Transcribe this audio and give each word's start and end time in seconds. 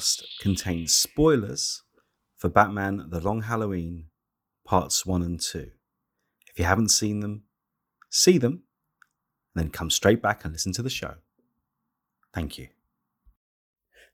Podcast 0.00 0.22
contains 0.40 0.94
spoilers 0.94 1.82
for 2.38 2.48
Batman 2.48 3.08
The 3.10 3.20
Long 3.20 3.42
Halloween 3.42 4.06
Parts 4.64 5.04
1 5.04 5.22
and 5.22 5.38
2. 5.38 5.72
If 6.48 6.58
you 6.58 6.64
haven't 6.64 6.88
seen 6.88 7.20
them, 7.20 7.42
see 8.08 8.38
them, 8.38 8.62
and 9.54 9.64
then 9.64 9.70
come 9.70 9.90
straight 9.90 10.22
back 10.22 10.42
and 10.42 10.54
listen 10.54 10.72
to 10.72 10.82
the 10.82 10.88
show. 10.88 11.16
Thank 12.32 12.56
you. 12.56 12.68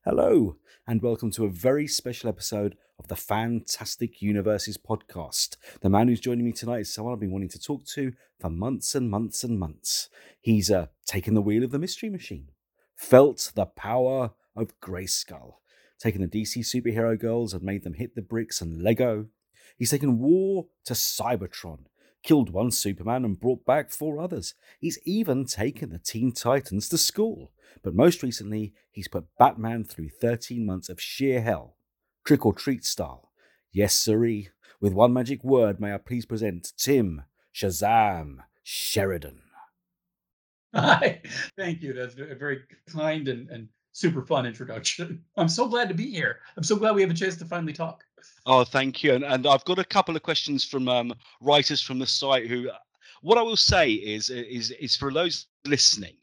Hello, 0.05 0.57
and 0.89 1.03
welcome 1.03 1.30
to 1.33 1.45
a 1.45 1.51
very 1.51 1.87
special 1.87 2.29
episode 2.29 2.77
of 2.99 3.07
the 3.07 3.15
Fantastic 3.15 4.21
Universes 4.21 4.77
podcast. 4.77 5.57
The 5.83 5.91
man 5.91 6.09
who's 6.09 6.19
joining 6.19 6.47
me 6.47 6.53
tonight 6.53 6.80
is 6.80 6.93
someone 6.93 7.15
I've 7.15 7.21
been 7.21 7.30
wanting 7.30 7.51
to 7.51 7.61
talk 7.61 7.87
to 7.95 8.13
for 8.41 8.51
months 8.51 8.97
and 8.97 9.09
months 9.09 9.45
and 9.45 9.57
months. 9.57 10.09
He's 10.41 10.69
uh, 10.69 10.87
taken 11.07 11.35
the 11.35 11.43
wheel 11.43 11.63
of 11.63 11.71
the 11.71 11.79
Mystery 11.79 12.11
Machine, 12.11 12.49
felt 12.97 13.53
the 13.55 13.66
power 13.66 14.33
of 14.57 14.80
Grayskull, 14.80 15.59
taken 15.99 16.21
the 16.21 16.29
DC 16.29 16.59
superhero 16.59 17.19
girls 17.19 17.55
and 17.55 17.63
made 17.63 17.85
them 17.85 17.95
hit 17.95 18.15
the 18.15 18.23
bricks 18.23 18.61
and 18.61 18.83
Lego. 18.83 19.27
He's 19.77 19.91
taken 19.91 20.19
war 20.19 20.66
to 20.85 20.95
Cybertron, 20.95 21.87
killed 22.23 22.51
one 22.51 22.71
Superman 22.71 23.25
and 23.25 23.38
brought 23.38 23.65
back 23.65 23.91
four 23.91 24.21
others. 24.21 24.55
He's 24.80 24.99
even 25.05 25.45
taken 25.45 25.91
the 25.91 25.99
Teen 25.99 26.33
Titans 26.33 26.88
to 26.91 26.99
school. 26.99 27.53
But 27.83 27.95
most 27.95 28.23
recently, 28.23 28.73
he's 28.91 29.09
put 29.09 29.27
Batman 29.38 29.85
through 29.85 30.11
13 30.21 30.65
months 30.65 30.88
of 30.88 31.01
sheer 31.01 31.41
hell, 31.41 31.77
trick 32.25 32.45
or 32.47 32.53
treat 32.53 32.85
style. 32.85 33.31
Yes, 33.73 33.95
sirree. 33.95 34.49
With 34.81 34.93
one 34.93 35.13
magic 35.13 35.45
word, 35.45 35.81
may 35.81 35.95
I 35.95 35.99
please 35.99 36.27
present 36.27 36.73
Tim 36.77 37.23
Shazam 37.55 38.38
Sheridan. 38.63 39.43
Hi, 40.75 41.23
thank 41.57 41.83
you. 41.83 41.93
That's 41.93 42.15
very 42.15 42.60
kind 42.93 43.29
and, 43.29 43.49
and 43.49 43.69
super 43.97 44.21
fun 44.21 44.45
introduction. 44.45 45.25
I'm 45.39 45.49
so 45.49 45.66
glad 45.66 45.89
to 45.89 45.95
be 45.95 46.11
here. 46.11 46.41
I'm 46.57 46.63
so 46.63 46.77
glad 46.77 46.95
we 46.95 47.01
have 47.01 47.11
a 47.11 47.15
chance 47.15 47.37
to 47.37 47.47
finally 47.47 47.73
talk. 47.73 48.05
Oh, 48.45 48.63
thank 48.63 49.03
you. 49.03 49.15
And, 49.15 49.25
and 49.25 49.47
I've 49.47 49.65
got 49.65 49.79
a 49.79 49.85
couple 49.85 50.15
of 50.15 50.23
questions 50.23 50.65
from 50.65 50.88
um, 50.88 51.15
writers 51.41 51.80
from 51.80 51.99
the 51.99 52.07
site 52.07 52.47
who, 52.47 52.69
what 53.23 53.38
I 53.38 53.43
will 53.43 53.57
say 53.57 53.93
is, 53.93 54.29
is, 54.29 54.71
is 54.73 54.97
for 54.97 55.13
those 55.13 55.47
listening 55.65 56.16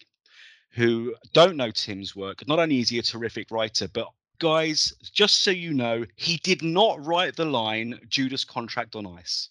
who 0.69 1.15
don't 1.33 1.57
know 1.57 1.71
Tim's 1.71 2.15
work, 2.15 2.47
not 2.47 2.59
only 2.59 2.79
is 2.79 2.89
he 2.89 2.99
a 2.99 3.03
terrific 3.03 3.49
writer, 3.49 3.87
but 3.87 4.07
guys, 4.39 4.93
just 5.11 5.43
so 5.43 5.51
you 5.51 5.73
know, 5.73 6.05
he 6.15 6.37
did 6.37 6.61
not 6.61 7.03
write 7.03 7.35
the 7.35 7.45
line 7.45 7.99
Judas 8.07 8.43
contract 8.43 8.95
on 8.95 9.07
ice. 9.17 9.49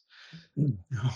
No, 0.57 1.11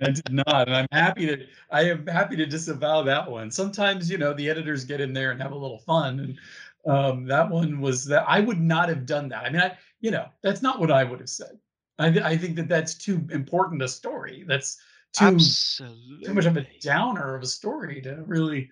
I 0.00 0.10
did 0.10 0.32
not, 0.32 0.68
and 0.68 0.76
I'm 0.76 0.86
happy 0.90 1.26
to. 1.26 1.46
I 1.70 1.82
am 1.82 2.06
happy 2.06 2.36
to 2.36 2.46
disavow 2.46 3.02
that 3.02 3.30
one. 3.30 3.50
Sometimes, 3.50 4.10
you 4.10 4.18
know, 4.18 4.32
the 4.32 4.48
editors 4.48 4.84
get 4.84 5.00
in 5.00 5.12
there 5.12 5.30
and 5.30 5.40
have 5.40 5.52
a 5.52 5.56
little 5.56 5.78
fun, 5.78 6.20
and 6.20 6.38
um, 6.86 7.26
that 7.26 7.50
one 7.50 7.80
was 7.80 8.04
that 8.06 8.24
I 8.26 8.40
would 8.40 8.60
not 8.60 8.88
have 8.88 9.06
done 9.06 9.28
that. 9.30 9.44
I 9.44 9.50
mean, 9.50 9.60
I, 9.60 9.76
you 10.00 10.10
know, 10.10 10.26
that's 10.42 10.62
not 10.62 10.80
what 10.80 10.90
I 10.90 11.04
would 11.04 11.20
have 11.20 11.28
said. 11.28 11.58
I, 11.98 12.08
I 12.08 12.36
think 12.36 12.56
that 12.56 12.68
that's 12.68 12.94
too 12.94 13.26
important 13.30 13.82
a 13.82 13.88
story. 13.88 14.44
That's 14.46 14.78
too 15.12 15.26
Absolutely. 15.26 16.24
too 16.24 16.34
much 16.34 16.46
of 16.46 16.56
a 16.56 16.66
downer 16.80 17.34
of 17.34 17.42
a 17.42 17.46
story 17.46 18.00
to 18.02 18.22
really 18.26 18.70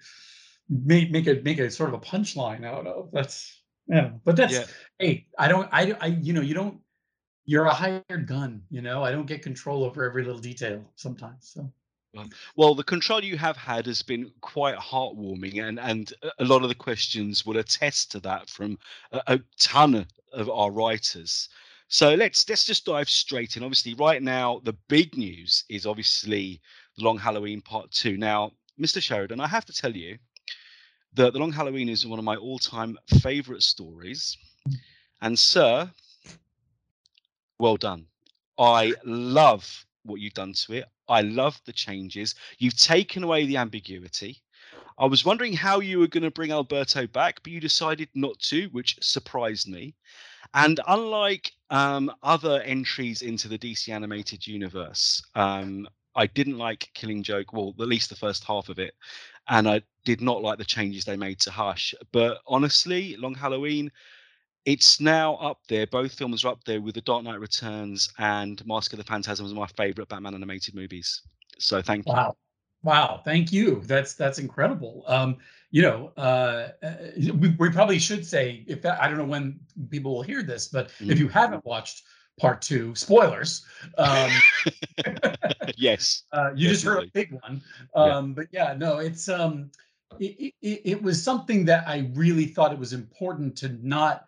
make 0.69 1.11
make 1.11 1.27
a 1.27 1.41
make 1.43 1.59
a 1.59 1.71
sort 1.71 1.91
of 1.91 1.95
a 1.95 2.05
punchline 2.05 2.65
out 2.65 2.87
of. 2.87 3.11
That's 3.13 3.63
yeah, 3.89 4.11
but 4.25 4.37
that's 4.37 4.53
Yeah. 4.53 4.65
hey, 4.99 5.27
I 5.39 5.49
don't, 5.49 5.69
I, 5.73 5.97
I, 6.01 6.07
you 6.07 6.33
know, 6.33 6.41
you 6.41 6.55
don't 6.55 6.81
you're 7.53 7.67
a 7.67 7.75
hired 7.75 8.27
gun 8.27 8.63
you 8.71 8.81
know 8.81 9.05
i 9.05 9.11
don't 9.13 9.27
get 9.27 9.43
control 9.43 9.85
over 9.85 10.05
every 10.05 10.25
little 10.25 10.41
detail 10.41 10.83
sometimes 10.97 11.53
so 11.55 11.71
Well, 12.57 12.75
the 12.75 12.85
control 12.85 13.25
you 13.25 13.39
have 13.39 13.57
had 13.57 13.87
has 13.87 14.03
been 14.03 14.31
quite 14.43 14.77
heartwarming, 14.77 15.67
and 15.67 15.81
and 15.81 16.13
a- 16.39 16.45
lot 16.45 16.63
of 16.63 16.69
the 16.69 16.75
questions 16.75 17.47
will 17.47 17.57
attest 17.57 18.11
to 18.11 18.21
that 18.21 18.51
from 18.51 18.79
a, 19.13 19.23
a 19.35 19.41
ton 19.59 20.07
of 20.41 20.51
our 20.51 20.71
writers. 20.71 21.49
So 21.89 22.15
let's 22.15 22.47
let's 22.51 22.67
just 22.67 22.85
dive 22.85 23.09
straight 23.09 23.57
in. 23.57 23.63
Obviously, 23.63 23.95
right 23.95 24.23
now 24.23 24.61
the 24.65 24.77
big 24.89 25.17
news 25.17 25.65
is 25.71 25.87
obviously 25.87 26.61
the 26.97 27.05
Long 27.05 27.19
Halloween 27.19 27.63
Part 27.63 27.91
Two. 27.91 28.19
Now, 28.19 28.53
Mr. 28.79 29.01
Sheridan, 29.01 29.41
I 29.41 29.49
have 29.49 29.65
to 29.65 29.73
tell 29.73 29.97
you 29.97 30.19
that 31.15 31.33
the 31.33 31.39
Long 31.39 31.53
Halloween 31.53 31.89
is 31.89 32.07
one 32.07 32.19
of 32.19 32.27
my 32.27 32.37
all-time 32.37 32.99
favorite 33.23 33.63
stories, 33.63 34.37
hmm. 34.67 34.75
and 35.23 35.39
sir, 35.39 35.91
well 37.63 37.77
done. 37.77 38.07
I 38.59 38.93
love 39.05 39.87
what 40.03 40.21
you've 40.21 40.35
done 40.35 40.53
to 40.53 40.73
it. 40.75 40.85
I 41.09 41.21
love 41.21 41.61
the 41.65 41.73
changes. 41.73 42.35
You've 42.59 42.77
taken 42.77 43.23
away 43.23 43.47
the 43.47 43.57
ambiguity. 43.57 44.43
I 44.99 45.07
was 45.07 45.25
wondering 45.25 45.53
how 45.53 45.79
you 45.79 46.01
were 46.01 46.09
going 46.09 46.25
to 46.25 46.31
bring 46.33 46.51
Alberto 46.51 47.07
back, 47.07 47.41
but 47.43 47.53
you 47.53 47.61
decided 47.61 48.09
not 48.15 48.37
to, 48.51 48.67
which 48.73 48.99
surprised 49.01 49.69
me. 49.69 49.95
And 50.55 50.81
unlike 50.89 51.53
um, 51.71 52.13
other 52.25 52.61
entries 52.63 53.23
into 53.23 53.47
the 53.47 53.59
DC 53.59 53.89
animated 53.95 54.45
universe, 54.45 55.23
um, 55.37 55.87
I 56.17 56.27
didn't 56.27 56.59
like 56.59 56.91
Killing 56.95 57.23
Joke, 57.23 57.53
well, 57.53 57.75
at 57.81 57.87
least 57.87 58.11
the 58.11 58.17
first 58.17 58.43
half 58.43 58.71
of 58.71 58.81
it. 58.81 58.95
And 59.49 59.69
I 59.69 59.83
did 60.05 60.21
not 60.21 60.43
like 60.43 60.59
the 60.59 60.65
changes 60.65 61.05
they 61.05 61.17
made 61.17 61.39
to 61.41 61.53
Hush. 61.53 61.95
But 62.13 62.41
honestly, 62.47 63.17
Long 63.17 63.35
Halloween, 63.35 63.93
it's 64.65 65.01
now 65.01 65.35
up 65.37 65.59
there. 65.69 65.87
Both 65.87 66.13
films 66.15 66.45
are 66.45 66.49
up 66.49 66.65
there 66.65 66.81
with 66.81 66.95
The 66.95 67.01
Dark 67.03 67.25
Knight 67.25 67.41
Returns 67.41 68.13
and 68.19 68.65
Mask 68.67 68.93
of 68.93 68.99
the 68.99 69.05
Phantasm 69.05 69.47
as 69.47 69.55
my 69.55 69.67
favorite 69.77 70.09
Batman 70.09 70.35
animated 70.35 70.75
movies. 70.75 71.23
So 71.59 71.83
thank 71.83 72.07
you. 72.07 72.13
wow 72.15 72.37
wow 72.83 73.21
thank 73.25 73.53
you 73.53 73.81
that's 73.85 74.15
that's 74.15 74.41
incredible 74.41 75.05
um 75.07 75.37
you 75.71 75.83
know 75.83 76.11
uh 76.17 76.71
uh, 76.83 76.97
we, 77.35 77.55
we 77.59 77.71
probably 77.71 77.99
should 77.99 78.27
say 78.27 78.65
if 78.67 78.83
that, 78.83 79.01
i 79.01 79.07
don't 79.07 79.19
know 79.19 79.25
when 79.25 79.61
people 79.91 80.13
will 80.13 80.23
hear 80.23 80.43
this 80.43 80.67
but 80.67 80.91
if 81.07 81.17
Mhm. 81.17 81.19
you 81.19 81.29
haven't 81.29 81.65
watched 81.65 82.03
part 82.41 82.61
two 82.61 82.93
spoilers 82.97 83.65
um 83.99 84.31
yes. 85.77 86.25
Uh, 86.33 86.51
you 86.57 86.69
just 86.69 86.85
heard 86.85 87.05
a 87.05 87.07
big 87.13 87.33
one. 87.33 87.61
Yeah. 87.95 88.17
Um, 88.17 88.35
But 88.35 88.47
yeah, 88.53 88.75
no, 88.75 88.99
it's 88.99 89.29
um, 89.29 89.71
it, 90.19 90.55
it, 90.63 90.81
it 90.85 91.03
was 91.03 91.23
something 91.23 91.65
that 91.67 91.87
I 91.87 92.11
really 92.15 92.47
thought 92.47 92.73
it 92.73 92.79
was 92.79 92.93
important 92.93 93.57
to 93.59 93.69
not, 93.83 94.27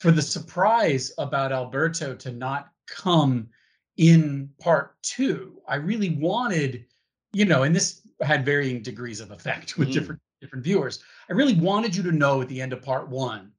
for 0.00 0.10
the 0.10 0.22
surprise 0.22 1.12
about 1.18 1.52
Alberto 1.52 2.14
to 2.14 2.32
not 2.32 2.70
come 2.86 3.48
in 3.96 4.50
part 4.60 5.00
two. 5.02 5.60
I 5.66 5.76
really 5.76 6.10
wanted, 6.10 6.84
you 7.32 7.44
know, 7.44 7.62
and 7.62 7.74
this 7.74 8.02
had 8.20 8.44
varying 8.44 8.82
degrees 8.82 9.20
of 9.20 9.30
effect 9.30 9.78
with 9.78 9.88
Mm. 9.88 9.92
different 9.92 10.20
different 10.42 10.64
viewers. 10.64 11.02
I 11.30 11.32
really 11.32 11.54
wanted 11.54 11.96
you 11.96 12.02
to 12.02 12.12
know 12.12 12.42
at 12.42 12.48
the 12.48 12.60
end 12.60 12.74
of 12.74 12.82
part 12.82 13.08
one 13.08 13.52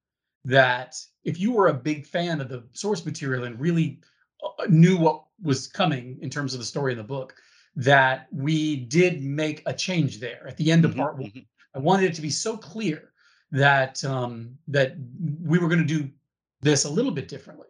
that 0.45 0.95
if 1.23 1.39
you 1.39 1.51
were 1.51 1.67
a 1.69 1.73
big 1.73 2.05
fan 2.05 2.39
of 2.39 2.49
the 2.49 2.63
source 2.71 3.03
material 3.03 3.45
and 3.45 3.59
really 3.59 3.99
uh, 4.43 4.65
knew 4.69 4.95
what 4.95 5.23
was 5.41 5.67
coming 5.67 6.19
in 6.21 6.29
terms 6.29 6.53
of 6.53 6.59
the 6.59 6.65
story 6.65 6.91
in 6.91 6.97
the 6.99 7.03
book, 7.03 7.33
that 7.75 8.27
we 8.31 8.75
did 8.75 9.23
make 9.23 9.63
a 9.65 9.73
change 9.73 10.19
there 10.19 10.47
at 10.47 10.55
the 10.57 10.71
end 10.71 10.85
of 10.85 10.91
Mhm, 10.91 10.97
part 10.97 11.17
one. 11.17 11.31
mhm. 11.31 11.45
I 11.73 11.79
wanted 11.79 12.11
it 12.11 12.15
to 12.15 12.21
be 12.21 12.29
so 12.29 12.55
clear 12.55 13.11
that 13.51 14.03
um, 14.05 14.55
that 14.67 14.95
we 15.41 15.57
were 15.57 15.67
going 15.67 15.85
to 15.85 15.93
do 15.97 16.09
this 16.61 16.85
a 16.85 16.89
little 16.89 17.11
bit 17.11 17.27
differently, 17.27 17.67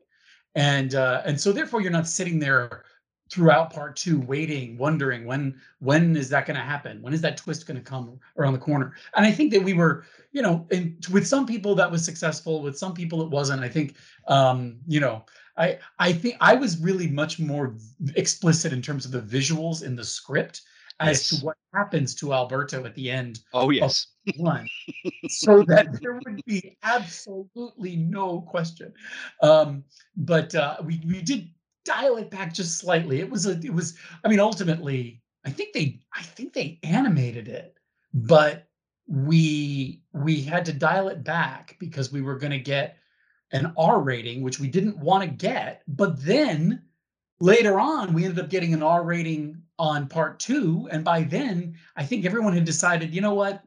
and 0.56 0.95
uh, 0.95 1.22
and 1.25 1.39
so 1.39 1.51
therefore 1.51 1.81
you're 1.81 1.92
not 1.92 2.07
sitting 2.07 2.39
there 2.39 2.84
throughout 3.30 3.74
part 3.74 3.95
two 3.95 4.19
waiting 4.22 4.78
wondering 4.78 5.25
when 5.25 5.60
when 5.80 6.16
is 6.16 6.30
that 6.30 6.45
going 6.45 6.56
to 6.56 6.63
happen? 6.63 7.01
When 7.01 7.13
is 7.13 7.22
that 7.22 7.38
twist 7.38 7.68
going 7.68 7.78
to 7.78 7.84
come 7.84 8.19
around 8.38 8.54
the 8.54 8.60
corner? 8.60 8.94
And 9.16 9.25
i 9.25 9.31
think 9.31 9.51
that 9.51 9.63
we 9.63 9.74
were 9.74 10.06
you 10.31 10.42
know 10.42 10.66
and 10.72 11.06
with 11.12 11.28
some 11.28 11.45
people 11.45 11.75
that 11.75 11.92
was 11.92 12.04
successful 12.06 12.62
with 12.62 12.78
some 12.78 12.94
people 12.94 13.22
it 13.22 13.30
wasn't. 13.30 13.63
I 13.63 13.69
think 13.69 13.95
um 14.28 14.78
you 14.88 15.00
know 15.00 15.25
i 15.57 15.78
i 16.00 16.13
think 16.13 16.36
i 16.40 16.54
was 16.54 16.80
really 16.80 17.07
much 17.07 17.40
more 17.40 17.75
explicit 18.16 18.72
in 18.72 18.81
terms 18.81 19.06
of 19.06 19.12
the 19.12 19.22
visuals 19.22 19.83
in 19.83 19.95
the 19.95 20.06
script 20.06 20.62
as 21.00 21.32
Yes. 21.32 21.40
to 21.40 21.46
what 21.46 21.58
happens 21.74 22.16
to 22.16 22.34
alberto 22.34 22.86
at 22.86 22.96
the 22.96 23.10
end 23.12 23.40
Oh 23.54 23.70
yes. 23.70 24.08
one 24.38 24.68
so 25.30 25.64
that 25.64 26.02
there 26.02 26.14
would 26.26 26.42
be 26.46 26.78
absolutely 26.84 27.96
no 27.96 28.42
question 28.42 28.94
um 29.42 29.84
but 30.16 30.54
uh 30.56 30.78
we 30.84 31.02
we 31.06 31.22
did 31.22 31.50
dial 31.86 32.18
it 32.18 32.30
back 32.30 32.54
just 32.54 32.78
slightly 32.80 33.20
it 33.20 33.30
was 33.30 33.46
a 33.46 33.52
it 33.64 33.74
was 33.74 33.98
i 34.26 34.28
mean 34.28 34.40
ultimately 34.40 35.22
i 35.46 35.50
think 35.50 35.74
they 35.74 36.00
i 36.14 36.22
think 36.22 36.54
they 36.54 36.80
animated 36.84 37.48
it 37.48 37.78
but 38.14 38.68
we 39.08 40.02
we 40.14 40.42
had 40.42 40.66
to 40.66 40.74
dial 40.74 41.08
it 41.08 41.24
back 41.24 41.78
because 41.80 42.12
we 42.12 42.22
were 42.22 42.38
going 42.38 42.52
to 42.52 42.60
get 42.60 42.98
an 43.54 43.72
r 43.78 44.02
rating 44.02 44.42
which 44.42 44.60
we 44.60 44.68
didn't 44.68 44.98
want 44.98 45.24
to 45.24 45.30
get 45.30 45.82
but 45.88 46.22
then 46.26 46.82
later 47.40 47.80
on 47.80 48.14
we 48.14 48.26
ended 48.26 48.44
up 48.44 48.50
getting 48.50 48.74
an 48.74 48.84
r 48.84 49.04
rating 49.04 49.62
on 49.80 50.08
part 50.08 50.40
two 50.40 50.88
and 50.92 51.04
by 51.04 51.22
then 51.24 51.76
i 51.96 52.04
think 52.04 52.26
everyone 52.26 52.54
had 52.54 52.66
decided 52.66 53.14
you 53.14 53.22
know 53.22 53.34
what 53.34 53.64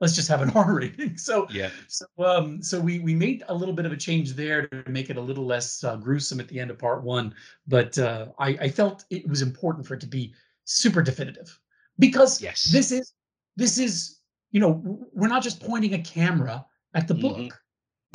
let's 0.00 0.14
just 0.14 0.28
have 0.28 0.42
an 0.42 0.50
r 0.54 0.74
rating 0.74 1.16
so 1.16 1.46
Yeah. 1.50 1.70
so 1.88 2.06
um 2.18 2.62
so 2.62 2.80
we 2.80 2.98
we 2.98 3.14
made 3.14 3.44
a 3.48 3.54
little 3.54 3.74
bit 3.74 3.86
of 3.86 3.92
a 3.92 3.96
change 3.96 4.32
there 4.34 4.66
to 4.66 4.90
make 4.90 5.08
it 5.10 5.16
a 5.16 5.20
little 5.20 5.46
less 5.46 5.84
uh, 5.84 5.96
gruesome 5.96 6.40
at 6.40 6.48
the 6.48 6.58
end 6.58 6.70
of 6.70 6.78
part 6.78 7.02
one 7.04 7.34
but 7.66 7.96
uh 7.98 8.26
i 8.38 8.48
i 8.60 8.68
felt 8.68 9.04
it 9.10 9.28
was 9.28 9.42
important 9.42 9.86
for 9.86 9.94
it 9.94 10.00
to 10.00 10.06
be 10.08 10.34
super 10.64 11.02
definitive 11.02 11.58
because 11.98 12.40
Yes. 12.42 12.64
this 12.72 12.90
is 12.92 13.12
this 13.56 13.78
is 13.78 14.18
you 14.50 14.60
know 14.60 14.82
we're 15.12 15.28
not 15.28 15.42
just 15.42 15.60
pointing 15.60 15.94
a 15.94 15.98
camera 16.02 16.64
at 16.94 17.06
the 17.08 17.14
Mhm. 17.14 17.20
book. 17.20 17.62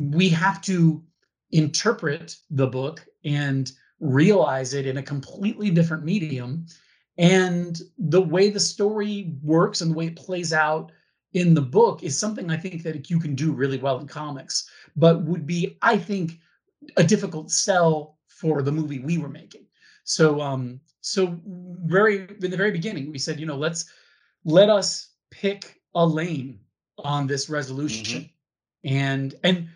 We 0.00 0.28
have 0.28 0.60
to 0.62 1.02
interpret 1.50 2.36
the 2.50 2.66
book 2.66 3.04
and 3.24 3.72
realize 3.98 4.72
it 4.74 4.86
in 4.86 4.98
a 4.98 5.02
completely 5.02 5.70
different 5.70 6.04
medium. 6.04 6.66
And 7.18 7.80
the 7.98 8.22
way 8.22 8.48
the 8.48 8.60
story 8.60 9.34
works 9.42 9.80
and 9.80 9.90
the 9.90 9.94
way 9.96 10.06
it 10.06 10.16
plays 10.16 10.52
out 10.52 10.92
in 11.32 11.52
the 11.52 11.60
book 11.62 12.02
is 12.02 12.16
something 12.16 12.50
I 12.50 12.56
think 12.56 12.82
that 12.84 13.10
you 13.10 13.18
can 13.18 13.34
do 13.34 13.52
really 13.52 13.78
well 13.78 13.98
in 13.98 14.06
comics, 14.06 14.70
but 14.96 15.24
would 15.24 15.46
be, 15.46 15.76
I 15.82 15.98
think, 15.98 16.38
a 16.96 17.04
difficult 17.04 17.50
sell 17.50 18.18
for 18.28 18.62
the 18.62 18.72
movie 18.72 19.00
we 19.00 19.18
were 19.18 19.28
making. 19.28 19.66
So, 20.04 20.40
um, 20.40 20.80
so 21.00 21.38
very 21.44 22.28
in 22.42 22.50
the 22.50 22.56
very 22.56 22.70
beginning, 22.70 23.10
we 23.10 23.18
said, 23.18 23.40
you 23.40 23.46
know, 23.46 23.56
let's 23.56 23.90
let 24.44 24.70
us 24.70 25.10
pick 25.30 25.80
a 25.94 26.06
lane 26.06 26.60
on 26.98 27.26
this 27.26 27.48
resolution, 27.48 28.30
and 28.84 29.34
and 29.42 29.68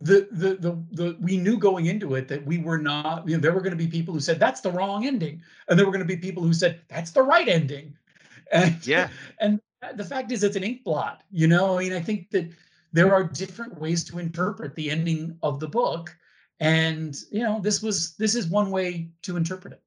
the, 0.00 0.26
the 0.30 0.54
the 0.54 0.82
the 0.92 1.16
we 1.20 1.36
knew 1.36 1.58
going 1.58 1.86
into 1.86 2.14
it 2.14 2.26
that 2.28 2.44
we 2.46 2.58
were 2.58 2.78
not, 2.78 3.28
you 3.28 3.36
know, 3.36 3.40
there 3.40 3.52
were 3.52 3.60
going 3.60 3.76
to 3.76 3.76
be 3.76 3.86
people 3.86 4.14
who 4.14 4.20
said 4.20 4.40
that's 4.40 4.60
the 4.60 4.70
wrong 4.70 5.06
ending, 5.06 5.42
and 5.68 5.78
there 5.78 5.84
were 5.84 5.92
going 5.92 6.06
to 6.06 6.14
be 6.14 6.16
people 6.16 6.42
who 6.42 6.54
said 6.54 6.80
that's 6.88 7.10
the 7.10 7.22
right 7.22 7.48
ending, 7.48 7.96
and 8.52 8.84
Yeah. 8.86 9.08
and 9.38 9.60
the 9.94 10.04
fact 10.04 10.32
is 10.32 10.42
it's 10.42 10.56
an 10.56 10.64
ink 10.64 10.84
blot, 10.84 11.24
you 11.30 11.46
know. 11.46 11.76
I 11.76 11.82
mean, 11.82 11.92
I 11.92 12.00
think 12.00 12.30
that 12.30 12.50
there 12.92 13.12
are 13.12 13.24
different 13.24 13.78
ways 13.78 14.04
to 14.04 14.18
interpret 14.18 14.74
the 14.74 14.90
ending 14.90 15.36
of 15.42 15.60
the 15.60 15.68
book, 15.68 16.16
and 16.60 17.14
you 17.30 17.42
know, 17.42 17.60
this 17.60 17.82
was 17.82 18.14
this 18.16 18.34
is 18.34 18.46
one 18.46 18.70
way 18.70 19.10
to 19.22 19.36
interpret 19.36 19.74
it. 19.74 19.82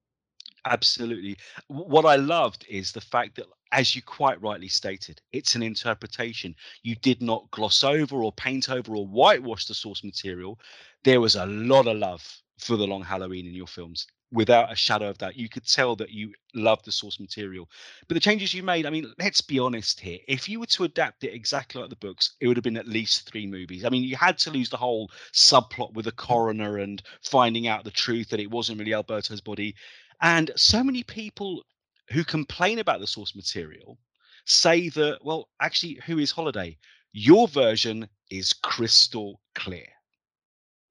Absolutely. 0.66 1.38
What 1.68 2.06
I 2.06 2.16
loved 2.16 2.66
is 2.68 2.92
the 2.92 3.02
fact 3.02 3.36
that, 3.36 3.46
as 3.72 3.96
you 3.96 4.02
quite 4.02 4.42
rightly 4.42 4.68
stated, 4.68 5.22
it's 5.32 5.56
an 5.56 5.64
interpretation. 5.64 6.56
You 6.84 6.96
did 6.96 7.22
not 7.22 7.50
gloss 7.52 7.84
over 7.84 8.24
or 8.24 8.32
paint 8.32 8.70
over 8.70 8.96
or 8.96 9.08
whitewash 9.08 9.66
the 9.66 9.74
source 9.74 10.04
material. 10.04 10.60
There 11.04 11.22
was 11.22 11.36
a 11.36 11.46
lot 11.46 11.88
of 11.88 11.98
love 11.98 12.42
for 12.58 12.78
the 12.78 12.88
Long 12.88 13.04
Halloween 13.04 13.46
in 13.46 13.54
your 13.54 13.68
films, 13.68 14.08
without 14.32 14.72
a 14.72 14.76
shadow 14.76 15.10
of 15.10 15.18
doubt. 15.18 15.36
You 15.36 15.50
could 15.50 15.68
tell 15.68 15.96
that 15.98 16.12
you 16.12 16.34
loved 16.54 16.86
the 16.86 16.92
source 16.92 17.20
material. 17.20 17.70
But 18.08 18.16
the 18.16 18.20
changes 18.20 18.54
you 18.54 18.64
made, 18.64 18.86
I 18.86 18.90
mean, 18.90 19.12
let's 19.20 19.42
be 19.42 19.60
honest 19.60 20.00
here. 20.00 20.20
If 20.28 20.48
you 20.50 20.60
were 20.60 20.66
to 20.68 20.84
adapt 20.84 21.24
it 21.24 21.34
exactly 21.34 21.82
like 21.82 21.90
the 21.90 21.96
books, 21.96 22.34
it 22.40 22.48
would 22.48 22.58
have 22.58 22.64
been 22.64 22.78
at 22.78 22.88
least 22.88 23.30
three 23.30 23.48
movies. 23.48 23.86
I 23.86 23.90
mean, 23.90 24.04
you 24.04 24.16
had 24.16 24.38
to 24.40 24.52
lose 24.52 24.70
the 24.70 24.78
whole 24.78 25.10
subplot 25.34 25.94
with 25.94 26.06
the 26.06 26.12
coroner 26.12 26.78
and 26.78 27.02
finding 27.22 27.68
out 27.68 27.84
the 27.84 27.92
truth 27.92 28.30
that 28.30 28.40
it 28.40 28.52
wasn't 28.52 28.80
really 28.80 28.94
Alberto's 28.94 29.42
body. 29.42 29.76
And 30.22 30.52
so 30.56 30.84
many 30.84 31.04
people 31.04 31.64
who 32.10 32.24
complain 32.24 32.80
about 32.80 33.00
the 33.00 33.08
source 33.08 33.36
material 33.36 33.98
say 34.46 34.90
that, 34.90 35.20
well, 35.24 35.50
actually, 35.62 36.00
who 36.06 36.20
is 36.20 36.32
Holiday? 36.32 36.78
Your 37.14 37.48
version 37.48 38.08
is 38.30 38.54
crystal 38.54 39.42
clear. 39.56 39.88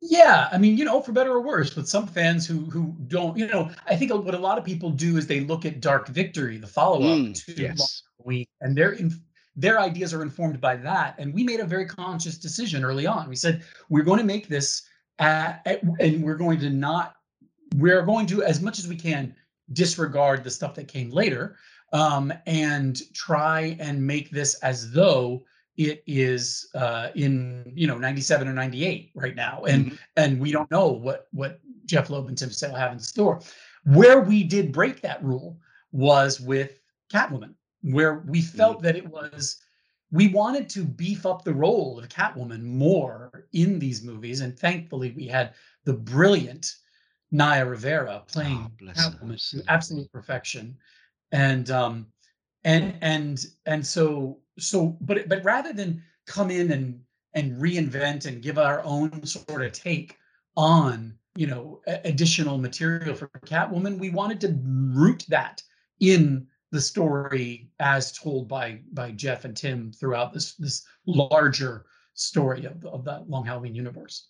Yeah, 0.01 0.49
I 0.53 0.59
mean, 0.59 0.77
you 0.77 0.85
know, 0.85 1.01
for 1.01 1.13
better 1.13 1.33
or 1.33 1.41
worse, 1.41 1.73
but 1.73 1.89
some 1.89 2.07
fans 2.07 2.47
who 2.47 2.67
who 2.67 2.95
don't, 3.09 3.39
you 3.39 3.47
know, 3.47 3.71
I 3.87 3.97
think 3.97 4.13
what 4.13 4.35
a 4.35 4.39
lot 4.39 4.59
of 4.59 4.65
people 4.65 4.91
do 4.91 5.17
is 5.17 5.27
they 5.27 5.41
look 5.41 5.65
at 5.65 5.81
Dark 5.81 6.09
Victory, 6.09 6.59
the 6.59 6.67
follow-up 6.67 7.19
Mm, 7.19 7.45
to 7.47 7.63
yes. 7.63 8.03
Week, 8.19 8.49
and 8.61 8.77
their 8.77 8.93
in, 8.93 9.15
their 9.57 9.81
ideas 9.81 10.13
are 10.13 10.23
informed 10.23 10.61
by 10.61 10.77
that. 10.77 11.15
And 11.19 11.33
we 11.33 11.45
made 11.45 11.61
a 11.61 11.65
very 11.65 11.87
conscious 11.87 12.37
decision 12.39 12.85
early 12.85 13.07
on. 13.07 13.29
We 13.29 13.37
said 13.37 13.63
we're 13.89 14.03
going 14.03 14.19
to 14.19 14.27
make 14.27 14.49
this, 14.49 14.83
uh, 15.21 15.55
and 16.01 16.23
we're 16.23 16.37
going 16.37 16.59
to 16.61 16.71
not, 16.71 17.17
we're 17.77 18.03
going 18.03 18.27
to 18.27 18.43
as 18.43 18.61
much 18.61 18.79
as 18.79 18.89
we 18.89 18.97
can 18.97 19.35
disregard 19.73 20.45
the 20.45 20.51
stuff 20.51 20.75
that 20.75 20.89
came 20.89 21.11
later, 21.11 21.57
um, 21.93 22.33
and 22.47 23.01
try 23.15 23.77
and 23.81 24.05
make 24.05 24.31
this 24.31 24.55
as 24.57 24.91
though 24.93 25.45
it 25.77 26.03
is 26.07 26.69
uh, 26.75 27.09
in 27.15 27.73
you 27.75 27.87
know 27.87 27.99
97 27.99 28.47
or 28.47 28.53
98 28.53 29.11
right 29.15 29.35
now. 29.35 29.65
And 29.65 29.93
Mhm. 29.93 29.99
and 30.17 30.41
we 30.41 30.53
don't 30.53 30.71
know 30.71 30.89
what 30.89 31.27
what 31.33 31.61
jeph 31.87 32.11
loeb 32.11 32.29
and 32.29 32.39
tim 32.39 32.51
sale 32.51 32.75
have 32.75 32.93
in 32.93 32.99
store. 32.99 33.41
Where 33.85 34.21
we 34.21 34.45
did 34.45 34.73
break 34.73 35.01
that 35.03 35.23
rule 35.23 35.59
was 35.93 36.41
with 36.41 36.81
catwoman 37.13 37.55
where 37.83 38.21
we 38.27 38.41
felt 38.41 38.83
that 38.83 38.97
it 38.97 39.07
was 39.07 39.59
we 40.11 40.29
wanted 40.29 40.69
to 40.71 40.85
beef 40.85 41.27
up 41.27 41.45
the 41.45 41.53
role 41.53 41.99
of 41.99 42.09
catwoman 42.09 42.63
more 42.63 43.47
in 43.53 43.79
these 43.79 44.03
movies 44.03 44.41
and 44.41 44.59
thankfully 44.59 45.13
we 45.17 45.27
had 45.27 45.55
the 45.85 45.93
brilliant 45.93 46.77
naya 47.35 47.67
rivera 47.67 48.23
playing 48.29 48.71
Oh, 48.81 48.85
catwoman 48.93 49.51
to 49.51 49.65
absolute 49.69 50.11
perfection. 50.13 50.77
And 51.33 51.69
um 51.71 52.07
and 52.63 52.97
and 53.03 53.45
and 53.67 53.87
so 53.87 54.39
so 54.59 54.97
but 55.01 55.29
but 55.29 55.45
rather 55.45 55.73
than 55.73 56.03
come 56.27 56.51
in 56.51 56.71
and 56.71 57.01
and 57.35 57.61
reinvent 57.61 58.27
and 58.27 58.41
give 58.41 58.57
our 58.57 58.83
own 58.85 59.27
sort 59.27 59.63
of 59.63 59.73
take 59.73 60.17
on 60.57 61.19
you 61.35 61.49
know 61.49 61.81
additional 62.05 62.57
material 62.57 63.17
for 63.17 63.29
catwoman 63.45 63.99
we 63.99 64.11
wanted 64.11 64.41
to 64.41 64.57
root 64.63 65.25
that 65.29 65.61
in 65.99 66.47
the 66.71 66.81
story 66.81 67.69
as 67.81 68.13
told 68.13 68.49
by 68.49 68.81
by 68.93 69.11
jeph 69.11 69.45
and 69.45 69.57
tim 69.57 69.93
throughout 69.93 70.33
this 70.33 70.55
this 70.55 70.87
larger 71.07 71.85
story 72.15 72.65
of, 72.65 72.85
of 72.87 73.05
that 73.05 73.29
long 73.29 73.45
halloween 73.45 73.75
universe 73.75 74.29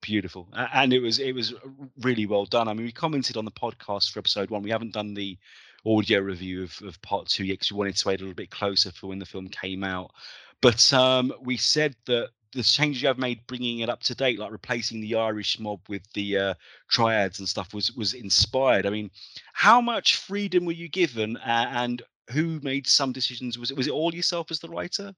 beautiful 0.00 0.48
and 0.54 0.92
it 0.92 1.00
was 1.00 1.18
it 1.18 1.32
was 1.32 1.54
really 2.00 2.26
well 2.26 2.44
done. 2.44 2.68
I 2.68 2.72
mean 2.72 2.84
we 2.84 2.92
commented 2.92 3.36
on 3.36 3.44
the 3.44 3.50
podcast 3.50 4.10
for 4.10 4.18
episode 4.18 4.50
one. 4.50 4.62
We 4.62 4.70
haven't 4.70 4.92
done 4.94 5.14
the 5.14 5.38
audio 5.86 6.20
review 6.20 6.62
of, 6.64 6.78
of 6.84 7.00
part 7.02 7.26
two 7.26 7.44
yet 7.44 7.54
because 7.54 7.72
we 7.72 7.78
wanted 7.78 7.96
to 7.96 8.08
wait 8.08 8.20
a 8.20 8.22
little 8.22 8.34
bit 8.34 8.50
closer 8.50 8.92
for 8.92 9.06
when 9.08 9.18
the 9.18 9.26
film 9.26 9.48
came 9.48 9.84
out. 9.84 10.12
But 10.60 10.92
um 10.92 11.32
we 11.42 11.56
said 11.56 11.94
that 12.06 12.30
the 12.52 12.62
changes 12.62 13.02
you 13.02 13.08
have 13.08 13.18
made 13.18 13.46
bringing 13.46 13.78
it 13.78 13.88
up 13.88 14.02
to 14.02 14.14
date 14.14 14.38
like 14.38 14.50
replacing 14.50 15.00
the 15.00 15.14
irish 15.14 15.60
mob 15.60 15.80
with 15.88 16.02
the 16.14 16.36
uh 16.36 16.54
triads 16.88 17.38
and 17.38 17.48
stuff 17.48 17.72
was 17.72 17.92
was 17.92 18.14
inspired. 18.14 18.86
I 18.86 18.90
mean 18.90 19.10
how 19.52 19.80
much 19.80 20.16
freedom 20.16 20.64
were 20.64 20.72
you 20.72 20.88
given 20.88 21.36
uh, 21.38 21.66
and 21.70 22.02
who 22.30 22.60
made 22.62 22.86
some 22.86 23.12
decisions? 23.12 23.58
Was 23.58 23.70
it 23.70 23.76
was 23.76 23.86
it 23.86 23.92
all 23.92 24.14
yourself 24.14 24.50
as 24.50 24.60
the 24.60 24.68
writer? 24.68 25.14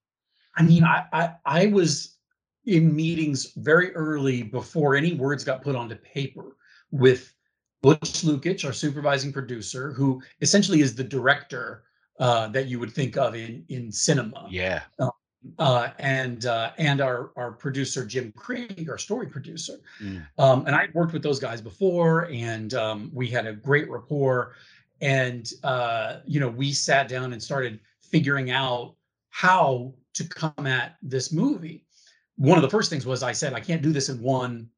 I 0.57 0.63
mean, 0.63 0.85
I, 0.85 1.05
I 1.13 1.31
I 1.45 1.67
was 1.67 2.17
in 2.67 2.95
meetings 2.95 3.53
very 3.57 3.95
early 3.95 4.43
before 4.43 4.95
any 4.95 5.15
words 5.15 5.45
got 5.45 5.63
put 5.63 5.75
onto 5.75 5.97
paper 5.97 6.57
with 6.91 7.35
Butch 7.83 8.23
Lukic, 8.23 8.65
our 8.65 8.73
supervising 8.73 9.33
producer, 9.33 9.93
who 9.93 10.23
essentially 10.41 10.81
is 10.81 10.95
the 10.95 11.05
director 11.05 11.85
uh, 12.21 12.47
that 12.49 12.67
you 12.67 12.79
would 12.79 12.93
think 12.93 13.17
of 13.17 13.35
in 13.35 13.65
in 13.69 13.91
cinema, 13.91 14.47
yeah 14.51 14.83
uh, 15.59 15.91
and 15.99 16.47
uh, 16.47 16.73
and 16.79 17.01
our 17.01 17.31
our 17.37 17.53
producer 17.53 18.05
Jim 18.05 18.33
Krieg, 18.37 18.89
our 18.89 18.99
story 18.99 19.27
producer. 19.27 19.81
Mm. 20.01 20.27
Um, 20.39 20.67
and 20.67 20.75
I'd 20.75 20.95
worked 20.95 21.13
with 21.13 21.23
those 21.23 21.41
guys 21.41 21.61
before, 21.61 22.31
and 22.31 22.75
um, 22.75 23.11
we 23.13 23.29
had 23.29 23.47
a 23.47 23.53
great 23.53 23.91
rapport. 23.91 24.55
And 25.01 25.51
uh, 25.65 26.19
you 26.25 26.39
know, 26.41 26.49
we 26.49 26.73
sat 26.73 27.09
down 27.09 27.33
and 27.33 27.43
started 27.43 27.81
figuring 28.01 28.51
out 28.51 28.95
how 29.31 29.95
to 30.15 30.25
come 30.25 30.67
at 30.67 30.97
this 31.03 31.33
movie. 31.33 31.85
One 32.37 32.59
of 32.59 32.63
the 32.63 32.71
first 32.71 32.91
things 32.91 33.07
was 33.07 33.23
I 33.23 33.33
said, 33.33 33.53
I 33.53 33.61
can't 33.61 33.83
do 33.83 33.93
this 33.93 34.09
in 34.09 34.21
one 34.21 34.69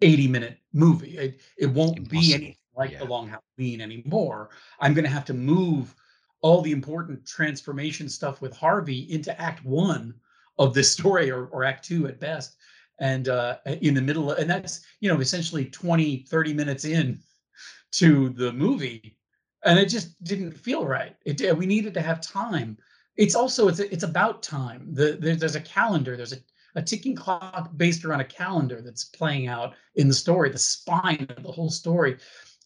80 0.00 0.28
minute 0.28 0.58
movie. 0.72 1.16
It, 1.18 1.40
it 1.58 1.66
won't 1.66 2.08
be 2.08 2.34
anything 2.34 2.56
like 2.76 2.92
Yeah. 2.92 2.98
the 3.00 3.04
Long 3.06 3.28
Halloween 3.28 3.80
anymore. 3.80 4.50
I'm 4.80 4.94
going 4.94 5.04
to 5.04 5.10
have 5.10 5.24
to 5.26 5.34
move 5.34 5.94
all 6.40 6.60
the 6.62 6.72
important 6.72 7.24
transformation 7.26 8.08
stuff 8.08 8.40
with 8.40 8.56
Harvey 8.56 9.10
into 9.12 9.38
act 9.40 9.64
one 9.64 10.14
of 10.58 10.74
this 10.74 10.90
story 10.90 11.30
or, 11.30 11.46
or 11.46 11.64
act 11.64 11.84
two 11.84 12.06
at 12.08 12.18
best. 12.18 12.56
And 12.98 13.28
uh, 13.28 13.58
in 13.80 13.94
the 13.94 14.00
middle, 14.00 14.30
of, 14.32 14.38
and 14.38 14.48
that's, 14.50 14.84
you 15.00 15.08
know, 15.12 15.20
essentially 15.20 15.66
20, 15.66 16.18
30 16.28 16.54
minutes 16.54 16.84
in 16.84 17.18
to 17.92 18.30
the 18.30 18.52
movie. 18.52 19.16
And 19.64 19.78
it 19.78 19.86
just 19.86 20.22
didn't 20.24 20.52
feel 20.52 20.84
right. 20.84 21.14
It, 21.24 21.56
we 21.56 21.66
needed 21.66 21.94
to 21.94 22.00
have 22.02 22.20
time. 22.20 22.76
It's 23.16 23.34
also, 23.34 23.68
it's, 23.68 23.78
it's 23.78 24.02
about 24.02 24.42
time. 24.42 24.88
The, 24.92 25.16
there, 25.20 25.36
there's 25.36 25.54
a 25.56 25.60
calendar, 25.60 26.16
there's 26.16 26.32
a, 26.32 26.38
a 26.74 26.82
ticking 26.82 27.14
clock 27.14 27.70
based 27.76 28.04
around 28.04 28.20
a 28.20 28.24
calendar 28.24 28.80
that's 28.80 29.04
playing 29.04 29.46
out 29.46 29.74
in 29.96 30.08
the 30.08 30.14
story, 30.14 30.50
the 30.50 30.58
spine 30.58 31.26
of 31.36 31.42
the 31.42 31.52
whole 31.52 31.70
story. 31.70 32.16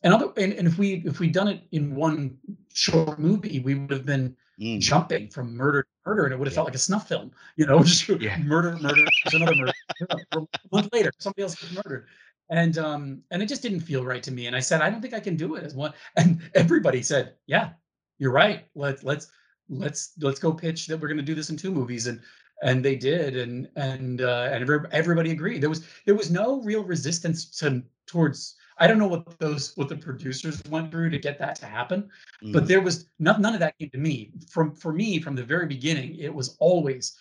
And 0.03 0.15
other, 0.15 0.33
and, 0.37 0.53
and 0.53 0.69
if 0.69 0.79
we 0.79 1.03
if 1.07 1.19
we'd 1.21 1.33
done 1.33 1.49
it 1.49 1.63
in 1.73 1.95
one 1.95 2.37
short 2.73 3.19
movie, 3.19 3.61
we 3.61 3.75
would 3.75 3.91
have 3.91 4.07
been 4.07 4.37
Mm. 4.59 4.81
jumping 4.81 5.29
from 5.29 5.55
murder 5.55 5.83
to 5.83 5.89
murder, 6.07 6.25
and 6.25 6.33
it 6.33 6.39
would 6.39 6.47
have 6.49 6.53
Yeah. 6.53 6.57
felt 6.57 6.69
like 6.69 6.75
a 6.75 6.79
snuff 6.79 7.07
film, 7.09 7.31
you 7.57 7.67
know, 7.67 7.83
just 7.83 8.09
Yeah. 8.09 8.39
murder, 8.39 8.79
murder, 8.81 9.13
there's 9.23 9.35
another 9.35 9.55
murder. 9.55 9.75
a 10.01 10.41
month 10.73 10.89
later, 10.93 11.13
somebody 11.19 11.43
else 11.43 11.57
gets 11.57 11.73
murdered. 11.73 12.07
And 12.49 12.79
um, 12.79 13.23
and 13.31 13.43
it 13.43 13.47
just 13.47 13.61
didn't 13.63 13.81
feel 13.81 14.05
right 14.05 14.23
to 14.23 14.31
me. 14.31 14.47
And 14.47 14.57
I 14.57 14.61
said, 14.61 14.81
I 14.81 14.89
don't 14.89 15.03
think 15.03 15.13
I 15.15 15.21
can 15.21 15.37
do 15.37 15.57
it 15.57 15.65
as 15.65 15.75
one. 15.75 15.93
And 16.17 16.41
everybody 16.55 17.03
said, 17.03 17.35
Yeah, 17.47 17.71
you're 18.19 18.33
right. 18.33 18.67
Let's 18.75 19.03
let's 19.03 19.29
let's 19.69 20.13
let's 20.21 20.39
go 20.39 20.53
pitch 20.53 20.87
that 20.87 20.99
we're 20.99 21.09
gonna 21.09 21.23
do 21.23 21.35
this 21.35 21.51
in 21.51 21.57
two 21.57 21.73
movies. 21.73 22.07
And 22.07 22.21
and 22.63 22.85
they 22.85 22.97
did, 22.97 23.37
and 23.37 23.69
and 23.77 24.23
uh, 24.23 24.49
and 24.53 24.69
everybody 24.93 25.31
agreed. 25.31 25.63
There 25.63 25.71
was 25.71 25.87
there 26.05 26.15
was 26.15 26.31
no 26.31 26.61
real 26.63 26.85
resistance 26.85 27.45
to 27.59 27.83
towards. 28.07 28.57
I 28.79 28.87
don't 28.87 28.99
know 28.99 29.07
what 29.07 29.39
those 29.39 29.77
what 29.77 29.89
the 29.89 29.97
producers 29.97 30.63
went 30.69 30.91
through 30.91 31.11
to 31.11 31.19
get 31.19 31.39
that 31.39 31.57
to 31.57 31.67
happen, 31.67 32.11
but 32.53 32.65
Mm. 32.65 32.67
there 32.67 32.81
was 32.83 33.09
none, 33.19 33.41
none 33.41 33.55
of 33.55 33.61
that 33.61 33.79
came 33.79 33.89
to 33.91 33.99
me. 33.99 34.33
From 34.51 34.75
for 34.75 34.93
me 34.93 35.19
from 35.19 35.35
the 35.35 35.43
very 35.43 35.67
beginning, 35.67 36.17
it 36.17 36.35
was 36.35 36.57
always 36.59 37.17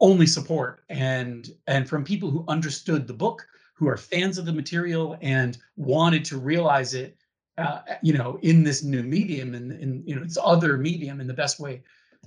only 0.00 0.26
support 0.26 0.82
and 0.88 1.54
and 1.66 1.88
from 1.88 2.04
people 2.04 2.30
who 2.30 2.44
understood 2.48 3.06
the 3.06 3.14
book 3.14 3.46
who 3.74 3.88
are 3.88 3.96
fans 3.96 4.36
of 4.36 4.44
the 4.44 4.52
material 4.52 5.16
and 5.22 5.58
wanted 5.76 6.24
to 6.24 6.38
realize 6.38 6.92
it 6.92 7.16
uh, 7.58 7.80
you 8.02 8.12
know 8.12 8.38
in 8.42 8.64
this 8.64 8.82
new 8.82 9.02
medium 9.02 9.54
and 9.54 9.72
in 9.72 10.02
you 10.04 10.16
know 10.16 10.24
this 10.24 10.38
other 10.42 10.76
medium 10.76 11.20
in 11.20 11.26
the 11.28 11.34
best 11.34 11.60
way 11.60 11.82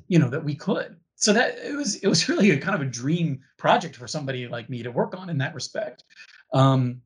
you 0.07 0.17
know 0.17 0.29
that 0.29 0.43
we 0.43 0.55
could 0.55 0.95
so 1.25 1.33
that 1.33 1.57
it 1.57 1.75
was 1.75 1.95
it 1.95 2.07
was 2.07 2.29
really 2.29 2.51
a 2.51 2.57
kind 2.57 2.75
of 2.75 2.81
a 2.81 2.89
dream 2.89 3.41
project 3.57 3.95
for 3.95 4.07
somebody 4.07 4.47
like 4.47 4.69
me 4.69 4.83
to 4.83 4.91
work 4.91 5.17
on 5.17 5.29
in 5.29 5.37
that 5.39 5.53
respect 5.55 6.03
um 6.53 7.01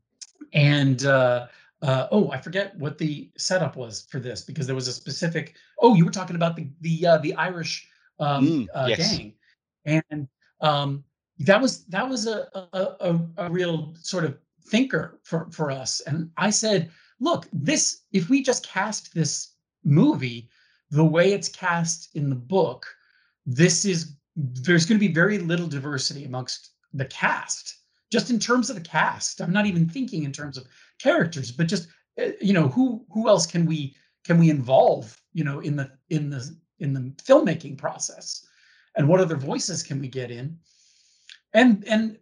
and 0.54 1.06
uh 1.06 1.48
uh, 1.82 2.08
oh, 2.12 2.30
I 2.30 2.38
forget 2.42 2.78
what 2.78 2.98
the 2.98 3.32
setup 3.38 3.78
was 3.78 4.06
for 4.12 4.20
this 4.20 4.42
because 4.42 4.68
there 4.68 4.76
was 4.76 4.90
a 4.90 4.92
specific. 4.92 5.56
Oh, 5.80 5.96
you 5.96 6.04
were 6.04 6.12
talking 6.12 6.36
about 6.36 6.58
the 6.58 6.68
the 6.82 7.08
uh, 7.08 7.18
the 7.20 7.34
Irish 7.36 7.88
um, 8.20 8.46
Mm, 8.46 8.68
uh, 8.76 8.88
yes. 8.90 9.18
gang, 9.18 9.34
and 9.86 10.28
um, 10.60 11.06
that 11.38 11.62
was 11.62 11.86
that 11.86 12.10
was 12.10 12.28
a, 12.28 12.50
a 12.74 12.96
a 13.00 13.20
a 13.38 13.50
real 13.50 13.94
sort 13.96 14.26
of 14.26 14.38
thinker 14.66 15.22
for 15.24 15.48
for 15.52 15.72
us. 15.72 16.02
And 16.02 16.30
I 16.36 16.50
said, 16.50 16.92
look, 17.22 17.48
this 17.54 18.02
if 18.12 18.28
we 18.28 18.44
just 18.44 18.68
cast 18.68 19.14
this 19.14 19.54
movie 19.86 20.50
the 20.92 21.06
way 21.06 21.32
it's 21.32 21.48
cast 21.48 22.14
in 22.14 22.30
the 22.30 22.36
book, 22.36 22.86
this 23.50 23.84
is 23.84 24.16
there's 24.36 24.86
going 24.86 25.00
to 25.00 25.08
be 25.08 25.14
very 25.14 25.40
little 25.40 25.68
diversity 25.68 26.24
amongst 26.24 26.72
the 26.94 27.06
cast 27.06 27.78
just 28.12 28.30
in 28.30 28.40
terms 28.40 28.70
of 28.70 28.76
the 28.76 28.82
cast. 28.82 29.42
I'm 29.42 29.52
not 29.52 29.66
even 29.66 29.88
thinking 29.88 30.24
in 30.24 30.32
terms 30.32 30.58
of 30.58 30.68
characters 31.00 31.52
but 31.52 31.68
just 31.68 31.88
uh, 32.22 32.32
you 32.40 32.54
know 32.54 32.68
who 32.68 33.06
who 33.12 33.28
else 33.28 33.46
can 33.48 33.66
we 33.66 33.96
can 34.24 34.38
we 34.38 34.50
involve 34.50 35.20
you 35.34 35.44
know 35.44 35.60
in 35.62 35.76
the 35.76 35.92
in 36.10 36.30
the 36.30 36.56
in 36.80 36.94
the 36.94 37.14
filmmaking 37.24 37.78
process? 37.78 38.46
And 38.96 39.08
what 39.08 39.20
other 39.20 39.36
voices 39.36 39.84
can 39.84 40.00
we 40.00 40.08
get 40.08 40.30
in? 40.30 40.58
And 41.54 41.84
and 41.88 42.18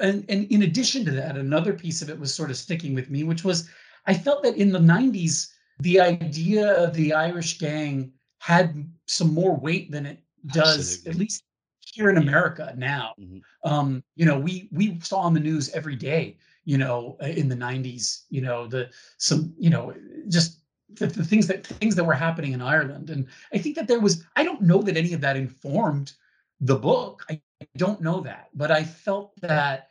and, 0.00 0.24
and 0.28 0.46
in 0.50 0.62
addition 0.62 1.06
to 1.06 1.10
that 1.12 1.38
another 1.38 1.72
piece 1.72 2.02
of 2.02 2.10
it 2.10 2.18
was 2.18 2.34
sort 2.34 2.50
of 2.50 2.58
sticking 2.58 2.94
with 2.94 3.08
me 3.08 3.24
which 3.24 3.42
was 3.42 3.70
i 4.06 4.12
felt 4.12 4.42
that 4.42 4.56
in 4.56 4.70
the 4.70 4.78
90s 4.78 5.48
the 5.80 5.98
idea 5.98 6.72
of 6.74 6.92
the 6.92 7.14
irish 7.14 7.58
gang 7.58 8.12
had 8.38 8.86
some 9.06 9.32
more 9.32 9.56
weight 9.56 9.90
than 9.90 10.04
it 10.04 10.18
does 10.48 10.78
Absolutely. 10.78 11.10
at 11.10 11.16
least 11.16 11.44
here 11.80 12.10
in 12.10 12.16
america 12.18 12.74
now 12.76 13.14
Mhm. 13.18 13.40
um 13.64 14.02
you 14.16 14.26
know 14.26 14.38
we 14.38 14.68
we 14.72 14.98
saw 15.00 15.20
on 15.20 15.34
the 15.34 15.40
news 15.40 15.70
every 15.70 15.96
day 15.96 16.36
you 16.64 16.78
know 16.78 17.16
in 17.20 17.48
the 17.48 17.54
90s 17.56 18.24
you 18.28 18.40
know 18.40 18.66
the 18.66 18.90
some 19.18 19.54
you 19.58 19.70
know 19.70 19.94
just 20.28 20.60
the, 20.94 21.06
the 21.06 21.24
things 21.24 21.46
that 21.46 21.66
things 21.66 21.94
that 21.96 22.04
were 22.04 22.14
happening 22.14 22.52
in 22.52 22.62
ireland. 22.62 23.10
And 23.10 23.26
i 23.52 23.58
think 23.58 23.74
that 23.76 23.88
there 23.88 24.00
was 24.00 24.24
i 24.36 24.44
don't 24.44 24.62
know 24.62 24.82
that 24.82 24.96
any 24.96 25.12
of 25.14 25.20
that 25.20 25.36
informed 25.36 26.12
the 26.60 26.76
book. 26.76 27.22
I 27.28 27.40
don't 27.76 28.00
know 28.00 28.20
that. 28.22 28.48
But 28.54 28.70
i 28.70 28.82
felt 28.84 29.38
that 29.42 29.90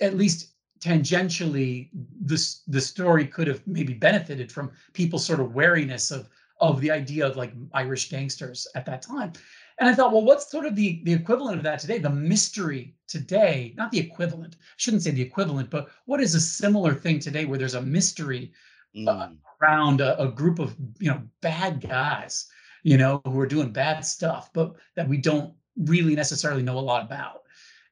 at 0.00 0.16
least 0.16 0.54
tangentially 0.80 1.88
this 2.20 2.62
the 2.68 2.80
story 2.80 3.26
could 3.26 3.46
have 3.48 3.66
maybe 3.66 3.94
benefited 3.94 4.50
from 4.52 4.70
people's 4.92 5.24
sort 5.26 5.40
of 5.40 5.54
wariness 5.54 6.10
of 6.10 6.28
of 6.60 6.80
the 6.80 6.90
idea 6.90 7.26
of 7.26 7.36
like 7.36 7.52
irish 7.74 8.08
gangsters 8.10 8.66
at 8.74 8.86
that 8.86 9.02
time 9.02 9.32
and 9.80 9.88
i 9.88 9.94
thought 9.94 10.12
well 10.12 10.24
what's 10.24 10.50
sort 10.50 10.66
of 10.66 10.74
the 10.76 11.00
the 11.04 11.12
equivalent 11.12 11.56
of 11.58 11.64
that 11.64 11.78
today? 11.78 11.98
The 11.98 12.10
mystery 12.10 12.94
today 13.06 13.74
not 13.76 13.90
the 13.90 13.98
equivalent. 14.00 14.56
I 14.58 14.64
shouldn't 14.76 15.02
say 15.02 15.10
the 15.12 15.22
equivalent 15.22 15.70
but 15.70 15.88
what 16.06 16.20
is 16.20 16.34
a 16.34 16.40
similar 16.40 16.94
thing 16.94 17.18
today 17.18 17.44
where 17.44 17.58
there's 17.58 17.74
a 17.74 17.82
mystery 17.82 18.52
Mm. 18.96 19.36
around 19.60 20.00
a, 20.00 20.18
a 20.20 20.28
group 20.28 20.58
of 20.58 20.74
you 20.98 21.10
know 21.10 21.20
bad 21.42 21.80
guys 21.80 22.46
you 22.82 22.96
know 22.96 23.20
who 23.26 23.38
are 23.38 23.46
doing 23.46 23.70
bad 23.70 24.04
stuff 24.04 24.50
but 24.54 24.74
that 24.96 25.06
we 25.06 25.18
don't 25.18 25.52
really 25.76 26.14
necessarily 26.16 26.62
know 26.62 26.78
a 26.78 26.80
lot 26.80 27.04
about. 27.04 27.42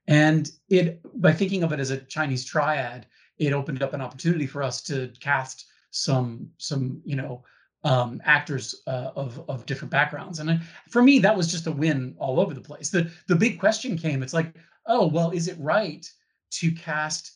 And 0.09 0.51
it 0.71 1.01
by 1.21 1.33
thinking 1.33 1.63
of 1.63 1.73
it 1.73 1.81
as 1.81 1.91
a 1.91 1.99
chinese 1.99 2.45
triad 2.47 3.07
it 3.39 3.53
opened 3.53 3.83
up 3.83 3.93
an 3.93 4.01
opportunity 4.01 4.47
for 4.47 4.63
us 4.63 4.81
to 4.83 5.13
cast 5.21 5.67
some 5.91 6.49
some 6.57 7.03
you 7.05 7.15
know 7.15 7.45
um, 7.87 8.21
actors 8.25 8.83
uh, 8.89 9.13
of 9.15 9.43
of 9.49 9.65
different 9.65 9.93
backgrounds. 9.93 10.41
And 10.41 10.51
I, 10.51 10.61
for 10.91 11.03
me 11.03 11.21
that 11.21 11.37
was 11.37 11.51
just 11.51 11.69
a 11.69 11.73
win 11.73 12.17
all 12.19 12.41
over 12.41 12.53
the 12.53 12.61
place. 12.61 12.91
The 12.91 13.11
the 13.29 13.37
big 13.37 13.61
question 13.61 13.97
came 13.97 14.23
it's 14.23 14.35
like 14.35 14.55
oh 14.87 15.07
well 15.07 15.31
is 15.31 15.47
it 15.49 15.57
right 15.59 16.05
to 16.51 16.73
cast 16.73 17.33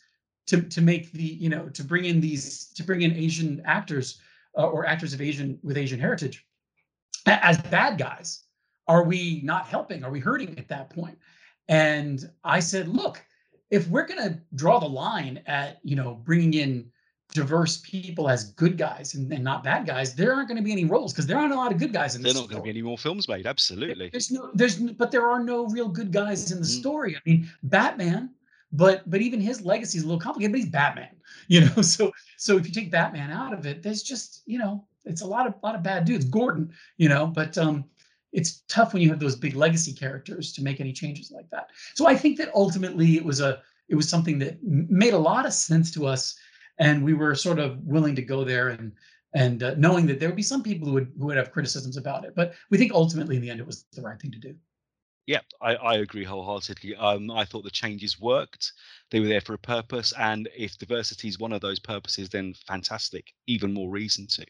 to 0.46 0.60
to 0.62 0.80
make 0.80 1.12
the 1.12 1.22
you 1.22 1.48
know 1.48 1.68
to 1.68 1.84
bring 1.84 2.04
in 2.04 2.20
these 2.20 2.72
to 2.74 2.82
bring 2.82 3.02
in 3.02 3.12
asian 3.12 3.62
actors 3.64 4.20
uh, 4.58 4.66
or 4.66 4.86
actors 4.86 5.12
of 5.12 5.20
asian 5.20 5.58
with 5.62 5.76
asian 5.76 6.00
heritage 6.00 6.44
as 7.26 7.58
bad 7.62 7.98
guys? 7.98 8.44
Are 8.88 9.04
we 9.04 9.40
not 9.44 9.66
helping? 9.66 10.02
Are 10.02 10.10
we 10.10 10.18
hurting 10.18 10.58
at 10.58 10.68
that 10.68 10.90
point? 10.90 11.00
point 11.00 11.18
and 11.68 12.28
i 12.42 12.58
said 12.58 12.88
look 12.88 13.24
if 13.70 13.86
we're 13.88 14.06
going 14.06 14.20
to 14.20 14.36
draw 14.56 14.80
the 14.80 14.88
line 14.88 15.40
at 15.46 15.78
you 15.84 15.94
know 15.94 16.16
bringing 16.24 16.54
in 16.54 16.90
diverse 17.32 17.78
people 17.78 18.28
as 18.28 18.52
good 18.52 18.76
guys 18.76 19.14
and, 19.14 19.32
and 19.32 19.44
not 19.44 19.62
bad 19.62 19.86
guys 19.86 20.14
there 20.14 20.34
aren't 20.34 20.48
going 20.48 20.56
to 20.56 20.62
be 20.62 20.72
any 20.72 20.84
roles 20.84 21.12
because 21.12 21.26
there 21.26 21.38
aren't 21.38 21.52
a 21.52 21.56
lot 21.56 21.70
of 21.72 21.78
good 21.78 21.92
guys 21.92 22.14
in 22.16 22.22
There're 22.22 22.32
this 22.32 22.42
not 22.42 22.48
going 22.48 22.60
to 22.60 22.64
be 22.64 22.70
any 22.70 22.82
more 22.82 22.98
films 22.98 23.28
made. 23.28 23.46
Absolutely. 23.46 24.08
There's 24.10 24.30
no, 24.30 24.50
there's, 24.54 24.76
but 24.78 25.10
there 25.10 25.28
are 25.28 25.42
no 25.42 25.66
real 25.66 25.88
good 25.88 26.12
guys 26.12 26.50
in 26.50 26.58
the 26.58 26.64
Mm. 26.66 26.80
story. 26.80 27.16
I 27.16 27.20
mean, 27.24 27.48
Batman, 27.62 28.30
but 28.72 29.08
but 29.10 29.20
even 29.20 29.40
his 29.40 29.62
legacy 29.64 29.98
is 29.98 30.04
a 30.04 30.06
little 30.06 30.20
complicated. 30.20 30.52
But 30.52 30.60
he's 30.60 30.70
Batman, 30.70 31.08
you 31.48 31.60
know. 31.62 31.82
So 31.82 32.12
so 32.36 32.56
if 32.56 32.66
you 32.66 32.72
take 32.72 32.90
Batman 32.90 33.30
out 33.30 33.52
of 33.52 33.66
it, 33.66 33.82
there's 33.82 34.02
just 34.02 34.42
you 34.46 34.58
know, 34.58 34.84
it's 35.04 35.22
a 35.22 35.26
lot 35.26 35.46
of 35.46 35.54
lot 35.62 35.74
of 35.74 35.82
bad 35.82 36.04
dudes. 36.04 36.24
Gordon, 36.24 36.72
you 36.96 37.08
know, 37.08 37.26
but 37.26 37.56
um, 37.58 37.84
it's 38.32 38.62
tough 38.68 38.92
when 38.92 39.02
you 39.02 39.08
have 39.10 39.18
those 39.20 39.36
big 39.36 39.54
legacy 39.54 39.92
characters 39.92 40.52
to 40.52 40.62
make 40.62 40.80
any 40.80 40.92
changes 40.92 41.30
like 41.30 41.48
that. 41.50 41.68
So 41.94 42.06
I 42.06 42.14
think 42.14 42.38
that 42.38 42.50
ultimately 42.54 43.16
it 43.16 43.24
was 43.24 43.40
a 43.40 43.60
it 43.88 43.96
was 43.96 44.08
something 44.08 44.38
that 44.38 44.62
made 44.62 45.14
a 45.14 45.18
lot 45.18 45.46
of 45.46 45.52
sense 45.52 45.90
to 45.92 46.06
us, 46.06 46.36
and 46.80 47.04
we 47.04 47.14
were 47.14 47.34
sort 47.34 47.58
of 47.58 47.78
willing 47.84 48.16
to 48.16 48.22
go 48.22 48.42
there 48.42 48.70
and 48.70 48.92
and 49.32 49.62
uh, 49.62 49.74
knowing 49.76 50.06
that 50.06 50.18
there 50.18 50.28
would 50.28 50.34
be 50.34 50.42
some 50.42 50.62
people 50.62 50.88
who 50.88 50.94
would 50.94 51.12
who 51.16 51.26
would 51.26 51.36
have 51.36 51.52
criticisms 51.52 51.96
about 51.96 52.24
it, 52.24 52.34
but 52.34 52.54
we 52.70 52.78
think 52.78 52.92
ultimately 52.92 53.36
in 53.36 53.42
the 53.42 53.50
end 53.50 53.60
it 53.60 53.66
was 53.66 53.84
the 53.92 54.02
right 54.02 54.20
thing 54.20 54.32
to 54.32 54.38
do. 54.38 54.54
Yeah, 55.26 55.42
I, 55.60 55.76
I 55.76 55.94
agree 55.98 56.24
wholeheartedly. 56.24 56.96
Um, 56.96 57.30
I 57.30 57.44
thought 57.44 57.62
the 57.62 57.70
changes 57.70 58.18
worked. 58.18 58.72
They 59.12 59.20
were 59.20 59.28
there 59.28 59.40
for 59.40 59.54
a 59.54 59.58
purpose, 59.58 60.12
and 60.18 60.48
if 60.56 60.76
diversity 60.78 61.28
is 61.28 61.38
one 61.38 61.52
of 61.52 61.60
those 61.60 61.78
purposes, 61.78 62.30
then 62.30 62.54
fantastic. 62.66 63.32
Even 63.46 63.72
more 63.72 63.90
reason 63.90 64.26
to. 64.28 64.46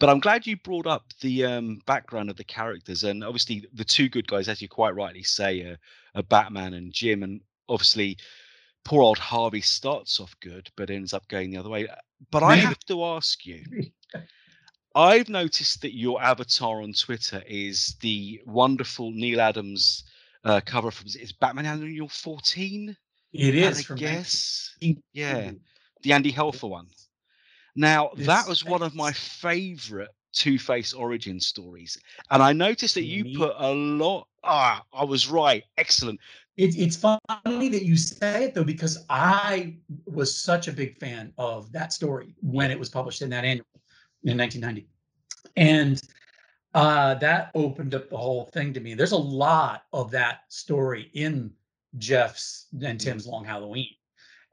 But 0.00 0.08
I'm 0.08 0.18
glad 0.18 0.44
you 0.44 0.56
brought 0.56 0.88
up 0.88 1.04
the 1.20 1.44
um, 1.44 1.78
background 1.86 2.30
of 2.30 2.36
the 2.36 2.42
characters, 2.42 3.04
and 3.04 3.22
obviously 3.22 3.64
the 3.74 3.84
two 3.84 4.08
good 4.08 4.26
guys, 4.26 4.48
as 4.48 4.60
you 4.60 4.68
quite 4.68 4.96
rightly 4.96 5.22
say, 5.22 5.70
uh, 5.70 5.76
are 6.18 6.24
Batman 6.24 6.74
and 6.74 6.92
Jim, 6.92 7.22
and 7.22 7.40
obviously 7.68 8.18
poor 8.84 9.02
old 9.02 9.18
Harvey 9.18 9.60
starts 9.60 10.20
off 10.20 10.34
good, 10.40 10.70
but 10.76 10.90
ends 10.90 11.12
up 11.12 11.26
going 11.28 11.50
the 11.50 11.58
other 11.58 11.70
way. 11.70 11.88
But 12.30 12.42
I 12.42 12.56
have 12.56 12.78
to 12.86 13.04
ask 13.04 13.44
you. 13.44 13.64
I've 14.94 15.28
noticed 15.28 15.82
that 15.82 15.96
your 15.96 16.22
avatar 16.22 16.80
on 16.80 16.92
Twitter 16.92 17.42
is 17.48 17.96
the 18.00 18.40
wonderful 18.46 19.10
Neal 19.10 19.40
Adams 19.40 20.04
uh, 20.44 20.60
cover 20.64 20.90
from 20.90 21.08
is 21.08 21.32
Batman 21.32 21.66
Annual 21.66 22.08
14. 22.08 22.96
It 23.32 23.54
is 23.56 23.88
guess 23.88 24.76
yeah, 25.12 25.50
the 26.02 26.12
Andy 26.12 26.32
Helfer 26.32 26.68
one. 26.68 26.86
Now 27.74 28.10
that 28.18 28.46
was 28.46 28.64
one 28.64 28.82
of 28.82 28.94
my 28.94 29.12
favorite 29.12 30.10
Two 30.32 30.58
Face 30.58 30.92
origin 30.92 31.40
stories, 31.40 31.98
and 32.30 32.42
I 32.42 32.52
noticed 32.52 32.94
that 32.94 33.04
you 33.04 33.36
put 33.36 33.54
a 33.56 33.72
lot. 33.72 34.28
Ah, 34.44 34.84
I 34.92 35.04
was 35.04 35.28
right. 35.28 35.64
Excellent. 35.76 36.20
It, 36.56 36.76
it's 36.78 36.96
funny 36.96 37.68
that 37.68 37.84
you 37.84 37.96
say 37.96 38.44
it 38.44 38.54
though, 38.54 38.64
because 38.64 39.04
I 39.10 39.76
was 40.06 40.36
such 40.36 40.68
a 40.68 40.72
big 40.72 40.98
fan 40.98 41.32
of 41.36 41.72
that 41.72 41.92
story 41.92 42.34
when 42.40 42.70
it 42.70 42.78
was 42.78 42.88
published 42.88 43.22
in 43.22 43.30
that 43.30 43.44
annual 43.44 43.66
in 44.22 44.38
1990, 44.38 44.88
and 45.56 46.00
uh, 46.74 47.14
that 47.14 47.50
opened 47.54 47.94
up 47.94 48.08
the 48.08 48.16
whole 48.16 48.50
thing 48.52 48.72
to 48.72 48.80
me. 48.80 48.94
There's 48.94 49.12
a 49.12 49.16
lot 49.16 49.84
of 49.92 50.12
that 50.12 50.42
story 50.48 51.10
in 51.14 51.50
Jeph's 51.98 52.66
and 52.82 53.00
Tim's 53.00 53.26
Long 53.26 53.44
Halloween, 53.44 53.90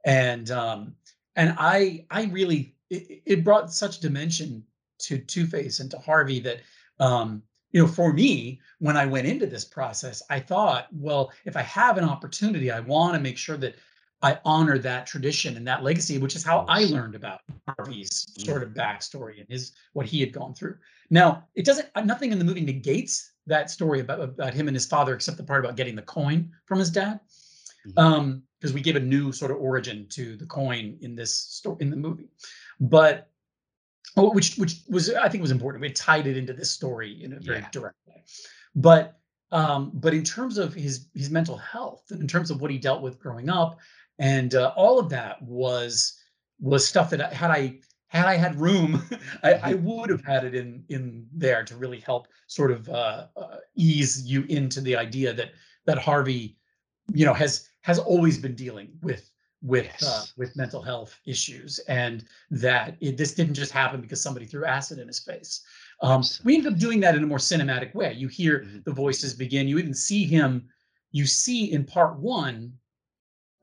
and 0.04 0.50
um, 0.50 0.96
and 1.36 1.56
I 1.60 2.06
I 2.10 2.26
really 2.26 2.76
it, 2.90 3.22
it 3.26 3.44
brought 3.44 3.72
such 3.72 4.00
dimension 4.00 4.64
to 5.00 5.20
Two 5.20 5.46
Face 5.46 5.80
and 5.80 5.92
to 5.92 6.00
Harvey 6.00 6.40
that 6.40 6.62
um, 7.00 7.44
you 7.72 7.82
know 7.82 7.88
for 7.88 8.14
me 8.14 8.60
when 8.80 8.98
I 8.98 9.06
went 9.06 9.28
into 9.28 9.46
this 9.46 9.66
process, 9.66 10.22
I 10.30 10.40
thought, 10.40 10.88
well, 10.92 11.32
if 11.46 11.56
I 11.56 11.62
have 11.62 11.98
an 11.98 12.04
opportunity, 12.04 12.72
I 12.72 12.80
want 12.80 13.14
to 13.16 13.20
make 13.20 13.38
sure 13.38 13.58
that 13.58 13.76
I 14.24 14.40
honor 14.46 14.78
that 14.78 15.08
tradition 15.08 15.58
and 15.58 15.68
that 15.68 15.84
legacy, 15.84 16.20
which 16.20 16.36
is 16.36 16.44
how 16.44 16.66
I 16.70 16.84
learned 16.86 17.16
about 17.16 17.42
Harvey's 17.68 18.28
Mm. 18.38 18.46
sort 18.46 18.64
of 18.64 18.70
backstory 18.70 19.40
and 19.40 19.50
his 19.50 19.72
what 19.94 20.06
he 20.06 20.20
had 20.20 20.32
gone 20.32 20.54
through. 20.54 20.78
Now, 21.10 21.48
it 21.56 21.66
doesn't 21.66 21.90
uh, 21.96 22.02
nothing 22.02 22.32
in 22.32 22.40
the 22.40 22.46
movie 22.46 22.62
negates 22.62 23.32
that 23.48 23.72
story 23.72 24.00
about 24.00 24.22
about 24.22 24.54
him 24.54 24.68
and 24.68 24.76
his 24.76 24.86
father, 24.86 25.16
except 25.16 25.38
the 25.38 25.44
part 25.44 25.64
about 25.64 25.76
getting 25.76 25.96
the 25.96 26.04
coin 26.04 26.52
from 26.66 26.80
his 26.80 26.92
dad. 26.92 27.20
Mhm. 27.88 27.98
Um, 27.98 28.44
because 28.60 28.74
we 28.74 28.82
give 28.82 28.96
a 28.96 29.00
new 29.00 29.32
sort 29.32 29.50
of 29.50 29.58
origin 29.58 30.06
to 30.10 30.38
the 30.38 30.46
coin 30.46 30.96
in 31.02 31.16
this 31.16 31.36
story 31.36 31.78
in 31.80 31.90
the 31.90 31.96
movie. 31.96 32.30
But 32.80 33.31
which 34.16 34.58
which 34.58 34.82
was 34.90 35.10
I 35.14 35.30
think 35.30 35.42
was 35.42 35.52
important. 35.52 35.82
We 35.82 35.92
tied 35.92 36.28
it 36.28 36.38
into 36.38 36.54
this 36.54 36.72
story 36.72 37.24
in 37.24 37.34
a 37.34 37.40
very 37.40 37.60
Yeah. 37.60 37.70
direct 37.72 37.98
way. 38.08 38.24
But 38.76 39.18
um, 39.52 39.92
but 39.94 40.14
in 40.14 40.24
terms 40.24 40.58
of 40.58 40.74
his 40.74 41.08
his 41.14 41.30
mental 41.30 41.58
health, 41.58 42.04
in 42.12 42.28
terms 42.28 42.52
of 42.52 42.62
what 42.62 42.72
he 42.72 42.78
dealt 42.78 43.02
with 43.02 43.20
growing 43.20 43.50
up, 43.50 43.80
and 44.20 44.56
uh, 44.56 44.74
all 44.76 45.00
of 45.00 45.10
that 45.10 45.42
was 45.42 46.18
was 46.60 46.88
stuff 46.88 47.10
that 47.10 47.34
had 47.34 47.52
I 47.52 47.80
had 48.08 48.26
I 48.26 48.36
had 48.36 48.60
room, 48.60 49.02
I, 49.44 49.54
I, 49.54 49.74
would 49.82 50.10
have 50.10 50.24
had 50.24 50.44
it 50.44 50.54
in 50.56 50.84
in 50.90 51.28
there 51.34 51.64
to 51.64 51.76
really 51.76 52.00
help 52.00 52.28
sort 52.48 52.72
of 52.72 52.88
uh, 52.90 53.28
uh, 53.38 53.58
ease 53.76 54.24
you 54.24 54.44
into 54.50 54.82
the 54.82 54.96
idea 54.96 55.34
that 55.34 55.52
that 55.86 55.98
Harvey, 55.98 56.58
you 57.14 57.26
know, 57.26 57.34
has 57.34 57.68
has 57.82 58.00
always 58.00 58.38
been 58.38 58.56
dealing 58.56 58.90
with 59.02 59.31
with 59.62 59.86
uh, 59.86 59.90
yes. 60.02 60.04
uh, 60.04 60.26
with 60.38 60.56
mental 60.56 60.82
health 60.82 61.20
issues, 61.26 61.80
and 61.88 62.26
that 62.50 62.98
it, 63.00 63.18
this 63.18 63.34
didn't 63.34 63.54
just 63.54 63.72
happen 63.72 64.02
because 64.02 64.22
somebody 64.22 64.46
threw 64.46 64.66
acid 64.66 65.00
in 65.00 65.08
his 65.08 65.20
face. 65.20 65.62
Um, 66.02 66.24
we 66.44 66.56
ended 66.56 66.74
up 66.74 66.80
doing 66.80 67.00
that 67.02 67.16
in 67.16 67.24
a 67.24 67.28
more 67.28 67.38
cinematic 67.38 67.94
way. 67.94 68.14
You 68.14 68.28
hear 68.28 68.60
mm-hmm. 68.60 68.80
the 68.86 68.94
voices 68.94 69.34
begin. 69.34 69.68
You 69.68 69.78
even 69.78 69.94
see 69.94 70.26
him. 70.26 70.68
You 71.12 71.26
see 71.26 71.72
in 71.72 71.84
part 71.84 72.18
one 72.18 72.74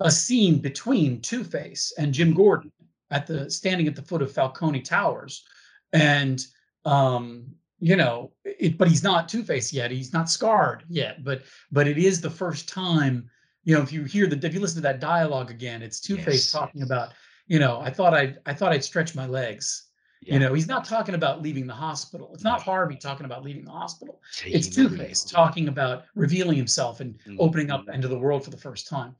a 0.00 0.10
scene 0.10 0.58
between 0.60 1.20
Two 1.20 1.42
Face 1.42 1.92
and 1.98 2.14
Jim 2.14 2.32
Gordon 2.32 2.70
at 3.10 3.26
the 3.26 3.50
standing 3.50 3.88
at 3.88 3.96
the 3.96 4.02
foot 4.02 4.22
of 4.22 4.32
Falcone 4.32 4.82
Towers, 4.82 5.44
and 5.92 6.44
um, 6.84 7.46
you 7.80 7.96
know, 7.96 8.30
it. 8.44 8.78
But 8.78 8.88
he's 8.88 9.02
not 9.02 9.28
Two 9.28 9.42
Face 9.42 9.72
yet. 9.72 9.90
He's 9.90 10.12
not 10.12 10.30
scarred 10.30 10.84
yet. 10.88 11.24
But 11.24 11.42
but 11.72 11.88
it 11.88 11.98
is 11.98 12.20
the 12.20 12.30
first 12.30 12.68
time. 12.68 13.28
You 13.68 13.74
know, 13.74 13.82
if 13.82 13.92
you 13.92 14.04
hear 14.04 14.26
the 14.26 14.46
if 14.46 14.54
you 14.54 14.60
listen 14.60 14.76
to 14.76 14.88
that 14.88 14.98
dialogue 14.98 15.50
again, 15.50 15.82
it's 15.82 16.00
Two 16.00 16.16
Face 16.16 16.26
yes. 16.46 16.50
talking 16.50 16.82
about. 16.82 17.12
You 17.46 17.58
know, 17.58 17.80
I 17.80 17.90
thought 17.90 18.14
I'd 18.14 18.38
I 18.46 18.54
thought 18.54 18.72
I'd 18.72 18.84
stretch 18.84 19.14
my 19.14 19.26
legs 19.26 19.88
yeah. 20.22 20.34
You 20.34 20.40
know, 20.40 20.54
he's 20.54 20.66
not 20.66 20.84
talking 20.84 21.14
about 21.14 21.42
leaving 21.42 21.66
the 21.66 21.74
hospital. 21.74 22.30
It's 22.34 22.42
not 22.42 22.62
Harvey 22.62 22.96
talking 22.96 23.24
about 23.24 23.44
leaving 23.44 23.64
the 23.64 23.70
hospital. 23.70 24.20
it's 24.44 24.68
Two 24.68 24.88
Face 24.88 25.22
talking 25.22 25.68
about 25.68 26.04
revealing 26.14 26.56
himself 26.56 27.00
and 27.00 27.14
mm-hmm. 27.20 27.36
opening 27.38 27.70
up 27.70 27.88
into 27.88 28.08
the 28.08 28.18
world 28.18 28.44
for 28.44 28.50
the 28.50 28.56
first 28.56 28.88
time. 28.88 29.14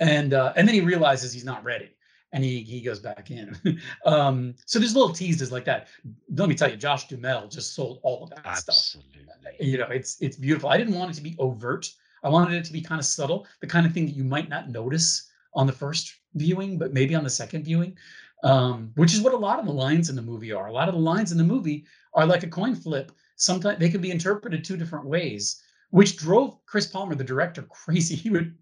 And 0.00 0.34
uh, 0.34 0.52
and 0.56 0.68
then 0.68 0.74
he 0.74 0.80
realizes 0.80 1.32
he's 1.32 1.44
not 1.44 1.64
ready, 1.64 1.90
and 2.32 2.44
he 2.44 2.62
he 2.62 2.80
goes 2.80 2.98
back 2.98 3.30
in. 3.30 3.56
um, 4.06 4.54
so 4.66 4.78
there's 4.78 4.94
little 4.94 5.14
teases 5.14 5.52
like 5.52 5.64
that. 5.64 5.88
Let 6.34 6.48
me 6.48 6.54
tell 6.54 6.70
you, 6.70 6.76
Josh 6.76 7.08
Duhamel 7.08 7.48
just 7.48 7.74
sold 7.74 8.00
all 8.02 8.24
of 8.24 8.30
that 8.30 8.42
Absolutely. 8.44 9.22
stuff. 9.22 9.52
You 9.60 9.78
know, 9.78 9.88
it's 9.88 10.20
it's 10.20 10.36
beautiful. 10.36 10.68
I 10.68 10.76
didn't 10.76 10.94
want 10.94 11.10
it 11.10 11.14
to 11.14 11.22
be 11.22 11.36
overt. 11.38 11.88
I 12.22 12.28
wanted 12.28 12.54
it 12.54 12.64
to 12.64 12.72
be 12.72 12.80
kind 12.80 12.98
of 12.98 13.04
subtle, 13.04 13.46
the 13.60 13.66
kind 13.66 13.86
of 13.86 13.92
thing 13.92 14.06
that 14.06 14.16
you 14.16 14.24
might 14.24 14.48
not 14.48 14.70
notice 14.70 15.30
on 15.54 15.66
the 15.66 15.72
first 15.72 16.14
viewing, 16.34 16.78
but 16.78 16.92
maybe 16.92 17.14
on 17.14 17.24
the 17.24 17.30
second 17.30 17.64
viewing 17.64 17.96
um, 18.42 18.90
which 18.96 19.14
is 19.14 19.20
what 19.20 19.34
a 19.34 19.36
lot 19.36 19.58
of 19.58 19.66
the 19.66 19.72
lines 19.72 20.10
in 20.10 20.16
the 20.16 20.22
movie 20.22 20.52
are. 20.52 20.66
A 20.66 20.72
lot 20.72 20.88
of 20.88 20.94
the 20.94 21.00
lines 21.00 21.32
in 21.32 21.38
the 21.38 21.44
movie 21.44 21.84
are 22.14 22.26
like 22.26 22.42
a 22.42 22.48
coin 22.48 22.74
flip. 22.74 23.12
Sometimes 23.36 23.78
they 23.78 23.88
can 23.88 24.00
be 24.00 24.10
interpreted 24.10 24.64
two 24.64 24.76
different 24.76 25.06
ways, 25.06 25.62
which 25.90 26.16
drove 26.16 26.58
Chris 26.66 26.86
Palmer, 26.86 27.14
the 27.14 27.24
director, 27.24 27.62
crazy. 27.70 28.16
He 28.16 28.30
would, 28.30 28.54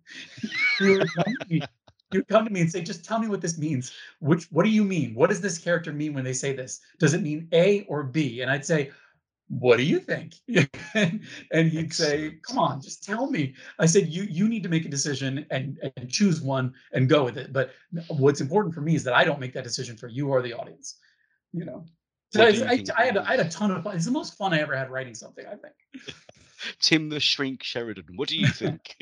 he 0.78 0.90
would, 0.90 1.08
come, 1.14 1.24
to 1.24 1.46
me, 1.48 1.62
he 2.10 2.18
would 2.18 2.28
come 2.28 2.44
to 2.44 2.50
me 2.50 2.60
and 2.60 2.70
say, 2.70 2.82
"Just 2.82 3.04
tell 3.04 3.18
me 3.18 3.28
what 3.28 3.40
this 3.40 3.58
means. 3.58 3.92
Which, 4.20 4.44
what 4.50 4.64
do 4.64 4.70
you 4.70 4.84
mean? 4.84 5.14
What 5.14 5.30
does 5.30 5.40
this 5.40 5.58
character 5.58 5.92
mean 5.92 6.12
when 6.12 6.24
they 6.24 6.32
say 6.32 6.52
this? 6.52 6.80
Does 6.98 7.14
it 7.14 7.22
mean 7.22 7.48
A 7.52 7.82
or 7.82 8.02
B?" 8.02 8.42
And 8.42 8.50
I'd 8.50 8.66
say, 8.66 8.90
what 9.50 9.76
do 9.76 9.82
you 9.82 9.98
think? 9.98 10.34
And, 11.52 11.70
he'd 11.70 11.92
say 11.92 12.38
come 12.42 12.58
on 12.58 12.80
just 12.80 13.04
tell 13.04 13.30
me. 13.30 13.54
I 13.78 13.86
said 13.86 14.08
you 14.08 14.22
you 14.24 14.48
need 14.48 14.62
to 14.62 14.68
make 14.68 14.86
a 14.86 14.88
decision 14.88 15.46
and 15.50 15.78
and 15.96 16.08
choose 16.08 16.40
one 16.40 16.72
and 16.92 17.08
go 17.08 17.24
with 17.24 17.36
it. 17.36 17.52
But 17.52 17.70
what's 18.08 18.40
important 18.40 18.74
for 18.74 18.80
me 18.80 18.94
is 18.94 19.04
that 19.04 19.14
i 19.14 19.24
don't 19.24 19.40
make 19.40 19.52
that 19.52 19.64
decision 19.64 19.96
for 19.96 20.08
you 20.08 20.28
or 20.28 20.42
the 20.42 20.52
audience 20.52 20.98
you 21.52 21.64
know? 21.64 21.84
So 22.32 22.44
I, 22.44 22.46
I, 22.46 22.84
I, 22.96 23.04
had, 23.06 23.18
I 23.18 23.30
had 23.36 23.40
a 23.40 23.48
ton 23.48 23.70
of 23.72 23.82
fun 23.82 23.96
it's 23.96 24.04
the 24.04 24.10
most 24.10 24.36
fun 24.36 24.54
i 24.54 24.60
ever 24.60 24.76
had 24.76 24.90
writing 24.90 25.14
something 25.14 25.44
i 25.46 25.56
think. 25.56 26.14
Tim 26.80 27.08
the 27.08 27.18
shrink 27.18 27.62
sheridan 27.62 28.04
what 28.16 28.28
do 28.28 28.38
you 28.38 28.46
think? 28.62 28.96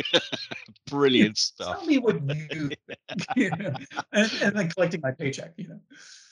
Brilliant 0.86 1.36
stuff. 1.36 1.78
tell 1.78 1.86
me 1.86 1.98
what 1.98 2.22
you, 2.22 2.70
you 3.36 3.50
and, 4.12 4.32
and 4.42 4.56
then 4.56 4.70
collecting 4.70 5.00
my 5.02 5.10
paycheck 5.10 5.52
you 5.56 5.68
know 5.68 5.80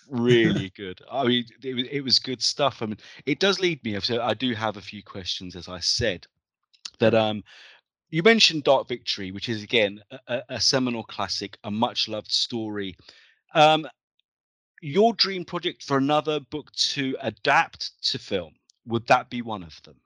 really 0.10 0.70
good. 0.76 1.00
I 1.10 1.24
mean, 1.24 1.44
it 1.62 1.74
was 1.74 1.84
it 1.90 2.00
was 2.00 2.18
good 2.18 2.42
stuff. 2.42 2.82
I 2.82 2.86
mean, 2.86 2.98
it 3.24 3.38
does 3.38 3.60
lead 3.60 3.82
me. 3.84 3.98
So 4.00 4.22
I 4.22 4.34
do 4.34 4.54
have 4.54 4.76
a 4.76 4.82
few 4.82 5.02
questions, 5.02 5.56
as 5.56 5.68
I 5.68 5.80
said. 5.80 6.26
That 6.98 7.14
um, 7.14 7.44
you 8.10 8.22
mentioned 8.22 8.64
Dark 8.64 8.88
Victory, 8.88 9.30
which 9.32 9.48
is 9.48 9.62
again 9.62 10.00
a, 10.28 10.42
a 10.48 10.60
seminal 10.60 11.04
classic, 11.04 11.58
a 11.64 11.70
much 11.70 12.08
loved 12.08 12.30
story. 12.30 12.96
Um, 13.54 13.86
your 14.82 15.14
dream 15.14 15.44
project 15.44 15.82
for 15.82 15.96
another 15.96 16.40
book 16.40 16.70
to 16.72 17.16
adapt 17.20 18.02
to 18.10 18.18
film 18.18 18.54
would 18.86 19.06
that 19.08 19.28
be 19.28 19.42
one 19.42 19.62
of 19.62 19.80
them? 19.82 19.96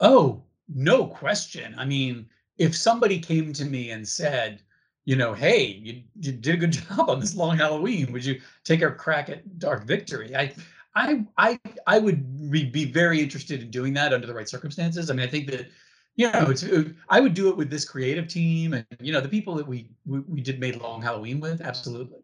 Oh, 0.00 0.42
no 0.68 1.06
question. 1.06 1.74
I 1.78 1.84
mean, 1.84 2.28
if 2.58 2.76
somebody 2.76 3.18
came 3.18 3.52
to 3.54 3.64
me 3.64 3.90
and 3.90 4.06
said, 4.06 4.62
you 5.08 5.16
know, 5.16 5.32
hey, 5.32 5.64
you, 5.64 6.02
you 6.20 6.32
did 6.32 6.56
a 6.56 6.58
good 6.58 6.72
job 6.88 7.08
on 7.08 7.18
this 7.18 7.34
long 7.34 7.56
Halloween. 7.56 8.12
Would 8.12 8.26
you 8.26 8.42
take 8.62 8.82
a 8.82 8.90
crack 8.90 9.30
at 9.30 9.58
Dark 9.58 9.84
Victory? 9.84 10.36
I, 10.36 10.52
I, 10.94 11.24
I, 11.38 11.58
I 11.86 11.98
would 11.98 12.50
be 12.50 12.84
very 12.84 13.18
interested 13.18 13.62
in 13.62 13.70
doing 13.70 13.94
that 13.94 14.12
under 14.12 14.26
the 14.26 14.34
right 14.34 14.46
circumstances. 14.46 15.08
I 15.08 15.14
mean, 15.14 15.26
I 15.26 15.30
think 15.30 15.50
that, 15.50 15.68
you 16.16 16.30
know, 16.30 16.50
it's, 16.50 16.62
it, 16.62 16.94
I 17.08 17.20
would 17.20 17.32
do 17.32 17.48
it 17.48 17.56
with 17.56 17.70
this 17.70 17.86
creative 17.86 18.28
team 18.28 18.74
and 18.74 18.84
you 19.00 19.10
know 19.14 19.22
the 19.22 19.30
people 19.30 19.54
that 19.54 19.66
we 19.66 19.88
we, 20.04 20.20
we 20.20 20.42
did 20.42 20.60
made 20.60 20.76
Long 20.76 21.00
Halloween 21.00 21.40
with. 21.40 21.62
Absolutely. 21.62 22.20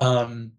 Um, 0.00 0.50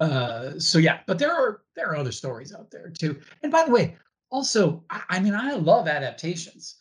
uh, 0.00 0.58
so 0.58 0.78
yeah, 0.78 0.98
but 1.06 1.18
there 1.18 1.32
are 1.32 1.62
there 1.76 1.88
are 1.88 1.96
other 1.96 2.12
stories 2.12 2.52
out 2.52 2.70
there 2.70 2.90
too. 2.90 3.18
And 3.42 3.50
by 3.50 3.64
the 3.64 3.70
way, 3.70 3.96
also, 4.30 4.84
I, 4.90 5.02
I 5.08 5.20
mean, 5.20 5.34
I 5.34 5.54
love 5.54 5.88
adaptations, 5.88 6.76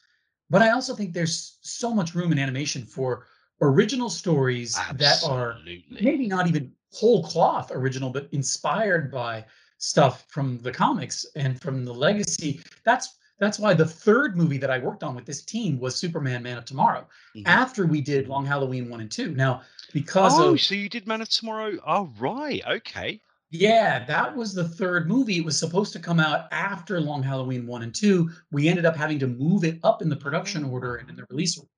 but 0.50 0.62
I 0.62 0.72
also 0.72 0.94
think 0.94 1.14
there's 1.14 1.60
so 1.62 1.94
much 1.94 2.16
room 2.16 2.34
in 2.34 2.40
animation 2.40 2.84
for 2.84 3.28
original 3.62 4.10
stories 4.10 4.78
Absolutely. 4.78 5.06
that 5.06 5.24
are 5.26 5.58
maybe 6.02 6.28
not 6.28 6.48
even 6.48 6.72
whole 6.94 7.24
cloth 7.24 7.72
original, 7.72 8.10
but 8.10 8.28
inspired 8.32 9.12
by 9.12 9.46
stuff 9.78 10.26
from 10.30 10.60
the 10.60 10.72
comics 10.72 11.26
and 11.36 11.60
from 11.62 11.86
the 11.86 11.94
legacy. 11.94 12.62
That's 12.84 13.16
that's 13.40 13.58
why 13.58 13.74
the 13.74 13.86
third 13.86 14.36
movie 14.36 14.58
that 14.58 14.70
I 14.70 14.80
worked 14.80 15.02
on 15.02 15.16
with 15.16 15.26
this 15.26 15.42
team 15.44 15.80
was 15.80 15.96
Superman 15.96 16.44
Man 16.44 16.58
of 16.58 16.66
Tomorrow. 16.66 17.08
Mm-hmm. 17.36 17.48
After 17.48 17.86
we 17.86 18.02
did 18.02 18.28
Long 18.28 18.46
Halloween 18.46 18.90
1 18.90 19.00
and 19.00 19.10
2. 19.10 19.34
Now, 19.34 19.62
because 19.94 20.38
oh, 20.38 20.54
of 20.54 20.62
so 20.62 20.76
you 20.76 20.90
did 20.90 21.08
Man 21.08 21.22
of 21.22 21.30
Tomorrow. 21.30 21.78
Oh, 21.88 22.12
right. 22.20 22.62
Okay. 22.68 23.22
Yeah, 23.50 24.06
that 24.06 24.36
was 24.36 24.54
the 24.54 24.68
third 24.68 25.08
movie. 25.08 25.38
It 25.38 25.46
was 25.46 25.58
supposed 25.58 25.94
to 25.94 26.00
come 26.00 26.20
out 26.20 26.48
after 26.52 27.00
Long 27.00 27.24
Halloween 27.24 27.66
1 27.66 27.82
and 27.82 27.96
2. 27.96 28.30
We 28.52 28.68
ended 28.68 28.86
up 28.86 28.98
having 28.98 29.20
to 29.20 29.28
move 29.28 29.64
it 29.64 29.80
up 29.84 30.02
in 30.02 30.10
the 30.10 30.18
production 30.18 30.66
order 30.66 30.98
and 30.98 31.10
in 31.10 31.16
the 31.16 31.26
release 31.30 31.58
order 31.58 31.70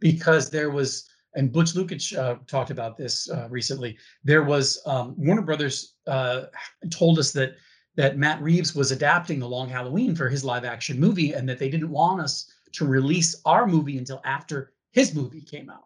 because 0.00 0.50
there 0.50 0.70
was 0.70 1.08
and 1.34 1.52
Butch 1.52 1.74
Lukic 1.74 2.16
uh, 2.16 2.36
talked 2.46 2.70
about 2.70 2.96
this 2.96 3.28
uh, 3.30 3.48
recently. 3.50 3.96
There 4.22 4.44
was 4.44 4.80
um, 4.86 5.14
Warner 5.16 5.42
Brothers 5.42 5.94
uh, 6.06 6.44
told 6.90 7.18
us 7.18 7.32
that 7.32 7.54
that 7.96 8.18
Matt 8.18 8.42
Reeves 8.42 8.74
was 8.74 8.90
adapting 8.90 9.38
The 9.38 9.48
Long 9.48 9.68
Halloween 9.68 10.16
for 10.16 10.28
his 10.28 10.44
live 10.44 10.64
action 10.64 10.98
movie, 10.98 11.32
and 11.32 11.48
that 11.48 11.58
they 11.58 11.68
didn't 11.68 11.90
want 11.90 12.20
us 12.20 12.50
to 12.72 12.84
release 12.84 13.40
our 13.44 13.66
movie 13.66 13.98
until 13.98 14.20
after 14.24 14.72
his 14.92 15.14
movie 15.14 15.42
came 15.42 15.70
out. 15.70 15.84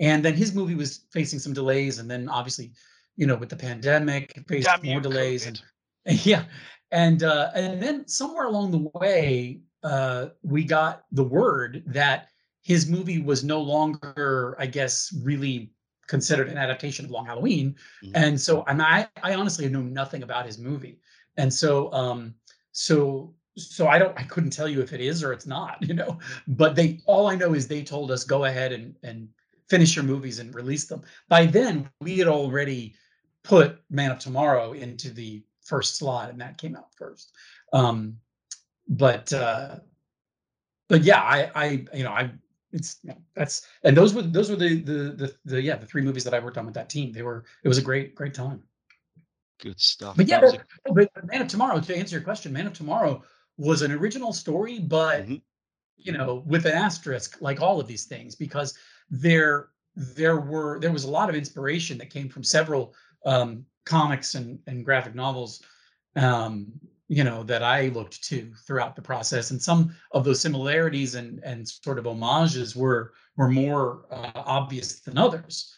And 0.00 0.24
then 0.24 0.34
his 0.34 0.54
movie 0.54 0.74
was 0.74 1.04
facing 1.12 1.38
some 1.38 1.52
delays, 1.52 1.98
and 1.98 2.10
then 2.10 2.28
obviously, 2.28 2.72
you 3.16 3.26
know, 3.26 3.36
with 3.36 3.50
the 3.50 3.56
pandemic, 3.56 4.42
faced 4.48 4.66
Damn 4.66 4.86
more 4.86 5.00
delays, 5.00 5.46
and, 5.46 5.60
and, 6.06 6.24
yeah, 6.26 6.44
and 6.90 7.22
uh, 7.22 7.50
and 7.54 7.82
then 7.82 8.08
somewhere 8.08 8.46
along 8.46 8.70
the 8.70 8.90
way, 8.98 9.60
uh, 9.82 10.28
we 10.42 10.64
got 10.64 11.04
the 11.12 11.24
word 11.24 11.82
that 11.86 12.28
his 12.62 12.88
movie 12.88 13.20
was 13.20 13.44
no 13.44 13.60
longer, 13.60 14.56
I 14.58 14.66
guess, 14.66 15.12
really 15.22 15.72
considered 16.06 16.48
an 16.48 16.58
adaptation 16.58 17.04
of 17.04 17.10
Long 17.10 17.26
Halloween. 17.26 17.74
Mm-hmm. 18.04 18.12
And 18.14 18.40
so 18.40 18.64
and 18.66 18.80
I 18.80 19.08
I 19.22 19.34
honestly 19.34 19.68
know 19.68 19.82
nothing 19.82 20.22
about 20.22 20.46
his 20.46 20.58
movie. 20.58 21.00
And 21.36 21.52
so 21.52 21.92
um 21.92 22.34
so 22.72 23.34
so 23.56 23.88
I 23.88 23.98
don't 23.98 24.16
I 24.18 24.22
couldn't 24.24 24.50
tell 24.50 24.68
you 24.68 24.80
if 24.80 24.92
it 24.92 25.00
is 25.00 25.22
or 25.22 25.32
it's 25.32 25.46
not, 25.46 25.78
you 25.88 25.94
know. 25.94 26.18
But 26.46 26.76
they 26.76 27.00
all 27.06 27.26
I 27.26 27.34
know 27.34 27.54
is 27.54 27.66
they 27.66 27.82
told 27.82 28.10
us 28.10 28.24
go 28.24 28.44
ahead 28.44 28.72
and 28.72 28.94
and 29.02 29.28
finish 29.68 29.96
your 29.96 30.04
movies 30.04 30.38
and 30.38 30.54
release 30.54 30.86
them. 30.86 31.02
By 31.28 31.46
then 31.46 31.88
we 32.00 32.18
had 32.18 32.28
already 32.28 32.94
put 33.42 33.80
Man 33.90 34.10
of 34.10 34.18
Tomorrow 34.18 34.72
into 34.72 35.10
the 35.10 35.42
first 35.64 35.96
slot 35.96 36.30
and 36.30 36.40
that 36.40 36.58
came 36.58 36.76
out 36.76 36.94
first. 36.96 37.32
Um 37.72 38.18
but 38.88 39.32
uh 39.32 39.76
but 40.88 41.02
yeah, 41.04 41.22
I 41.22 41.50
I 41.54 41.86
you 41.94 42.04
know 42.04 42.12
I 42.12 42.30
it's 42.72 42.98
yeah, 43.02 43.14
that's 43.34 43.66
and 43.84 43.96
those 43.96 44.14
were 44.14 44.22
those 44.22 44.50
were 44.50 44.56
the, 44.56 44.80
the 44.80 44.92
the 44.92 45.34
the 45.44 45.62
yeah 45.62 45.76
the 45.76 45.86
three 45.86 46.02
movies 46.02 46.24
that 46.24 46.34
I 46.34 46.38
worked 46.40 46.58
on 46.58 46.64
with 46.64 46.74
that 46.74 46.88
team. 46.88 47.12
They 47.12 47.22
were 47.22 47.44
it 47.62 47.68
was 47.68 47.78
a 47.78 47.82
great 47.82 48.14
great 48.14 48.34
time. 48.34 48.62
Good 49.60 49.80
stuff. 49.80 50.16
But 50.16 50.26
yeah, 50.26 50.40
but, 50.40 50.54
a- 50.54 50.92
but 50.92 51.26
Man 51.26 51.42
of 51.42 51.48
Tomorrow 51.48 51.80
to 51.80 51.96
answer 51.96 52.16
your 52.16 52.24
question, 52.24 52.52
Man 52.52 52.66
of 52.66 52.72
Tomorrow 52.72 53.22
was 53.56 53.82
an 53.82 53.92
original 53.92 54.32
story, 54.32 54.78
but 54.78 55.22
mm-hmm. 55.22 55.36
you 55.96 56.12
know 56.12 56.42
with 56.46 56.66
an 56.66 56.72
asterisk 56.72 57.40
like 57.40 57.60
all 57.60 57.80
of 57.80 57.86
these 57.86 58.04
things 58.04 58.34
because 58.34 58.76
there 59.10 59.68
there 59.94 60.40
were 60.40 60.80
there 60.80 60.92
was 60.92 61.04
a 61.04 61.10
lot 61.10 61.28
of 61.28 61.34
inspiration 61.34 61.98
that 61.98 62.10
came 62.10 62.28
from 62.28 62.42
several 62.42 62.94
um, 63.24 63.64
comics 63.84 64.34
and 64.34 64.58
and 64.66 64.84
graphic 64.84 65.14
novels 65.14 65.62
um, 66.16 66.72
you 67.12 67.24
know 67.24 67.42
that 67.42 67.62
I 67.62 67.88
looked 67.88 68.24
to 68.28 68.50
throughout 68.66 68.96
the 68.96 69.02
process, 69.02 69.50
and 69.50 69.60
some 69.60 69.94
of 70.12 70.24
those 70.24 70.40
similarities 70.40 71.14
and 71.14 71.40
and 71.44 71.68
sort 71.68 71.98
of 71.98 72.06
homages 72.06 72.74
were 72.74 73.12
were 73.36 73.50
more 73.50 74.06
uh, 74.10 74.32
obvious 74.34 75.00
than 75.00 75.18
others. 75.18 75.74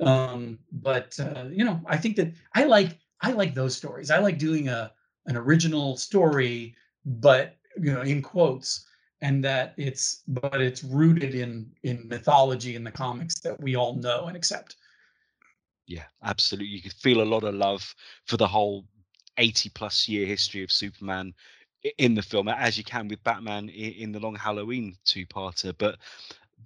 Um, 0.00 0.58
but 0.72 1.16
uh, 1.20 1.44
you 1.48 1.64
know, 1.64 1.80
I 1.86 1.96
think 1.96 2.16
that 2.16 2.32
I 2.56 2.64
like 2.64 2.98
I 3.20 3.30
like 3.30 3.54
those 3.54 3.76
stories. 3.76 4.10
I 4.10 4.18
like 4.18 4.36
doing 4.36 4.68
a 4.68 4.90
an 5.26 5.36
original 5.36 5.96
story, 5.96 6.74
but 7.06 7.54
you 7.80 7.92
know, 7.94 8.02
in 8.02 8.20
quotes, 8.20 8.84
and 9.20 9.44
that 9.44 9.74
it's 9.76 10.22
but 10.26 10.60
it's 10.60 10.82
rooted 10.82 11.36
in 11.36 11.70
in 11.84 12.08
mythology 12.08 12.74
in 12.74 12.82
the 12.82 12.90
comics 12.90 13.38
that 13.42 13.60
we 13.60 13.76
all 13.76 13.94
know 13.94 14.26
and 14.26 14.36
accept. 14.36 14.74
Yeah, 15.86 16.06
absolutely. 16.24 16.70
You 16.74 16.82
could 16.82 16.94
feel 16.94 17.22
a 17.22 17.30
lot 17.34 17.44
of 17.44 17.54
love 17.54 17.94
for 18.26 18.38
the 18.38 18.48
whole 18.48 18.86
80 19.38 19.70
plus 19.70 20.08
year 20.08 20.26
history 20.26 20.62
of 20.62 20.72
Superman 20.72 21.34
in 21.98 22.14
the 22.14 22.22
film, 22.22 22.48
as 22.48 22.78
you 22.78 22.84
can 22.84 23.08
with 23.08 23.22
Batman 23.24 23.68
in, 23.68 24.12
the 24.12 24.20
Long 24.20 24.34
Halloween 24.34 24.96
two 25.04 25.26
parter. 25.26 25.74
But 25.76 25.98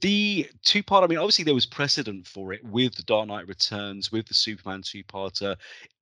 the 0.00 0.48
two 0.62 0.82
part, 0.82 1.02
I 1.02 1.08
mean, 1.08 1.18
obviously 1.18 1.44
there 1.44 1.54
was 1.54 1.66
precedent 1.66 2.26
for 2.26 2.52
it 2.52 2.64
with 2.64 2.94
the 2.94 3.02
Dark 3.02 3.26
Knight 3.26 3.48
Returns, 3.48 4.12
with 4.12 4.28
the 4.28 4.34
Superman 4.34 4.82
two 4.82 5.02
parter. 5.04 5.56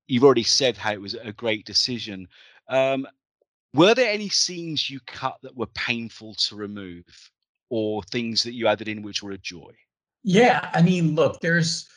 You've 0.06 0.24
already 0.24 0.42
said 0.42 0.76
how 0.76 0.92
it 0.92 1.00
was 1.00 1.14
a 1.14 1.32
great 1.32 1.64
decision. 1.64 2.28
Um, 2.68 3.06
were 3.72 3.94
there 3.94 4.10
any 4.10 4.28
scenes 4.28 4.90
you 4.90 5.00
cut 5.06 5.38
that 5.42 5.56
were 5.56 5.66
painful 5.66 6.34
to 6.34 6.56
remove 6.56 7.04
or 7.70 8.02
things 8.04 8.42
that 8.42 8.54
you 8.54 8.66
added 8.66 8.88
in 8.88 9.02
which 9.02 9.22
were 9.22 9.32
a 9.32 9.38
joy? 9.38 9.72
Yeah, 10.22 10.70
I 10.72 10.82
mean, 10.82 11.14
look, 11.14 11.40
there's 11.40 11.88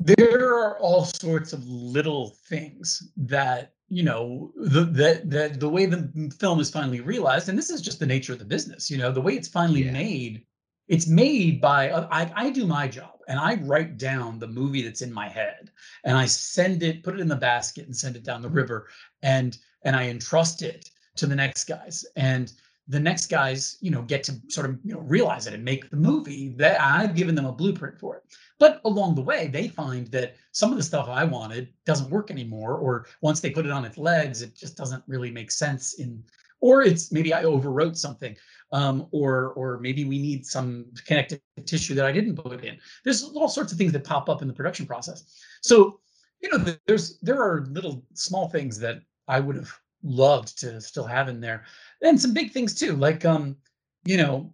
there 0.00 0.54
are 0.54 0.78
all 0.78 1.04
sorts 1.04 1.52
of 1.52 1.66
little 1.68 2.30
things 2.48 3.10
that 3.16 3.74
you 3.92 4.02
know 4.02 4.50
the 4.56 4.84
the 4.84 5.20
the, 5.24 5.54
the 5.58 5.68
way 5.68 5.84
the 5.84 6.32
film 6.38 6.58
is 6.60 6.70
finally 6.70 7.02
realized 7.02 7.50
and 7.50 7.58
this 7.58 7.68
is 7.68 7.82
just 7.82 8.00
the 8.00 8.06
nature 8.06 8.32
of 8.32 8.38
the 8.38 8.44
business 8.44 8.90
you 8.90 8.96
know 8.96 9.12
the 9.12 9.20
way 9.20 9.34
it's 9.34 9.48
finally 9.48 9.84
yeah. 9.84 9.92
made 9.92 10.46
it's 10.88 11.06
made 11.06 11.60
by 11.60 11.90
uh, 11.90 12.08
I, 12.10 12.32
I 12.34 12.50
do 12.50 12.64
my 12.66 12.88
job 12.88 13.18
and 13.28 13.38
i 13.38 13.56
write 13.56 13.98
down 13.98 14.38
the 14.38 14.46
movie 14.46 14.80
that's 14.80 15.02
in 15.02 15.12
my 15.12 15.28
head 15.28 15.70
and 16.04 16.16
i 16.16 16.24
send 16.24 16.82
it 16.82 17.02
put 17.02 17.14
it 17.14 17.20
in 17.20 17.28
the 17.28 17.36
basket 17.36 17.84
and 17.84 17.94
send 17.94 18.16
it 18.16 18.24
down 18.24 18.40
the 18.40 18.48
river 18.48 18.88
and 19.22 19.58
and 19.82 19.94
i 19.94 20.08
entrust 20.08 20.62
it 20.62 20.88
to 21.16 21.26
the 21.26 21.36
next 21.36 21.64
guys 21.64 22.06
and 22.16 22.54
the 22.88 23.00
next 23.00 23.26
guys 23.26 23.78
you 23.80 23.90
know 23.90 24.02
get 24.02 24.24
to 24.24 24.34
sort 24.48 24.68
of 24.68 24.78
you 24.84 24.92
know 24.92 25.00
realize 25.00 25.46
it 25.46 25.54
and 25.54 25.64
make 25.64 25.88
the 25.90 25.96
movie 25.96 26.54
that 26.56 26.80
i've 26.80 27.14
given 27.14 27.34
them 27.34 27.46
a 27.46 27.52
blueprint 27.52 27.98
for 27.98 28.16
it. 28.16 28.22
But 28.58 28.80
along 28.84 29.14
the 29.14 29.22
way 29.22 29.48
they 29.48 29.68
find 29.68 30.06
that 30.08 30.36
some 30.52 30.70
of 30.70 30.76
the 30.76 30.82
stuff 30.82 31.08
i 31.08 31.24
wanted 31.24 31.68
doesn't 31.86 32.10
work 32.10 32.30
anymore 32.30 32.74
or 32.74 33.06
once 33.20 33.40
they 33.40 33.50
put 33.50 33.66
it 33.66 33.72
on 33.72 33.84
its 33.84 33.98
legs 33.98 34.42
it 34.42 34.56
just 34.56 34.76
doesn't 34.76 35.02
really 35.06 35.30
make 35.30 35.50
sense 35.50 35.94
in 35.94 36.22
or 36.60 36.82
it's 36.82 37.12
maybe 37.12 37.32
i 37.32 37.44
overwrote 37.44 37.96
something 37.96 38.36
um, 38.72 39.06
or 39.10 39.52
or 39.54 39.78
maybe 39.78 40.04
we 40.04 40.18
need 40.18 40.44
some 40.46 40.86
connective 41.06 41.40
tissue 41.66 41.94
that 41.94 42.06
i 42.06 42.12
didn't 42.12 42.36
put 42.36 42.64
in. 42.64 42.78
There's 43.04 43.22
all 43.22 43.48
sorts 43.48 43.72
of 43.72 43.78
things 43.78 43.92
that 43.92 44.04
pop 44.04 44.28
up 44.28 44.42
in 44.42 44.48
the 44.48 44.54
production 44.54 44.86
process. 44.86 45.40
So 45.60 46.00
you 46.42 46.50
know 46.50 46.76
there's 46.86 47.18
there 47.20 47.40
are 47.40 47.66
little 47.70 48.04
small 48.14 48.48
things 48.48 48.78
that 48.80 49.00
i 49.28 49.40
would 49.40 49.56
have 49.56 49.72
loved 50.02 50.58
to 50.60 50.80
still 50.80 51.06
have 51.06 51.28
in 51.28 51.40
there. 51.40 51.64
And 52.02 52.20
some 52.20 52.34
big 52.34 52.52
things 52.52 52.74
too 52.74 52.96
like 52.96 53.24
um 53.24 53.56
you 54.04 54.16
know 54.16 54.52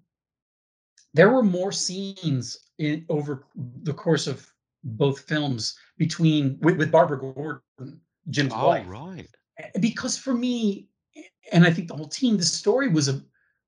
there 1.15 1.31
were 1.31 1.43
more 1.43 1.73
scenes 1.73 2.69
in 2.79 3.05
over 3.09 3.45
the 3.83 3.95
course 3.95 4.27
of 4.27 4.47
both 4.85 5.21
films 5.21 5.77
between 5.97 6.59
with, 6.61 6.77
with 6.77 6.93
barbara 6.93 7.19
gordon 7.19 8.01
jim's 8.31 8.53
oh, 8.55 8.69
wife. 8.69 8.87
right. 8.89 9.29
Because 9.81 10.17
for 10.17 10.35
me 10.35 10.89
and 11.51 11.65
i 11.65 11.73
think 11.73 11.89
the 11.89 11.97
whole 11.97 12.09
team 12.09 12.37
the 12.37 12.45
story 12.45 12.89
was 12.89 13.09
a 13.09 13.21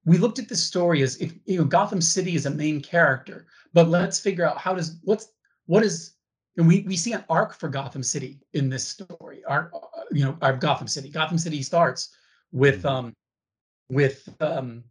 we 0.04 0.18
looked 0.18 0.38
at 0.38 0.48
the 0.48 0.56
story 0.56 1.02
as 1.02 1.16
if 1.16 1.34
you 1.46 1.58
know 1.58 1.64
gotham 1.64 2.00
city 2.00 2.34
is 2.34 2.46
a 2.46 2.50
main 2.50 2.80
character 2.80 3.46
but 3.72 3.88
let's 3.88 4.20
figure 4.20 4.46
out 4.46 4.58
how 4.58 4.74
does 4.74 4.98
what's 5.02 5.32
what 5.66 5.82
is 5.82 6.14
and 6.56 6.66
we 6.66 6.82
we 6.82 6.96
see 6.96 7.12
an 7.12 7.24
arc 7.28 7.54
for 7.54 7.68
gotham 7.68 8.02
city 8.02 8.38
in 8.52 8.68
this 8.68 8.86
story. 8.86 9.42
Our 9.44 9.70
you 10.12 10.24
know 10.24 10.36
our 10.42 10.56
gotham 10.56 10.88
city 10.88 11.08
gotham 11.08 11.38
city 11.38 11.62
starts 11.62 12.14
with 12.52 12.78
mm-hmm. 12.78 12.88
um 12.88 13.16
with 13.90 14.28
um, 14.40 14.84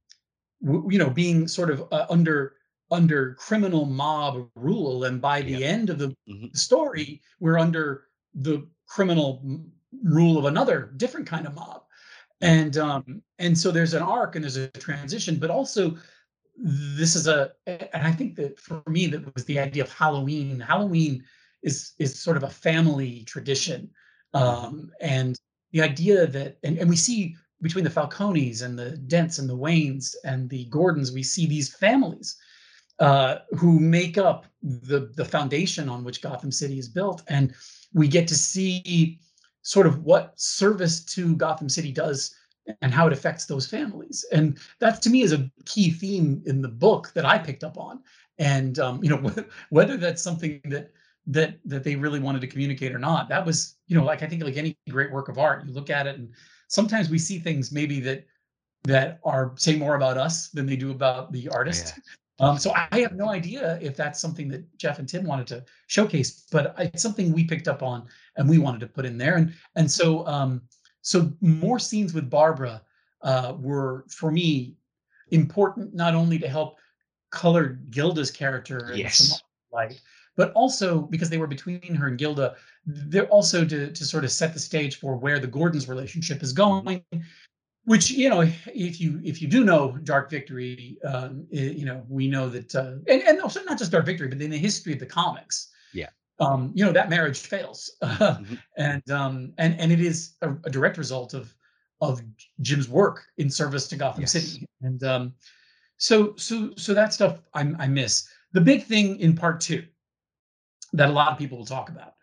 w- 0.63 0.87
you 0.91 0.99
know 0.99 1.09
being 1.09 1.47
sort 1.47 1.71
of 1.71 1.87
uh, 1.91 2.05
under 2.09 2.55
under 2.91 3.35
criminal 3.35 3.85
mob 3.85 4.49
rule, 4.55 5.05
and 5.05 5.21
by 5.21 5.41
the 5.41 5.63
end 5.63 5.89
of 5.89 5.97
the 5.97 6.15
mm-hmm. 6.27 6.47
story, 6.53 7.21
we're 7.39 7.57
under 7.57 8.05
the 8.33 8.67
criminal 8.87 9.41
rule 10.03 10.37
of 10.37 10.45
another 10.45 10.93
different 10.97 11.25
kind 11.25 11.47
of 11.47 11.55
mob, 11.55 11.83
and 12.41 12.77
um, 12.77 13.21
and 13.39 13.57
so 13.57 13.71
there's 13.71 13.93
an 13.93 14.03
arc 14.03 14.35
and 14.35 14.43
there's 14.43 14.57
a 14.57 14.67
transition, 14.67 15.37
but 15.37 15.49
also 15.49 15.97
this 16.57 17.15
is 17.15 17.27
a 17.27 17.51
and 17.67 18.05
I 18.05 18.11
think 18.11 18.35
that 18.35 18.59
for 18.59 18.83
me 18.87 19.07
that 19.07 19.33
was 19.33 19.45
the 19.45 19.59
idea 19.59 19.83
of 19.83 19.91
Halloween. 19.91 20.59
Halloween 20.59 21.23
is 21.63 21.93
is 21.99 22.19
sort 22.19 22.37
of 22.37 22.43
a 22.43 22.49
family 22.49 23.23
tradition, 23.23 23.81
mm-hmm. 23.81 23.93
Um, 24.33 24.91
and 25.01 25.39
the 25.71 25.81
idea 25.81 26.27
that 26.27 26.57
and, 26.63 26.77
and 26.77 26.89
we 26.89 26.95
see 26.95 27.35
between 27.61 27.83
the 27.83 27.89
Falcones 27.89 28.61
and 28.63 28.79
the 28.79 28.91
Dents 28.91 29.39
and 29.39 29.49
the 29.49 29.57
Waynes 29.57 30.15
and 30.23 30.49
the 30.49 30.65
Gordons, 30.65 31.11
we 31.11 31.23
see 31.23 31.45
these 31.45 31.75
families 31.75 32.37
uh, 32.99 33.39
who 33.57 33.79
make 33.79 34.17
up 34.17 34.45
the 34.61 35.11
the 35.15 35.25
foundation 35.25 35.89
on 35.89 36.03
which 36.03 36.21
Gotham 36.21 36.51
City 36.51 36.79
is 36.79 36.89
built, 36.89 37.23
and 37.27 37.53
we 37.93 38.07
get 38.07 38.27
to 38.27 38.35
see 38.35 39.19
sort 39.61 39.87
of 39.87 40.03
what 40.03 40.39
service 40.39 41.03
to 41.03 41.35
Gotham 41.35 41.69
City 41.69 41.91
does 41.91 42.35
and 42.81 42.93
how 42.93 43.07
it 43.07 43.13
affects 43.13 43.45
those 43.45 43.67
families. 43.67 44.25
And 44.31 44.57
that 44.79 45.01
to 45.01 45.09
me 45.09 45.21
is 45.21 45.33
a 45.33 45.49
key 45.65 45.91
theme 45.91 46.41
in 46.45 46.61
the 46.61 46.67
book 46.67 47.11
that 47.15 47.25
I 47.25 47.37
picked 47.37 47.63
up 47.63 47.77
on. 47.77 48.01
And 48.37 48.79
um, 48.79 49.03
you 49.03 49.09
know, 49.09 49.31
whether 49.69 49.97
that's 49.97 50.21
something 50.21 50.61
that 50.65 50.91
that 51.27 51.59
that 51.65 51.83
they 51.83 51.95
really 51.95 52.19
wanted 52.19 52.41
to 52.41 52.47
communicate 52.47 52.93
or 52.93 52.99
not, 52.99 53.29
that 53.29 53.45
was 53.45 53.75
you 53.87 53.97
know, 53.97 54.03
like 54.03 54.23
I 54.23 54.27
think 54.27 54.43
like 54.43 54.57
any 54.57 54.77
great 54.89 55.11
work 55.11 55.29
of 55.29 55.37
art, 55.37 55.65
you 55.65 55.73
look 55.73 55.89
at 55.89 56.07
it 56.07 56.17
and 56.17 56.29
sometimes 56.67 57.09
we 57.09 57.19
see 57.19 57.39
things 57.39 57.71
maybe 57.71 57.99
that 57.99 58.25
that 58.83 59.19
are 59.23 59.53
say 59.57 59.75
more 59.75 59.95
about 59.95 60.17
us 60.17 60.49
than 60.49 60.65
they 60.65 60.75
do 60.75 60.91
about 60.91 61.31
the 61.31 61.49
artist. 61.49 61.93
Yeah. 61.97 62.03
Um, 62.41 62.57
so 62.57 62.73
I 62.73 62.99
have 62.99 63.15
no 63.15 63.29
idea 63.29 63.77
if 63.81 63.97
that's 63.97 64.21
something 64.21 64.47
that 64.49 64.77
Jeph 64.77 64.99
and 64.99 65.09
Tim 65.09 65.25
wanted 65.25 65.45
to 65.47 65.65
showcase, 65.87 66.45
but 66.49 66.73
it's 66.79 67.03
something 67.03 67.33
we 67.33 67.43
picked 67.43 67.67
up 67.67 67.83
on 67.83 68.07
and 68.37 68.47
we 68.47 68.57
wanted 68.57 68.79
to 68.79 68.87
put 68.87 69.05
in 69.05 69.17
there. 69.17 69.35
And 69.35 69.53
and 69.75 69.91
so 69.91 70.25
um, 70.25 70.61
so 71.01 71.31
more 71.41 71.79
scenes 71.79 72.13
with 72.13 72.29
Barbara 72.29 72.81
uh, 73.23 73.55
were 73.59 74.05
for 74.07 74.31
me 74.31 74.77
important 75.31 75.93
not 75.93 76.15
only 76.15 76.39
to 76.39 76.47
help 76.47 76.77
color 77.29 77.79
Gilda's 77.89 78.31
character 78.31 78.91
yes. 78.95 79.19
in 79.19 79.25
some 79.25 79.39
light, 79.73 79.99
but 80.39 80.53
also 80.53 81.01
because 81.01 81.29
they 81.29 81.37
were 81.37 81.47
between 81.47 81.93
her 81.93 82.07
and 82.07 82.17
Gilda, 82.17 82.55
they're 82.85 83.27
also 83.27 83.65
to 83.65 83.91
to 83.91 84.05
sort 84.05 84.23
of 84.23 84.31
set 84.31 84.53
the 84.53 84.59
stage 84.59 84.97
for 84.97 85.17
where 85.17 85.37
the 85.37 85.47
Gordons 85.47 85.89
relationship 85.89 86.41
is 86.41 86.53
going. 86.53 87.03
Which 87.83 88.09
you 88.09 88.29
know, 88.29 88.39
if 88.73 89.01
you 89.01 89.19
if 89.21 89.41
you 89.41 89.49
do 89.49 89.65
know 89.65 89.97
Dark 90.03 90.29
Victory, 90.29 90.97
um, 91.03 91.45
you 91.51 91.83
know 91.83 92.05
we 92.07 92.29
know 92.29 92.47
that, 92.47 92.73
uh, 92.73 92.93
and 93.09 93.21
and 93.23 93.41
also 93.41 93.61
not 93.65 93.77
just 93.77 93.91
Dark 93.91 94.05
Victory, 94.05 94.29
but 94.29 94.41
in 94.41 94.49
the 94.49 94.57
history 94.57 94.93
of 94.93 94.99
the 94.99 95.05
comics, 95.05 95.71
yeah, 95.93 96.09
um, 96.39 96.71
you 96.73 96.85
know 96.85 96.93
that 96.93 97.09
marriage 97.09 97.39
fails, 97.39 97.91
mm-hmm. 98.01 98.55
and 98.77 99.11
um, 99.11 99.51
and 99.57 99.77
and 99.77 99.91
it 99.91 99.99
is 99.99 100.35
a, 100.41 100.51
a, 100.63 100.69
direct 100.69 100.97
result 100.97 101.33
of 101.33 101.53
of 101.99 102.21
Jim's 102.61 102.87
work 102.87 103.25
in 103.39 103.49
service 103.49 103.89
to 103.89 103.97
Gotham 103.97 104.21
yes. 104.21 104.31
City, 104.31 104.65
and 104.83 105.03
um, 105.03 105.33
so 105.97 106.33
so 106.37 106.71
so 106.77 106.93
that 106.93 107.13
stuff 107.13 107.41
I, 107.53 107.73
I 107.77 107.87
miss. 107.87 108.29
The 108.53 108.61
big 108.61 108.85
thing 108.85 109.19
in 109.19 109.35
part 109.35 109.59
two 109.59 109.83
that 110.93 111.09
a 111.09 111.11
lot 111.11 111.31
of 111.31 111.37
people 111.37 111.57
will 111.57 111.65
talk 111.65 111.89
about 111.89 112.15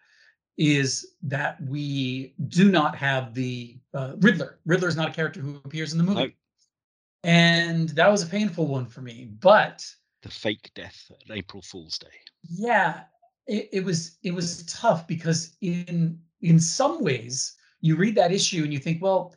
is 0.59 1.15
that 1.23 1.63
we 1.67 2.35
do 2.49 2.71
not 2.71 2.97
have 2.97 3.35
the 3.35 3.77
uh, 3.95 4.13
Riddler. 4.21 4.59
Riddler 4.65 4.89
is 4.89 4.97
not 4.97 5.09
a 5.09 5.13
character 5.13 5.41
who 5.41 5.61
appears 5.65 5.93
in 5.93 5.99
the 5.99 6.05
movie. 6.05 6.37
And 7.25 7.89
that 7.91 8.11
was 8.11 8.23
a 8.23 8.27
painful 8.27 8.67
one 8.67 8.87
for 8.87 9.01
me. 9.03 9.31
But 9.41 9.87
the 10.23 10.31
fake 10.31 10.71
death 10.75 11.11
at 11.11 11.37
April 11.37 11.63
Fool's 11.63 11.99
Day. 11.99 12.07
Yeah, 12.49 13.01
it, 13.47 13.69
it 13.73 13.85
was 13.85 14.19
it 14.23 14.33
was 14.33 14.63
tough 14.65 15.07
because 15.07 15.57
in 15.61 16.19
in 16.41 16.61
some 16.61 17.03
ways 17.03 17.57
you 17.81 17.97
read 17.97 18.15
that 18.15 18.33
issue 18.33 18.63
and 18.63 18.73
you 18.73 18.79
think, 18.79 19.03
well, 19.03 19.35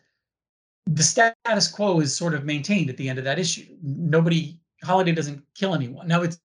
the 0.86 1.04
status 1.04 1.68
quo 1.68 2.00
is 2.00 2.16
sort 2.16 2.34
of 2.34 2.46
maintained 2.46 2.90
at 2.90 2.98
the 2.98 3.10
end 3.10 3.20
of 3.20 3.26
that 3.26 3.40
issue. 3.40 3.66
Nobody 3.82 4.60
Holiday 4.84 5.12
doesn't 5.12 5.44
kill 5.56 5.76
anyone. 5.76 6.08
Now 6.08 6.22
it's 6.22 6.40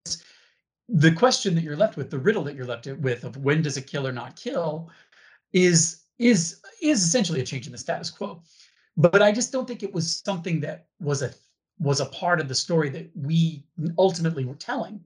the 0.93 1.13
question 1.13 1.55
that 1.55 1.63
you're 1.63 1.77
left 1.77 1.97
with, 1.97 2.11
the 2.11 2.19
riddle 2.19 2.43
that 2.45 2.57
you're 2.57 2.67
left 2.67 2.87
with 2.87 3.25
of 3.25 3.37
when 3.37 3.63
does 3.63 3.77
a 3.77 3.83
killer 3.83 4.13
not 4.13 4.37
kill, 4.37 4.91
is 5.53 6.03
is 6.19 6.61
is 6.83 7.03
essentially 7.03 7.41
a 7.41 7.45
change 7.45 7.67
in 7.67 7.73
the 7.73 7.79
status 7.79 8.11
quo. 8.11 8.43
But 8.97 9.23
I 9.23 9.33
just 9.33 9.53
don't 9.53 9.67
think 9.67 9.83
it 9.83 9.95
was 9.95 10.21
something 10.25 10.61
that 10.61 10.87
was 11.01 11.23
a 11.23 11.33
was 11.79 12.01
a 12.01 12.07
part 12.07 12.41
of 12.41 12.49
the 12.49 12.55
story 12.55 12.89
that 12.91 13.11
we 13.15 13.65
ultimately 13.99 14.45
were 14.45 14.55
telling, 14.55 15.01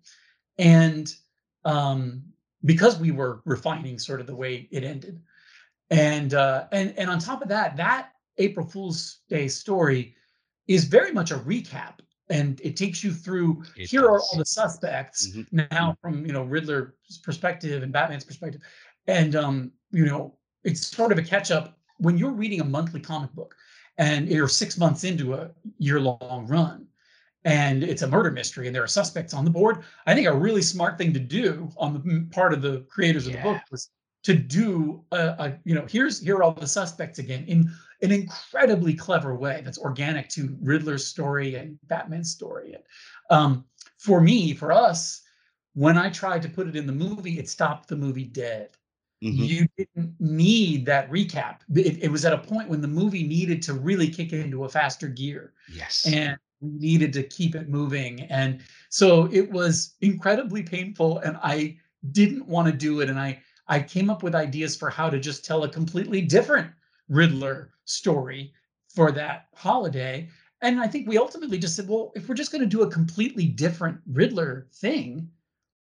and 0.59 1.15
um, 1.65 2.23
because 2.65 2.99
we 2.99 3.11
were 3.11 3.43
refining 3.45 3.99
sort 3.99 4.21
of 4.21 4.27
the 4.27 4.35
way 4.35 4.69
it 4.71 4.85
ended, 4.85 5.21
and 5.91 6.35
uh, 6.35 6.67
and 6.73 6.95
and 6.97 7.11
on 7.11 7.19
top 7.19 7.43
of 7.43 7.49
that, 7.49 7.77
that 7.77 8.13
April 8.39 8.67
Fool's 8.67 9.19
Day 9.29 9.49
story 9.49 10.15
is 10.67 10.85
very 10.85 11.13
much 11.13 11.31
a 11.31 11.37
recap 11.37 12.01
and 12.31 12.61
it 12.63 12.77
takes 12.77 13.05
you 13.05 13.13
through 13.13 13.63
It 13.77 13.91
here 13.91 14.05
are 14.05 14.21
all 14.21 14.39
the 14.39 14.45
suspects 14.47 15.29
Mhm. 15.29 15.69
now 15.71 15.97
from 16.01 16.25
you 16.27 16.33
know 16.33 16.45
Riddler's 16.45 17.19
perspective 17.23 17.83
and 17.83 17.93
Batman's 17.93 18.25
perspective. 18.25 18.63
And 19.07 19.37
um, 19.37 19.73
you 19.91 20.07
know, 20.07 20.39
it's 20.65 20.87
sort 20.87 21.13
of 21.13 21.19
a 21.19 21.23
catch 21.23 21.51
up 21.51 21.79
when 21.99 22.17
you're 22.17 22.33
reading 22.33 22.61
a 22.61 22.65
monthly 22.65 23.01
comic 23.01 23.33
book 23.33 23.55
and 23.99 24.29
you're 24.29 24.49
six 24.49 24.79
months 24.79 25.05
into 25.05 25.35
a 25.35 25.51
year 25.79 26.01
long 26.01 26.47
run 26.49 26.87
and 27.45 27.85
it's 27.85 28.03
a 28.03 28.07
murder 28.07 28.31
mystery 28.31 28.67
and 28.67 28.75
there 28.75 28.83
are 28.83 28.89
suspects 28.89 29.35
on 29.35 29.45
the 29.45 29.51
board. 29.51 29.85
I 30.07 30.15
think 30.15 30.27
a 30.27 30.35
really 30.35 30.63
smart 30.63 30.97
thing 30.99 31.13
to 31.13 31.21
do 31.21 31.71
on 31.77 31.93
the 31.93 32.27
part 32.33 32.53
of 32.55 32.63
the 32.63 32.81
creators 32.89 33.27
of 33.27 33.35
the 33.35 33.39
book 33.41 33.61
was 33.71 33.91
to 34.25 34.35
do 34.35 35.05
a, 35.13 35.19
a 35.39 35.59
you 35.65 35.75
know 35.75 35.85
here's 35.87 36.21
here 36.21 36.37
are 36.37 36.43
all 36.43 36.53
the 36.53 36.67
suspects 36.67 37.19
again 37.19 37.45
in 37.47 37.71
an 38.05 38.13
incredibly 38.13 38.95
clever 38.95 39.35
way 39.35 39.63
that's 39.65 39.79
organic 39.79 40.29
to 40.31 40.57
Riddler's 40.61 41.07
story 41.07 41.57
and 41.57 41.79
Batman's 41.85 42.31
story. 42.31 42.75
And 42.75 42.83
um, 43.31 43.65
for 43.99 44.21
me, 44.21 44.55
for 44.55 44.71
us, 44.71 45.23
when 45.75 45.99
I 45.99 46.11
tried 46.11 46.43
to 46.43 46.49
put 46.49 46.69
it 46.69 46.77
in 46.77 46.87
the 46.87 46.93
movie, 46.93 47.39
it 47.39 47.49
stopped 47.49 47.89
the 47.89 47.97
movie 47.97 48.25
dead. 48.25 48.77
Mhm. 49.23 49.49
You 49.49 49.67
didn't 49.79 50.15
need 50.21 50.87
that 50.87 51.11
recap. 51.11 51.61
It, 51.75 52.03
it 52.05 52.09
was 52.13 52.25
at 52.25 52.33
a 52.35 52.39
point 52.39 52.69
when 52.69 52.83
the 52.83 52.89
movie 52.89 53.27
needed 53.27 53.63
to 53.63 53.75
really 53.75 54.09
kick 54.09 54.33
into 54.33 54.65
a 54.65 54.69
faster 54.69 55.09
gear 55.09 55.55
Yes. 55.73 56.05
and 56.07 56.37
we 56.61 56.71
needed 56.71 57.13
to 57.15 57.23
keep 57.23 57.55
it 57.55 57.69
moving. 57.69 58.21
And 58.23 58.61
so 58.91 59.29
it 59.33 59.51
was 59.51 59.95
incredibly 60.01 60.63
painful, 60.63 61.19
and 61.19 61.39
I 61.43 61.79
didn't 62.13 62.47
want 62.47 62.67
to 62.69 62.73
do 62.77 63.01
it. 63.01 63.09
And 63.09 63.19
I 63.19 63.43
I 63.67 63.81
came 63.81 64.11
up 64.11 64.23
with 64.23 64.35
ideas 64.35 64.77
for 64.77 64.91
how 64.91 65.09
to 65.09 65.19
just 65.19 65.45
tell 65.45 65.65
a 65.65 65.69
completely 65.69 66.21
different 66.21 66.71
Riddler 67.09 67.73
story 67.85 68.53
for 68.89 69.13
that 69.13 69.49
holiday. 69.55 70.29
And 70.63 70.81
I 70.81 70.87
think 70.87 71.09
we 71.09 71.19
ultimately 71.19 71.59
just 71.59 71.77
said, 71.77 71.89
well, 71.89 72.13
if 72.15 72.29
we're 72.29 72.35
just 72.35 72.53
going 72.53 72.63
to 72.63 72.67
do 72.67 72.83
a 72.83 72.91
completely 72.91 73.47
different 73.47 73.99
Riddler 74.07 74.69
thing, 74.73 75.29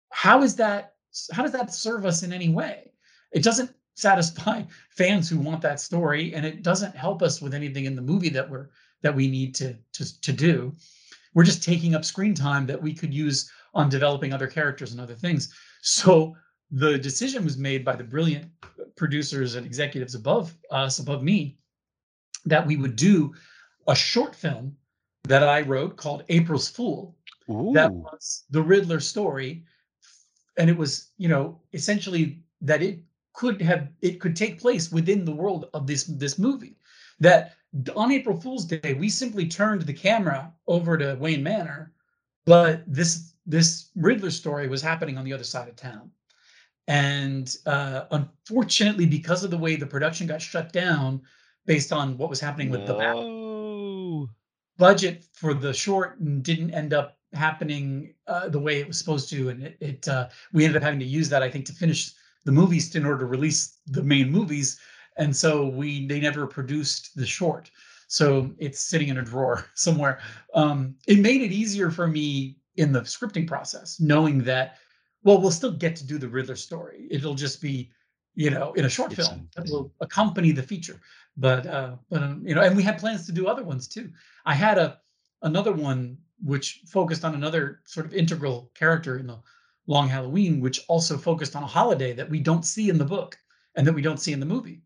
how 0.09 0.43
is 0.43 0.55
that? 0.57 0.95
How 1.33 1.43
does 1.43 1.51
that 1.51 1.73
serve 1.73 2.05
us 2.05 2.23
in 2.23 2.31
any 2.31 2.49
way? 2.49 2.93
It 3.31 3.43
doesn't 3.43 3.71
satisfy 3.95 4.63
fans 4.89 5.29
who 5.29 5.39
want 5.39 5.61
that 5.61 5.79
story, 5.79 6.33
and 6.33 6.45
it 6.45 6.63
doesn't 6.63 6.95
help 6.95 7.21
us 7.21 7.41
with 7.41 7.53
anything 7.53 7.85
in 7.85 7.95
the 7.95 8.01
movie 8.01 8.29
that 8.29 8.49
we're 8.49 8.69
that 9.01 9.15
we 9.15 9.27
need 9.27 9.55
to 9.55 9.75
to 9.93 10.21
to 10.21 10.31
do. 10.31 10.73
We're 11.33 11.43
just 11.43 11.63
taking 11.63 11.95
up 11.95 12.05
screen 12.05 12.33
time 12.33 12.65
that 12.67 12.81
we 12.81 12.93
could 12.93 13.13
use 13.13 13.49
on 13.73 13.89
developing 13.89 14.33
other 14.33 14.47
characters 14.47 14.91
and 14.91 14.99
other 14.99 15.15
things. 15.15 15.53
So 15.81 16.35
the 16.71 16.97
decision 16.97 17.43
was 17.43 17.57
made 17.57 17.83
by 17.83 17.95
the 17.95 18.03
brilliant 18.03 18.49
producers 18.95 19.55
and 19.55 19.65
executives 19.65 20.15
above 20.15 20.55
us, 20.69 20.99
above 20.99 21.21
me, 21.23 21.57
that 22.45 22.65
we 22.65 22.77
would 22.77 22.95
do 22.95 23.33
a 23.87 23.95
short 23.95 24.35
film 24.35 24.75
that 25.23 25.43
I 25.43 25.61
wrote 25.61 25.97
called 25.97 26.23
April's 26.29 26.69
Fool, 26.69 27.15
that 27.73 27.91
was 27.91 28.45
the 28.49 28.61
Riddler 28.61 28.99
story, 28.99 29.65
and 30.57 30.69
it 30.69 30.77
was 30.77 31.09
you 31.17 31.27
know 31.27 31.59
essentially 31.73 32.43
that 32.61 32.81
it 32.81 32.99
could 33.33 33.61
have 33.61 33.89
it 34.01 34.19
could 34.19 34.35
take 34.35 34.59
place 34.59 34.91
within 34.91 35.25
the 35.25 35.31
world 35.31 35.69
of 35.73 35.87
this 35.87 36.05
this 36.05 36.39
movie. 36.39 36.77
That 37.19 37.55
on 37.95 38.11
April 38.11 38.39
Fool's 38.39 38.65
Day 38.65 38.93
we 38.93 39.09
simply 39.09 39.47
turned 39.47 39.81
the 39.81 39.93
camera 39.93 40.53
over 40.67 40.97
to 40.97 41.17
Wayne 41.19 41.43
Manor, 41.43 41.91
but 42.45 42.83
this 42.87 43.33
this 43.45 43.89
Riddler 43.95 44.31
story 44.31 44.67
was 44.67 44.81
happening 44.81 45.17
on 45.17 45.25
the 45.25 45.33
other 45.33 45.43
side 45.43 45.67
of 45.67 45.75
town, 45.75 46.11
and 46.91 47.55
uh, 47.67 48.03
unfortunately 48.11 49.05
because 49.05 49.45
of 49.45 49.49
the 49.49 49.57
way 49.57 49.77
the 49.77 49.85
production 49.85 50.27
got 50.27 50.41
shut 50.41 50.73
down 50.73 51.21
based 51.65 51.93
on 51.93 52.17
what 52.17 52.29
was 52.29 52.39
happening 52.41 52.69
with 52.69 52.85
the 52.85 52.97
budget 54.77 55.23
for 55.33 55.53
the 55.53 55.73
short 55.73 56.17
didn't 56.43 56.73
end 56.73 56.93
up 56.93 57.17
happening 57.33 58.13
uh, 58.27 58.49
the 58.49 58.59
way 58.59 58.81
it 58.81 58.87
was 58.87 58.97
supposed 58.97 59.29
to, 59.29 59.49
and 59.49 59.63
it, 59.63 59.77
it 59.79 60.07
uh, 60.07 60.27
we 60.51 60.65
ended 60.65 60.75
up 60.75 60.83
having 60.83 60.99
to 60.99 61.05
use 61.05 61.29
that 61.29 61.41
I 61.41 61.49
think 61.49 61.65
to 61.67 61.73
finish 61.73 62.11
the 62.43 62.51
movies 62.51 62.93
in 62.95 63.05
order 63.05 63.19
to 63.19 63.25
release 63.25 63.77
the 63.87 64.03
main 64.03 64.29
movies, 64.29 64.77
and 65.17 65.33
so 65.33 65.67
we 65.67 66.07
they 66.07 66.19
never 66.19 66.45
produced 66.45 67.15
the 67.15 67.25
short, 67.25 67.71
so 68.07 68.51
it's 68.57 68.81
sitting 68.81 69.07
in 69.07 69.19
a 69.19 69.21
drawer 69.21 69.65
somewhere. 69.75 70.19
Um, 70.55 70.95
it 71.07 71.19
made 71.19 71.41
it 71.41 71.53
easier 71.53 71.89
for 71.89 72.07
me 72.07 72.57
in 72.75 72.91
the 72.91 73.01
scripting 73.01 73.47
process, 73.47 73.99
knowing 73.99 74.43
that 74.43 74.77
well 75.23 75.39
we'll 75.39 75.51
still 75.51 75.71
get 75.71 75.95
to 75.97 76.05
do 76.05 76.17
the 76.17 76.27
Riddler 76.27 76.55
story. 76.55 77.07
It'll 77.09 77.35
just 77.35 77.61
be 77.61 77.91
you 78.35 78.49
know 78.49 78.73
in 78.73 78.85
a 78.85 78.89
short 78.89 79.13
It's 79.13 79.27
film 79.27 79.49
that 79.55 79.69
will 79.69 79.91
accompany 80.01 80.51
the 80.51 80.63
feature. 80.63 80.99
But 81.37 81.65
uh 81.67 81.95
but 82.09 82.23
um, 82.23 82.43
you 82.45 82.55
know 82.55 82.61
and 82.61 82.75
we 82.75 82.83
had 82.83 82.99
plans 82.99 83.25
to 83.25 83.31
do 83.31 83.47
other 83.47 83.63
ones 83.63 83.87
too. 83.87 84.11
I 84.45 84.53
had 84.53 84.77
a 84.77 84.99
another 85.41 85.71
one 85.71 86.17
which 86.43 86.81
focused 86.87 87.23
on 87.23 87.35
another 87.35 87.81
sort 87.85 88.05
of 88.05 88.13
integral 88.13 88.71
character 88.73 89.17
in 89.17 89.27
the 89.27 89.39
long 89.87 90.07
halloween 90.07 90.61
which 90.61 90.81
also 90.87 91.17
focused 91.17 91.55
on 91.55 91.63
a 91.63 91.67
holiday 91.67 92.13
that 92.13 92.29
we 92.29 92.39
don't 92.39 92.65
see 92.65 92.89
in 92.89 92.97
the 92.97 93.05
book 93.05 93.37
and 93.75 93.85
that 93.85 93.93
we 93.93 94.01
don't 94.01 94.19
see 94.19 94.33
in 94.33 94.39
the 94.39 94.45
movie. 94.45 94.81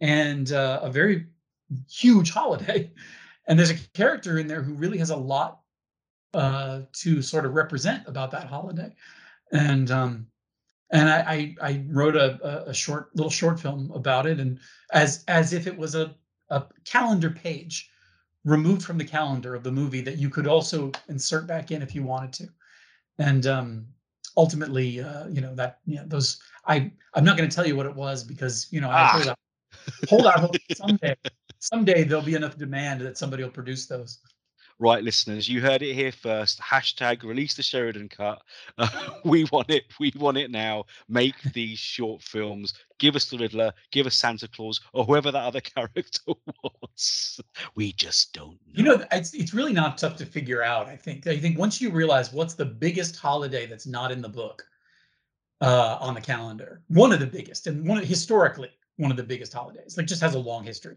And 0.00 0.52
uh, 0.52 0.80
a 0.82 0.90
very 0.90 1.26
huge 1.90 2.30
holiday. 2.30 2.90
And 3.46 3.58
there's 3.58 3.70
a 3.70 3.78
character 3.94 4.38
in 4.38 4.46
there 4.46 4.62
who 4.62 4.74
really 4.74 4.98
has 4.98 5.10
a 5.10 5.16
lot 5.16 5.60
uh 6.34 6.82
to 6.92 7.20
sort 7.20 7.44
of 7.44 7.54
represent 7.54 8.06
about 8.06 8.30
that 8.30 8.46
holiday 8.46 8.94
and 9.52 9.90
um 9.90 10.26
and 10.92 11.08
I, 11.08 11.18
I, 11.62 11.68
I 11.70 11.84
wrote 11.88 12.16
a, 12.16 12.66
a- 12.68 12.74
short 12.74 13.14
little 13.14 13.30
short 13.30 13.60
film 13.60 13.92
about 13.94 14.26
it, 14.26 14.40
and 14.40 14.58
as 14.92 15.24
as 15.28 15.52
if 15.52 15.66
it 15.66 15.76
was 15.76 15.94
a, 15.94 16.14
a 16.48 16.64
calendar 16.84 17.30
page 17.30 17.90
removed 18.44 18.82
from 18.82 18.98
the 18.98 19.04
calendar 19.04 19.54
of 19.54 19.62
the 19.62 19.70
movie 19.70 20.00
that 20.00 20.18
you 20.18 20.28
could 20.30 20.46
also 20.48 20.90
insert 21.08 21.46
back 21.46 21.70
in 21.70 21.80
if 21.82 21.94
you 21.94 22.02
wanted 22.02 22.32
to, 22.32 22.48
and 23.18 23.46
um, 23.46 23.86
ultimately, 24.36 25.00
uh, 25.00 25.28
you 25.28 25.40
know 25.40 25.54
that 25.54 25.78
you 25.86 25.96
know, 25.96 26.04
those 26.06 26.40
I 26.66 26.90
I'm 27.14 27.24
not 27.24 27.36
going 27.36 27.48
to 27.48 27.54
tell 27.54 27.66
you 27.66 27.76
what 27.76 27.86
it 27.86 27.94
was 27.94 28.24
because 28.24 28.66
you 28.72 28.80
know 28.80 28.90
I 28.90 29.02
Ah. 29.02 29.12
hold 29.12 29.28
out 29.28 29.38
hold 30.08 30.26
out 30.26 30.40
hope 30.40 30.56
someday 30.72 31.14
someday 31.60 32.04
there'll 32.04 32.24
be 32.24 32.34
enough 32.34 32.56
demand 32.56 33.00
that 33.02 33.16
somebody 33.18 33.44
will 33.44 33.50
produce 33.50 33.86
those. 33.86 34.18
Right, 34.82 35.04
listeners, 35.04 35.46
you 35.46 35.60
heard 35.60 35.82
it 35.82 35.92
here 35.92 36.10
first. 36.10 36.58
Hashtag 36.58 37.22
release 37.22 37.52
the 37.52 37.62
Sheridan 37.62 38.08
cut. 38.08 38.40
Uh, 38.78 38.88
we 39.26 39.44
want 39.52 39.68
it. 39.68 39.84
We 40.00 40.10
want 40.16 40.38
it 40.38 40.50
now. 40.50 40.86
Make 41.06 41.34
these 41.52 41.78
short 41.78 42.22
films. 42.22 42.72
Give 42.98 43.14
us 43.14 43.26
the 43.26 43.36
Riddler. 43.36 43.74
Give 43.90 44.06
us 44.06 44.16
Santa 44.16 44.48
Claus 44.48 44.80
or 44.94 45.04
whoever 45.04 45.30
that 45.30 45.42
other 45.42 45.60
character 45.76 46.32
was. 46.64 47.42
We 47.74 47.92
just 47.92 48.32
don't 48.32 48.52
know. 48.52 48.72
You 48.72 48.82
know, 48.84 49.04
it's 49.12 49.34
it's 49.34 49.52
really 49.52 49.74
not 49.74 49.98
tough 49.98 50.16
to 50.16 50.24
figure 50.24 50.62
out. 50.62 50.86
I 50.86 50.96
think. 50.96 51.26
I 51.26 51.36
think 51.36 51.58
once 51.58 51.82
you 51.82 51.90
realize 51.90 52.32
what's 52.32 52.54
the 52.54 52.64
biggest 52.64 53.16
holiday 53.16 53.66
that's 53.66 53.86
not 53.86 54.10
in 54.10 54.22
the 54.22 54.30
book 54.30 54.64
uh, 55.60 55.98
on 56.00 56.14
the 56.14 56.22
calendar, 56.22 56.80
one 56.88 57.12
of 57.12 57.20
the 57.20 57.26
biggest, 57.26 57.66
and 57.66 57.86
one 57.86 57.98
of, 57.98 58.04
historically 58.04 58.70
one 58.96 59.10
of 59.10 59.18
the 59.18 59.22
biggest 59.22 59.52
holidays, 59.52 59.98
like 59.98 60.06
just 60.06 60.22
has 60.22 60.34
a 60.34 60.38
long 60.38 60.64
history. 60.64 60.96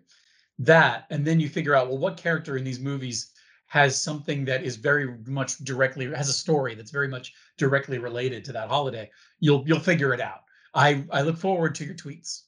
That, 0.57 1.05
and 1.09 1.25
then 1.25 1.41
you 1.41 1.49
figure 1.49 1.75
out 1.75 1.89
well, 1.89 1.97
what 1.97 2.15
character 2.15 2.55
in 2.55 2.63
these 2.63 2.79
movies 2.79 3.32
has 3.73 3.99
something 3.99 4.45
that 4.45 4.63
is 4.63 4.75
very 4.75 5.17
much 5.25 5.57
directly 5.63 6.05
has 6.13 6.29
a 6.29 6.33
story 6.33 6.75
that's 6.75 6.91
very 6.91 7.07
much 7.07 7.33
directly 7.57 7.97
related 7.97 8.45
to 8.45 8.51
that 8.51 8.69
holiday. 8.69 9.09
You'll 9.39 9.63
you'll 9.65 9.79
figure 9.79 10.13
it 10.13 10.21
out. 10.21 10.41
I 10.75 11.03
I 11.11 11.23
look 11.23 11.37
forward 11.37 11.73
to 11.75 11.83
your 11.83 11.95
tweets. 11.95 12.43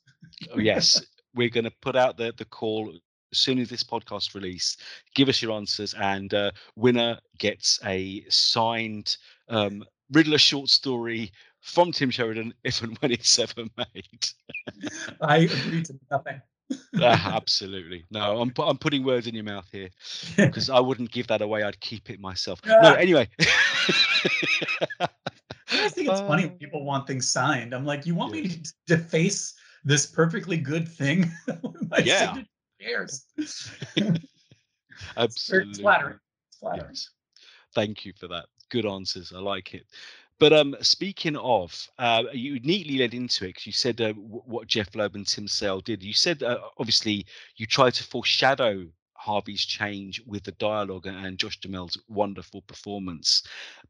Oh, 0.54 0.60
yes, 0.60 1.04
we're 1.34 1.50
going 1.50 1.64
to 1.64 1.74
put 1.82 1.96
out 1.96 2.16
the 2.16 2.32
the 2.38 2.46
call 2.46 2.94
as 3.32 3.40
soon 3.40 3.58
as 3.58 3.70
this 3.70 3.84
podcast 3.84 4.36
release. 4.36 4.78
Give 5.16 5.28
us 5.28 5.42
your 5.42 5.54
answers, 5.54 5.96
and 5.96 6.32
uh, 6.32 6.52
winner 6.76 7.18
gets 7.40 7.80
a 7.84 8.24
signed 8.30 9.18
um, 9.50 9.84
Riddler 10.12 10.38
short 10.38 10.70
story 10.70 11.32
from 11.60 11.92
Tim 11.92 12.12
Sheridan, 12.12 12.54
if 12.64 12.84
and 12.84 12.96
when 13.00 13.12
it's 13.12 13.40
ever 13.40 13.64
made. 13.76 14.28
I 15.22 15.38
agree 15.38 15.82
to 15.82 16.00
nothing. 16.12 16.40
Ah, 17.01 17.36
absolutely, 17.36 18.06
no. 18.10 18.39
I'm 18.41 18.51
I'm 18.58 18.78
putting 18.78 19.04
words 19.04 19.28
in 19.28 19.36
your 19.36 19.43
mouth 19.43 19.67
here 19.71 19.89
because 20.38 20.69
I 20.69 20.80
wouldn't 20.80 21.12
give 21.12 21.28
that 21.28 21.41
away. 21.41 21.63
I'd 21.63 21.80
keep 21.80 22.10
it 22.10 22.19
myself. 22.19 22.60
No, 22.65 22.78
Ah. 22.82 22.93
anyway. 22.93 23.30
I 24.99 25.89
think 25.89 26.10
it's 26.10 26.21
funny 26.21 26.45
when 26.45 26.56
Uh, 26.56 26.58
people 26.60 26.84
want 26.86 27.06
things 27.08 27.28
signed. 27.28 27.73
I'm 27.73 27.86
like, 27.86 28.06
you 28.06 28.15
want 28.15 28.32
me 28.34 28.47
to 28.47 28.73
deface 28.88 29.54
this 29.84 30.06
perfectly 30.06 30.58
good 30.58 30.88
thing? 30.88 31.32
Yeah. 32.04 32.41
cares? 32.82 33.25
Absolutely. 35.17 35.69
It's 35.71 35.80
flattering. 35.80 36.19
It's 36.49 36.58
flattering. 36.60 36.89
Yes. 36.91 37.10
Thank 37.73 38.06
you 38.06 38.13
for 38.19 38.28
that. 38.28 38.45
Good 38.69 38.86
answers. 38.86 39.32
I 39.36 39.39
like 39.39 39.73
it. 39.73 39.86
But 40.39 40.54
um, 40.54 40.76
speaking 40.82 41.38
of, 41.38 41.88
uh, 41.98 42.24
you 42.34 42.60
neatly 42.60 42.98
led 42.98 43.13
into 43.13 43.45
it 43.45 43.50
because 43.50 43.65
you 43.65 43.71
said 43.71 44.02
uh, 44.02 44.08
w- 44.08 44.41
what 44.45 44.67
Jeph 44.67 44.93
Loeb 44.95 45.15
and 45.15 45.26
Tim 45.26 45.48
Sale 45.48 45.82
did. 45.82 46.04
You 46.04 46.13
said 46.13 46.43
uh, 46.43 46.60
obviously 46.78 47.26
you 47.56 47.65
tried 47.65 47.93
to 47.93 48.04
foreshadow 48.04 48.86
Harvey's 49.26 49.65
change 49.65 50.21
with 50.28 50.43
the 50.43 50.52
dialogue 50.54 51.08
and 51.08 51.39
Josh 51.39 51.60
Duhamel's 51.60 51.98
wonderful 52.08 52.62
performance. 52.62 53.41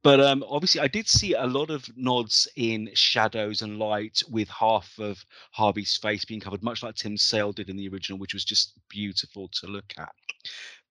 But 0.02 0.22
um, 0.22 0.46
obviously, 0.48 0.82
I 0.82 0.88
did 0.88 1.10
see 1.10 1.34
a 1.34 1.46
lot 1.46 1.70
of 1.70 1.86
nods 1.98 2.48
in 2.56 2.90
shadows 2.94 3.62
and 3.62 3.78
light 3.78 4.22
with 4.30 4.48
half 4.48 4.98
of 4.98 5.26
Harvey's 5.52 5.98
face 5.98 6.24
being 6.24 6.40
covered, 6.40 6.64
much 6.64 6.84
like 6.84 6.96
Tim 6.96 7.18
Sale 7.18 7.52
did 7.52 7.70
in 7.70 7.76
the 7.76 7.90
original, 7.90 8.18
which 8.18 8.34
was 8.34 8.46
just 8.46 8.74
beautiful 8.88 9.50
to 9.60 9.68
look 9.68 9.94
at. 9.98 10.14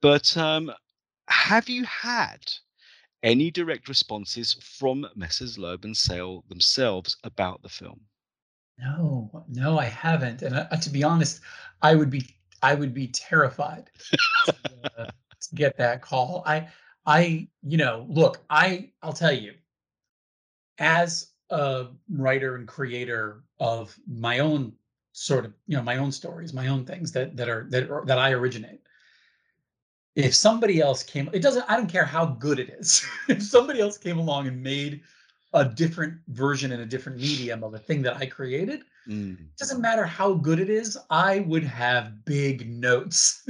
But 0.03 0.37
um, 0.37 0.71
have 1.29 1.69
you 1.69 1.85
had 1.85 2.41
any 3.25 3.51
direct 3.51 3.89
responses 3.89 4.55
from 4.61 5.09
Messrs. 5.17 5.59
Loeb 5.59 5.85
and 5.85 5.97
Sale 5.97 6.45
themselves 6.49 7.17
about 7.25 7.63
the 7.63 7.69
film? 7.69 8.01
No, 8.79 9.45
no, 9.49 9.79
I 9.79 9.87
haven't. 9.87 10.43
And 10.43 10.55
uh, 10.55 10.69
to 10.69 10.91
be 10.91 11.03
honest, 11.03 11.41
I 11.83 11.95
would 11.95 12.11
be 12.11 12.27
I 12.63 12.75
would 12.75 12.95
be 12.95 13.09
terrified 13.09 13.91
to, 14.47 14.55
uh, 14.99 15.05
to 15.07 15.55
get 15.55 15.77
that 15.79 16.03
call. 16.03 16.43
I 16.47 16.69
I 17.07 17.49
you 17.63 17.79
know 17.79 18.07
look 18.09 18.45
I 18.51 18.91
I'll 19.03 19.13
tell 19.13 19.33
you 19.33 19.55
as 20.79 21.33
a 21.51 21.87
writer 22.11 22.57
and 22.57 22.67
creator 22.69 23.45
of 23.59 23.97
my 24.07 24.41
own 24.41 24.73
sort 25.13 25.45
of 25.45 25.55
you 25.67 25.77
know 25.77 25.83
my 25.83 25.97
own 25.99 26.11
stories 26.11 26.53
my 26.53 26.67
own 26.67 26.85
things 26.85 27.13
that 27.13 27.37
that 27.37 27.49
are 27.49 27.67
that 27.71 27.89
are, 27.91 28.05
that 28.07 28.19
I 28.19 28.33
originate 28.33 28.81
if 30.17 30.35
somebody 30.35 30.81
else 30.81 31.03
came 31.03 31.29
it 31.33 31.43
doesn't 31.43 31.65
i 31.69 31.77
don't 31.77 31.89
care 31.91 32.05
how 32.05 32.25
good 32.27 32.59
it 32.59 32.71
is. 32.71 33.05
If 33.29 33.43
somebody 33.43 33.81
else 33.81 33.99
came 33.99 34.19
along 34.19 34.47
and 34.49 34.63
made 34.63 35.01
a 35.55 35.65
different 35.65 36.19
version 36.29 36.73
in 36.73 36.81
a 36.81 36.87
different 36.87 37.19
medium 37.19 37.63
of 37.65 37.75
a 37.75 37.79
thing 37.79 38.03
that 38.03 38.17
i 38.17 38.27
created 38.27 38.83
Mm. 39.09 39.35
it 39.35 39.59
doesn't 39.59 39.81
matter 39.83 40.05
how 40.07 40.35
good 40.35 40.59
it 40.61 40.71
is 40.71 40.97
i 41.11 41.41
would 41.41 41.65
have 41.65 42.25
big 42.25 42.69
notes. 42.69 43.47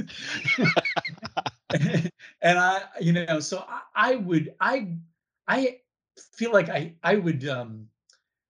And 2.41 2.59
i 2.59 2.81
you 3.01 3.13
know 3.13 3.39
so 3.39 3.65
I, 3.67 3.81
I 3.95 4.15
would 4.15 4.53
i 4.59 4.87
i 5.47 5.77
feel 6.33 6.51
like 6.51 6.69
i 6.69 6.93
i 7.03 7.15
would 7.15 7.47
um 7.47 7.87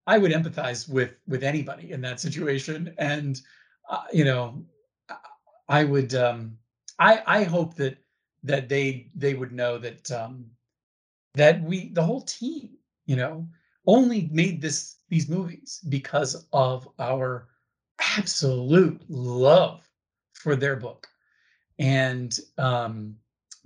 i 0.08 0.18
would 0.18 0.32
empathize 0.32 0.90
with 0.90 1.12
with 1.28 1.44
anybody 1.44 1.92
in 1.92 2.02
that 2.02 2.20
situation. 2.20 2.94
And 2.98 3.42
uh, 3.90 4.04
you 4.14 4.26
know 4.26 4.64
I- 5.10 5.16
i 5.70 5.84
would 5.84 6.14
um 6.16 6.58
i 7.00 7.22
i 7.28 7.44
hope 7.44 7.76
that 7.76 7.98
that 8.46 8.70
they 8.70 9.10
they 9.16 9.34
would 9.34 9.52
know 9.52 9.78
that 9.78 10.10
um 10.12 10.46
that 11.34 11.62
we 11.64 11.90
the 11.90 12.04
whole 12.04 12.22
team 12.22 12.70
you 13.06 13.16
know 13.16 13.48
only 13.88 14.30
made 14.32 14.62
this 14.62 14.98
these 15.10 15.30
movies 15.30 15.82
because 15.90 16.46
of 16.54 16.88
our 17.00 17.48
absolute 18.18 19.02
love 19.10 19.88
for 20.34 20.56
their 20.56 20.76
book. 20.76 21.08
And 21.80 22.38
um 22.58 23.16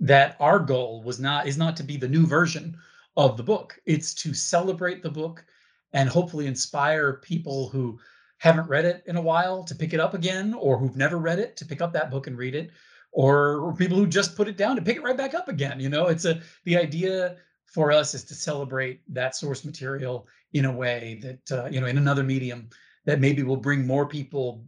that 0.00 0.36
our 0.40 0.58
goal 0.58 1.02
was 1.02 1.20
not 1.20 1.46
is 1.46 1.58
not 1.58 1.76
to 1.76 1.82
be 1.82 1.96
the 1.96 2.08
new 2.08 2.26
version 2.26 2.76
of 3.16 3.36
the 3.36 3.42
book. 3.42 3.78
It's 3.86 4.14
to 4.14 4.32
celebrate 4.32 5.02
the 5.02 5.10
book 5.10 5.44
and 5.92 6.08
hopefully 6.08 6.46
inspire 6.46 7.14
people 7.14 7.68
who 7.68 7.98
haven't 8.38 8.68
read 8.68 8.86
it 8.86 9.02
in 9.06 9.16
a 9.16 9.22
while 9.22 9.62
to 9.64 9.74
pick 9.74 9.92
it 9.92 10.00
up 10.00 10.14
again 10.14 10.54
or 10.54 10.78
who've 10.78 10.96
never 10.96 11.18
read 11.18 11.38
it 11.38 11.56
to 11.58 11.66
pick 11.66 11.82
up 11.82 11.92
that 11.92 12.10
book 12.10 12.26
and 12.26 12.38
read 12.38 12.54
it 12.54 12.70
or 13.12 13.74
people 13.76 13.96
who 13.96 14.06
just 14.06 14.36
put 14.36 14.48
it 14.48 14.56
down 14.56 14.76
to 14.76 14.82
pick 14.82 14.96
it 14.96 15.02
right 15.02 15.16
back 15.16 15.34
up 15.34 15.48
again 15.48 15.80
you 15.80 15.88
know? 15.88 16.06
It's 16.06 16.24
a 16.24 16.40
the 16.64 16.76
idea 16.76 17.36
for 17.66 17.92
us 17.92 18.14
is 18.14 18.24
to 18.24 18.34
celebrate 18.34 19.00
that 19.12 19.36
source 19.36 19.64
material 19.64 20.26
in 20.52 20.64
a 20.64 20.72
way 20.72 21.20
that 21.22 21.58
uh, 21.58 21.68
you 21.68 21.80
know 21.80 21.86
in 21.86 21.98
another 21.98 22.22
medium 22.22 22.68
that 23.04 23.20
maybe 23.20 23.42
will 23.42 23.56
bring 23.56 23.86
more 23.86 24.06
people 24.06 24.64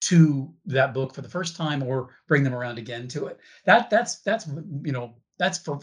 to 0.00 0.52
that 0.64 0.94
book 0.94 1.14
for 1.14 1.22
the 1.22 1.28
first 1.28 1.56
time 1.56 1.82
or 1.82 2.10
bring 2.26 2.42
them 2.42 2.54
around 2.54 2.78
again 2.78 3.08
to 3.08 3.26
it. 3.26 3.38
That 3.64 3.90
that's 3.90 4.20
that's 4.20 4.46
you 4.46 4.92
know 4.92 5.14
that's 5.38 5.58
for 5.58 5.80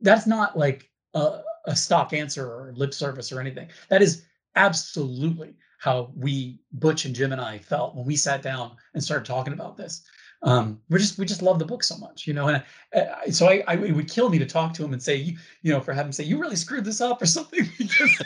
that's 0.00 0.26
not 0.26 0.56
like 0.56 0.90
a, 1.14 1.40
a 1.66 1.74
stock 1.74 2.12
answer 2.12 2.46
or 2.46 2.72
lip 2.76 2.94
service 2.94 3.32
or 3.32 3.40
anything. 3.40 3.68
That 3.88 4.02
is 4.02 4.24
absolutely 4.54 5.54
how 5.78 6.10
we 6.16 6.58
butch 6.72 7.04
and 7.04 7.14
jim 7.14 7.32
and 7.32 7.40
i 7.40 7.58
felt 7.58 7.94
when 7.94 8.06
we 8.06 8.16
sat 8.16 8.40
down 8.40 8.72
and 8.94 9.04
started 9.04 9.26
talking 9.26 9.52
about 9.52 9.76
this 9.76 10.02
um 10.46 10.80
we're 10.88 10.98
just 10.98 11.18
we 11.18 11.26
just 11.26 11.42
love 11.42 11.58
the 11.58 11.64
book 11.64 11.82
so 11.84 11.96
much 11.98 12.26
you 12.26 12.32
know 12.32 12.48
and 12.48 12.62
uh, 12.94 13.30
so 13.30 13.48
I, 13.48 13.62
I 13.66 13.74
it 13.74 13.92
would 13.92 14.08
kill 14.08 14.30
me 14.30 14.38
to 14.38 14.46
talk 14.46 14.72
to 14.74 14.84
him 14.84 14.92
and 14.94 15.02
say 15.02 15.16
you 15.16 15.36
you 15.62 15.72
know 15.72 15.80
for 15.80 15.92
having 15.92 16.12
say 16.12 16.24
you 16.24 16.38
really 16.40 16.56
screwed 16.56 16.84
this 16.84 17.00
up 17.00 17.20
or 17.20 17.26
something 17.26 17.68
because 17.78 18.22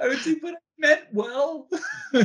i 0.00 0.08
would 0.08 0.18
say 0.18 0.36
but 0.40 0.54
i 0.54 0.56
meant 0.78 1.02
well 1.12 1.68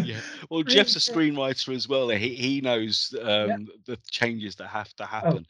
yeah. 0.03 0.19
Well, 0.49 0.63
Jeph's 0.63 0.95
a 0.95 0.99
screenwriter 0.99 1.73
as 1.75 1.87
well. 1.87 2.09
He 2.09 2.35
he 2.35 2.61
knows 2.61 3.13
um, 3.21 3.67
the 3.85 3.97
changes 4.09 4.55
that 4.57 4.67
have 4.67 4.87
Oh. 4.89 5.03
to 5.03 5.05
happen. 5.05 5.47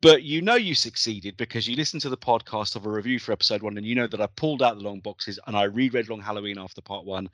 But 0.00 0.22
you 0.22 0.42
know 0.42 0.54
you 0.54 0.74
succeeded 0.74 1.36
because 1.36 1.66
you 1.66 1.74
listened 1.74 2.02
to 2.02 2.08
the 2.08 2.16
podcast 2.16 2.76
of 2.76 2.86
a 2.86 2.90
review 2.90 3.18
for 3.18 3.32
episode 3.32 3.62
one, 3.62 3.76
and 3.76 3.84
you 3.86 3.96
know 3.96 4.06
that 4.06 4.20
I 4.20 4.26
pulled 4.36 4.62
out 4.62 4.76
the 4.76 4.82
long 4.84 5.00
boxes 5.00 5.40
and 5.46 5.56
I 5.56 5.64
reread 5.64 6.08
Long 6.08 6.20
Halloween 6.20 6.56
after 6.58 6.80
part 6.80 7.04
one. 7.04 7.28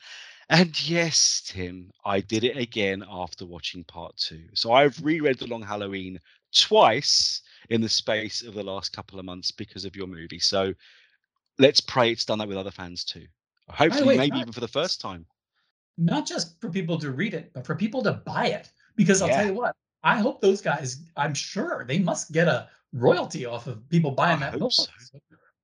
And 0.49 0.89
yes, 0.89 1.43
Tim, 1.47 1.91
I 2.07 2.21
did 2.21 2.43
it 2.45 2.57
again 2.57 3.05
after 3.11 3.45
watching 3.45 3.85
part 3.85 4.17
two. 4.17 4.45
So 4.55 4.73
I've 4.73 4.99
reread 5.05 5.39
the 5.39 5.47
Long 5.47 5.63
Halloween 5.63 6.19
twice 6.55 7.43
in 7.71 7.81
the 7.83 7.89
space 7.89 8.43
of 8.43 8.55
the 8.55 8.63
last 8.63 8.93
couple 8.95 9.19
of 9.19 9.25
months 9.27 9.51
because 9.51 9.85
of 9.85 9.95
your 9.97 10.07
movie. 10.07 10.39
So 10.39 10.73
let's 11.59 11.81
pray 11.81 12.13
it's 12.13 12.25
done 12.25 12.39
that 12.39 12.49
with 12.49 12.57
other 12.57 12.71
fans 12.71 13.05
too. 13.05 13.27
Hopefully, 13.69 14.09
way, 14.09 14.17
maybe 14.17 14.31
not- 14.37 14.41
even 14.41 14.53
for 14.53 14.61
the 14.61 14.69
first 14.69 15.01
time. 15.01 15.27
not 15.97 16.27
just 16.27 16.61
for 16.61 16.71
people 16.71 16.99
to 16.99 17.13
read 17.13 17.35
it, 17.35 17.53
but 17.53 17.65
for 17.65 17.75
people 17.77 18.03
to 18.03 18.13
buy 18.13 18.47
it. 18.47 18.71
Because 18.97 19.23
I'll 19.23 19.29
Yeah. 19.29 19.37
tell 19.39 19.47
you 19.47 19.55
what, 19.55 19.77
I 20.05 20.19
hope 20.19 20.41
those 20.41 20.61
guys, 20.61 20.99
I'm 21.17 21.35
sure 21.35 21.85
they 21.89 21.99
must 21.99 22.31
get 22.31 22.47
a 22.47 22.69
royalty 22.93 23.47
off 23.47 23.67
of 23.67 23.89
people 23.89 24.11
buying 24.11 24.43
I 24.43 24.51
that 24.51 24.59
book. 24.59 24.73
so. 24.73 24.87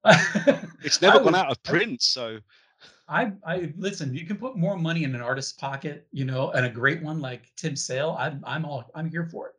It's 0.82 1.02
never 1.02 1.18
gone 1.18 1.32
was- 1.32 1.34
out 1.34 1.50
of 1.50 1.62
print, 1.62 2.02
so 2.02 2.38
I, 3.06 3.32
I 3.44 3.72
listen. 3.76 4.14
You 4.14 4.24
can 4.24 4.36
put 4.36 4.56
more 4.56 4.78
money 4.78 5.04
in 5.04 5.14
an 5.14 5.20
artist's 5.20 5.52
pocket, 5.52 6.06
you 6.12 6.24
know, 6.24 6.50
and 6.52 6.64
a 6.64 6.70
great 6.70 7.02
one 7.02 7.20
like 7.20 7.52
Tim 7.56 7.76
Sale. 7.76 8.16
I'm, 8.18 8.42
I'm 8.46 8.64
all, 8.64 8.90
I'm 8.94 9.10
here 9.10 9.26
for 9.26 9.52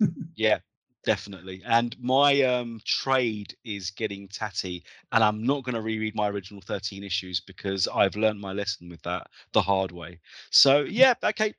it. 0.00 0.10
yeah, 0.36 0.58
definitely. 1.04 1.62
And 1.64 1.96
my 2.00 2.42
um 2.42 2.80
trade 2.84 3.56
is 3.64 3.90
getting 3.90 4.28
tatty, 4.28 4.84
and 5.10 5.24
I'm 5.24 5.42
not 5.42 5.64
going 5.64 5.74
to 5.74 5.80
reread 5.80 6.14
my 6.14 6.28
original 6.28 6.60
13 6.60 7.02
issues 7.02 7.40
because 7.40 7.88
I've 7.88 8.14
learned 8.14 8.40
my 8.40 8.52
lesson 8.52 8.88
with 8.88 9.02
that 9.02 9.26
the 9.52 9.62
hard 9.62 9.90
way. 9.90 10.20
So 10.50 10.82
yeah, 10.82 11.14
okay. 11.24 11.54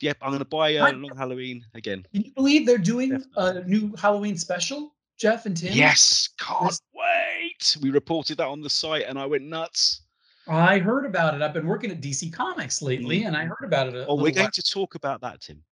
Yep, 0.00 0.18
I'm 0.22 0.30
going 0.30 0.38
to 0.38 0.44
buy 0.44 0.76
uh, 0.76 0.84
Right. 0.84 0.96
Long 0.96 1.16
Halloween 1.16 1.64
again. 1.74 2.06
Can 2.12 2.22
you 2.24 2.32
believe 2.32 2.66
they're 2.66 2.78
doing 2.78 3.22
a 3.36 3.62
new 3.64 3.94
Halloween 3.96 4.36
special, 4.36 4.94
Jeph 5.18 5.46
and 5.46 5.56
Tim? 5.56 5.72
Yes, 5.72 6.28
can't 6.38 6.64
Yes. 6.70 6.80
wait. 6.94 7.76
We 7.82 7.90
reported 7.90 8.38
that 8.38 8.46
on 8.46 8.60
the 8.60 8.70
site, 8.70 9.04
and 9.08 9.18
I 9.18 9.26
went 9.26 9.44
nuts. 9.44 10.02
I 10.46 10.78
heard 10.78 11.04
about 11.04 11.34
it. 11.34 11.42
I've 11.42 11.52
been 11.52 11.66
working 11.66 11.90
at 11.90 12.00
DC 12.00 12.32
Comics 12.32 12.80
lately, 12.80 13.24
and 13.24 13.36
I 13.36 13.44
heard 13.44 13.64
about 13.64 13.88
it. 13.88 13.94
A 13.96 14.06
Oh, 14.06 14.14
we're 14.14 14.30
going 14.30 14.44
while- 14.44 14.50
to 14.52 14.62
talk 14.62 14.94
about 14.94 15.20
that, 15.22 15.40
Tim. 15.40 15.62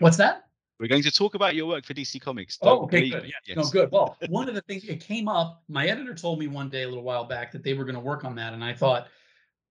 What's 0.00 0.16
that? 0.18 0.44
We're 0.78 0.88
going 0.88 1.02
to 1.02 1.10
talk 1.10 1.34
about 1.34 1.56
your 1.56 1.66
work 1.66 1.84
for 1.84 1.92
DC 1.94 2.20
Comics. 2.20 2.56
Oh, 2.62 2.66
Don't 2.66 2.84
okay, 2.84 3.08
good. 3.10 3.24
Yeah, 3.48 3.54
no, 3.56 3.64
good. 3.64 3.90
Well, 3.90 4.16
one 4.28 4.48
of 4.48 4.54
the 4.54 4.60
things 4.62 4.84
it 4.84 5.00
came 5.00 5.28
up. 5.28 5.62
My 5.68 5.86
editor 5.86 6.14
told 6.14 6.38
me 6.38 6.46
one 6.46 6.68
day 6.68 6.82
a 6.82 6.88
little 6.88 7.02
while 7.02 7.24
back 7.24 7.50
that 7.52 7.64
they 7.64 7.74
were 7.74 7.84
going 7.84 7.96
to 7.96 8.00
work 8.00 8.24
on 8.24 8.36
that, 8.36 8.52
and 8.52 8.62
I 8.62 8.74
thought, 8.74 9.08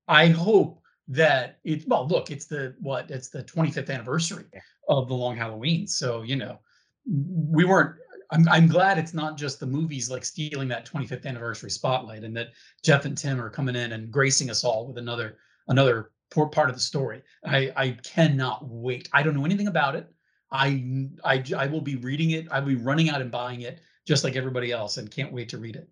I 0.10 0.28
hope 0.28 0.82
that 1.08 1.60
it's 1.63 1.86
Well, 1.86 2.08
look, 2.08 2.32
it's 2.32 2.46
the 2.46 2.76
what? 2.80 3.10
It's 3.10 3.30
the 3.30 3.43
25th 3.43 3.89
anniversary 3.89 4.46
of 4.89 5.08
the 5.08 5.13
Long 5.13 5.36
Halloween, 5.36 5.88
so 5.88 6.22
you 6.22 6.36
know, 6.36 6.60
we 7.06 7.65
weren't. 7.65 7.96
I'm 8.32 8.48
I'm 8.50 8.67
glad 8.67 8.98
it's 8.98 9.14
not 9.14 9.38
just 9.38 9.60
the 9.60 9.68
movies 9.68 10.10
like 10.10 10.26
stealing 10.26 10.68
that 10.68 10.86
25th 10.86 11.26
anniversary 11.26 11.70
spotlight, 11.70 12.24
and 12.24 12.36
that 12.36 12.49
Jeph 12.84 13.05
and 13.05 13.18
Tim 13.18 13.39
are 13.39 13.49
coming 13.49 13.76
in 13.76 13.93
and 13.93 14.12
gracing 14.12 14.49
us 14.49 14.64
all 14.64 14.86
with 14.86 14.97
another 14.97 15.38
another 15.70 16.12
poor 16.30 16.47
part 16.47 16.70
of 16.70 16.76
the 16.76 16.82
story. 16.82 17.22
I 17.45 17.72
I 17.76 17.91
cannot 18.03 18.68
wait. 18.68 19.10
I 19.14 19.24
don't 19.24 19.36
know 19.36 19.45
anything 19.45 19.68
about 19.68 19.95
it. 19.95 20.12
I, 20.51 21.08
I 21.24 21.43
I 21.58 21.68
will 21.68 21.82
be 21.82 21.95
reading 21.97 22.32
it. 22.32 22.47
I'll 22.51 22.66
be 22.66 22.76
running 22.76 23.10
out 23.10 23.22
and 23.22 23.32
buying 23.32 23.62
it 23.62 23.82
just 24.05 24.24
like 24.24 24.36
everybody 24.36 24.72
else, 24.72 24.97
and 24.97 25.12
can't 25.12 25.34
wait 25.34 25.49
to 25.49 25.58
read 25.58 25.76
it. 25.76 25.89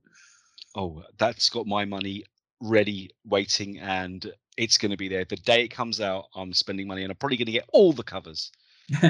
Oh, 0.76 1.03
that's 1.18 1.49
got 1.49 1.68
my 1.68 1.86
money 1.86 2.24
ready, 2.61 3.09
waiting, 3.26 3.80
and 3.80 4.32
it's 4.58 4.78
going 4.78 4.91
to 4.91 4.97
be 4.97 5.08
there. 5.08 5.26
The 5.26 5.36
day 5.38 5.64
it 5.64 5.70
comes 5.70 6.01
out, 6.01 6.26
I'm 6.36 6.53
spending 6.53 6.88
money, 6.88 7.03
and 7.03 7.12
I'm 7.12 7.18
probably 7.18 7.38
going 7.38 7.47
to 7.47 7.51
get 7.51 7.70
all 7.74 7.93
the 7.93 8.03
covers. 8.03 8.51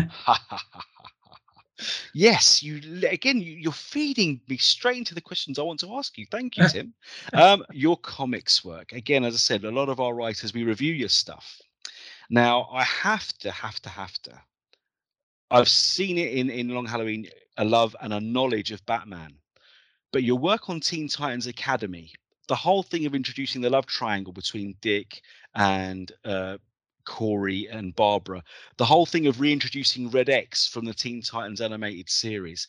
yes, 2.13 2.63
you 2.63 2.81
again. 3.07 3.39
You, 3.41 3.53
you're 3.53 3.71
feeding 3.71 4.41
me 4.47 4.57
straight 4.57 4.97
into 4.97 5.15
the 5.15 5.21
questions 5.21 5.59
I 5.59 5.63
want 5.63 5.79
to 5.81 5.95
ask 5.95 6.17
you. 6.17 6.25
Thank 6.29 6.57
you, 6.57 6.67
Tim. 6.69 6.93
Um, 7.33 7.63
your 7.71 7.97
comics 7.97 8.63
work 8.63 8.91
again, 8.91 9.23
as 9.23 9.33
I 9.33 9.37
said, 9.37 9.63
a 9.63 9.71
lot 9.71 9.89
of 9.89 9.99
our 9.99 10.13
writers 10.13 10.53
we 10.53 10.63
review 10.63 10.93
your 10.93 11.09
stuff. 11.09 11.61
Now, 12.29 12.69
I 12.71 12.83
have 12.83 13.27
to, 13.39 13.51
have 13.51 13.79
to, 13.81 13.89
have 13.89 14.13
to. 14.23 14.41
I've 15.51 15.69
seen 15.69 16.17
it 16.17 16.33
in 16.33 16.49
in 16.49 16.69
Long 16.69 16.85
Halloween, 16.85 17.27
a 17.57 17.65
love 17.65 17.95
and 18.01 18.13
a 18.13 18.19
knowledge 18.19 18.71
of 18.71 18.85
Batman, 18.85 19.33
but 20.11 20.23
your 20.23 20.37
work 20.37 20.69
on 20.69 20.79
Teen 20.79 21.07
Titans 21.07 21.47
Academy, 21.47 22.11
the 22.47 22.55
whole 22.55 22.83
thing 22.83 23.05
of 23.05 23.15
introducing 23.15 23.61
the 23.61 23.69
love 23.69 23.85
triangle 23.85 24.33
between 24.33 24.75
Dick 24.81 25.21
and 25.55 26.11
uh, 26.23 26.57
Corey 27.05 27.67
and 27.67 27.95
Barbara. 27.95 28.43
The 28.77 28.85
whole 28.85 29.05
thing 29.05 29.27
of 29.27 29.39
reintroducing 29.39 30.09
Red 30.09 30.29
X 30.29 30.67
from 30.67 30.85
the 30.85 30.93
Teen 30.93 31.21
Titans 31.21 31.61
animated 31.61 32.09
series. 32.09 32.67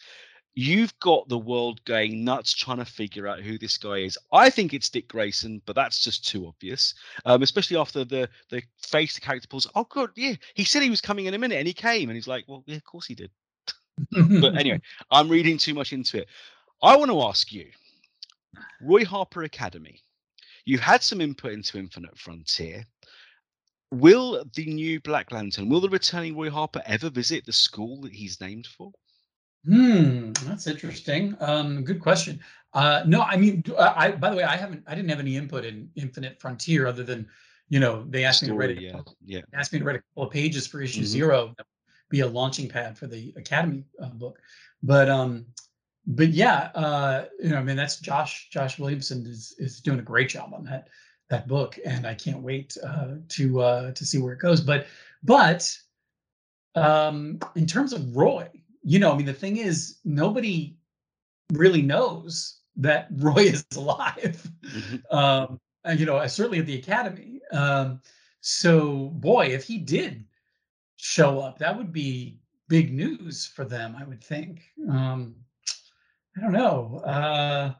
You've 0.55 0.99
got 1.01 1.29
the 1.29 1.39
world 1.39 1.85
going 1.85 2.25
nuts 2.25 2.55
trying 2.55 2.79
to 2.79 2.87
figure 2.87 3.29
out 3.29 3.41
who 3.41 3.59
this 3.59 3.77
guy 3.77 3.99
is. 3.99 4.17
I 4.33 4.49
think 4.49 4.73
it's 4.73 4.89
Dick 4.89 5.07
Grayson, 5.09 5.61
but 5.67 5.77
that's 5.77 6.03
just 6.03 6.27
too 6.27 6.47
obvious. 6.47 6.95
Um, 7.27 7.43
especially 7.43 7.77
after 7.77 8.05
the 8.05 8.27
the 8.49 8.63
face 8.79 9.15
the 9.15 9.21
character 9.21 9.49
pulls. 9.49 9.67
Oh 9.75 9.85
god, 9.85 10.11
yeah, 10.17 10.35
he 10.55 10.65
said 10.65 10.83
he 10.83 10.89
was 10.89 11.03
coming 11.03 11.27
in 11.27 11.35
a 11.35 11.39
minute, 11.39 11.59
and 11.59 11.67
he 11.67 11.75
came, 11.75 12.09
and 12.09 12.17
he's 12.17 12.27
like, 12.27 12.45
well, 12.49 12.65
yeah, 12.67 12.77
of 12.77 12.85
course 12.85 13.07
he 13.07 13.15
did. 13.15 13.31
but 14.41 14.57
anyway, 14.57 14.81
I'm 15.11 15.29
reading 15.29 15.59
too 15.59 15.75
much 15.75 15.93
into 15.93 16.19
it. 16.23 16.29
I 16.83 16.97
want 16.97 17.11
to 17.11 17.21
ask 17.23 17.53
you, 17.53 17.67
Roy 18.81 19.05
Harper 19.05 19.45
Academy. 19.45 20.01
You've 20.65 20.81
had 20.81 21.03
some 21.03 21.21
input 21.21 21.53
into 21.53 21.79
Infinite 21.79 22.19
Frontier. 22.19 22.85
Will 23.93 24.45
the 24.55 24.67
new 24.67 25.01
Black 25.01 25.31
Lantern, 25.31 25.69
will 25.69 25.81
the 25.81 25.89
returning 25.89 26.37
Roy 26.37 26.51
Harper 26.51 26.83
ever 26.87 27.09
visit 27.09 27.47
the 27.47 27.53
school 27.53 28.01
that 28.03 28.13
he's 28.13 28.41
named 28.41 28.67
for? 28.67 28.91
Hmm, 29.65 30.33
that's 30.45 30.67
interesting. 30.67 31.37
Um, 31.41 31.83
good 31.83 32.01
question. 32.01 32.41
Uh, 32.73 33.03
no, 33.07 33.23
I 33.23 33.37
mean, 33.37 33.65
I 33.79 34.13
by 34.13 34.31
the 34.31 34.37
way, 34.37 34.45
I 34.45 34.57
haven't, 34.57 34.85
I 34.87 34.95
didn't 34.95 35.11
have 35.11 35.21
any 35.21 35.37
input 35.37 35.65
in 35.65 35.89
Infinite 35.97 36.41
Frontier 36.41 36.87
other 36.87 37.03
than, 37.03 37.29
you 37.69 37.81
know, 37.81 38.05
they 38.09 38.25
asked 38.25 38.43
me 38.43 38.49
to 38.49 38.55
write, 38.55 38.71
a, 38.71 38.81
yeah, 38.81 39.01
yeah. 39.25 39.41
asked 39.55 39.73
me 39.73 39.79
to 39.79 39.85
write 39.85 39.97
a 39.97 40.01
couple 40.01 40.25
of 40.25 40.33
pages 40.33 40.67
for 40.67 40.81
issue 40.81 41.03
Mhm. 41.03 41.07
zero, 41.07 41.55
be 42.11 42.21
a 42.21 42.27
launching 42.27 42.69
pad 42.69 42.97
for 42.97 43.07
the 43.07 43.33
Academy 43.37 43.85
uh, 44.01 44.11
book. 44.11 44.41
But 44.83 45.09
um, 45.09 45.47
but 46.07 46.29
yeah, 46.29 46.71
uh, 46.75 47.25
you 47.43 47.51
know, 47.51 47.59
I 47.59 47.63
mean, 47.63 47.77
that's 47.77 47.99
Josh. 48.01 48.49
Josh 48.51 48.79
Williamson 48.79 49.27
is 49.27 49.55
is 49.59 49.81
doing 49.81 49.99
a 49.99 50.03
great 50.03 50.29
job 50.29 50.53
on 50.55 50.65
that 50.65 50.89
that 51.31 51.49
book, 51.49 51.79
and 51.85 52.07
I 52.07 52.15
can't 52.15 52.43
wait 52.43 52.77
uh, 52.85 53.17
to 53.29 53.61
uh, 53.61 53.93
to 53.93 54.05
see 54.05 54.19
where 54.19 54.33
it 54.33 54.39
goes. 54.39 54.61
But 54.61 54.87
but 55.23 55.77
um, 56.77 57.39
in 57.57 57.67
terms 57.67 57.93
of 57.93 58.17
Roy, 58.17 58.49
you 58.83 58.99
know, 58.99 59.13
I 59.13 59.17
mean, 59.17 59.27
the 59.27 59.33
thing 59.33 59.57
is, 59.57 59.99
nobody 60.05 60.77
really 61.53 61.83
knows 61.83 62.61
that 62.77 63.09
Roy 63.17 63.45
is 63.45 63.65
alive. 63.77 64.49
Mhm. 64.65 65.13
um, 65.13 65.61
and, 65.85 66.01
you 66.01 66.07
know, 66.07 66.17
uh, 66.17 66.27
certainly 66.29 66.59
at 66.59 66.67
the 66.67 66.79
academy. 66.79 67.41
Um, 67.53 68.01
so, 68.41 69.11
boy, 69.15 69.47
if 69.47 69.65
he 69.65 69.79
did 69.79 70.25
show 70.97 71.39
up, 71.41 71.59
that 71.59 71.77
would 71.77 71.93
be 71.93 72.41
big 72.69 72.93
news 72.93 73.47
for 73.47 73.65
them. 73.65 73.97
I 73.99 74.05
would 74.05 74.23
think. 74.23 74.63
Um, 74.91 75.37
I 76.37 76.41
don't 76.41 76.53
know. 76.53 76.99
Uh, 77.05 77.73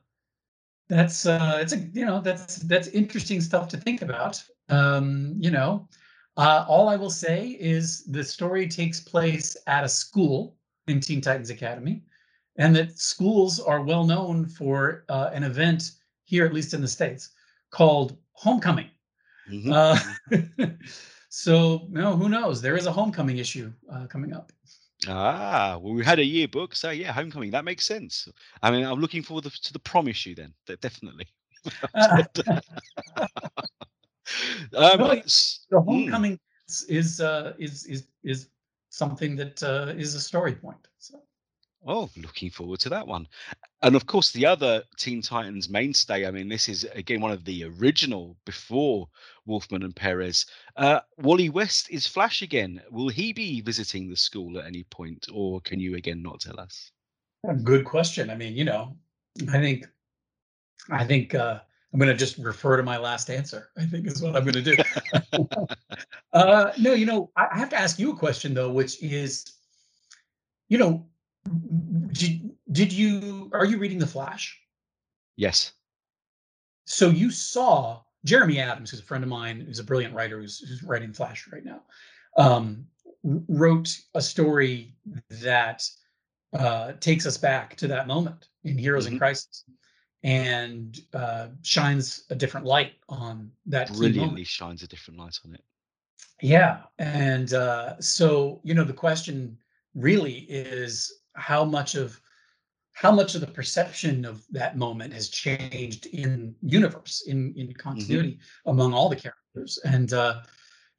that's 0.89 1.27
uh, 1.27 1.59
it's 1.61 1.73
a 1.73 1.79
you 1.79 2.07
know 2.07 2.21
that's 2.21 2.57
that's 2.57 2.89
interesting 2.89 3.41
stuff 3.41 3.69
to 3.69 3.77
think 3.77 4.03
about. 4.03 4.43
Um, 4.69 5.35
you 5.39 5.51
know, 5.51 5.89
uh, 6.37 6.65
all 6.69 6.89
I 6.89 6.97
will 6.97 7.11
say 7.11 7.49
is 7.61 8.05
the 8.05 8.23
story 8.25 8.69
takes 8.69 9.01
place 9.01 9.57
at 9.67 9.85
a 9.85 9.89
school 9.89 10.57
in 10.87 11.01
Teen 11.01 11.21
Titans 11.21 11.51
Academy, 11.51 12.03
and 12.57 12.75
that 12.77 12.99
schools 12.99 13.59
are 13.61 13.83
well 13.83 14.05
known 14.05 14.47
for 14.47 15.05
uh, 15.09 15.31
an 15.33 15.43
event 15.43 15.93
here, 16.25 16.47
at 16.47 16.55
least 16.55 16.73
in 16.75 16.81
the 16.81 16.89
states, 16.89 17.31
called 17.71 18.17
homecoming. 18.33 18.89
Mhm. 19.51 19.73
Uh, 19.73 20.69
so, 21.29 21.87
you 21.89 22.01
know, 22.01 22.17
who 22.17 22.29
knows? 22.29 22.61
There 22.63 22.77
is 22.77 22.87
a 22.87 22.93
homecoming 22.93 23.39
issue 23.39 23.73
uh, 23.93 24.07
coming 24.07 24.33
up. 24.33 24.53
Ah, 25.09 25.79
well, 25.81 25.95
we 25.95 26.05
had 26.05 26.19
a 26.19 26.25
yearbook, 26.25 26.75
so 26.75 26.91
yeah, 26.91 27.13
homecoming. 27.13 27.51
That 27.51 27.65
makes 27.65 27.87
sense. 27.87 28.29
I 28.63 28.71
mean, 28.71 28.85
I'm 28.85 29.01
looking 29.01 29.23
forward 29.23 29.45
to 29.45 29.73
the 29.73 29.79
prom 29.79 30.09
issue 30.09 30.35
then. 30.35 30.55
Definitely. 30.81 31.27
um, 34.75 35.01
Well, 35.01 35.23
the 35.71 35.77
mm, 35.77 35.85
homecoming 35.85 36.41
is 36.69 36.85
is 36.89 37.21
uh, 37.21 37.53
is 37.59 37.85
is 37.87 38.09
is 38.25 38.49
something 38.89 39.37
that 39.37 39.63
uh, 39.63 39.93
is 39.97 40.15
a 40.15 40.21
story 40.21 40.55
point. 40.55 40.89
So. 40.99 41.21
Oh, 41.89 42.11
looking 42.17 42.51
forward 42.51 42.81
to 42.81 42.89
that 42.89 43.07
one. 43.07 43.29
And 43.83 43.95
of 43.95 44.07
course, 44.07 44.33
the 44.33 44.45
other 44.45 44.83
Teen 44.99 45.23
Titans 45.23 45.69
mainstay. 45.69 46.27
I 46.27 46.33
mean, 46.33 46.49
this 46.49 46.69
is 46.69 46.83
again 46.95 47.21
one 47.21 47.31
of 47.31 47.45
the 47.45 47.65
original 47.65 48.37
before 48.45 49.09
Wolfman 49.47 49.85
and 49.85 49.95
Perez. 49.95 50.47
Uh, 50.77 51.01
Wally 51.19 51.49
West 51.49 51.89
is 51.91 52.07
Flash 52.07 52.43
again. 52.43 52.83
Will 52.91 53.09
he 53.09 53.33
be 53.33 53.61
visiting 53.61 54.11
the 54.11 54.17
school 54.17 54.59
at 54.59 54.67
any 54.67 54.83
point, 54.85 55.29
or 55.33 55.61
can 55.61 55.79
you 55.79 55.95
again 55.95 56.23
not 56.23 56.41
tell 56.41 56.59
us? 56.59 56.91
Good 57.63 57.85
question. 57.85 58.31
I 58.31 58.35
mean, 58.35 58.55
you 58.55 58.65
know, 58.65 58.97
I 59.53 59.61
think, 59.61 59.87
I 60.91 61.05
think 61.05 61.37
uh, 61.37 61.61
I'm 61.93 62.01
going 62.01 62.11
to 62.11 62.17
just 62.17 62.39
refer 62.39 62.77
to 62.79 62.83
my 62.83 62.97
last 62.97 63.31
answer. 63.31 63.71
I 63.79 63.85
think 63.85 64.09
is 64.09 64.21
what 64.21 64.35
I'm 64.35 64.43
going 64.43 64.65
to 64.65 64.75
do. 64.75 64.77
uh, 66.33 66.73
no, 66.81 66.95
you 66.95 67.07
know, 67.07 67.31
I 67.37 67.47
I 67.53 67.59
have 67.59 67.69
to 67.69 67.79
ask 67.79 68.01
you 68.01 68.11
a 68.11 68.17
question 68.17 68.55
though, 68.55 68.73
which 68.73 69.01
is, 69.01 69.53
you 70.69 70.79
know, 70.79 71.07
did, 72.13 72.51
did 72.73 72.93
you 72.93 73.51
are 73.53 73.65
you 73.65 73.79
reading 73.79 73.99
The 73.99 74.07
Flash? 74.07 74.59
Yes. 75.37 75.73
So 76.87 77.11
you 77.11 77.31
saw 77.31 78.01
Jeremy 78.25 78.59
Adams, 78.61 78.91
who's 78.91 79.01
a 79.01 79.05
friend 79.05 79.25
of 79.25 79.31
mine, 79.31 79.61
who's 79.61 79.79
a 79.79 79.85
brilliant 79.85 80.15
writer, 80.15 80.41
who's, 80.41 80.61
who's 80.61 80.83
writing 80.83 81.13
Flash 81.13 81.49
right 81.53 81.65
now, 81.65 81.83
um, 82.37 82.87
wrote 83.23 83.97
a 84.15 84.23
story 84.23 84.95
that 85.29 85.89
uh, 86.53 86.93
takes 87.01 87.27
us 87.27 87.37
back 87.37 87.77
to 87.77 87.89
that 87.89 88.07
moment 88.07 88.49
in 88.65 88.79
Heroes 88.79 89.07
in 89.07 89.15
Mhm. 89.15 89.19
Crisis, 89.19 89.65
and 90.23 91.01
uh, 91.13 91.49
shines 91.63 92.25
a 92.31 92.35
different 92.35 92.67
light 92.67 92.95
on 93.09 93.51
that 93.67 93.89
Brilliantly 93.89 94.45
shines 94.45 94.83
a 94.83 94.89
different 94.89 95.19
light 95.21 95.39
on 95.45 95.55
it. 95.55 95.65
Yeah, 96.41 96.83
and 96.99 97.53
uh, 97.53 98.01
so 98.01 98.61
you 98.63 98.75
know 98.75 98.85
the 98.85 98.93
question 98.93 99.59
really 99.97 100.47
is 100.49 101.21
how 101.35 101.65
much 101.65 101.95
of 101.95 102.21
how 102.93 103.13
much 103.13 103.35
of 103.35 103.43
the 103.43 103.47
perception 103.47 104.25
of 104.25 104.43
that 104.51 104.79
moment 104.79 105.13
has 105.13 105.29
changed 105.29 106.07
in 106.07 106.55
universe 106.63 107.25
in 107.27 107.53
in 107.57 107.73
continuity 107.75 108.39
among 108.67 108.93
all 108.93 109.09
the 109.09 109.17
characters. 109.17 109.79
And 109.85 110.13
uh 110.13 110.43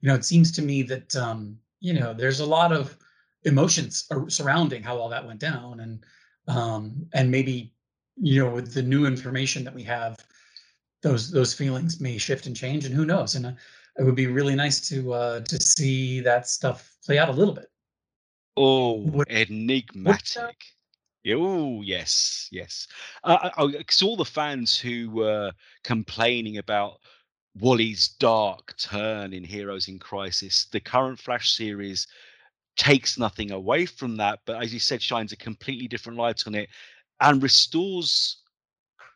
you 0.01 0.09
know 0.09 0.15
it 0.15 0.25
seems 0.25 0.51
to 0.53 0.61
me 0.61 0.81
that 0.83 1.15
um 1.15 1.57
you 1.79 1.93
know 1.93 2.13
there's 2.13 2.39
a 2.39 2.45
lot 2.45 2.71
of 2.71 2.97
emotions 3.43 4.07
surrounding 4.27 4.83
how 4.83 4.97
all 4.97 5.09
that 5.09 5.25
went 5.25 5.39
down. 5.39 5.79
And 5.79 6.05
um 6.47 7.05
and 7.13 7.31
maybe 7.31 7.73
you 8.15 8.43
know 8.43 8.51
with 8.51 8.73
the 8.73 8.83
new 8.83 9.05
information 9.05 9.63
that 9.63 9.75
we 9.75 9.83
have 9.83 10.17
those 11.03 11.31
those 11.31 11.53
feelings 11.53 12.01
may 12.01 12.17
shift 12.17 12.47
and 12.47 12.55
change 12.55 12.85
and 12.85 12.95
who 12.95 13.05
knows? 13.05 13.35
And 13.35 13.45
uh, 13.45 13.51
it 13.97 14.03
would 14.03 14.15
be 14.15 14.27
really 14.27 14.55
nice 14.55 14.87
to 14.89 15.13
uh 15.13 15.39
to 15.41 15.59
see 15.61 16.19
that 16.21 16.47
stuff 16.47 16.95
play 17.05 17.19
out 17.19 17.29
a 17.29 17.39
little 17.39 17.53
bit 17.53 17.69
Oh, 18.57 18.93
Would- 19.11 19.29
enigmatic. 19.29 20.55
Oh, 21.29 21.81
yes, 21.81 22.47
yes. 22.51 22.87
Uh, 23.23 23.67
because 23.67 24.01
all 24.01 24.15
the 24.17 24.25
fans 24.25 24.77
who 24.79 25.09
were 25.11 25.51
complaining 25.83 26.57
about 26.57 26.99
Wally's 27.59 28.09
dark 28.19 28.75
turn 28.77 29.33
in 29.33 29.43
Heroes 29.43 29.87
in 29.87 29.99
Crisis, 29.99 30.67
the 30.71 30.79
current 30.79 31.19
Flash 31.19 31.51
series 31.53 32.07
takes 32.77 33.17
nothing 33.17 33.51
away 33.51 33.85
from 33.85 34.17
that, 34.17 34.39
but 34.45 34.61
as 34.61 34.73
you 34.73 34.79
said, 34.79 35.01
shines 35.01 35.31
a 35.31 35.37
completely 35.37 35.87
different 35.87 36.17
light 36.17 36.43
on 36.47 36.55
it 36.55 36.69
and 37.21 37.41
restores 37.43 38.41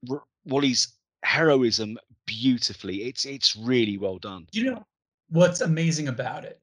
R- 0.10 0.24
Wally's 0.46 0.88
heroism 1.24 1.98
beautifully. 2.26 3.04
It's 3.04 3.26
it's 3.26 3.56
really 3.56 3.98
well 3.98 4.18
done. 4.18 4.48
you 4.52 4.66
know 4.72 4.86
what's 5.30 5.62
amazing 5.62 6.08
about 6.08 6.46
it 6.46 6.61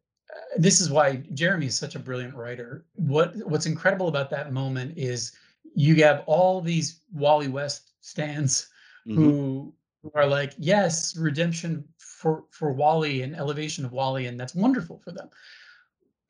this 0.58 0.80
is 0.80 0.90
why 0.90 1.16
jeremy 1.34 1.66
is 1.66 1.78
such 1.78 1.94
a 1.94 1.98
brilliant 1.98 2.34
writer 2.34 2.84
what 2.94 3.34
what's 3.48 3.66
incredible 3.66 4.08
about 4.08 4.28
that 4.28 4.52
moment 4.52 4.92
is 4.98 5.32
you 5.74 5.94
have 6.02 6.24
all 6.26 6.60
these 6.60 7.00
wally 7.12 7.48
west 7.48 7.92
stands 8.00 8.68
Mhm. 9.06 9.14
who 9.14 9.74
who 10.02 10.10
are 10.14 10.26
like 10.26 10.52
yes 10.58 11.16
redemption 11.16 11.84
for 11.98 12.44
for 12.50 12.72
wally 12.72 13.22
and 13.22 13.34
elevation 13.36 13.84
of 13.84 13.92
wally 13.92 14.26
and 14.26 14.38
that's 14.38 14.54
wonderful 14.54 14.98
for 14.98 15.12
them 15.12 15.28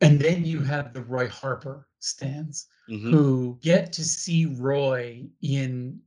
and 0.01 0.21
then 0.21 0.45
you 0.45 0.61
have 0.61 0.93
the 0.93 1.03
roy 1.03 1.27
harper 1.29 1.89
stands 1.99 2.67
Mhm. 2.89 3.11
who 3.11 3.59
get 3.63 3.93
to 3.95 4.05
see 4.05 4.45
roy 4.47 5.27
in 5.43 6.01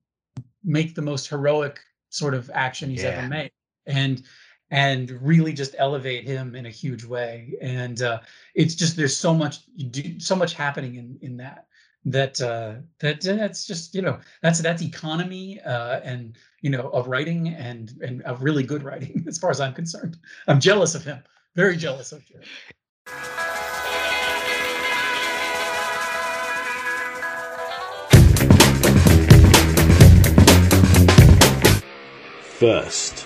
make 0.63 0.93
the 0.95 1.01
most 1.01 1.27
heroic 1.27 1.79
sort 2.09 2.33
of 2.33 2.49
action 2.53 2.89
he's 2.89 3.03
Yeah. 3.03 3.09
ever 3.17 3.27
made 3.27 3.51
and 3.87 4.23
and 4.71 5.11
really 5.21 5.53
just 5.53 5.75
elevate 5.77 6.25
him 6.25 6.55
in 6.55 6.65
a 6.65 6.69
huge 6.69 7.03
way. 7.03 7.53
And 7.61 8.01
uh 8.01 8.21
it's 8.55 8.73
just 8.73 8.95
there's 8.97 9.15
so 9.15 9.33
much 9.33 9.59
so 10.17 10.35
much 10.35 10.53
happening 10.53 10.95
in 10.95 11.19
in 11.21 11.37
that 11.37 11.67
that 12.05 12.41
uh 12.41 12.75
that 12.99 13.21
that's 13.21 13.67
just 13.67 13.93
you 13.93 14.01
know 14.01 14.19
that's 14.41 14.59
that's 14.59 14.81
economy 14.81 15.61
uh 15.61 15.99
and 15.99 16.35
you 16.61 16.69
know 16.71 16.89
of 16.89 17.07
writing 17.07 17.49
and 17.49 17.93
and 18.01 18.23
of 18.23 18.41
really 18.41 18.63
good 18.63 18.81
writing 18.81 19.23
as 19.27 19.37
far 19.37 19.51
as 19.51 19.61
i'm 19.61 19.73
concerned. 19.73 20.17
I'm 20.47 20.59
jealous 20.59 20.95
of 20.95 21.03
him. 21.03 21.21
Very 21.55 21.77
jealous 21.77 22.11
of 22.11 22.25
Jeremy. 22.25 22.47
First, 32.61 33.25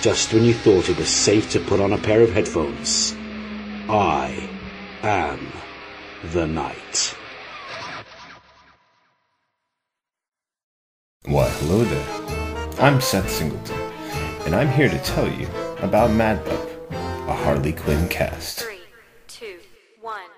Just 0.00 0.32
when 0.32 0.44
you 0.44 0.54
thought 0.54 0.88
it 0.88 0.96
was 0.96 1.10
safe 1.10 1.50
to 1.50 1.60
put 1.60 1.78
on 1.78 1.92
a 1.92 1.98
pair 1.98 2.22
of 2.22 2.32
headphones, 2.32 3.14
I 3.86 4.48
am 5.02 5.52
the 6.32 6.46
night. 6.46 7.14
Why, 11.26 11.50
hello 11.50 11.84
there. 11.84 12.80
I'm 12.80 13.02
Seth 13.02 13.30
Singleton, 13.30 13.78
and 14.46 14.56
I'm 14.56 14.70
here 14.70 14.88
to 14.88 14.98
tell 15.00 15.30
you 15.30 15.46
about 15.80 16.10
Mad 16.12 16.46
Love, 16.46 17.28
a 17.28 17.34
Harley 17.34 17.74
Quinn 17.74 18.08
cast. 18.08 18.60
Three, 18.60 18.78
two, 19.28 19.58
one. 20.00 20.30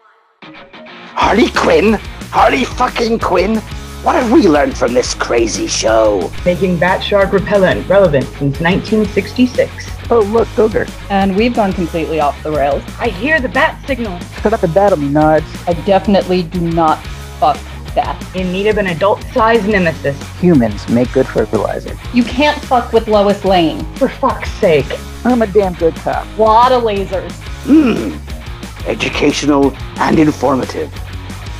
Harley 0.43 1.51
Quinn? 1.51 2.01
Harley 2.33 2.65
fucking 2.65 3.21
Quinn? 3.21 3.63
What 4.03 4.17
have 4.17 4.33
we 4.33 4.49
learned 4.49 4.77
from 4.77 4.95
this 4.95 5.15
crazy 5.15 5.67
show? 5.69 6.31
making 6.45 6.79
bat 6.79 7.03
shark 7.03 7.33
repellent 7.33 7.89
relevant 7.89 8.25
since 8.25 8.59
1966. 8.61 9.89
Oh, 10.11 10.21
look, 10.21 10.49
Cougar. 10.57 10.87
and 11.09 11.37
we've 11.37 11.55
gone 11.55 11.73
completely 11.73 12.19
off 12.21 12.41
the 12.43 12.51
rails. 12.51 12.83
I 12.99 13.09
hear 13.09 13.41
the 13.41 13.49
bat 13.49 13.81
signal. 13.87 14.19
Put 14.39 14.53
up 14.53 14.63
a 14.65 14.69
battle, 14.69 14.99
me 14.99 15.09
nods. 15.09 15.47
I 15.69 15.75
definitely 15.85 16.43
do 16.43 16.61
not 16.61 16.99
fuck 17.39 17.57
that. 17.95 18.21
In 18.35 18.51
need 18.53 18.67
of 18.67 18.79
an 18.79 18.89
adult-sized 18.89 19.69
nemesis. 19.69 20.21
Humans 20.41 20.89
make 20.89 21.13
good 21.13 21.27
fertilizer. 21.29 21.97
You 22.13 22.25
can't 22.25 22.61
fuck 22.65 22.93
with 22.93 23.07
Lois 23.07 23.45
Lane. 23.45 23.85
For 23.95 24.09
fuck's 24.09 24.51
sake. 24.55 24.99
I'm 25.25 25.43
a 25.43 25.47
damn 25.47 25.75
good 25.75 25.95
cop. 25.97 26.27
A 26.39 26.43
Lot 26.43 26.73
of 26.73 26.83
lasers. 26.83 27.31
Mmm. 27.65 28.19
Educational 28.89 29.73
and 29.99 30.19
informative. 30.19 30.93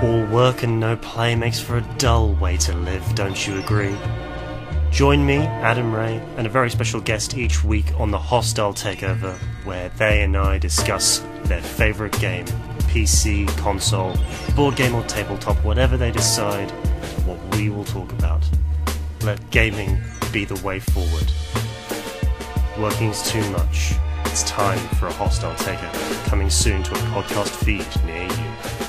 All 0.00 0.24
work 0.26 0.62
and 0.62 0.78
no 0.78 0.96
play 0.96 1.34
makes 1.34 1.58
for 1.58 1.78
a 1.78 1.80
dull 1.98 2.32
way 2.34 2.56
to 2.58 2.72
live, 2.72 3.04
don't 3.16 3.48
you 3.48 3.58
agree? 3.58 3.96
Join 4.92 5.26
me, 5.26 5.38
Adam 5.38 5.92
Ray, 5.92 6.22
and 6.36 6.46
a 6.46 6.50
very 6.50 6.70
special 6.70 7.00
guest 7.00 7.36
each 7.36 7.64
week 7.64 7.86
on 7.98 8.12
the 8.12 8.18
Hostile 8.18 8.72
Takeover, 8.72 9.36
where 9.64 9.88
they 9.88 10.22
and 10.22 10.36
I 10.36 10.58
discuss 10.58 11.18
their 11.46 11.60
favourite 11.60 12.16
game 12.20 12.46
PC, 12.88 13.48
console, 13.58 14.16
board 14.54 14.76
game, 14.76 14.94
or 14.94 15.02
tabletop, 15.02 15.56
whatever 15.64 15.96
they 15.96 16.12
decide, 16.12 16.70
what 17.26 17.38
we 17.56 17.68
will 17.68 17.84
talk 17.84 18.12
about. 18.12 18.48
Let 19.22 19.50
gaming 19.50 19.98
be 20.32 20.44
the 20.44 20.64
way 20.64 20.78
forward. 20.78 21.32
Working's 22.78 23.28
too 23.28 23.42
much. 23.50 23.94
It's 24.26 24.44
time 24.44 24.78
for 24.96 25.08
a 25.08 25.12
Hostile 25.12 25.54
Takeover, 25.56 26.26
coming 26.26 26.50
soon 26.50 26.84
to 26.84 26.92
a 26.92 26.98
podcast 27.08 27.50
feed 27.64 27.86
near 28.06 28.22
you. 28.22 28.87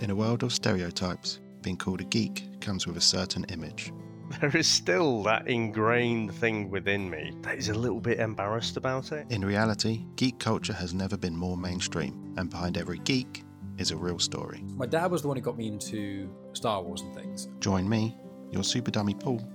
In 0.00 0.08
a 0.08 0.14
world 0.14 0.42
of 0.42 0.50
stereotypes, 0.50 1.40
being 1.60 1.76
called 1.76 2.00
a 2.00 2.04
geek 2.04 2.58
comes 2.62 2.86
with 2.86 2.96
a 2.96 3.02
certain 3.02 3.44
image. 3.50 3.92
There 4.40 4.56
is 4.56 4.66
still 4.66 5.22
that 5.24 5.46
ingrained 5.46 6.32
thing 6.32 6.70
within 6.70 7.10
me 7.10 7.34
that 7.42 7.58
is 7.58 7.68
a 7.68 7.74
little 7.74 8.00
bit 8.00 8.18
embarrassed 8.18 8.78
about 8.78 9.12
it. 9.12 9.26
In 9.28 9.44
reality, 9.44 10.06
geek 10.16 10.38
culture 10.38 10.72
has 10.72 10.94
never 10.94 11.18
been 11.18 11.36
more 11.36 11.54
mainstream, 11.54 12.32
and 12.38 12.48
behind 12.48 12.78
every 12.78 13.00
geek 13.00 13.44
is 13.76 13.90
a 13.90 13.96
real 13.96 14.18
story. 14.18 14.64
My 14.76 14.86
dad 14.86 15.10
was 15.10 15.20
the 15.20 15.28
one 15.28 15.36
who 15.36 15.42
got 15.42 15.58
me 15.58 15.68
into 15.68 16.30
Star 16.54 16.82
Wars 16.82 17.02
and 17.02 17.14
things. 17.14 17.50
Join 17.58 17.86
me, 17.86 18.16
your 18.50 18.64
super 18.64 18.90
dummy 18.90 19.12
Paul, 19.12 19.46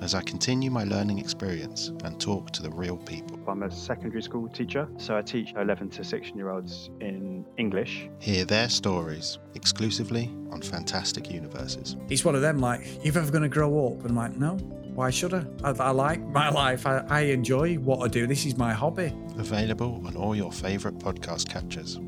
as 0.00 0.14
I 0.14 0.22
continue 0.22 0.70
my 0.70 0.84
learning 0.84 1.18
experience 1.18 1.92
and 2.04 2.20
talk 2.20 2.50
to 2.52 2.62
the 2.62 2.70
real 2.70 2.96
people. 2.96 3.38
I'm 3.46 3.62
a 3.62 3.70
secondary 3.70 4.22
school 4.22 4.48
teacher, 4.48 4.88
so 4.96 5.16
I 5.16 5.22
teach 5.22 5.52
11 5.56 5.90
to 5.90 6.04
16 6.04 6.36
year 6.36 6.50
olds 6.50 6.90
in 7.00 7.44
English. 7.58 8.08
Hear 8.18 8.44
their 8.44 8.68
stories 8.68 9.38
exclusively 9.54 10.30
on 10.50 10.62
Fantastic 10.62 11.30
Universes. 11.30 11.96
He's 12.08 12.24
one 12.24 12.34
of 12.34 12.40
them, 12.42 12.58
like, 12.58 13.04
you're 13.04 13.16
ever 13.18 13.30
going 13.30 13.42
to 13.42 13.48
grow 13.48 13.86
up? 13.86 14.00
And 14.00 14.10
I'm 14.10 14.16
like, 14.16 14.36
no, 14.36 14.56
why 14.94 15.10
should 15.10 15.34
I? 15.34 15.44
I, 15.64 15.70
I 15.70 15.90
like 15.90 16.20
my 16.20 16.48
life. 16.50 16.86
I, 16.86 17.04
I 17.08 17.20
enjoy 17.22 17.76
what 17.76 18.00
I 18.04 18.08
do. 18.08 18.26
This 18.26 18.44
is 18.46 18.56
my 18.56 18.72
hobby. 18.72 19.12
Available 19.38 20.02
on 20.06 20.16
all 20.16 20.36
your 20.36 20.52
favourite 20.52 20.98
podcast 20.98 21.48
catchers. 21.48 21.98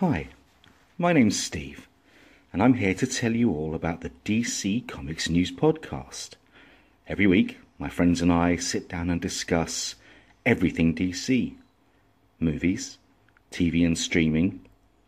Hi, 0.00 0.28
my 0.96 1.12
name's 1.12 1.42
Steve, 1.42 1.88
and 2.52 2.62
I'm 2.62 2.74
here 2.74 2.94
to 2.94 3.04
tell 3.04 3.34
you 3.34 3.50
all 3.50 3.74
about 3.74 4.00
the 4.00 4.12
DC 4.24 4.86
Comics 4.86 5.28
News 5.28 5.50
Podcast. 5.50 6.34
Every 7.08 7.26
week, 7.26 7.58
my 7.80 7.88
friends 7.88 8.22
and 8.22 8.32
I 8.32 8.54
sit 8.54 8.88
down 8.88 9.10
and 9.10 9.20
discuss 9.20 9.96
everything 10.46 10.94
DC 10.94 11.56
movies, 12.38 12.98
TV 13.50 13.84
and 13.84 13.98
streaming, 13.98 14.60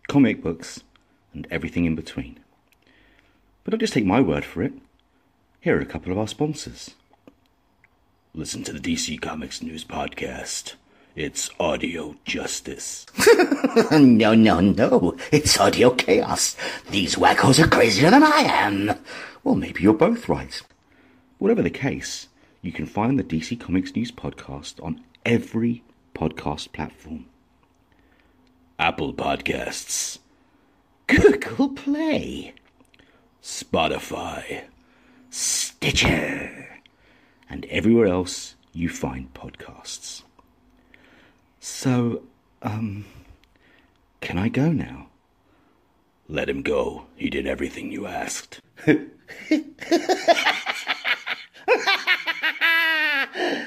comic 0.09 0.43
books, 0.43 0.83
and 1.33 1.47
everything 1.53 1.85
in 1.85 1.95
between. 1.95 2.41
But 3.63 3.71
don't 3.71 3.79
just 3.79 3.93
take 3.93 4.05
my 4.05 4.21
word 4.21 4.45
for 4.45 4.61
it. 4.61 4.73
Here 5.61 5.77
are 5.79 5.81
a 5.81 5.87
couple 5.87 6.11
of 6.11 6.19
our 6.19 6.27
sponsors. 6.27 6.97
Listen 8.35 8.65
to 8.65 8.73
the 8.73 8.81
DC 8.81 9.21
Comics 9.21 9.63
News 9.63 9.85
Podcast. 9.85 10.75
It's 11.17 11.51
audio 11.59 12.15
justice. 12.25 13.05
no, 13.91 14.33
no, 14.33 14.61
no. 14.61 15.17
It's 15.33 15.59
audio 15.59 15.91
chaos. 15.91 16.57
These 16.91 17.17
wackos 17.17 17.59
are 17.59 17.67
crazier 17.69 18.11
than 18.11 18.23
I 18.23 18.43
am. 18.43 18.97
Well, 19.43 19.57
maybe 19.57 19.83
you're 19.83 19.93
both 19.93 20.29
right. 20.29 20.63
Whatever 21.39 21.63
the 21.63 21.71
case, 21.71 22.29
you 22.63 22.71
can 22.71 22.87
find 22.87 23.19
the 23.19 23.25
DC 23.25 23.59
Comics 23.59 23.95
News 23.97 24.13
podcast 24.13 24.83
on 24.85 25.03
every 25.27 25.83
podcast 26.15 26.73
platform 26.73 27.27
Apple 28.79 29.13
Podcasts, 29.13 30.19
Google 31.09 31.71
Play, 31.71 32.55
Spotify, 33.43 34.63
Stitcher, 35.29 36.81
and 37.49 37.65
everywhere 37.67 38.07
else 38.07 38.55
you 38.73 38.89
find 38.89 39.35
podcasts. 39.35 40.23
So, 41.61 42.23
um, 42.63 43.05
can 44.23 44.39
I 44.39 44.49
go 44.49 44.73
now? 44.73 45.09
Let 46.27 46.49
him 46.49 46.63
go. 46.63 47.05
He 47.17 47.29
did 47.29 47.47
everything 47.47 47.93
you 47.93 48.07
asked. 48.07 48.61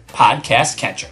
podcast 0.13 0.77
catcher. 0.77 1.07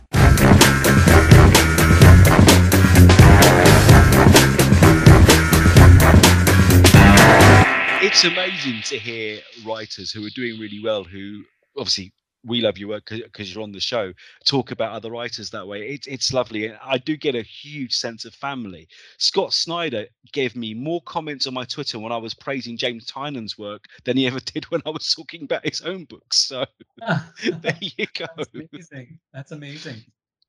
it's 8.02 8.24
amazing 8.24 8.82
to 8.84 8.98
hear 8.98 9.40
writers 9.66 10.12
who 10.12 10.26
are 10.26 10.32
doing 10.36 10.60
really 10.60 10.82
well 10.84 11.04
who 11.04 11.44
obviously 11.78 12.12
we 12.46 12.62
love 12.62 12.78
your 12.78 12.90
work 12.90 13.10
because 13.10 13.54
you're 13.54 13.64
on 13.64 13.72
the 13.72 13.80
show 13.80 14.14
talk 14.46 14.72
about 14.72 14.94
other 14.94 15.12
writers 15.12 15.50
that 15.50 15.68
way. 15.68 15.90
It's 15.90 16.08
it's 16.08 16.34
lovely 16.34 16.68
and 16.68 16.78
i 16.84 16.98
do 16.98 17.18
get 17.18 17.36
a 17.36 17.42
huge 17.42 17.94
sense 17.94 18.26
of 18.26 18.34
family. 18.34 18.88
Scott 19.18 19.54
snyder 19.54 20.06
gave 20.32 20.56
me 20.56 20.74
more 20.74 21.02
comments 21.04 21.48
on 21.48 21.54
my 21.54 21.66
twitter 21.66 22.00
when 22.00 22.12
i 22.12 22.18
was 22.18 22.34
praising 22.34 22.78
james 22.78 23.06
tynion's 23.06 23.58
work 23.58 23.86
than 24.06 24.18
he 24.18 24.28
ever 24.32 24.40
did 24.40 24.66
when 24.66 24.82
i 24.86 24.90
was 24.90 25.14
talking 25.14 25.44
about 25.44 25.66
his 25.66 25.82
own 25.82 26.06
books 26.06 26.38
so 26.38 26.66
there 27.62 27.78
you 27.82 28.06
go. 28.14 28.26
That's 28.38 28.50
amazing. 28.54 29.20
That's 29.34 29.52
amazing. 29.52 30.04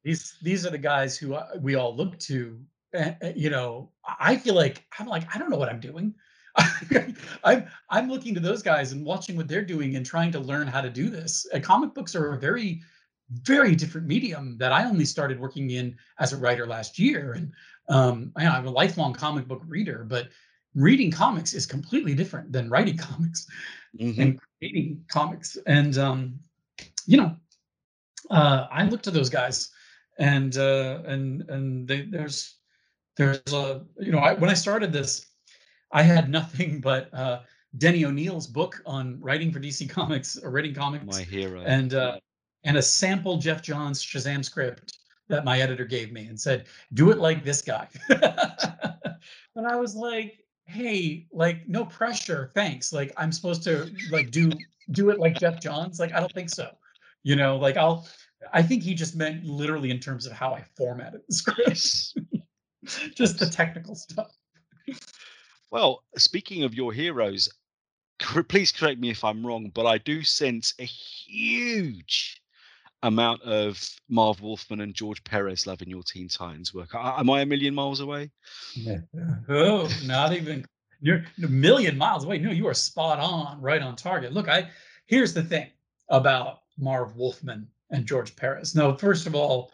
These 0.05 0.36
these 0.43 0.66
are 0.66 0.70
the 0.70 0.78
guys 0.78 1.16
who 1.16 1.34
uh, 1.34 1.49
we 1.61 1.74
all 1.74 1.95
look 1.95 2.18
to 2.20 2.59
uh, 2.97 3.12
you 3.36 3.51
know 3.51 3.91
i 4.18 4.34
feel 4.34 4.55
like 4.55 4.84
i'm 4.99 5.07
like 5.07 5.24
i 5.34 5.38
don't 5.38 5.51
know 5.51 5.57
what 5.57 5.68
i'm 5.68 5.78
doing 5.78 6.14
I'm 7.45 7.67
I'm 7.89 8.09
looking 8.09 8.35
to 8.35 8.41
those 8.41 8.63
guys 8.63 8.93
and 8.93 9.05
watching 9.05 9.37
what 9.37 9.49
they're 9.49 9.65
doing 9.65 9.97
and 9.97 10.05
trying 10.05 10.33
to 10.33 10.41
learn 10.41 10.67
how 10.67 10.81
to 10.81 10.91
do 10.91 11.09
this. 11.09 11.47
Uh, 11.53 11.61
comic 11.61 11.95
books 11.95 12.15
are 12.15 12.33
a 12.33 12.39
very, 12.39 12.83
very 13.43 13.75
different 13.75 14.07
medium 14.07 14.57
that 14.59 14.73
I 14.73 14.85
only 14.85 15.05
started 15.05 15.41
working 15.41 15.71
in 15.71 15.97
as 16.19 16.33
a 16.33 16.37
writer 16.37 16.67
last 16.67 16.99
year, 16.99 17.33
and 17.33 17.53
um, 17.89 18.33
I, 18.37 18.47
I'm 18.47 18.67
a 18.67 18.71
lifelong 18.71 19.13
comic 19.13 19.47
book 19.47 19.63
reader. 19.67 20.05
But 20.09 20.29
reading 20.75 21.11
comics 21.11 21.55
is 21.55 21.67
completely 21.67 22.15
different 22.15 22.53
than 22.53 22.69
writing 22.69 22.97
comics 23.09 23.47
mm-hmm. 23.99 24.21
and 24.21 24.41
creating 24.59 25.05
comics. 25.09 25.57
And 25.67 25.99
um, 25.99 26.39
you 27.07 27.17
know, 27.17 27.37
uh, 28.31 28.67
I 28.71 28.85
look 28.85 29.03
to 29.03 29.11
those 29.11 29.31
guys, 29.31 29.71
and 30.19 30.57
uh, 30.57 31.03
and 31.07 31.49
and 31.49 31.89
they, 31.89 32.03
there's 32.03 32.57
there's 33.17 33.53
a 33.53 33.85
you 33.99 34.13
know 34.13 34.19
I, 34.19 34.35
when 34.35 34.51
I 34.51 34.55
started 34.55 34.93
this 34.93 35.27
I 35.93 36.03
had 36.03 36.30
nothing 36.30 36.80
but 36.82 37.12
uh, 37.12 37.41
Denny 37.78 38.05
O'Neil's 38.05 38.47
book 38.47 38.82
on 38.86 39.18
writing 39.20 39.53
for 39.53 39.61
DC 39.61 39.88
Comics 39.91 40.36
or 40.36 40.51
writing 40.51 40.74
comics. 40.74 41.05
My 41.07 41.22
hero. 41.22 41.62
And 41.64 41.95
uh, 41.95 42.18
and 42.64 42.76
a 42.76 42.82
sample 42.82 43.38
Geoff 43.38 43.62
Johns 43.62 44.05
Shazam 44.05 44.45
script 44.45 44.99
that 45.28 45.45
my 45.45 45.61
editor 45.61 45.84
gave 45.84 46.12
me 46.12 46.26
and 46.26 46.38
said, 46.38 46.66
"Do 46.93 47.11
it 47.11 47.18
like 47.18 47.45
this 47.45 47.62
guy." 47.62 47.88
and 48.09 49.66
I 49.66 49.76
was 49.76 49.95
like, 49.95 50.45
"Hey, 50.64 51.26
like 51.32 51.66
no 51.68 51.84
pressure, 51.86 52.51
thanks. 52.55 52.93
Like 52.93 53.12
I'm 53.16 53.32
supposed 53.32 53.62
to 53.64 53.91
like 54.11 54.30
do 54.30 54.51
do 54.91 55.11
it 55.11 55.18
like 55.18 55.38
Geoff 55.38 55.61
Johns? 55.61 56.01
Like 56.01 56.12
I 56.12 56.20
don't 56.20 56.32
think 56.32 56.51
so. 56.51 56.70
You 57.22 57.36
know, 57.36 57.57
like 57.57 57.76
I'll." 57.76 58.07
I 58.55 58.62
think 58.62 58.82
he 58.82 58.95
just 58.95 59.16
meant 59.16 59.45
literally 59.45 59.91
in 59.91 60.01
terms 60.01 60.24
of 60.26 60.32
how 60.32 60.55
I 60.55 60.64
formatted 60.74 61.20
the 61.28 61.34
script, 61.34 62.16
just 63.14 63.38
the 63.38 63.47
technical 63.51 63.95
stuff. 63.95 64.30
Well, 65.71 66.03
speaking 66.16 66.64
of 66.64 66.75
your 66.75 66.93
heroes, 66.93 67.49
please 68.18 68.73
correct 68.73 69.01
me 69.01 69.11
if 69.11 69.25
I'm 69.25 69.47
wrong, 69.47 69.71
but 69.75 69.87
I 69.87 69.99
do 69.99 70.23
sense 70.23 70.75
a 70.79 70.85
huge 70.85 72.41
amount 73.03 73.43
of 73.43 73.83
Marv 74.09 74.43
Wolfman 74.43 74.81
and 74.81 74.95
George 74.95 75.23
Perez 75.25 75.66
love 75.66 75.81
in 75.81 75.89
your 75.89 76.03
Teen 76.03 76.29
Titans 76.29 76.75
work. 76.75 76.91
Am 76.95 77.31
I 77.31 77.41
a 77.41 77.47
million 77.47 77.75
miles 77.75 78.01
away? 78.01 78.31
Yeah. 78.75 78.99
Oh, 79.49 79.89
not 80.05 80.33
even. 80.33 80.66
You're 81.01 81.25
a 81.43 81.49
million 81.49 81.97
miles 81.97 82.25
away. 82.25 82.39
No, 82.39 82.51
you 82.51 82.66
are 82.66 82.75
spot 82.75 83.18
on, 83.18 83.59
right 83.61 83.81
on 83.81 83.97
target. 83.97 84.35
Look, 84.35 84.49
I 84.49 84.68
here's 85.07 85.33
the 85.33 85.43
thing 85.43 85.68
about 86.11 86.61
Marv 86.79 87.16
Wolfman 87.16 87.66
and 87.91 88.05
George 88.05 88.37
Perez. 88.37 88.75
No, 88.75 88.95
first 88.95 89.27
of 89.27 89.35
all, 89.35 89.73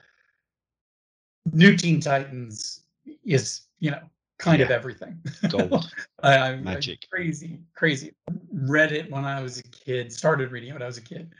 New 1.52 1.76
Teen 1.76 2.00
Titans 2.00 2.84
is, 3.24 3.62
you 3.80 3.90
know, 3.90 4.02
kind 4.38 4.60
yeah. 4.60 4.66
of 4.66 4.70
everything. 4.70 5.18
Gold. 5.48 5.92
I, 6.22 6.36
I'm 6.36 6.64
magic. 6.64 7.06
crazy, 7.10 7.60
crazy. 7.74 8.14
Read 8.52 8.92
it 8.92 9.10
when 9.10 9.24
I 9.24 9.42
was 9.42 9.58
a 9.58 9.62
kid. 9.62 10.12
Started 10.12 10.52
reading 10.52 10.70
it 10.70 10.72
when 10.72 10.82
I 10.82 10.86
was 10.86 10.98
a 10.98 11.02
kid. 11.02 11.32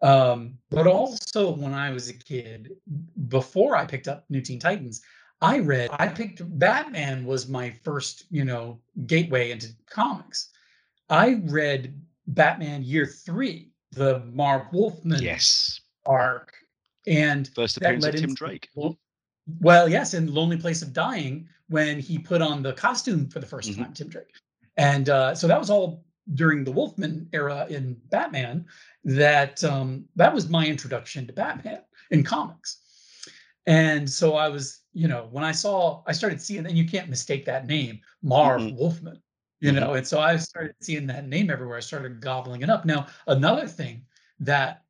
Um, 0.00 0.58
but 0.70 0.86
also 0.86 1.52
when 1.54 1.74
I 1.74 1.90
was 1.90 2.08
a 2.08 2.14
kid, 2.14 2.70
before 3.28 3.76
I 3.76 3.84
picked 3.84 4.08
up 4.08 4.24
New 4.28 4.40
Teen 4.40 4.60
Titans, 4.60 5.02
I 5.40 5.58
read. 5.58 5.90
I 5.92 6.08
picked 6.08 6.42
Batman 6.58 7.24
was 7.24 7.48
my 7.48 7.70
first, 7.70 8.24
you 8.30 8.44
know, 8.44 8.80
gateway 9.06 9.50
into 9.50 9.68
comics. 9.86 10.50
I 11.10 11.40
read 11.44 12.00
Batman 12.28 12.82
Year 12.82 13.06
Three, 13.06 13.70
the 13.92 14.20
Marv 14.32 14.72
Wolfman 14.72 15.22
yes 15.22 15.80
arc, 16.06 16.52
and 17.06 17.48
first 17.54 17.76
appearance 17.76 18.06
of 18.06 18.16
Tim 18.16 18.34
Drake. 18.34 18.68
Well, 19.60 19.88
yes, 19.88 20.14
in 20.14 20.32
Lonely 20.32 20.56
Place 20.56 20.82
of 20.82 20.92
Dying, 20.92 21.48
when 21.68 21.98
he 21.98 22.18
put 22.18 22.42
on 22.42 22.62
the 22.62 22.72
costume 22.72 23.28
for 23.28 23.40
the 23.40 23.46
1st 23.46 23.70
mm-hmm. 23.70 23.82
time, 23.82 23.92
Tim 23.92 24.08
Drake. 24.08 24.34
And 24.76 25.08
uh, 25.08 25.34
so 25.34 25.48
that 25.48 25.58
was 25.58 25.70
all 25.70 26.04
during 26.34 26.64
the 26.64 26.72
Wolfman 26.72 27.28
era 27.32 27.66
in 27.68 27.96
Batman. 28.10 28.66
That 29.04 29.62
um, 29.64 30.04
that 30.16 30.34
was 30.34 30.48
my 30.48 30.66
introduction 30.66 31.26
to 31.26 31.32
Batman 31.32 31.80
in 32.10 32.22
comics. 32.22 32.78
And 33.66 34.08
so 34.08 34.34
I 34.34 34.48
was, 34.48 34.80
you 34.94 35.08
know, 35.08 35.28
when 35.30 35.44
I 35.44 35.52
saw, 35.52 36.02
I 36.06 36.12
started 36.12 36.40
seeing, 36.40 36.64
and 36.64 36.76
you 36.76 36.86
can't 36.86 37.10
mistake 37.10 37.44
that 37.44 37.66
name, 37.66 38.00
Marv 38.22 38.62
mm-hmm. 38.62 38.76
Wolfman, 38.76 39.20
you 39.60 39.70
mm-hmm. 39.70 39.80
know, 39.80 39.94
and 39.94 40.06
so 40.06 40.20
I 40.20 40.36
started 40.36 40.74
seeing 40.80 41.06
that 41.08 41.28
name 41.28 41.50
everywhere. 41.50 41.76
I 41.76 41.80
started 41.80 42.20
gobbling 42.20 42.62
it 42.62 42.70
up. 42.70 42.86
Now, 42.86 43.06
another 43.26 43.66
thing 43.66 44.06
that 44.40 44.84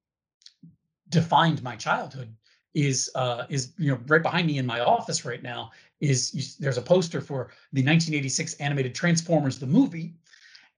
defined 1.09 1.63
my 1.63 1.75
childhood 1.75 2.33
is 2.75 3.11
uh, 3.15 3.45
is 3.49 3.73
you 3.79 3.91
know 3.91 3.99
right 4.07 4.23
behind 4.23 4.47
me 4.47 4.59
in 4.59 4.67
my 4.67 4.81
office 4.81 5.25
right 5.25 5.43
now 5.43 5.71
is 6.01 6.35
you, 6.35 6.43
there's 6.59 6.79
a 6.79 6.83
poster 6.83 7.21
for 7.21 7.51
the 7.73 7.83
1986 7.83 8.55
animated 8.55 8.95
Transformers 8.95 9.59
the 9.59 9.67
movie, 9.67 10.15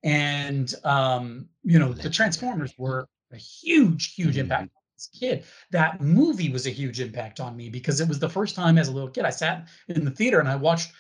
and 0.02 0.74
um, 0.84 1.48
you 1.64 1.78
know 1.78 1.92
the 1.92 2.10
Transformers 2.10 2.74
were 2.78 3.08
a 3.32 3.36
huge 3.36 4.14
huge 4.14 4.30
mm-hmm. 4.30 4.40
impact 4.40 4.70
as 4.96 5.08
a 5.14 5.18
kid. 5.18 5.44
That 5.70 6.00
movie 6.00 6.50
was 6.50 6.66
a 6.66 6.70
huge 6.70 7.00
impact 7.00 7.40
on 7.40 7.56
me 7.56 7.68
because 7.68 8.00
it 8.00 8.08
was 8.08 8.18
the 8.18 8.28
first 8.28 8.54
time 8.54 8.78
as 8.78 8.88
a 8.88 8.92
little 8.92 9.10
kid 9.10 9.24
I 9.24 9.30
sat 9.30 9.68
in 9.88 10.04
the 10.04 10.10
theater 10.10 10.40
and 10.40 10.48
I 10.48 10.56
watched. 10.56 10.92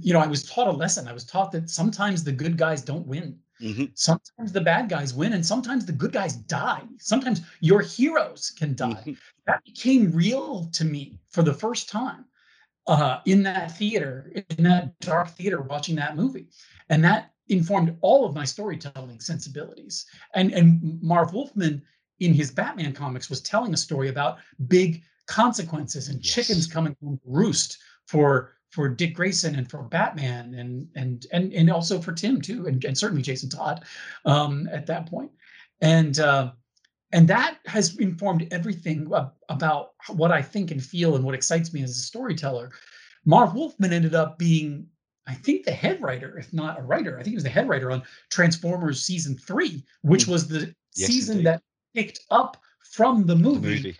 You 0.00 0.12
know, 0.12 0.20
I 0.20 0.26
was 0.26 0.44
taught 0.44 0.68
a 0.68 0.72
lesson. 0.72 1.08
I 1.08 1.14
was 1.14 1.24
taught 1.24 1.50
that 1.52 1.70
sometimes 1.70 2.22
the 2.22 2.32
good 2.32 2.58
guys 2.58 2.82
don't 2.82 3.06
win. 3.06 3.38
Mm-hmm. 3.60 3.84
Sometimes 3.94 4.52
the 4.52 4.60
bad 4.60 4.88
guys 4.88 5.14
win, 5.14 5.32
and 5.32 5.44
sometimes 5.44 5.84
the 5.84 5.92
good 5.92 6.12
guys 6.12 6.36
die. 6.36 6.82
Sometimes 6.98 7.42
your 7.60 7.80
heroes 7.80 8.52
can 8.56 8.74
die. 8.74 8.90
Mm-hmm. 8.90 9.12
That 9.46 9.64
became 9.64 10.12
real 10.12 10.68
to 10.72 10.84
me 10.84 11.18
for 11.30 11.42
the 11.42 11.54
first 11.54 11.88
time 11.88 12.24
uh, 12.86 13.20
in 13.26 13.42
that 13.42 13.76
theater, 13.76 14.32
in 14.56 14.64
that 14.64 14.98
dark 15.00 15.28
theater, 15.28 15.60
watching 15.60 15.96
that 15.96 16.16
movie, 16.16 16.48
and 16.88 17.04
that 17.04 17.32
informed 17.48 17.96
all 18.00 18.24
of 18.24 18.34
my 18.34 18.44
storytelling 18.44 19.20
sensibilities. 19.20 20.06
And 20.34 20.52
and 20.52 21.00
Marv 21.02 21.32
Wolfman 21.32 21.82
in 22.20 22.32
his 22.32 22.50
Batman 22.50 22.92
comics 22.92 23.30
was 23.30 23.40
telling 23.40 23.74
a 23.74 23.76
story 23.76 24.08
about 24.08 24.38
big 24.66 25.02
consequences 25.26 26.08
and 26.08 26.24
yes. 26.24 26.34
chickens 26.34 26.66
coming 26.66 26.96
home 27.02 27.20
roost 27.24 27.78
for 28.06 28.54
for 28.70 28.88
Dick 28.88 29.14
Grayson 29.14 29.54
and 29.54 29.68
for 29.68 29.82
Batman 29.82 30.54
and 30.54 30.88
and 30.94 31.26
and 31.32 31.52
and 31.52 31.70
also 31.70 32.00
for 32.00 32.12
Tim 32.12 32.40
too, 32.40 32.66
and, 32.66 32.84
and 32.84 32.96
certainly 32.96 33.22
Jason 33.22 33.48
Todd 33.48 33.84
um, 34.24 34.68
at 34.70 34.86
that 34.86 35.06
point. 35.06 35.30
And 35.80 36.18
uh, 36.18 36.52
and 37.12 37.26
that 37.28 37.58
has 37.66 37.96
informed 37.96 38.46
everything 38.50 39.10
about 39.48 39.92
what 40.08 40.30
I 40.30 40.42
think 40.42 40.70
and 40.70 40.82
feel 40.82 41.16
and 41.16 41.24
what 41.24 41.34
excites 41.34 41.72
me 41.72 41.82
as 41.82 41.90
a 41.90 42.02
storyteller. 42.02 42.70
Marv 43.24 43.54
Wolfman 43.54 43.92
ended 43.92 44.14
up 44.14 44.38
being, 44.38 44.86
I 45.26 45.34
think, 45.34 45.64
the 45.64 45.72
head 45.72 46.02
writer, 46.02 46.38
if 46.38 46.52
not 46.52 46.78
a 46.78 46.82
writer. 46.82 47.18
I 47.18 47.22
think 47.22 47.28
he 47.28 47.36
was 47.36 47.44
the 47.44 47.50
head 47.50 47.68
writer 47.68 47.90
on 47.90 48.02
Transformers 48.30 49.02
season 49.02 49.36
three, 49.36 49.84
which 50.02 50.26
mm. 50.26 50.32
was 50.32 50.48
the 50.48 50.74
yes, 50.96 51.08
season 51.08 51.38
indeed. 51.38 51.46
that 51.46 51.62
picked 51.94 52.20
up 52.30 52.58
from 52.92 53.24
the 53.24 53.36
movie. 53.36 53.68
The 53.68 53.88
movie. 53.88 53.98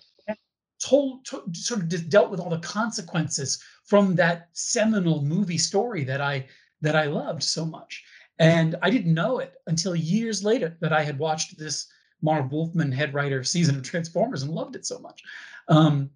Told, 0.81 1.27
told, 1.27 1.57
sort 1.57 1.81
of 1.81 2.09
dealt 2.09 2.31
with 2.31 2.39
all 2.39 2.51
the 2.51 2.61
consequences 2.61 3.61
from 3.89 4.14
that 4.16 4.51
seminal 4.53 5.22
movie 5.22 5.59
story 5.59 6.05
that 6.05 6.20
I 6.20 6.47
that 6.82 6.95
I 6.95 7.07
loved 7.07 7.43
so 7.43 7.64
much. 7.64 8.05
And 8.39 8.76
I 8.82 8.91
didn't 8.91 9.14
know 9.14 9.39
it 9.39 9.55
until 9.66 9.97
years 9.97 10.45
later 10.45 10.76
that 10.80 10.93
I 10.93 11.03
had 11.03 11.18
watched 11.18 11.59
this 11.59 11.89
Marv 12.22 12.53
Wolfman 12.53 12.93
head 12.93 13.14
writer 13.14 13.43
season 13.43 13.76
of 13.76 13.82
Transformers 13.82 14.43
and 14.43 14.53
loved 14.53 14.76
it 14.76 14.86
so 14.86 14.99
much. 14.99 15.22
Um, 15.68 16.11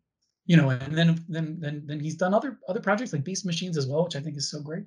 you 0.46 0.56
know, 0.56 0.70
and 0.70 0.96
then 0.96 1.24
then 1.28 1.56
then 1.60 1.82
then 1.86 1.98
he's 1.98 2.16
done 2.16 2.34
other 2.34 2.58
other 2.68 2.80
projects 2.80 3.12
like 3.12 3.24
Beast 3.24 3.46
Machines 3.46 3.78
as 3.78 3.86
well, 3.86 4.04
which 4.04 4.16
I 4.16 4.20
think 4.20 4.36
is 4.36 4.50
so 4.50 4.60
great. 4.60 4.84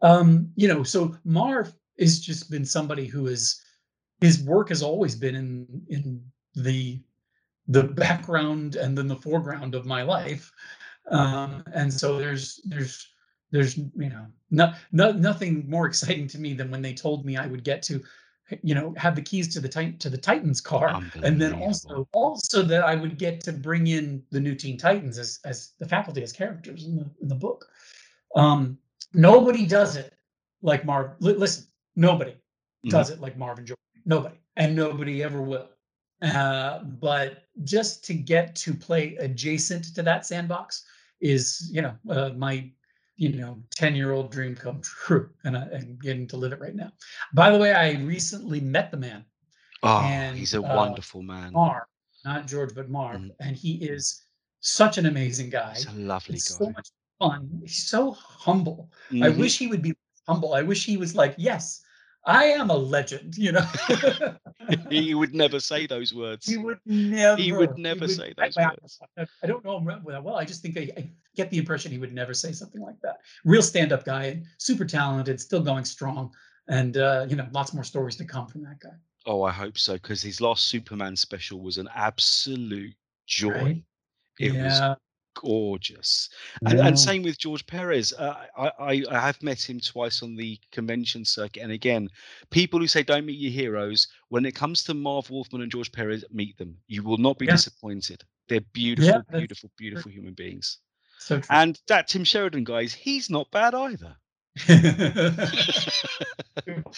Um, 0.00 0.50
you 0.54 0.68
know, 0.68 0.84
so 0.84 1.16
Marv 1.24 1.74
has 1.98 2.20
just 2.20 2.50
been 2.50 2.64
somebody 2.64 3.06
who 3.06 3.26
is 3.26 3.60
his 4.20 4.44
work 4.44 4.68
has 4.68 4.82
always 4.82 5.16
been 5.16 5.34
in 5.34 5.82
in 5.88 6.22
the 6.54 7.00
the 7.66 7.82
background 7.82 8.76
and 8.76 8.96
then 8.96 9.08
the 9.08 9.16
foreground 9.16 9.74
of 9.74 9.86
my 9.86 10.02
life. 10.02 10.52
Um, 11.10 11.64
and 11.74 11.92
so 11.92 12.18
there's 12.18 12.60
there's 12.64 13.08
there's 13.50 13.76
you 13.78 14.10
know 14.10 14.26
no, 14.50 14.72
no 14.92 15.12
nothing 15.12 15.68
more 15.68 15.86
exciting 15.86 16.26
to 16.28 16.38
me 16.38 16.54
than 16.54 16.70
when 16.70 16.82
they 16.82 16.94
told 16.94 17.24
me 17.24 17.36
I 17.36 17.46
would 17.46 17.64
get 17.64 17.82
to 17.84 18.02
you 18.62 18.74
know 18.74 18.94
have 18.96 19.14
the 19.14 19.22
keys 19.22 19.52
to 19.54 19.60
the 19.60 19.68
Titan 19.68 19.98
to 19.98 20.10
the 20.10 20.18
Titans 20.18 20.60
car 20.60 20.88
and 21.22 21.40
then 21.40 21.52
also 21.54 22.08
also 22.12 22.62
that 22.62 22.82
I 22.82 22.94
would 22.94 23.18
get 23.18 23.40
to 23.42 23.52
bring 23.52 23.86
in 23.86 24.22
the 24.30 24.40
new 24.40 24.54
Teen 24.54 24.78
Titans 24.78 25.18
as 25.18 25.40
as 25.44 25.72
the 25.78 25.88
faculty 25.88 26.22
as 26.22 26.32
characters 26.32 26.84
in 26.84 26.96
the 26.96 27.10
in 27.20 27.28
the 27.28 27.34
book. 27.34 27.66
Um, 28.36 28.78
nobody 29.14 29.66
does 29.66 29.96
it 29.96 30.14
like 30.62 30.84
Marv. 30.84 31.12
li- 31.20 31.34
listen, 31.34 31.66
nobody 31.96 32.34
does 32.88 33.10
it 33.10 33.20
like 33.20 33.36
Marv 33.36 33.58
and 33.58 33.66
George. 33.66 33.78
Nobody, 34.04 34.36
and 34.56 34.74
nobody 34.74 35.22
ever 35.22 35.42
will. 35.42 35.68
Uh, 36.22 36.80
but 36.82 37.44
just 37.64 38.04
to 38.04 38.14
get 38.14 38.56
to 38.56 38.74
play 38.74 39.14
adjacent 39.16 39.94
to 39.94 40.02
that 40.02 40.26
sandbox 40.26 40.84
is, 41.20 41.68
you 41.72 41.82
know, 41.82 41.94
uh, 42.10 42.30
my, 42.30 42.70
you 43.16 43.30
know, 43.30 43.62
ten 43.70 43.94
year 43.94 44.12
old 44.12 44.30
dream 44.30 44.54
come 44.54 44.80
true, 44.80 45.30
and 45.44 45.56
I, 45.56 45.68
I'm 45.74 45.98
getting 46.00 46.26
to 46.28 46.36
live 46.36 46.52
it 46.52 46.60
right 46.60 46.74
now. 46.74 46.92
By 47.34 47.50
the 47.50 47.58
way, 47.58 47.72
I 47.72 47.92
recently 48.02 48.60
met 48.60 48.90
the 48.90 48.96
man. 48.96 49.24
Oh, 49.82 50.00
and, 50.00 50.36
he's 50.36 50.54
a 50.54 50.62
uh, 50.62 50.76
wonderful 50.76 51.22
man. 51.22 51.52
Marv, 51.52 51.84
not 52.24 52.46
George, 52.46 52.74
but 52.74 52.88
Marv, 52.88 53.20
and 53.40 53.56
he 53.56 53.76
is 53.76 54.22
such 54.60 54.98
an 54.98 55.06
amazing 55.06 55.50
guy. 55.50 55.74
He's 55.74 55.86
a 55.86 55.92
lovely 55.92 56.34
He's 56.34 56.48
guy. 56.48 56.64
so 56.64 56.70
much 56.70 56.88
fun. 57.18 57.60
He's 57.62 57.88
so 57.88 58.12
humble. 58.12 58.90
I 59.22 59.28
Mhm. 59.28 59.38
wish 59.38 59.58
he 59.58 59.66
would 59.66 59.82
be 59.82 59.94
humble. 60.26 60.54
I 60.54 60.62
wish 60.62 60.84
he 60.84 60.96
was 60.96 61.14
like, 61.14 61.34
yes, 61.38 61.82
I 62.26 62.44
am 62.46 62.70
a 62.70 62.76
legend. 62.76 63.36
You 63.36 63.52
know, 63.52 63.66
he 64.90 65.14
would 65.14 65.34
never 65.34 65.60
say 65.60 65.86
those 65.86 66.12
words. 66.14 66.46
he 66.46 66.56
would 66.56 66.78
never. 66.86 67.40
He 67.40 67.52
would 67.52 67.78
never 67.78 68.08
say 68.08 68.34
I- 68.38 68.46
those 68.46 68.56
I- 68.56 68.66
words. 68.68 68.98
I, 69.42 69.46
don't 69.46 69.64
know 69.64 69.78
him 69.78 69.84
well. 70.04 70.22
well, 70.22 70.36
I 70.36 70.44
just 70.44 70.62
think 70.62 70.76
I, 70.76 70.90
I 70.96 71.10
get 71.36 71.50
the 71.50 71.58
impression 71.58 71.92
he 71.92 71.98
would 71.98 72.12
never 72.12 72.34
say 72.34 72.52
something 72.52 72.80
like 72.80 73.00
that. 73.02 73.18
Real 73.44 73.62
stand-up 73.62 74.04
guy, 74.04 74.24
and 74.24 74.44
super 74.58 74.84
talented, 74.84 75.40
still 75.40 75.62
going 75.62 75.84
strong, 75.84 76.32
and 76.68 76.96
uh, 76.96 77.26
you 77.28 77.36
know, 77.36 77.46
lots 77.52 77.72
more 77.74 77.84
stories 77.84 78.16
to 78.16 78.24
come 78.24 78.46
from 78.46 78.62
that 78.64 78.80
guy. 78.80 78.94
Oh, 79.26 79.42
I 79.42 79.52
hope 79.52 79.78
so, 79.78 79.94
because 79.94 80.22
his 80.22 80.40
last 80.40 80.68
Superman 80.68 81.14
special 81.14 81.60
was 81.60 81.76
an 81.78 81.88
absolute 81.94 82.94
joy. 83.26 83.50
Right? 83.52 83.84
It 84.38 84.54
Yeah. 84.54 84.64
was 84.64 84.96
gorgeous. 85.40 86.28
And, 86.66 86.80
and 86.80 86.98
same 86.98 87.22
with 87.22 87.38
George 87.38 87.66
Perez. 87.66 88.12
Uh, 88.12 88.34
I, 88.56 88.72
I, 88.78 89.02
I 89.10 89.20
have 89.20 89.42
met 89.42 89.68
him 89.68 89.80
twice 89.80 90.22
on 90.22 90.36
the 90.36 90.58
convention 90.72 91.24
circuit. 91.24 91.62
And 91.62 91.72
again, 91.72 92.08
people 92.50 92.80
who 92.80 92.86
say 92.86 93.02
don't 93.02 93.26
meet 93.26 93.38
your 93.38 93.52
heroes, 93.52 94.08
when 94.28 94.44
it 94.44 94.54
comes 94.54 94.82
to 94.84 94.94
Marv 94.94 95.30
Wolfman 95.30 95.62
and 95.62 95.70
George 95.70 95.92
Perez, 95.92 96.24
meet 96.32 96.58
them. 96.58 96.76
You 96.88 97.02
will 97.02 97.18
not 97.18 97.38
be 97.38 97.46
Yeah. 97.46 97.52
disappointed. 97.52 98.24
They're 98.48 98.60
beautiful, 98.72 99.12
that's 99.12 99.38
beautiful, 99.38 99.70
beautiful 99.76 100.10
human 100.10 100.34
beings. 100.34 100.78
So 101.18 101.40
true. 101.40 101.46
And 101.50 101.80
that 101.88 102.08
Tim 102.08 102.24
Sheridan 102.24 102.64
guys, 102.64 102.92
he's 102.92 103.30
not 103.30 103.50
bad 103.50 103.74
either. 103.74 104.16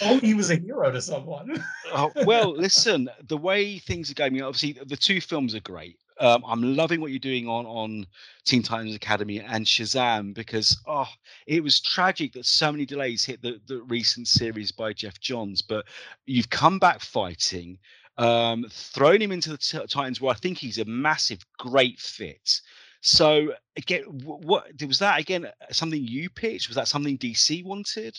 oh, 0.03 0.19
he 0.21 0.35
was 0.35 0.51
a 0.51 0.57
hero 0.57 0.91
to 0.91 1.01
someone. 1.01 1.63
Oh, 1.93 2.11
well, 2.25 2.53
listen, 2.57 3.11
the 3.27 3.37
way 3.37 3.79
things 3.79 4.11
are 4.11 4.15
going, 4.15 4.41
obviously 4.41 4.79
the 4.87 4.97
two 4.97 5.21
films 5.21 5.55
are 5.55 5.61
great. 5.61 5.99
Um, 6.21 6.45
I'm 6.47 6.77
loving 6.77 7.01
what 7.01 7.11
you're 7.11 7.19
doing 7.19 7.49
on 7.49 7.67
on 7.67 8.07
Teen 8.45 8.63
Titans 8.63 8.95
Academy 8.95 9.41
and 9.41 9.65
Shazam 9.65 10.35
because 10.35 10.79
oh, 10.87 11.09
it 11.47 11.63
was 11.63 11.81
tragic 11.81 12.33
that 12.35 12.47
so 12.47 12.71
many 12.71 12.85
delays 12.85 13.25
hit 13.25 13.43
the, 13.43 13.61
the 13.67 13.83
recent 13.83 14.29
series 14.29 14.71
by 14.71 14.93
Geoff 14.93 15.19
Johns. 15.19 15.63
But 15.63 15.87
you've 16.27 16.51
come 16.51 16.79
back 16.79 17.01
fighting, 17.01 17.79
um, 18.19 18.67
thrown 18.71 19.23
him 19.23 19.33
into 19.33 19.51
the 19.51 19.87
Titans 19.89 20.21
where 20.21 20.33
I 20.33 20.37
think 20.37 20.59
he's 20.59 20.79
a 20.79 20.85
massive, 20.85 21.41
great 21.59 21.99
fit. 21.99 22.61
So 23.01 23.55
again, 23.77 24.03
what 24.23 24.67
was 24.87 24.99
that 24.99 25.19
again? 25.19 25.49
Something 25.71 26.07
you 26.07 26.29
pitched? 26.29 26.69
Was 26.69 26.77
that 26.77 26.89
something 26.89 27.17
DC 27.17 27.65
wanted? 27.65 28.19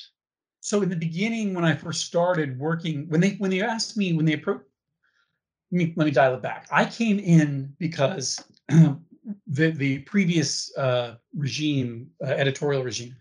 so 0.61 0.81
in 0.83 0.89
the 0.89 0.95
beginning 0.95 1.53
when 1.53 1.65
i 1.65 1.75
first 1.75 2.05
started 2.05 2.57
working 2.57 3.07
when 3.09 3.19
they 3.19 3.31
when 3.39 3.49
they 3.51 3.61
asked 3.61 3.97
me 3.97 4.13
when 4.13 4.25
they 4.25 4.33
approached 4.33 4.63
let 5.71 5.77
me 5.77 5.93
let 5.95 6.05
me 6.05 6.11
dial 6.11 6.33
it 6.33 6.41
back. 6.41 6.67
I 6.71 6.85
came 6.85 7.19
in 7.19 7.73
because 7.79 8.43
the 8.69 8.97
the 9.71 9.99
previous 9.99 10.75
uh 10.77 11.15
regime 11.35 12.09
uh, 12.23 12.29
editorial 12.29 12.83
regime 12.83 13.15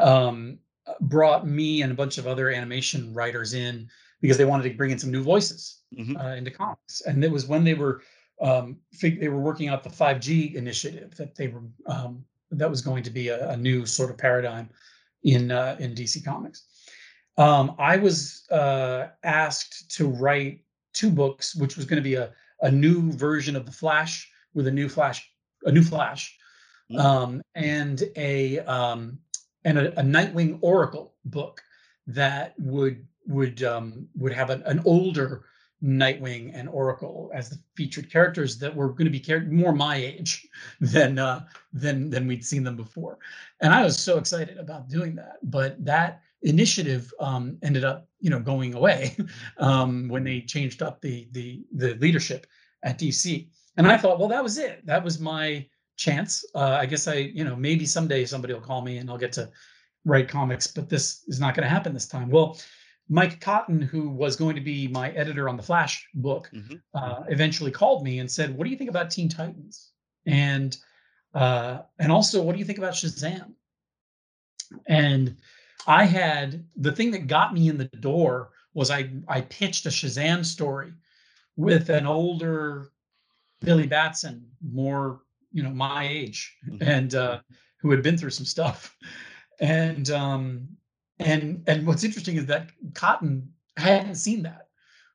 um 0.00 0.58
brought 1.00 1.46
me 1.46 1.82
and 1.82 1.92
a 1.92 1.94
bunch 1.94 2.18
of 2.18 2.26
other 2.26 2.50
animation 2.50 3.12
writers 3.14 3.54
in 3.54 3.88
because 4.20 4.36
they 4.36 4.44
wanted 4.44 4.68
to 4.68 4.76
bring 4.76 4.90
in 4.90 4.98
some 4.98 5.10
new 5.10 5.22
voices 5.22 5.82
uh, 6.20 6.28
into 6.28 6.50
comics. 6.50 7.00
And 7.02 7.24
it 7.24 7.30
was 7.30 7.46
when 7.46 7.64
they 7.64 7.74
were 7.74 8.02
um 8.40 8.78
fig- 8.92 9.20
they 9.20 9.28
were 9.28 9.40
working 9.40 9.68
out 9.68 9.82
the 9.82 9.90
5g 9.90 10.54
initiative 10.54 11.14
that 11.16 11.34
they 11.34 11.48
were 11.48 11.62
um 11.86 12.24
that 12.52 12.70
was 12.70 12.80
going 12.82 13.02
to 13.02 13.10
be 13.10 13.28
a, 13.28 13.50
a 13.50 13.56
new 13.56 13.86
sort 13.86 14.10
of 14.10 14.18
paradigm 14.18 14.68
in 15.24 15.50
uh, 15.50 15.76
in 15.78 15.94
DC 15.94 16.24
Comics. 16.24 16.66
Um, 17.36 17.74
I 17.78 17.96
was 17.96 18.46
uh, 18.50 19.08
asked 19.22 19.90
to 19.96 20.08
write 20.08 20.60
two 20.92 21.10
books, 21.10 21.54
which 21.54 21.76
was 21.76 21.86
going 21.86 22.02
to 22.02 22.08
be 22.08 22.14
a 22.14 22.32
a 22.62 22.70
new 22.70 23.12
version 23.12 23.56
of 23.56 23.66
the 23.66 23.72
Flash 23.72 24.30
with 24.54 24.66
a 24.66 24.70
new 24.70 24.88
Flash, 24.88 25.30
a 25.64 25.72
new 25.72 25.82
Flash, 25.82 26.36
um, 26.98 27.42
and 27.54 28.02
a 28.16 28.58
um, 28.60 29.18
and 29.64 29.78
a, 29.78 29.98
a 29.98 30.02
Nightwing 30.02 30.58
Oracle 30.60 31.14
book 31.24 31.62
that 32.06 32.54
would 32.58 33.06
would 33.26 33.62
um, 33.62 34.08
would 34.16 34.32
have 34.32 34.50
an, 34.50 34.62
an 34.64 34.82
older 34.84 35.44
Nightwing 35.82 36.50
and 36.54 36.68
Oracle 36.68 37.30
as 37.32 37.48
the 37.48 37.58
featured 37.74 38.10
characters 38.12 38.58
that 38.58 38.74
were 38.74 38.90
going 38.90 39.06
to 39.06 39.10
be 39.10 39.20
char- 39.20 39.40
more 39.40 39.72
my 39.72 39.96
age 39.96 40.46
than 40.80 41.18
uh, 41.18 41.46
than 41.72 42.10
than 42.10 42.26
we'd 42.26 42.44
seen 42.44 42.64
them 42.64 42.76
before, 42.76 43.18
and 43.60 43.72
I 43.72 43.82
was 43.82 43.98
so 43.98 44.18
excited 44.18 44.58
about 44.58 44.88
doing 44.88 45.14
that. 45.16 45.38
But 45.42 45.82
that 45.84 46.22
initiative 46.42 47.12
um, 47.20 47.58
ended 47.62 47.84
up, 47.84 48.08
you 48.20 48.30
know, 48.30 48.40
going 48.40 48.74
away 48.74 49.16
um, 49.58 50.08
when 50.08 50.24
they 50.24 50.40
changed 50.40 50.82
up 50.82 51.00
the 51.00 51.28
the 51.32 51.64
the 51.72 51.94
leadership 51.94 52.46
at 52.82 52.98
DC. 52.98 53.48
And 53.76 53.86
I 53.86 53.96
thought, 53.96 54.18
well, 54.18 54.28
that 54.28 54.42
was 54.42 54.58
it. 54.58 54.84
That 54.86 55.02
was 55.04 55.20
my 55.20 55.66
chance. 55.96 56.44
Uh, 56.54 56.78
I 56.80 56.86
guess 56.86 57.06
I, 57.06 57.14
you 57.14 57.44
know, 57.44 57.56
maybe 57.56 57.86
someday 57.86 58.24
somebody 58.24 58.52
will 58.52 58.60
call 58.60 58.82
me 58.82 58.98
and 58.98 59.08
I'll 59.08 59.18
get 59.18 59.32
to 59.32 59.50
write 60.04 60.28
comics, 60.28 60.66
but 60.66 60.88
this 60.88 61.24
is 61.28 61.40
not 61.40 61.54
going 61.54 61.64
to 61.64 61.68
happen 61.68 61.92
this 61.92 62.08
time. 62.08 62.30
Well, 62.30 62.58
Mike 63.08 63.40
Cotton, 63.40 63.80
who 63.80 64.08
was 64.08 64.36
going 64.36 64.54
to 64.54 64.60
be 64.60 64.88
my 64.88 65.10
editor 65.10 65.48
on 65.48 65.56
the 65.56 65.62
Flash 65.62 66.06
book, 66.14 66.50
uh, 66.94 67.22
eventually 67.28 67.70
called 67.70 68.04
me 68.04 68.20
and 68.20 68.30
said, 68.30 68.56
"What 68.56 68.64
do 68.64 68.70
you 68.70 68.76
think 68.76 68.88
about 68.88 69.10
Teen 69.10 69.28
Titans?" 69.28 69.90
And 70.26 70.76
uh, 71.34 71.80
and 71.98 72.12
also, 72.12 72.40
what 72.40 72.52
do 72.52 72.58
you 72.60 72.64
think 72.64 72.78
about 72.78 72.94
Shazam? 72.94 73.52
And 74.86 75.36
I 75.86 76.04
had 76.04 76.64
the 76.76 76.92
thing 76.92 77.10
that 77.12 77.26
got 77.26 77.54
me 77.54 77.68
in 77.68 77.78
the 77.78 77.84
door 77.84 78.50
was 78.74 78.90
I 78.90 79.10
I 79.28 79.42
pitched 79.42 79.86
a 79.86 79.90
Shazam 79.90 80.44
story 80.44 80.92
with 81.56 81.88
an 81.90 82.06
older 82.06 82.90
Billy 83.60 83.86
Batson, 83.86 84.46
more 84.62 85.20
you 85.52 85.62
know 85.62 85.70
my 85.70 86.06
age, 86.06 86.56
and 86.80 87.14
uh, 87.14 87.40
who 87.78 87.90
had 87.90 88.02
been 88.02 88.16
through 88.16 88.30
some 88.30 88.46
stuff, 88.46 88.96
and 89.60 90.10
um, 90.10 90.68
and 91.18 91.62
and 91.66 91.86
what's 91.86 92.04
interesting 92.04 92.36
is 92.36 92.46
that 92.46 92.70
Cotton 92.94 93.52
hadn't 93.76 94.16
seen 94.16 94.42
that, 94.42 94.68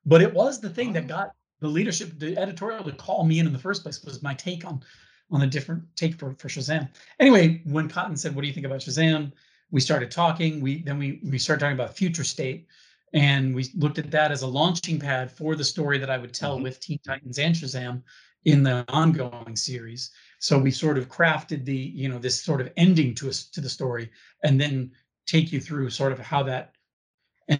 but 0.05 0.22
it 0.22 0.34
was 0.34 0.59
the 0.59 0.70
thing 0.70 0.93
that 0.93 1.07
got 1.07 1.34
the 1.59 1.68
leadership, 1.68 2.20
the 2.20 2.38
editorial 2.38 2.84
to 2.84 2.91
call 2.91 3.24
me 3.24 3.39
in 3.39 3.47
in 3.47 3.53
the 3.53 3.59
first 3.59 3.84
place 3.84 4.03
was 4.03 4.22
my 4.22 4.34
take 4.34 4.66
on 4.66 4.84
on 5.32 5.41
a 5.41 5.47
different 5.47 5.84
take 5.95 6.16
for 6.16 6.36
for 6.38 6.47
Shazam. 6.47 6.89
Anyway, 7.20 7.61
when 7.66 7.88
Cotton 7.89 8.18
said, 8.18 8.36
"What 8.36 8.41
do 8.41 8.47
you 8.47 8.53
think 8.53 8.66
about 8.66 8.82
Shazam?" 8.82 9.32
We 9.72 9.82
started 9.82 10.11
talking. 10.11 10.61
We 10.61 10.84
then 10.84 10.97
we 10.97 11.20
we 11.24 11.38
started 11.38 11.61
talking 11.61 11.76
about 11.76 11.95
Future 11.95 12.24
State, 12.24 12.68
and 13.13 13.53
we 13.55 13.72
looked 13.76 13.99
at 13.99 14.11
that 14.11 14.32
as 14.32 14.41
a 14.41 14.47
launching 14.47 14.99
pad 14.99 15.32
for 15.32 15.55
the 15.55 15.63
story 15.63 15.97
that 15.97 16.09
I 16.09 16.18
would 16.18 16.34
tell 16.34 16.59
with 16.59 16.80
Teen 16.80 16.99
Titans 17.05 17.39
and 17.39 17.55
Shazam 17.55 18.03
in 18.45 18.61
the 18.63 18.86
ongoing 18.89 19.55
series. 19.55 20.11
So 20.39 20.59
we 20.59 20.72
sort 20.72 20.97
of 20.97 21.09
crafted 21.09 21.66
the 21.66 21.76
you 21.76 22.09
know 22.09 22.20
this 22.20 22.41
sort 22.41 22.61
of 22.61 22.72
ending 22.78 23.16
to 23.16 23.30
us 23.30 23.45
to 23.49 23.61
the 23.61 23.70
story, 23.70 24.11
and 24.43 24.59
then 24.59 24.91
take 25.26 25.51
you 25.51 25.59
through 25.59 25.89
sort 25.89 26.11
of 26.11 26.20
how 26.20 26.43
that 26.43 26.74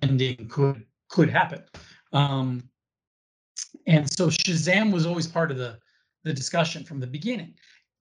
ending 0.02 0.48
could 0.48 0.86
could 1.10 1.30
happen. 1.30 1.64
Um, 2.14 2.70
and 3.88 4.12
so 4.12 4.28
Shazam 4.28 4.92
was 4.92 5.06
always 5.06 5.28
part 5.28 5.52
of 5.52 5.58
the 5.58 5.80
the 6.24 6.34
discussion 6.34 6.84
from 6.84 7.00
the 7.00 7.08
beginning. 7.08 7.54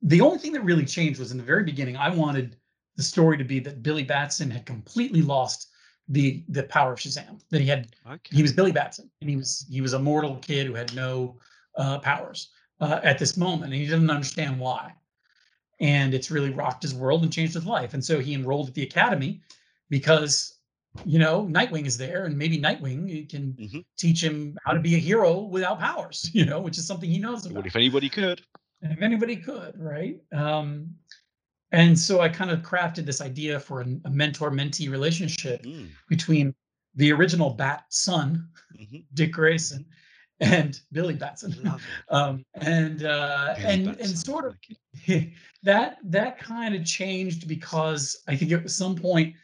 The 0.02 0.20
only 0.20 0.38
thing 0.38 0.52
that 0.52 0.62
really 0.62 0.84
changed 0.84 1.18
was 1.18 1.30
in 1.30 1.38
the 1.38 1.44
very 1.44 1.64
beginning. 1.64 1.96
I 1.96 2.10
wanted 2.10 2.56
the 2.96 3.02
story 3.02 3.36
to 3.38 3.44
be 3.44 3.58
that 3.60 3.82
Billy 3.82 4.04
Batson 4.04 4.50
had 4.50 4.66
completely 4.66 5.22
lost 5.22 5.70
the 6.08 6.44
the 6.48 6.64
power 6.64 6.92
of 6.92 6.98
Shazam. 6.98 7.40
That 7.50 7.60
he 7.60 7.66
had 7.66 7.94
he 8.30 8.42
was 8.42 8.52
Billy 8.52 8.72
Batson 8.72 9.10
and 9.20 9.30
he 9.30 9.36
was 9.36 9.66
he 9.70 9.80
was 9.80 9.92
a 9.94 9.98
mortal 9.98 10.36
kid 10.36 10.66
who 10.66 10.74
had 10.74 10.94
no 10.94 11.38
uh, 11.76 11.98
powers 12.00 12.50
uh, 12.80 13.00
at 13.02 13.18
this 13.18 13.36
moment, 13.36 13.72
and 13.72 13.74
he 13.80 13.86
didn't 13.86 14.10
understand 14.10 14.58
why. 14.58 14.92
And 15.80 16.14
it's 16.14 16.30
really 16.30 16.50
rocked 16.50 16.82
his 16.82 16.94
world 16.94 17.22
and 17.24 17.32
changed 17.32 17.54
his 17.54 17.66
life. 17.66 17.94
And 17.94 18.04
so 18.04 18.20
he 18.20 18.32
enrolled 18.34 18.68
at 18.68 18.74
the 18.74 18.82
academy 18.84 19.40
because 19.90 20.58
you 21.04 21.18
know 21.18 21.46
Nightwing 21.50 21.86
is 21.86 21.96
there, 21.98 22.24
and 22.26 22.38
maybe 22.38 22.58
Nightwing 22.58 23.28
can 23.28 23.54
Mm-hmm. 23.54 23.80
teach 23.96 24.22
him 24.22 24.56
how 24.64 24.72
to 24.72 24.80
be 24.80 24.94
a 24.94 24.98
hero 24.98 25.40
without 25.40 25.80
powers. 25.80 26.30
You 26.34 26.44
know, 26.44 26.60
which 26.60 26.78
is 26.78 26.86
something 26.86 27.10
he 27.10 27.18
knows 27.18 27.44
about. 27.46 27.56
What 27.56 27.66
if 27.66 27.76
anybody 27.76 28.08
could? 28.08 28.42
if 28.82 29.00
anybody 29.02 29.36
could, 29.36 29.74
right? 29.78 30.20
Um, 30.32 30.94
and 31.74 31.98
so 31.98 32.20
I 32.20 32.28
kind 32.28 32.50
of 32.50 32.60
crafted 32.60 33.04
this 33.06 33.20
idea 33.20 33.58
for 33.60 33.80
a, 33.82 33.86
a 34.04 34.10
mentor-mentee 34.10 34.88
relationship 34.90 35.64
Hmm. 35.64 35.86
between 36.08 36.54
the 36.94 37.12
original 37.12 37.50
Bat 37.50 37.84
son, 37.88 38.48
Mm-hmm. 38.78 38.98
Dick 39.14 39.32
Grayson, 39.32 39.84
and 40.40 40.80
Billy 40.92 41.14
Batson, 41.14 41.52
um, 42.10 42.44
and 42.54 43.04
uh, 43.04 43.54
and 43.58 43.86
Batson, 43.86 44.04
and 44.06 44.18
sort 44.18 44.44
of 44.46 44.56
that 45.62 45.98
that 46.02 46.38
kind 46.38 46.74
of 46.74 46.84
changed 46.84 47.46
because 47.48 48.22
I 48.28 48.36
think 48.36 48.52
at 48.52 48.70
some 48.70 48.94
point, 48.96 49.34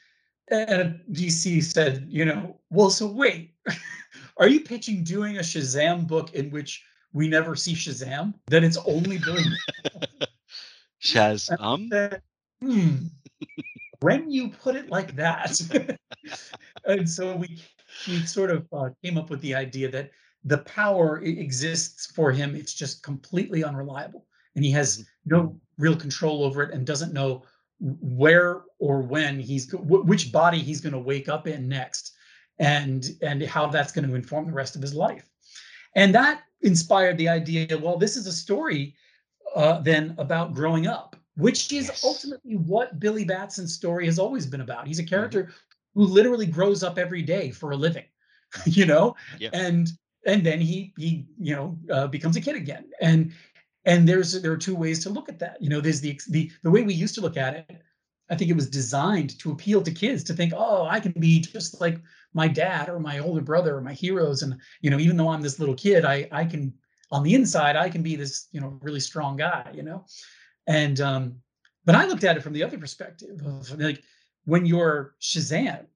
uh, 0.52 0.90
DC 1.12 1.62
said, 1.62 2.06
you 2.08 2.24
know, 2.24 2.58
well, 2.70 2.90
so 2.90 3.06
wait, 3.06 3.54
are 4.36 4.48
you 4.48 4.60
pitching 4.60 5.04
doing 5.04 5.36
a 5.38 5.42
Shazam 5.42 6.06
book 6.06 6.34
in 6.34 6.50
which 6.50 6.82
we 7.12 7.28
never 7.28 7.54
see 7.56 7.74
Shazam? 7.74 8.34
Then 8.48 8.64
it's 8.64 8.78
only 8.78 9.18
Billy 9.18 9.44
Shaz, 11.02 11.50
um, 11.60 11.90
hmm, 12.60 13.06
when 14.00 14.30
you 14.30 14.50
put 14.50 14.76
it 14.76 14.90
like 14.90 15.16
that. 15.16 15.58
and 16.84 17.08
so 17.08 17.36
we 17.36 17.62
we 18.06 18.20
sort 18.26 18.50
of 18.50 18.66
uh, 18.72 18.90
came 19.02 19.18
up 19.18 19.30
with 19.30 19.40
the 19.40 19.54
idea 19.54 19.90
that 19.90 20.10
the 20.44 20.58
power 20.58 21.20
exists 21.22 22.06
for 22.06 22.32
him. 22.32 22.54
It's 22.54 22.74
just 22.74 23.02
completely 23.02 23.64
unreliable, 23.64 24.26
and 24.54 24.64
he 24.64 24.70
has 24.72 25.06
no 25.24 25.58
real 25.78 25.96
control 25.96 26.44
over 26.44 26.62
it, 26.62 26.72
and 26.72 26.86
doesn't 26.86 27.12
know 27.12 27.44
where 27.80 28.62
or 28.78 29.00
when 29.00 29.40
he's 29.40 29.72
which 29.72 30.32
body 30.32 30.58
he's 30.58 30.80
going 30.80 30.92
to 30.92 30.98
wake 30.98 31.28
up 31.28 31.46
in 31.46 31.68
next, 31.68 32.12
and 32.58 33.10
and 33.22 33.42
how 33.42 33.66
that's 33.66 33.92
going 33.92 34.08
to 34.08 34.14
inform 34.14 34.46
the 34.46 34.52
rest 34.52 34.76
of 34.76 34.82
his 34.82 34.94
life. 34.94 35.24
And 35.96 36.14
that 36.14 36.42
inspired 36.62 37.18
the 37.18 37.28
idea. 37.28 37.78
Well, 37.78 37.96
this 37.96 38.16
is 38.16 38.26
a 38.26 38.32
story 38.32 38.94
uh, 39.54 39.80
then 39.80 40.14
about 40.18 40.54
growing 40.54 40.86
up, 40.86 41.16
which 41.36 41.72
is 41.72 41.90
ultimately 42.04 42.56
what 42.56 42.98
Billy 43.00 43.24
Batson's 43.24 43.74
story 43.74 44.06
has 44.06 44.18
always 44.18 44.46
been 44.46 44.60
about. 44.60 44.86
He's 44.86 44.98
a 44.98 45.04
character 45.04 45.50
who 45.94 46.04
literally 46.04 46.46
grows 46.46 46.82
up 46.82 46.98
every 46.98 47.22
day 47.22 47.50
for 47.50 47.72
a 47.72 47.76
living, 47.76 48.04
you 48.66 48.86
know, 48.86 49.16
Yeah. 49.38 49.50
and 49.52 49.88
and 50.26 50.44
then 50.44 50.60
he 50.60 50.92
he 50.98 51.26
you 51.38 51.54
know 51.56 51.78
uh, 51.90 52.06
becomes 52.06 52.36
a 52.36 52.40
kid 52.40 52.56
again, 52.56 52.84
and 53.00 53.32
and 53.86 54.08
there's 54.08 54.40
there 54.42 54.52
are 54.52 54.56
two 54.58 54.76
ways 54.76 55.02
to 55.04 55.10
look 55.10 55.28
at 55.28 55.38
that. 55.38 55.60
You 55.62 55.68
know, 55.70 55.80
there's 55.80 56.00
the 56.00 56.20
the 56.28 56.50
the 56.62 56.70
way 56.70 56.82
we 56.82 56.94
used 56.94 57.14
to 57.16 57.20
look 57.20 57.36
at 57.36 57.54
it. 57.54 57.82
I 58.28 58.36
think 58.36 58.48
it 58.50 58.54
was 58.54 58.70
designed 58.70 59.36
to 59.40 59.50
appeal 59.50 59.82
to 59.82 59.90
kids 59.90 60.22
to 60.24 60.34
think, 60.34 60.52
oh, 60.56 60.86
I 60.86 61.00
can 61.00 61.12
be 61.12 61.40
just 61.40 61.80
like 61.80 62.00
my 62.32 62.46
dad 62.46 62.88
or 62.88 63.00
my 63.00 63.18
older 63.18 63.40
brother 63.40 63.76
or 63.76 63.80
my 63.80 63.92
heroes, 63.94 64.42
and 64.42 64.56
you 64.82 64.90
know, 64.90 64.98
even 64.98 65.16
though 65.16 65.28
I'm 65.28 65.42
this 65.42 65.58
little 65.58 65.74
kid, 65.74 66.04
I 66.04 66.28
I 66.30 66.44
can 66.44 66.72
on 67.10 67.22
the 67.22 67.34
inside 67.34 67.76
I 67.76 67.88
can 67.88 68.02
be 68.02 68.16
this 68.16 68.48
you 68.52 68.60
know 68.60 68.78
really 68.82 69.00
strong 69.00 69.36
guy, 69.36 69.70
you 69.74 69.82
know, 69.82 70.04
and 70.66 71.00
um, 71.00 71.36
but 71.84 71.94
I 71.94 72.06
looked 72.06 72.24
at 72.24 72.36
it 72.36 72.42
from 72.42 72.52
the 72.52 72.62
other 72.62 72.78
perspective 72.78 73.40
of 73.44 73.78
like 73.80 74.02
when 74.44 74.66
you're 74.66 75.14
Shazam, 75.20 75.86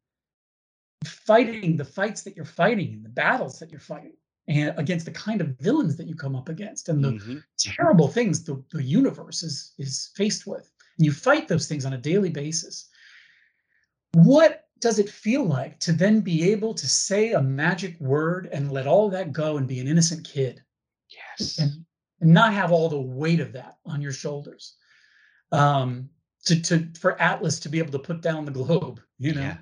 fighting 1.04 1.76
the 1.76 1.84
fights 1.84 2.22
that 2.22 2.36
you're 2.36 2.44
fighting 2.44 2.94
and 2.94 3.04
the 3.04 3.10
battles 3.10 3.58
that 3.58 3.70
you're 3.70 3.80
fighting 3.80 4.16
and 4.48 4.74
against 4.78 5.06
the 5.06 5.12
kind 5.12 5.40
of 5.40 5.56
villains 5.58 5.96
that 5.96 6.06
you 6.06 6.14
come 6.14 6.36
up 6.36 6.48
against 6.48 6.88
and 6.88 7.02
the 7.02 7.12
Mhm. 7.12 7.42
terrible 7.58 8.08
things 8.08 8.44
the, 8.44 8.62
the 8.72 8.82
universe 8.82 9.42
is 9.42 9.72
is 9.78 10.10
faced 10.14 10.46
with 10.46 10.70
and 10.98 11.06
you 11.06 11.12
fight 11.12 11.48
those 11.48 11.66
things 11.66 11.84
on 11.84 11.94
a 11.94 11.98
daily 11.98 12.30
basis. 12.30 12.88
What 14.12 14.68
does 14.80 14.98
it 14.98 15.08
feel 15.08 15.44
like 15.44 15.78
to 15.80 15.92
then 15.92 16.20
be 16.20 16.50
able 16.52 16.74
to 16.74 16.86
say 16.86 17.32
a 17.32 17.42
magic 17.42 17.98
word 18.00 18.48
and 18.52 18.70
let 18.70 18.86
all 18.86 19.08
that 19.10 19.32
go 19.32 19.56
and 19.56 19.66
be 19.66 19.80
an 19.80 19.88
innocent 19.88 20.24
kid 20.24 20.62
yes. 21.14 21.58
And, 21.58 21.84
and 22.20 22.32
not 22.32 22.52
have 22.52 22.72
all 22.72 22.88
the 22.88 23.00
weight 23.00 23.40
of 23.40 23.52
that 23.52 23.76
on 23.86 24.00
your 24.00 24.12
shoulders. 24.12 24.76
Um 25.52 26.08
to 26.44 26.60
to 26.60 26.88
for 26.98 27.20
atlas 27.20 27.58
to 27.60 27.68
be 27.68 27.78
able 27.78 27.92
to 27.92 27.98
put 27.98 28.20
down 28.20 28.44
the 28.44 28.50
globe 28.50 29.00
you 29.18 29.34
know? 29.34 29.40
Yeah. 29.40 29.56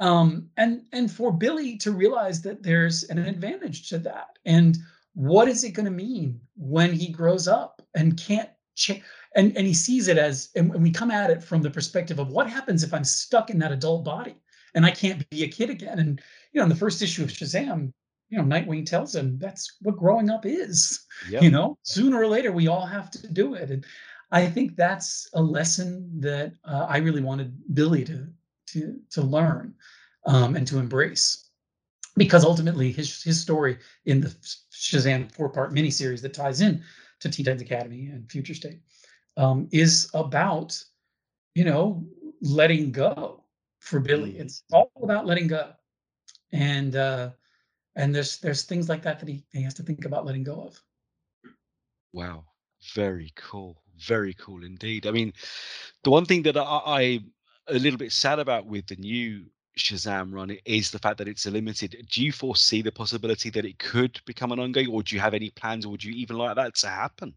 um 0.00 0.48
and 0.56 0.82
and 0.92 1.10
for 1.10 1.32
billy 1.32 1.76
to 1.78 1.92
realize 1.92 2.42
that 2.42 2.62
there's 2.62 3.04
an 3.04 3.18
advantage 3.18 3.88
to 3.90 3.98
that. 4.00 4.38
And 4.44 4.78
what 5.14 5.48
is 5.48 5.64
it 5.64 5.72
going 5.72 5.86
to 5.86 5.90
mean 5.92 6.40
when 6.56 6.92
he 6.92 7.08
grows 7.08 7.48
up 7.48 7.82
and 7.94 8.18
can't 8.18 8.50
change 8.74 9.02
and 9.34 9.56
and 9.56 9.66
he 9.66 9.74
sees 9.74 10.08
it 10.08 10.18
as 10.18 10.50
and, 10.54 10.72
and 10.74 10.82
we 10.82 10.90
come 10.90 11.10
at 11.10 11.30
it 11.30 11.42
from 11.42 11.62
the 11.62 11.70
perspective 11.70 12.18
of 12.18 12.28
what 12.28 12.48
happens 12.48 12.82
if 12.82 12.92
i'm 12.92 13.04
stuck 13.04 13.48
in 13.48 13.58
that 13.58 13.72
adult 13.72 14.04
body 14.04 14.36
and 14.74 14.84
i 14.84 14.90
can't 14.90 15.28
be 15.30 15.44
a 15.44 15.48
kid 15.48 15.70
again? 15.70 15.98
And 15.98 16.20
you 16.52 16.58
know 16.58 16.64
in 16.64 16.68
the 16.68 16.76
first 16.76 17.00
issue 17.00 17.22
of 17.22 17.30
shazam 17.30 17.92
you 18.28 18.38
know 18.38 18.44
nightwing 18.44 18.84
tells 18.84 19.14
him 19.14 19.38
that's 19.38 19.76
what 19.82 19.96
growing 19.96 20.30
up 20.30 20.44
is 20.46 21.04
Yep. 21.30 21.42
you 21.42 21.50
know? 21.50 21.78
Sooner 21.82 22.18
or 22.18 22.26
later 22.26 22.52
we 22.52 22.68
all 22.68 22.86
have 22.86 23.10
to 23.12 23.32
do 23.32 23.54
it. 23.54 23.70
And 23.70 23.84
i 24.32 24.46
think 24.46 24.76
that's 24.76 25.28
a 25.34 25.42
lesson 25.42 26.20
that 26.20 26.52
uh, 26.64 26.86
i 26.88 26.96
really 26.98 27.22
wanted 27.22 27.52
billy 27.74 28.04
to 28.04 28.26
to 28.72 28.98
to 29.10 29.22
learn 29.22 29.74
um, 30.26 30.56
and 30.56 30.66
to 30.66 30.78
embrace. 30.78 31.44
Because 32.16 32.44
ultimately 32.44 32.90
his 32.92 33.22
his 33.22 33.40
story 33.40 33.78
in 34.06 34.20
the 34.22 34.28
Shazam 34.72 35.30
four 35.32 35.48
part 35.50 35.72
miniseries 35.72 36.22
that 36.22 36.34
ties 36.34 36.60
in 36.60 36.82
to 37.20 37.28
Teen 37.30 37.44
Titans 37.44 37.62
Academy 37.62 38.06
and 38.06 38.30
Future 38.30 38.54
State 38.54 38.80
um, 39.36 39.68
is 39.70 40.10
about 40.14 40.82
you 41.54 41.64
know 41.64 42.04
letting 42.40 42.90
go 42.90 43.44
for 43.80 44.00
Billy. 44.00 44.38
It's 44.38 44.62
all 44.72 44.90
about 45.02 45.26
letting 45.26 45.46
go, 45.46 45.72
and 46.52 46.96
uh, 46.96 47.30
and 47.96 48.14
there's 48.14 48.38
there's 48.38 48.62
things 48.62 48.88
like 48.88 49.02
that 49.02 49.18
that 49.18 49.28
he, 49.28 49.42
he 49.52 49.62
has 49.62 49.74
to 49.74 49.82
think 49.82 50.04
about 50.04 50.24
letting 50.26 50.44
go 50.44 50.62
of. 50.62 50.80
Wow, 52.12 52.44
very 52.94 53.32
cool, 53.36 53.82
very 53.98 54.34
cool 54.34 54.64
indeed. 54.64 55.06
I 55.06 55.10
mean, 55.10 55.32
the 56.04 56.10
one 56.10 56.24
thing 56.24 56.42
that 56.42 56.56
I, 56.56 56.62
I 56.62 57.20
a 57.68 57.78
little 57.78 57.98
bit 57.98 58.12
sad 58.12 58.38
about 58.38 58.66
with 58.66 58.86
the 58.86 58.96
new 58.96 59.46
Shazam 59.78 60.32
run 60.32 60.56
is 60.64 60.90
the 60.90 60.98
fact 60.98 61.18
that 61.18 61.28
it's 61.28 61.46
a 61.46 61.50
limited. 61.50 61.96
Do 62.10 62.24
you 62.24 62.32
foresee 62.32 62.82
the 62.82 62.92
possibility 62.92 63.50
that 63.50 63.64
it 63.64 63.78
could 63.78 64.20
become 64.24 64.52
an 64.52 64.60
ongoing, 64.60 64.88
or 64.88 65.02
do 65.02 65.14
you 65.14 65.20
have 65.20 65.34
any 65.34 65.50
plans, 65.50 65.84
or 65.84 65.90
would 65.90 66.04
you 66.04 66.12
even 66.14 66.36
like 66.38 66.56
that 66.56 66.74
to 66.76 66.88
happen? 66.88 67.34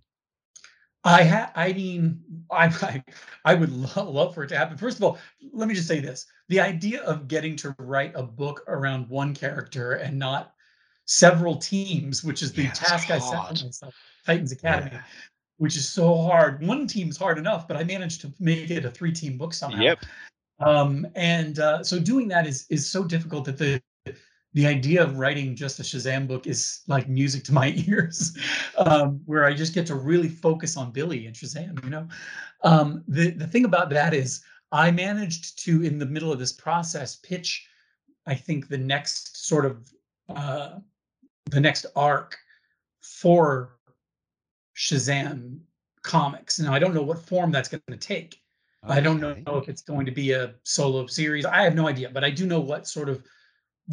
I 1.04 1.24
ha- 1.24 1.52
I 1.56 1.74
mean, 1.74 2.24
I 2.52 2.66
I, 2.68 3.04
I 3.46 3.56
would 3.56 3.72
lo- 3.72 4.10
love 4.10 4.34
for 4.34 4.44
it 4.44 4.48
to 4.50 4.58
happen. 4.58 4.78
First 4.78 4.98
of 4.98 5.04
all, 5.04 5.18
let 5.54 5.68
me 5.68 5.76
just 5.76 5.88
say 5.88 6.00
this: 6.00 6.26
the 6.50 6.60
idea 6.60 7.02
of 7.04 7.28
getting 7.28 7.56
to 7.58 7.76
write 7.78 8.12
a 8.16 8.24
book 8.24 8.64
around 8.68 9.08
one 9.08 9.34
character 9.34 9.94
and 9.94 10.18
not 10.18 10.54
several 11.06 11.56
teams, 11.56 12.24
which 12.24 12.42
is 12.42 12.52
the 12.52 12.64
Yeah, 12.64 12.72
task 12.72 13.10
I 13.10 13.20
set 13.20 13.64
myself, 13.64 13.96
Titans 14.26 14.52
Academy, 14.52 14.98
which 15.58 15.78
is 15.78 15.88
so 15.88 16.18
hard. 16.18 16.66
One 16.66 16.88
team's 16.88 17.18
hard 17.18 17.38
enough, 17.38 17.68
but 17.68 17.78
I 17.78 17.84
managed 17.84 18.22
to 18.22 18.34
make 18.40 18.70
it 18.72 18.84
a 18.84 18.92
three-team 18.92 19.38
book 19.38 19.54
somehow. 19.54 19.82
Yep. 19.82 20.06
Um, 20.60 21.08
and 21.16 21.60
uh, 21.60 21.84
so 21.84 22.00
doing 22.00 22.28
that 22.30 22.46
is 22.46 22.66
is 22.70 22.90
so 22.90 23.04
difficult 23.04 23.46
that 23.46 23.58
the 23.58 23.82
the 24.54 24.66
idea 24.66 25.04
of 25.04 25.18
writing 25.18 25.56
just 25.56 25.80
a 25.80 25.84
Shazam 25.84 26.28
book 26.28 26.48
is 26.48 26.82
like 26.88 27.08
music 27.08 27.44
to 27.46 27.54
my 27.54 27.74
ears, 27.88 28.38
um, 28.78 29.22
where 29.26 29.46
I 29.46 29.54
just 29.54 29.74
get 29.74 29.86
to 29.88 29.96
really 29.96 30.28
focus 30.28 30.76
on 30.76 30.92
Billy 30.92 31.28
and 31.28 31.36
Shazam. 31.36 31.82
You 31.84 31.92
know, 31.92 32.08
um, 32.64 33.04
the 33.08 33.30
the 33.30 33.48
thing 33.48 33.66
about 33.66 33.90
that 33.92 34.14
is 34.14 34.42
I 34.72 34.92
managed 34.92 35.64
to, 35.66 35.84
in 35.84 35.98
the 35.98 36.06
middle 36.06 36.32
of 36.32 36.40
this 36.40 36.52
process, 36.52 37.16
pitch, 37.16 37.68
I 38.26 38.36
think 38.36 38.68
the 38.68 38.78
next 38.78 39.48
sort 39.48 39.66
of 39.66 39.92
uh, 40.30 40.80
the 41.50 41.60
next 41.60 41.88
arc 41.96 42.38
for 43.02 43.78
Shazam 44.78 45.60
comics. 46.04 46.60
Now 46.60 46.74
I 46.74 46.80
don't 46.80 46.94
know 46.94 47.02
what 47.02 47.20
form 47.26 47.52
that's 47.52 47.70
going 47.70 47.82
to 47.90 47.98
take. 47.98 48.40
I 48.84 49.02
don't 49.02 49.20
know 49.20 49.58
if 49.58 49.68
it's 49.68 49.82
going 49.82 50.06
to 50.06 50.12
be 50.12 50.32
a 50.32 50.54
solo 50.64 51.06
series. 51.08 51.46
I 51.46 51.64
have 51.64 51.76
no 51.76 51.88
idea, 51.88 52.10
but 52.10 52.24
I 52.24 52.30
do 52.30 52.46
know 52.46 52.62
what 52.62 52.88
sort 52.88 53.10
of 53.10 53.24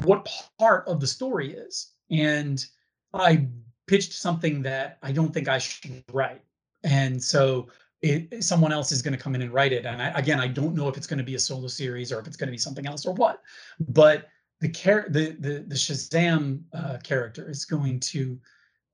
what 0.04 0.28
part 0.60 0.86
of 0.86 1.00
the 1.00 1.06
story 1.06 1.54
is. 1.54 1.92
And 2.10 2.64
I 3.12 3.48
pitched 3.88 4.12
something 4.12 4.62
that 4.62 4.98
I 5.02 5.10
don't 5.10 5.32
think 5.34 5.48
I 5.48 5.58
should 5.58 6.04
write. 6.12 6.42
And 6.84 7.20
so 7.20 7.68
it, 8.02 8.44
someone 8.44 8.72
else 8.72 8.92
is 8.92 9.02
going 9.02 9.16
to 9.16 9.22
come 9.22 9.34
in 9.34 9.42
and 9.42 9.52
write 9.52 9.72
it. 9.72 9.86
And 9.86 10.00
I, 10.00 10.08
again, 10.10 10.38
I 10.38 10.48
don't 10.48 10.74
know 10.74 10.88
if 10.88 10.96
it's 10.96 11.06
going 11.06 11.18
to 11.18 11.24
be 11.24 11.34
a 11.34 11.38
solo 11.38 11.66
series 11.68 12.12
or 12.12 12.20
if 12.20 12.26
it's 12.26 12.36
going 12.36 12.48
to 12.48 12.52
be 12.52 12.58
something 12.58 12.86
else 12.86 13.06
or 13.06 13.14
what. 13.14 13.42
But 13.80 14.28
the 14.60 14.68
char- 14.70 15.08
the 15.08 15.36
the, 15.40 15.64
the 15.66 15.74
Shazam 15.74 16.62
uh, 16.72 16.98
character 17.02 17.48
is 17.48 17.64
going 17.64 18.00
to 18.00 18.38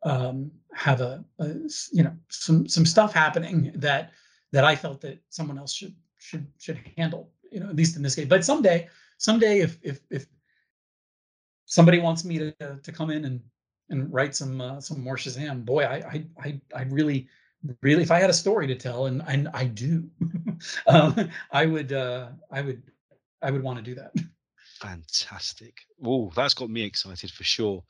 um, 0.04 0.50
have 0.74 1.00
a, 1.00 1.24
a 1.38 1.48
you 1.92 2.02
know 2.02 2.12
some 2.28 2.68
some 2.68 2.86
stuff 2.86 3.12
happening 3.12 3.72
that 3.74 4.12
that 4.52 4.64
I 4.64 4.76
felt 4.76 5.00
that 5.02 5.20
someone 5.30 5.58
else 5.58 5.72
should 5.72 5.94
should 6.18 6.46
should 6.58 6.80
handle. 6.96 7.30
You 7.50 7.60
know, 7.60 7.68
at 7.68 7.76
least 7.76 7.96
in 7.96 8.02
this 8.02 8.14
case. 8.14 8.26
But 8.26 8.44
someday, 8.44 8.88
someday, 9.18 9.60
if 9.60 9.78
if 9.82 10.00
if 10.10 10.26
somebody 11.66 11.98
wants 12.00 12.24
me 12.24 12.38
to 12.38 12.52
to 12.82 12.92
come 12.92 13.10
in 13.10 13.24
and 13.24 13.40
and 13.90 14.12
write 14.12 14.34
some 14.34 14.60
uh, 14.60 14.80
some 14.80 15.02
more 15.02 15.16
Shazam, 15.16 15.64
boy, 15.64 15.84
I 15.84 15.96
I 15.96 16.24
I 16.38 16.60
I 16.74 16.82
really 16.84 17.28
really 17.80 18.02
if 18.02 18.10
I 18.10 18.18
had 18.20 18.30
a 18.30 18.34
story 18.34 18.66
to 18.66 18.74
tell, 18.74 19.06
and 19.06 19.22
and 19.26 19.48
I 19.54 19.64
do, 19.66 20.08
um, 20.86 21.30
I 21.50 21.66
would 21.66 21.92
uh, 21.92 22.28
I 22.50 22.60
would 22.62 22.82
I 23.42 23.50
would 23.50 23.62
want 23.62 23.78
to 23.78 23.84
do 23.84 23.94
that. 23.96 24.12
Fantastic. 24.80 25.74
Oh, 26.04 26.32
that's 26.34 26.54
got 26.54 26.68
me 26.70 26.82
excited 26.82 27.30
for 27.30 27.44
sure. 27.44 27.84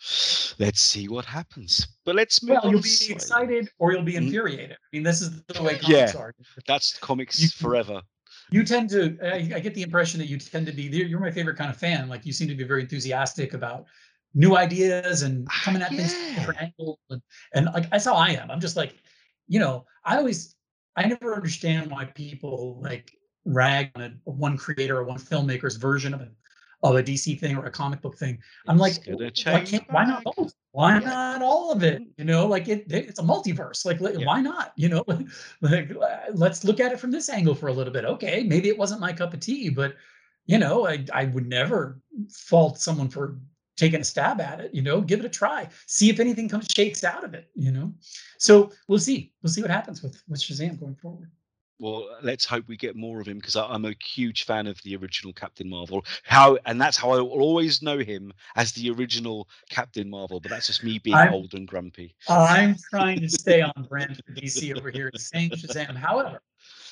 Let's 0.59 0.81
see 0.83 1.09
what 1.09 1.25
happens. 1.25 1.87
But 2.05 2.17
let's 2.17 2.43
move 2.43 2.51
Well, 2.57 2.67
on. 2.67 2.71
you'll 2.73 2.83
be 2.83 2.89
slightly. 2.89 3.15
excited 3.15 3.69
or 3.79 3.93
you'll 3.93 4.03
be 4.03 4.13
Mm. 4.15 4.27
infuriated. 4.27 4.73
I 4.73 4.77
mean, 4.93 5.03
this 5.03 5.23
is 5.23 5.43
the 5.45 5.63
way 5.63 5.79
comics 5.79 5.89
Yeah. 6.15 6.21
are. 6.21 6.35
That's 6.67 6.99
comics 6.99 7.41
You- 7.41 7.49
forever. 7.49 8.03
You 8.51 8.63
tend 8.65 8.91
to, 8.91 9.17
I, 9.23 9.57
I 9.57 9.61
get 9.61 9.75
the 9.75 9.81
impression 9.83 10.19
that 10.21 10.27
you 10.27 10.37
tend 10.37 10.67
to 10.67 10.73
be, 10.73 10.83
you're 10.83 11.19
my 11.21 11.31
favorite 11.31 11.57
kind 11.57 11.71
of 11.71 11.77
fan. 11.79 12.11
Like 12.11 12.27
you 12.27 12.33
seem 12.35 12.49
to 12.49 12.55
be 12.55 12.65
very 12.65 12.83
enthusiastic 12.83 13.55
about 13.55 13.87
new 14.35 14.57
ideas 14.59 15.23
and 15.23 15.49
coming 15.49 15.81
at 15.81 15.89
things 15.91 16.13
from 16.15 16.35
different 16.35 16.61
angles. 16.61 16.99
And, 17.09 17.23
and 17.55 17.67
like, 17.73 17.89
that's 17.91 18.05
how 18.05 18.15
I 18.15 18.29
am. 18.31 18.51
I'm 18.51 18.61
just 18.61 18.77
like, 18.77 18.97
you 19.53 19.59
know, 19.59 19.85
I 20.03 20.17
always, 20.17 20.57
I 20.97 21.07
never 21.07 21.35
understand 21.35 21.91
why 21.91 22.07
people 22.07 22.81
like 22.83 23.13
rag 23.45 23.91
on 23.97 24.03
a, 24.03 24.11
one 24.25 24.57
creator 24.57 24.97
or 24.97 25.05
one 25.05 25.19
filmmaker's 25.19 25.77
version 25.77 26.15
of 26.15 26.23
a, 26.23 26.29
of 26.83 26.97
a 26.97 27.03
DC 27.03 27.39
thing 27.39 27.59
or 27.59 27.67
a 27.67 27.71
comic 27.71 28.01
book 28.01 28.17
thing. 28.17 28.39
I'm 28.67 28.79
like, 28.79 28.95
why 29.07 29.61
can't, 29.61 29.85
why 29.93 30.07
not 30.07 30.25
both? 30.25 30.55
Why 30.71 30.99
not 30.99 31.43
all 31.43 31.71
of 31.71 31.83
it? 31.83 32.01
You 32.17 32.25
know, 32.25 32.47
like 32.47 32.69
it, 32.69 32.91
it's 32.91 33.19
a 33.19 33.23
multiverse. 33.23 33.85
Like, 33.85 34.01
like, 34.01 34.17
why 34.25 34.41
not? 34.41 34.73
You 34.77 34.89
know, 34.89 35.05
like 35.61 35.91
uh, 35.91 36.33
let's 36.33 36.65
look 36.65 36.81
at 36.81 36.91
it 36.91 36.99
from 36.99 37.11
this 37.11 37.29
angle 37.29 37.55
for 37.55 37.69
a 37.69 37.73
little 37.75 37.93
bit. 37.93 38.07
Okay, 38.07 38.45
maybe 38.45 38.71
it 38.71 38.79
wasn't 38.79 39.03
my 39.03 39.13
cup 39.13 39.35
of 39.35 39.41
tea, 39.41 39.69
but 39.69 39.97
you 40.47 40.57
know, 40.57 40.87
I 40.89 41.05
I 41.13 41.27
would 41.27 41.47
never 41.47 42.01
fault 42.31 42.79
someone 42.79 43.11
for 43.11 43.37
taking 43.77 44.01
a 44.01 44.05
stab 44.05 44.41
at 44.41 44.61
it. 44.61 44.75
You 44.75 44.83
know, 44.83 45.01
give 45.01 45.21
it 45.21 45.27
a 45.27 45.31
try, 45.31 45.69
see 45.87 46.11
if 46.11 46.21
anything 46.21 46.49
comes 46.49 46.67
shakes 46.75 47.05
out 47.05 47.25
of 47.25 47.35
it. 47.35 47.51
You 47.55 47.73
know, 47.73 47.93
so 48.39 48.71
we'll 48.89 48.99
see. 48.99 49.33
We'll 49.43 49.53
see 49.53 49.63
what 49.63 49.71
happens 49.71 50.03
with 50.03 50.23
with 50.29 50.41
Shazam 50.41 50.79
going 50.79 50.97
forward. 50.97 51.31
Well, 51.79 52.09
let's 52.23 52.45
hope 52.45 52.69
we 52.69 52.77
get 52.77 52.95
more 52.95 53.21
of 53.21 53.27
him 53.27 53.39
because 53.39 53.57
I'm 53.57 53.85
a 53.87 53.95
huge 54.01 54.45
fan 54.45 54.69
of 54.69 54.81
the 54.85 54.95
original 54.95 55.33
Captain 55.33 55.69
Marvel. 55.69 56.05
How 56.23 56.57
and 56.65 56.81
that's 56.81 56.97
how 56.97 57.11
I 57.11 57.17
will 57.17 57.31
always 57.31 57.83
know 57.83 57.99
him 57.99 58.33
as 58.55 58.71
the 58.71 58.89
original 58.93 59.49
Captain 59.69 60.09
Marvel. 60.09 60.39
But 60.39 60.53
that's 60.53 60.69
just 60.69 60.85
me 60.85 61.01
being 61.01 61.17
I'm- 61.17 61.35
old 61.35 61.55
and 61.55 61.67
grumpy. 61.67 62.15
I'm 62.29 62.77
trying 62.91 63.19
to 63.21 63.29
stay 63.29 63.63
on 63.63 63.73
brand 63.89 64.17
for 64.25 64.33
DC 64.33 64.77
over 64.77 64.91
here 64.93 65.09
and 65.09 65.21
saying 65.21 65.51
Shazam. 65.51 65.97
However, 65.97 66.41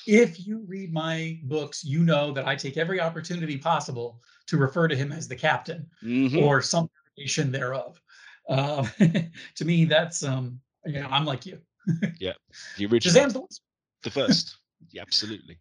if 0.06 0.46
you 0.46 0.64
read 0.66 0.92
my 0.92 1.38
books, 1.44 1.84
you 1.84 2.00
know 2.04 2.32
that 2.32 2.46
I 2.46 2.56
take 2.56 2.76
every 2.76 3.00
opportunity 3.00 3.56
possible 3.58 4.20
to 4.46 4.56
refer 4.56 4.88
to 4.88 4.96
him 4.96 5.12
as 5.12 5.28
the 5.28 5.36
captain 5.36 5.88
Mhm. 6.02 6.42
or 6.42 6.62
some 6.62 6.88
variation 7.16 7.52
thereof. 7.52 8.00
Um, 8.48 8.88
to 9.56 9.64
me, 9.64 9.84
that's 9.84 10.22
um, 10.24 10.60
you 10.84 10.94
know, 11.00 11.08
I'm 11.10 11.24
like 11.24 11.46
you. 11.46 11.60
Yeah, 12.18 12.32
the 12.76 12.86
original, 12.90 13.24
Shazam's 13.26 13.60
the 14.02 14.10
the 14.10 14.10
first. 14.10 14.56
yeah, 14.90 15.02
absolutely. 15.02 15.58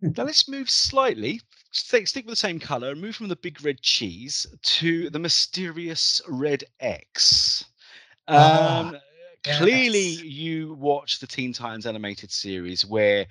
now 0.00 0.24
let's 0.24 0.48
move 0.48 0.68
slightly. 0.70 1.40
Stick, 1.74 2.06
stick 2.06 2.26
with 2.26 2.32
the 2.32 2.36
same 2.36 2.58
color 2.60 2.90
and 2.90 3.00
move 3.00 3.16
from 3.16 3.28
the 3.28 3.36
big 3.36 3.64
red 3.64 3.80
cheese 3.80 4.46
to 4.62 5.08
the 5.10 5.18
mysterious 5.18 6.20
red 6.28 6.64
X. 6.80 7.64
Um, 8.28 8.36
Ah, 8.38 8.92
clearly, 9.44 10.00
you 10.00 10.74
watched 10.74 11.20
the 11.20 11.26
Teen 11.26 11.52
Titans 11.52 11.86
animated 11.86 12.30
series 12.30 12.84
where 12.86 13.26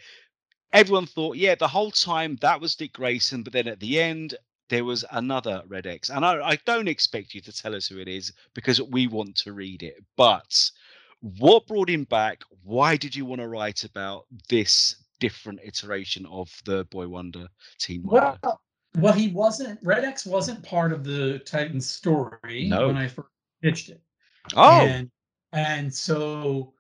everyone 0.74 1.06
thought, 1.06 1.38
yeah, 1.38 1.56
the 1.56 1.68
whole 1.68 1.92
time 1.92 2.38
that 2.42 2.60
was 2.60 2.76
Dick 2.76 2.94
Grayson, 2.94 3.44
but 3.44 3.54
then 3.54 3.68
at 3.68 3.80
the 3.80 4.00
end 4.00 4.36
there 4.70 4.86
was 4.86 5.04
another 5.12 5.62
Red 5.68 5.86
X. 5.86 6.10
And 6.10 6.26
I, 6.26 6.52
I 6.52 6.56
don't 6.66 6.88
expect 6.88 7.34
you 7.34 7.42
to 7.42 7.52
tell 7.52 7.76
us 7.76 7.88
who 7.88 8.00
it 8.00 8.08
is 8.08 8.32
because 8.54 8.82
we 8.82 9.08
want 9.08 9.36
to 9.38 9.54
read 9.54 9.84
it. 9.84 10.04
But 10.16 10.72
what 11.40 11.68
brought 11.68 11.90
him 11.90 12.06
back? 12.06 12.42
Why 12.64 12.96
did 12.96 13.14
you 13.16 13.26
want 13.26 13.42
to 13.42 13.48
write 13.48 13.84
about 13.84 14.26
this 14.50 14.96
different 15.20 15.60
iteration 15.64 16.26
of 16.28 16.50
the 16.66 16.86
Boy 16.86 17.08
Wonder 17.08 17.48
Teen 17.80 18.04
Wonder? 18.04 18.38
Well, 18.44 18.62
well, 18.98 19.14
he 19.14 19.30
wasn't. 19.30 19.80
Red 19.84 20.04
X 20.04 20.26
wasn't 20.26 20.64
part 20.64 20.92
of 20.92 21.04
the 21.04 21.40
Titans 21.40 21.90
story 21.90 22.68
No. 22.68 22.88
when 22.88 22.98
I 22.98 23.08
first 23.08 23.28
pitched 23.62 23.90
it. 23.90 24.02
Oh. 24.56 24.82
and 24.82 25.10
and 25.54 25.94
so 25.94 26.74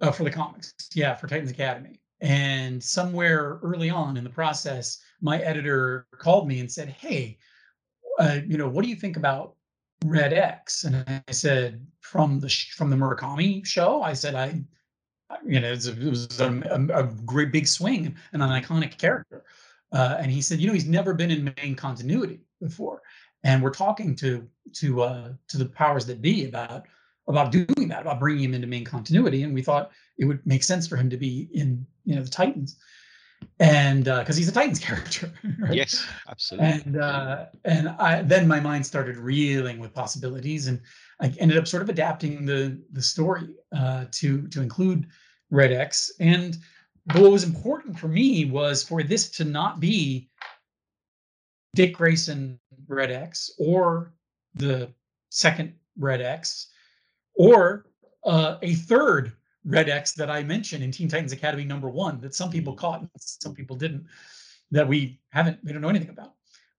uh, 0.00 0.10
for 0.10 0.24
the 0.24 0.30
comics, 0.30 0.74
yeah, 0.94 1.14
for 1.14 1.26
Titans 1.26 1.50
Academy. 1.50 2.00
And 2.20 2.82
somewhere 2.82 3.58
early 3.62 3.90
on 3.90 4.16
in 4.16 4.24
the 4.24 4.30
process, 4.30 4.98
my 5.20 5.38
editor 5.40 6.06
called 6.18 6.48
me 6.48 6.60
and 6.60 6.70
said, 6.70 6.88
"Hey, 6.88 7.38
uh, 8.18 8.38
you 8.46 8.56
know, 8.56 8.68
what 8.68 8.82
do 8.84 8.90
you 8.90 8.96
think 8.96 9.16
about 9.16 9.56
Red 10.04 10.32
X?" 10.32 10.84
And 10.84 11.04
I 11.28 11.32
said, 11.32 11.86
"From 12.00 12.40
the 12.40 12.48
sh- 12.48 12.72
from 12.72 12.90
the 12.90 12.96
Murakami 12.96 13.66
show." 13.66 14.02
I 14.02 14.14
said, 14.14 14.34
"I, 14.34 14.62
you 15.44 15.60
know, 15.60 15.68
it 15.68 15.70
was, 15.72 15.88
a, 15.88 15.92
it 15.92 16.10
was 16.10 16.40
a, 16.40 16.62
a- 16.70 17.00
a 17.02 17.06
great 17.26 17.52
big 17.52 17.66
swing 17.66 18.14
and 18.32 18.42
an 18.42 18.48
iconic 18.48 18.96
character." 18.96 19.44
Uh, 19.92 20.16
and 20.18 20.30
he 20.30 20.40
said, 20.40 20.60
"You 20.60 20.68
know, 20.68 20.72
he's 20.72 20.86
never 20.86 21.14
been 21.14 21.30
in 21.30 21.52
main 21.58 21.74
continuity 21.74 22.40
before, 22.60 23.02
and 23.42 23.62
we're 23.62 23.70
talking 23.70 24.16
to 24.16 24.48
to 24.74 25.02
uh, 25.02 25.32
to 25.48 25.58
the 25.58 25.66
powers 25.66 26.06
that 26.06 26.22
be 26.22 26.46
about 26.46 26.86
about 27.26 27.52
doing 27.52 27.88
that, 27.88 28.02
about 28.02 28.20
bringing 28.20 28.44
him 28.44 28.54
into 28.54 28.66
main 28.66 28.84
continuity. 28.84 29.42
And 29.42 29.54
we 29.54 29.62
thought 29.62 29.90
it 30.18 30.24
would 30.24 30.44
make 30.46 30.62
sense 30.62 30.86
for 30.86 30.96
him 30.96 31.08
to 31.10 31.16
be 31.16 31.48
in, 31.52 31.86
you 32.04 32.14
know, 32.14 32.22
the 32.22 32.30
Titans, 32.30 32.76
and 33.60 34.04
because 34.04 34.36
he's 34.36 34.48
a 34.48 34.52
Titans 34.52 34.78
character. 34.80 35.32
right? 35.58 35.74
Yes, 35.74 36.06
absolutely. 36.28 36.68
And 36.68 36.96
uh, 36.96 37.46
and 37.64 37.88
I 37.88 38.22
then 38.22 38.48
my 38.48 38.60
mind 38.60 38.86
started 38.86 39.16
reeling 39.16 39.78
with 39.78 39.94
possibilities, 39.94 40.66
and 40.66 40.80
I 41.20 41.32
ended 41.38 41.58
up 41.58 41.66
sort 41.66 41.82
of 41.82 41.88
adapting 41.88 42.44
the 42.44 42.80
the 42.92 43.02
story 43.02 43.48
uh, 43.76 44.06
to 44.12 44.46
to 44.48 44.62
include 44.62 45.06
Red 45.50 45.72
X. 45.72 46.12
And 46.20 46.58
but 47.06 47.22
what 47.22 47.32
was 47.32 47.44
important 47.44 47.98
for 47.98 48.08
me 48.08 48.46
was 48.46 48.82
for 48.82 49.02
this 49.02 49.30
to 49.30 49.44
not 49.44 49.78
be 49.80 50.30
Dick 51.74 51.94
Grayson 51.94 52.58
Red 52.88 53.10
X 53.10 53.50
or 53.58 54.12
the 54.54 54.92
second 55.30 55.74
Red 55.98 56.20
X 56.20 56.68
or 57.34 57.86
uh, 58.24 58.56
a 58.62 58.74
third 58.74 59.32
Red 59.64 59.88
X 59.88 60.12
that 60.12 60.30
I 60.30 60.42
mentioned 60.42 60.84
in 60.84 60.90
Teen 60.90 61.08
Titans 61.08 61.32
Academy 61.32 61.64
number 61.64 61.88
one 61.88 62.20
that 62.20 62.34
some 62.34 62.50
people 62.50 62.74
caught 62.74 63.00
and 63.00 63.10
some 63.16 63.54
people 63.54 63.76
didn't 63.76 64.06
that 64.70 64.86
we 64.86 65.20
haven't 65.30 65.58
we 65.64 65.72
don't 65.72 65.80
know 65.80 65.88
anything 65.88 66.10
about. 66.10 66.34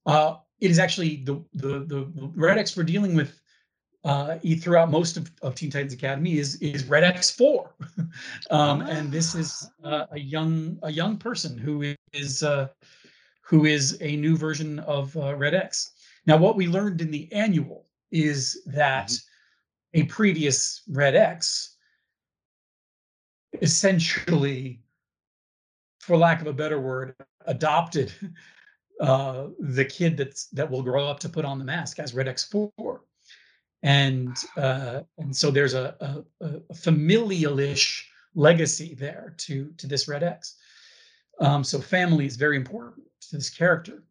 Uh, 0.06 0.36
it 0.60 0.72
is 0.72 0.80
actually 0.80 1.18
the 1.24 1.44
the 1.54 1.80
the 1.86 2.32
Red 2.36 2.58
X 2.58 2.78
we're 2.78 2.84
dealing 2.84 3.16
with 3.16 3.40
uh, 4.04 4.38
e- 4.44 4.56
throughout 4.56 4.92
most 4.92 5.18
of, 5.18 5.32
of 5.42 5.56
Teen 5.56 5.72
Titans 5.72 5.94
Academy 5.94 6.38
is 6.38 6.56
is 6.56 6.86
Red 6.86 7.04
X 7.04 7.32
four, 7.32 7.76
um, 8.52 8.82
and 8.82 9.12
this 9.12 9.34
is 9.34 9.68
uh, 9.84 10.06
a 10.12 10.20
young 10.20 10.78
a 10.84 10.92
young 10.92 11.18
person 11.18 11.58
who 11.58 11.96
is 12.14 12.44
uh, 12.44 12.68
who 13.42 13.66
is 13.66 13.98
a 14.02 14.16
new 14.16 14.38
version 14.38 14.80
of 14.80 15.16
uh, 15.18 15.36
Red 15.36 15.56
X. 15.56 15.92
Now, 16.28 16.38
what 16.38 16.56
we 16.56 16.68
learned 16.68 17.02
in 17.02 17.12
the 17.12 17.32
annual 17.32 17.86
is 18.12 18.62
that 18.68 19.12
a 19.96 20.04
previous 20.04 20.84
Red 20.88 21.16
X 21.16 21.76
essentially, 23.62 24.82
for 26.00 26.18
lack 26.18 26.42
of 26.42 26.48
a 26.48 26.54
better 26.54 26.80
word, 26.80 27.16
adopted 27.46 28.12
uh, 29.02 29.48
the 29.60 29.86
kid 29.86 30.18
that's 30.18 30.48
that 30.48 30.70
will 30.70 30.84
grow 30.84 31.08
up 31.08 31.20
to 31.22 31.30
put 31.30 31.46
on 31.46 31.58
the 31.58 31.66
mask 31.66 32.00
as 32.00 32.14
Red 32.14 32.28
X 32.28 32.44
four, 32.44 33.02
and 33.82 34.38
uh, 34.58 35.02
and 35.18 35.36
so 35.36 35.50
there's 35.50 35.74
a, 35.74 36.24
a, 36.42 36.46
a 36.70 36.76
familial-ish 36.76 38.10
legacy 38.36 38.96
there 38.96 39.34
to 39.38 39.72
to 39.78 39.88
this 39.88 40.08
Red 40.08 40.24
X. 40.24 40.58
Um, 41.40 41.64
so 41.64 41.80
family 41.80 42.26
is 42.26 42.36
very 42.38 42.56
important 42.56 43.06
to 43.22 43.36
this 43.36 43.50
character 43.50 44.04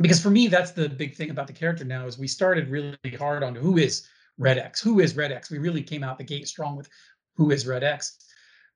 because 0.00 0.20
for 0.20 0.30
me 0.30 0.48
that's 0.48 0.72
the 0.72 0.88
big 0.88 1.14
thing 1.14 1.30
about 1.30 1.46
the 1.46 1.52
character 1.52 1.84
now 1.84 2.06
is 2.06 2.18
we 2.18 2.26
started 2.26 2.68
really 2.68 2.96
hard 3.16 3.44
on 3.44 3.54
who 3.54 3.78
is 3.78 4.08
Red 4.38 4.58
X, 4.58 4.80
who 4.80 5.00
is 5.00 5.16
Red 5.16 5.32
X. 5.32 5.50
We 5.50 5.58
really 5.58 5.82
came 5.82 6.02
out 6.02 6.18
the 6.18 6.24
gate 6.24 6.48
strong 6.48 6.76
with 6.76 6.88
who 7.36 7.50
is 7.50 7.66
Red 7.66 7.84
X, 7.84 8.18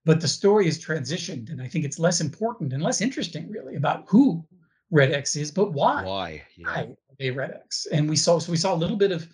but 0.05 0.21
the 0.21 0.29
story 0.29 0.67
has 0.67 0.83
transitioned, 0.83 1.51
and 1.51 1.61
I 1.61 1.69
think 1.69 1.85
it's 1.85 1.99
less 1.99 2.21
important 2.21 2.73
and 2.73 2.83
less 2.83 3.01
interesting 3.01 3.51
really 3.51 3.77
about 3.77 4.05
who 4.09 4.47
Red 4.91 5.13
X 5.13 5.37
is, 5.37 5.51
but 5.51 5.73
why. 5.73 6.05
Why? 6.05 6.43
Yeah. 6.57 6.67
Why 6.67 6.81
are 6.83 7.17
they 7.19 7.31
Red 7.31 7.51
X? 7.51 7.87
And 7.93 8.09
we 8.09 8.17
saw 8.17 8.39
so 8.39 8.51
we 8.51 8.57
saw 8.57 8.75
a 8.75 8.77
little 8.77 8.97
bit 8.97 9.13
of 9.13 9.29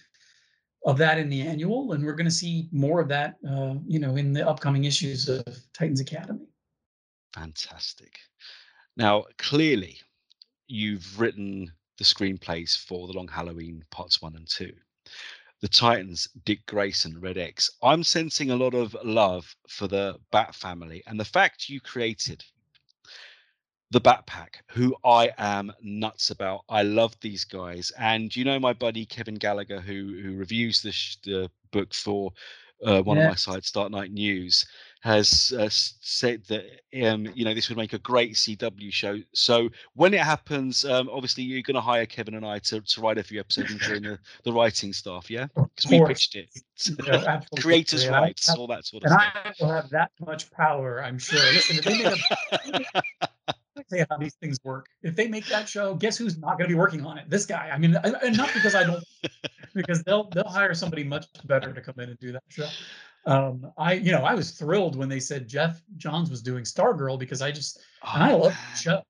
of 0.85 0.99
that 0.99 1.18
in 1.18 1.29
the 1.29 1.41
annual, 1.43 1.93
and 1.93 2.05
we're 2.05 2.14
going 2.14 2.27
to 2.27 2.31
see 2.31 2.68
more 2.70 3.01
of 3.01 3.09
that, 3.09 3.37
uh, 3.49 3.75
you 3.87 3.99
know, 3.99 4.16
in 4.16 4.33
the 4.33 4.47
upcoming 4.47 4.85
issues 4.85 5.29
of 5.29 5.45
Titans 5.72 6.01
Academy. 6.01 6.47
Fantastic. 7.35 8.18
Now, 8.97 9.25
clearly, 9.39 9.99
you've 10.66 11.18
written 11.18 11.72
the 11.99 12.05
screenplays 12.05 12.77
for 12.77 13.07
The 13.07 13.14
Long 13.14 13.29
Halloween 13.29 13.85
parts 13.91 14.20
one 14.20 14.37
and 14.37 14.47
two. 14.49 14.72
The 15.64 15.68
Titans, 15.68 16.28
Dick 16.44 16.66
Grayson, 16.66 17.18
Red 17.18 17.38
X. 17.38 17.70
I'm 17.82 18.04
sensing 18.04 18.50
a 18.50 18.54
lot 18.54 18.74
of 18.74 18.94
love 19.02 19.56
for 19.66 19.88
the 19.88 20.20
Bat 20.30 20.54
family 20.54 21.02
and 21.06 21.18
the 21.18 21.24
fact 21.24 21.70
you 21.70 21.80
created 21.80 22.44
the 23.90 23.98
Bat 23.98 24.26
Pack, 24.26 24.62
who 24.72 24.94
I 25.02 25.30
am 25.38 25.72
nuts 25.80 26.28
about. 26.28 26.66
I 26.68 26.82
love 26.82 27.18
these 27.22 27.46
guys, 27.46 27.90
and 27.98 28.36
you 28.36 28.44
know 28.44 28.60
my 28.60 28.74
buddy 28.74 29.06
Kevin 29.06 29.36
Gallagher, 29.36 29.80
who 29.80 30.20
who 30.22 30.36
reviews 30.36 30.82
the 30.82 30.92
sh- 30.92 31.16
the 31.24 31.50
book 31.70 31.94
for 31.94 32.34
uh, 32.85 33.03
one 33.03 33.18
of 33.18 33.28
my 33.28 33.35
sites, 33.35 33.70
Dark 33.70 33.91
Knight 33.91 34.12
News, 34.12 34.66
has 35.01 35.53
uh, 35.59 35.68
said 35.70 36.43
that 36.49 36.64
um, 37.07 37.28
you 37.35 37.45
know 37.45 37.53
this 37.53 37.68
would 37.68 37.76
make 37.76 37.93
a 37.93 37.99
great 37.99 38.35
CW 38.35 38.93
show. 38.93 39.18
So 39.35 39.68
when 39.95 40.14
it 40.14 40.20
happens, 40.20 40.85
um, 40.85 41.11
obviously 41.12 41.45
you're 41.45 41.62
going 41.62 41.74
to 41.74 41.80
hire 41.80 42.07
Kevin 42.07 42.35
and 42.35 42.47
I 42.47 42.59
to, 42.61 42.80
to 42.80 43.01
write 43.01 43.18
a 43.18 43.22
few 43.22 43.39
episodes 43.39 43.70
and 43.70 43.80
join 43.80 44.03
the, 44.03 44.18
the 44.45 44.53
writing 44.53 44.93
staff, 44.95 45.30
yeah? 45.30 45.47
Because 45.55 45.91
we 45.91 46.05
pitched 46.07 46.37
it. 46.37 46.49
Yeah. 47.07 47.43
Creators' 47.61 48.05
And 48.05 48.12
rights, 48.12 48.49
have- 48.49 48.59
all 48.59 48.66
that 48.68 48.87
sort 48.87 49.05
of 49.05 49.12
and 49.12 49.20
stuff. 49.20 49.57
I 49.61 49.64
will 49.64 49.72
have 49.72 49.91
that 49.91 50.11
much 50.20 50.51
power, 50.51 51.03
I'm 51.05 51.18
sure. 51.18 51.39
Listen, 51.53 51.78
if 51.78 51.85
they 51.85 52.03
make 52.03 52.07
a 52.95 53.03
let 53.76 53.80
me 53.80 53.85
tell 53.91 53.99
you 53.99 54.07
how 54.09 54.16
these 54.18 54.35
things 54.35 54.59
work. 54.62 54.87
If 55.03 55.16
they 55.16 55.26
make 55.26 55.47
that 55.47 55.68
show, 55.68 55.95
guess 55.95 56.16
who's 56.16 56.39
not 56.39 56.59
going 56.59 56.68
to 56.68 56.74
be 56.74 56.78
working 56.78 57.05
on 57.05 57.18
it? 57.18 57.28
This 57.28 57.45
guy. 57.45 57.70
I 57.72 57.78
mean, 57.78 57.97
and 58.05 58.16
and 58.22 58.37
not 58.37 58.51
because 58.55 58.74
I 58.74 58.85
don't, 58.85 59.03
because 59.75 60.03
they'll 60.05 60.31
they'll 60.31 60.49
hire 60.49 60.75
somebody 60.75 61.05
much 61.05 61.27
better 61.45 61.72
to 61.72 61.81
come 61.81 61.95
in 61.99 62.11
and 62.11 62.18
do 62.18 62.33
that 62.33 62.43
show. 62.49 62.68
Um, 63.27 63.72
I 63.79 63.95
you 63.95 64.12
know 64.12 64.22
I 64.25 64.35
was 64.35 64.53
thrilled 64.53 64.97
when 64.97 65.09
they 65.09 65.20
said 65.20 65.49
Geoff 65.49 65.83
Johns 65.97 66.31
was 66.31 66.43
doing 66.43 66.64
Stargirl 66.64 67.18
because 67.18 67.43
I 67.43 67.51
just 67.51 67.81
and 68.14 68.22
I 68.22 68.33
love 68.33 68.53
the 68.53 68.79
show, 68.81 69.03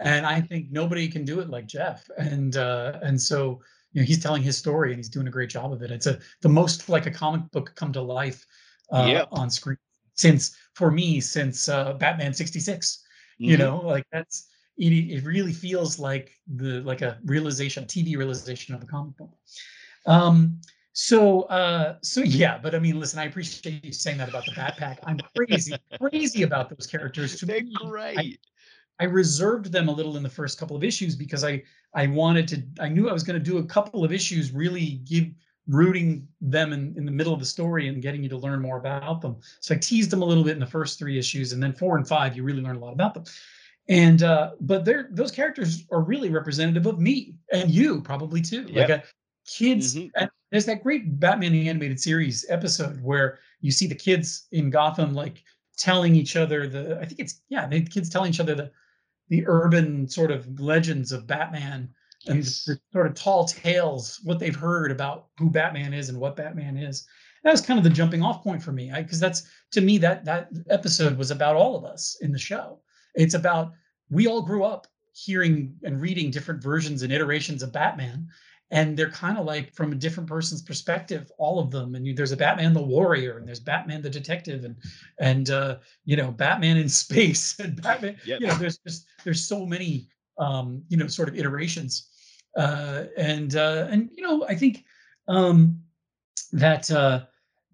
and 0.00 0.24
I 0.26 0.40
think 0.40 0.70
nobody 0.70 1.08
can 1.08 1.24
do 1.24 1.40
it 1.40 1.48
like 1.50 1.66
Geoff, 1.66 2.08
and 2.18 2.56
uh, 2.56 2.98
and 3.02 3.20
so 3.20 3.60
you 3.92 4.00
know 4.00 4.06
he's 4.06 4.22
telling 4.22 4.42
his 4.42 4.56
story 4.56 4.90
and 4.90 4.98
he's 4.98 5.08
doing 5.08 5.26
a 5.26 5.30
great 5.30 5.50
job 5.50 5.72
of 5.72 5.82
it. 5.82 5.90
It's 5.90 6.06
a 6.06 6.18
the 6.42 6.48
most 6.48 6.88
like 6.88 7.06
a 7.06 7.10
comic 7.10 7.50
book 7.50 7.72
come 7.74 7.92
to 7.92 8.02
life 8.02 8.44
uh, 8.90 9.06
Yep. 9.08 9.28
on 9.32 9.50
screen 9.50 9.78
since 10.14 10.56
for 10.74 10.90
me 10.90 11.20
since 11.20 11.68
uh, 11.68 11.94
Batman 11.94 12.34
sixty 12.34 12.60
six 12.60 13.02
you 13.38 13.56
Mhm. 13.56 13.60
know 13.60 13.76
like 13.78 14.04
that's 14.12 14.48
it, 14.76 14.92
it 14.92 15.24
really 15.24 15.52
feels 15.52 15.98
like 15.98 16.32
the 16.56 16.80
like 16.82 17.00
a 17.02 17.18
realization 17.24 17.84
tv 17.86 18.16
realization 18.16 18.74
of 18.74 18.82
a 18.82 18.86
comic 18.86 19.16
book 19.16 19.30
um 20.06 20.60
so 20.92 21.42
uh 21.42 21.96
so 22.02 22.20
yeah 22.22 22.58
but 22.58 22.74
i 22.74 22.78
mean 22.78 22.98
listen 23.00 23.18
i 23.18 23.24
appreciate 23.24 23.84
you 23.84 23.92
saying 23.92 24.18
that 24.18 24.28
about 24.28 24.44
the 24.46 24.52
Bat 24.52 24.76
Pack. 24.76 25.00
I'm 25.04 25.18
crazy 25.34 25.78
crazy 26.00 26.42
about 26.42 26.68
those 26.68 26.86
characters. 26.86 27.36
To 27.36 27.46
They're 27.46 27.60
me, 27.62 27.74
great. 27.74 28.40
I, 29.00 29.04
I 29.04 29.06
reserved 29.06 29.72
them 29.72 29.88
a 29.88 29.92
little 29.92 30.16
in 30.16 30.22
the 30.22 30.28
first 30.28 30.58
couple 30.58 30.76
of 30.76 30.84
issues 30.84 31.16
because 31.16 31.44
i 31.44 31.62
i 31.94 32.06
wanted 32.06 32.46
to 32.48 32.62
i 32.80 32.88
knew 32.88 33.08
i 33.08 33.12
was 33.12 33.22
going 33.22 33.38
to 33.38 33.44
do 33.44 33.58
a 33.58 33.64
couple 33.64 34.04
of 34.04 34.12
issues 34.12 34.52
really 34.52 35.00
give 35.04 35.28
rooting 35.68 36.26
them 36.40 36.72
in, 36.72 36.92
in 36.96 37.04
the 37.04 37.10
middle 37.12 37.32
of 37.32 37.38
the 37.38 37.46
story 37.46 37.86
and 37.88 38.02
getting 38.02 38.22
you 38.22 38.28
to 38.28 38.36
learn 38.36 38.60
more 38.60 38.78
about 38.78 39.20
them. 39.20 39.36
So 39.60 39.74
i 39.74 39.78
teased 39.78 40.10
them 40.10 40.22
a 40.22 40.24
little 40.24 40.44
bit 40.44 40.54
in 40.54 40.60
the 40.60 40.66
first 40.66 40.98
three 40.98 41.18
issues 41.18 41.52
and 41.52 41.62
then 41.62 41.72
four 41.72 41.96
and 41.96 42.06
five 42.06 42.36
you 42.36 42.42
really 42.42 42.62
learn 42.62 42.76
a 42.76 42.80
lot 42.80 42.92
about 42.92 43.14
them. 43.14 43.24
And 43.88 44.22
uh 44.22 44.52
but 44.60 44.84
they're 44.84 45.08
those 45.12 45.30
characters 45.30 45.84
are 45.90 46.02
really 46.02 46.30
representative 46.30 46.86
of 46.86 46.98
me 46.98 47.36
and 47.52 47.70
you 47.70 48.02
probably 48.02 48.40
too. 48.42 48.64
Like 48.64 48.88
Yep. 48.88 48.90
a 48.90 49.02
kids 49.46 49.94
Mhm. 49.94 50.10
and 50.16 50.30
there's 50.50 50.66
that 50.66 50.82
great 50.82 51.18
batman 51.18 51.52
the 51.52 51.68
animated 51.68 52.00
series 52.00 52.44
episode 52.48 53.00
where 53.02 53.38
you 53.60 53.70
see 53.70 53.86
the 53.86 53.94
kids 53.94 54.46
in 54.52 54.70
gotham 54.70 55.14
like 55.14 55.42
telling 55.76 56.14
each 56.14 56.36
other 56.36 56.68
the 56.68 56.98
i 57.00 57.04
think 57.04 57.18
it's 57.20 57.42
yeah 57.48 57.66
the 57.66 57.82
kids 57.82 58.08
telling 58.08 58.30
each 58.30 58.40
other 58.40 58.54
the 58.54 58.70
the 59.28 59.44
urban 59.46 60.06
sort 60.08 60.30
of 60.30 60.60
legends 60.60 61.10
of 61.12 61.26
batman 61.26 61.88
and 62.28 62.36
Yes. 62.36 62.64
the 62.64 62.78
sort 62.92 63.06
of 63.08 63.14
tall 63.14 63.46
tales 63.46 64.20
what 64.22 64.38
they've 64.38 64.54
heard 64.54 64.92
about 64.92 65.28
who 65.38 65.50
batman 65.50 65.92
is 65.92 66.08
and 66.08 66.18
what 66.18 66.36
batman 66.36 66.76
is 66.76 67.04
that 67.42 67.50
was 67.50 67.60
kind 67.60 67.78
of 67.78 67.84
the 67.84 67.90
jumping 67.90 68.22
off 68.22 68.44
point 68.44 68.62
for 68.62 68.70
me 68.70 68.92
because 68.96 69.18
that's 69.18 69.42
to 69.72 69.80
me 69.80 69.98
that 69.98 70.24
that 70.24 70.50
episode 70.70 71.18
was 71.18 71.32
about 71.32 71.56
all 71.56 71.74
of 71.76 71.84
us 71.84 72.16
in 72.20 72.30
the 72.30 72.38
show 72.38 72.78
it's 73.16 73.34
about 73.34 73.72
we 74.10 74.28
all 74.28 74.42
grew 74.42 74.62
up 74.62 74.86
hearing 75.14 75.74
and 75.82 76.00
reading 76.00 76.30
different 76.30 76.62
versions 76.62 77.02
and 77.02 77.12
iterations 77.12 77.62
of 77.62 77.72
batman 77.72 78.28
and 78.72 78.96
they're 78.96 79.10
kind 79.10 79.38
of 79.38 79.44
like 79.44 79.72
from 79.74 79.92
a 79.92 79.94
different 79.94 80.28
person's 80.28 80.62
perspective 80.62 81.30
all 81.38 81.60
of 81.60 81.70
them 81.70 81.94
and 81.94 82.06
you, 82.06 82.14
there's 82.14 82.32
a 82.32 82.36
batman 82.36 82.72
the 82.72 82.82
warrior 82.82 83.38
and 83.38 83.46
there's 83.46 83.60
batman 83.60 84.02
the 84.02 84.10
detective 84.10 84.64
and 84.64 84.74
and 85.20 85.50
uh 85.50 85.76
you 86.04 86.16
know 86.16 86.32
batman 86.32 86.76
in 86.78 86.88
space 87.04 87.58
and 87.60 87.80
batman 87.80 88.16
Yep. 88.24 88.40
you 88.40 88.46
know 88.48 88.54
there's 88.54 88.78
just 88.78 89.06
there's 89.24 89.46
so 89.46 89.64
many 89.64 90.08
um 90.38 90.82
you 90.88 90.96
know 90.96 91.06
sort 91.06 91.28
of 91.28 91.36
iterations 91.36 92.08
uh 92.56 93.04
and 93.16 93.54
uh 93.56 93.86
and 93.90 94.10
you 94.16 94.22
know 94.22 94.44
i 94.48 94.54
think 94.54 94.84
um 95.28 95.78
that 96.52 96.90
uh 96.90 97.20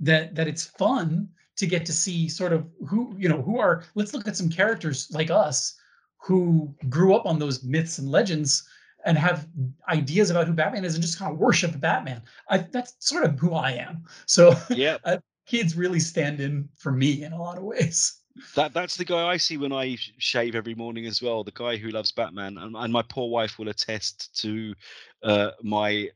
that 0.00 0.34
that 0.34 0.48
it's 0.48 0.64
fun 0.64 1.28
to 1.56 1.66
get 1.66 1.84
to 1.86 1.92
see 1.92 2.28
sort 2.28 2.52
of 2.52 2.66
who 2.86 3.14
you 3.18 3.28
know 3.28 3.42
who 3.42 3.58
are 3.58 3.84
let's 3.94 4.14
look 4.14 4.28
at 4.28 4.36
some 4.36 4.48
characters 4.48 5.08
like 5.12 5.30
us 5.30 5.76
who 6.20 6.74
grew 6.88 7.14
up 7.14 7.26
on 7.26 7.38
those 7.38 7.62
myths 7.62 7.98
and 7.98 8.08
legends 8.08 8.68
and 9.04 9.16
have 9.16 9.46
ideas 9.88 10.30
about 10.30 10.46
who 10.46 10.52
Batman 10.52 10.84
is 10.84 10.94
and 10.94 11.02
just 11.02 11.18
kind 11.18 11.32
of 11.32 11.38
worship 11.38 11.78
Batman. 11.80 12.22
I 12.48 12.58
that's 12.58 12.94
sort 12.98 13.24
of 13.24 13.38
who 13.38 13.54
I 13.54 13.72
am. 13.72 14.04
So 14.26 14.54
Yep. 14.70 15.00
uh, 15.04 15.18
kids 15.46 15.76
really 15.76 16.00
stand 16.00 16.40
in 16.40 16.68
for 16.76 16.92
me 16.92 17.24
in 17.24 17.32
a 17.32 17.40
lot 17.40 17.58
of 17.58 17.64
ways. 17.64 18.20
That 18.54 18.72
that's 18.72 18.96
the 18.96 19.04
guy 19.04 19.26
I 19.26 19.36
see 19.36 19.56
when 19.56 19.72
I 19.72 19.96
shave 20.18 20.54
every 20.54 20.74
morning 20.74 21.06
as 21.06 21.20
well. 21.20 21.42
The 21.42 21.50
guy 21.52 21.76
who 21.76 21.88
loves 21.88 22.12
Batman, 22.12 22.58
and, 22.58 22.76
and 22.76 22.92
my 22.92 23.02
poor 23.02 23.28
wife 23.28 23.58
will 23.58 23.68
attest 23.68 24.40
to 24.42 24.74
uh, 25.22 25.50
my 25.62 26.08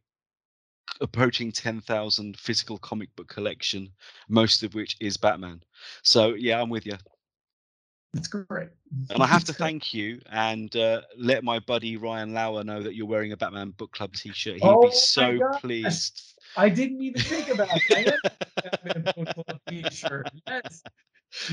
approaching 1.00 1.50
ten 1.50 1.80
thousand 1.80 2.38
physical 2.38 2.78
comic 2.78 3.14
book 3.16 3.28
collection, 3.28 3.88
most 4.28 4.62
of 4.62 4.74
which 4.74 4.96
is 5.00 5.16
Batman. 5.16 5.62
So 6.02 6.34
yeah, 6.34 6.60
I'm 6.60 6.70
with 6.70 6.86
you. 6.86 6.96
That's 8.12 8.28
great. 8.28 8.68
And 9.10 9.22
I 9.22 9.26
have 9.26 9.44
to 9.44 9.52
thank 9.64 9.94
you 9.94 10.20
and 10.30 10.74
uh, 10.76 11.00
let 11.16 11.44
my 11.44 11.58
buddy 11.60 11.96
Ryan 11.96 12.34
Lauer 12.34 12.62
know 12.62 12.82
that 12.82 12.94
you're 12.94 13.06
wearing 13.06 13.32
a 13.32 13.36
Batman 13.36 13.70
Book 13.70 13.92
Club 13.92 14.12
T-shirt. 14.14 14.54
He'd 14.54 14.62
Oh 14.62 14.82
be 14.82 14.90
so 14.92 15.38
pleased. 15.60 16.34
I 16.56 16.68
didn't 16.68 17.00
even 17.02 17.22
think 17.22 17.48
about 17.48 17.68
that. 17.88 18.18
I 18.54 18.68
Batman 18.84 19.24
Book 19.24 19.34
Club 19.34 19.60
t-shirt. 19.68 20.28
Yes. 20.46 20.82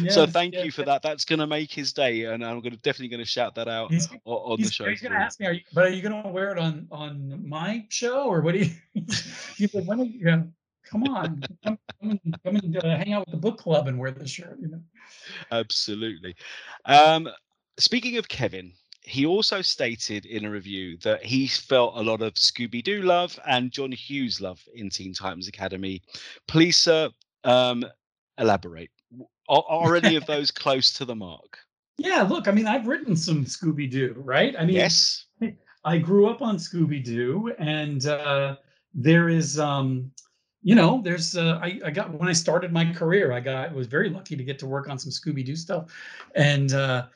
so 0.10 0.26
thank 0.28 0.54
yes, 0.54 0.66
you 0.66 0.72
for 0.72 0.82
yes. 0.82 0.88
that. 0.88 1.02
That's 1.02 1.24
going 1.24 1.40
to 1.40 1.48
make 1.48 1.72
his 1.72 1.94
day, 1.94 2.26
and 2.26 2.44
I'm 2.44 2.60
going 2.60 2.74
to 2.74 2.78
definitely 2.78 3.08
going 3.08 3.24
to 3.24 3.26
shout 3.26 3.56
that 3.56 3.70
out 3.70 3.92
He's- 3.92 4.10
on 4.26 4.58
He's, 4.58 4.68
the 4.68 4.74
show. 4.74 4.90
he's 4.90 5.00
gonna 5.02 5.16
ask 5.16 5.40
me, 5.40 5.46
are 5.46 5.54
you, 5.54 5.62
but 5.74 5.86
are 5.86 5.90
you 5.90 6.02
gonna 6.02 6.28
wear 6.28 6.52
it 6.52 6.60
on 6.60 6.88
on 6.92 7.48
my 7.48 7.86
show 7.90 8.26
or 8.26 8.42
what 8.42 8.54
do 8.56 8.60
you? 8.60 8.72
Like, 9.74 9.86
when 9.86 10.02
are 10.02 10.04
you 10.04 10.24
gonna? 10.26 10.50
Come 10.90 11.04
on, 11.04 11.44
come, 11.64 11.78
come 12.02 12.12
and, 12.12 12.38
come 12.44 12.56
and 12.56 12.78
uh, 12.78 12.98
hang 12.98 13.14
out 13.14 13.26
with 13.26 13.32
the 13.32 13.38
book 13.38 13.58
club 13.58 13.88
and 13.88 14.00
wear 14.00 14.12
this 14.12 14.32
shirt. 14.32 14.58
You 14.62 14.70
know. 14.70 14.82
Absolutely. 15.52 16.36
Um, 16.86 17.30
speaking 17.78 18.18
of 18.18 18.28
Kevin, 18.28 18.72
he 19.02 19.26
also 19.26 19.62
stated 19.62 20.26
in 20.26 20.46
a 20.46 20.52
review 20.52 20.98
that 21.04 21.24
he 21.24 21.48
felt 21.48 21.96
a 21.96 22.02
lot 22.02 22.22
of 22.22 22.34
Scooby 22.34 22.84
Doo 22.84 23.02
love 23.02 23.40
and 23.48 23.72
John 23.72 23.92
Hughes 23.92 24.42
love 24.42 24.62
in 24.74 24.90
Teen 24.90 25.14
Titans 25.14 25.48
Academy. 25.48 26.02
Please, 26.48 26.78
sir, 26.78 27.10
um, 27.44 27.86
elaborate. 28.38 28.92
Are, 29.48 29.64
are 29.68 29.96
any 30.04 30.16
of 30.16 30.26
those 30.26 30.52
close 30.52 30.92
to 30.94 31.06
the 31.06 31.16
mark? 31.16 31.60
Yeah, 31.98 32.22
look, 32.22 32.48
I 32.48 32.52
mean, 32.52 32.68
I've 32.68 32.88
written 32.88 33.16
some 33.16 33.46
Scooby 33.46 33.90
Doo, 33.90 34.16
right? 34.18 34.56
I 34.58 34.66
mean, 34.66 34.76
Yes. 34.76 35.26
I 35.86 35.98
grew 35.98 36.28
up 36.28 36.42
on 36.42 36.58
Scooby 36.58 37.04
Doo, 37.04 37.54
and 37.58 38.06
uh, 38.06 38.58
there 38.94 39.30
is, 39.30 39.58
um, 39.60 40.12
you 40.62 40.76
know, 40.76 41.02
there's. 41.04 41.38
Uh, 41.38 41.60
I, 41.62 41.80
I 41.86 41.92
got 41.92 42.14
when 42.14 42.30
I 42.30 42.34
started 42.34 42.72
my 42.72 42.92
career, 42.94 43.32
I 43.32 43.40
got 43.40 43.74
was 43.74 43.88
very 43.88 44.10
lucky 44.10 44.36
to 44.36 44.44
get 44.44 44.60
to 44.60 44.68
work 44.68 44.90
on 44.90 45.00
some 45.00 45.12
Scooby 45.12 45.46
Doo 45.46 45.56
stuff, 45.56 45.94
and 46.36 46.74
uh, 46.74 47.08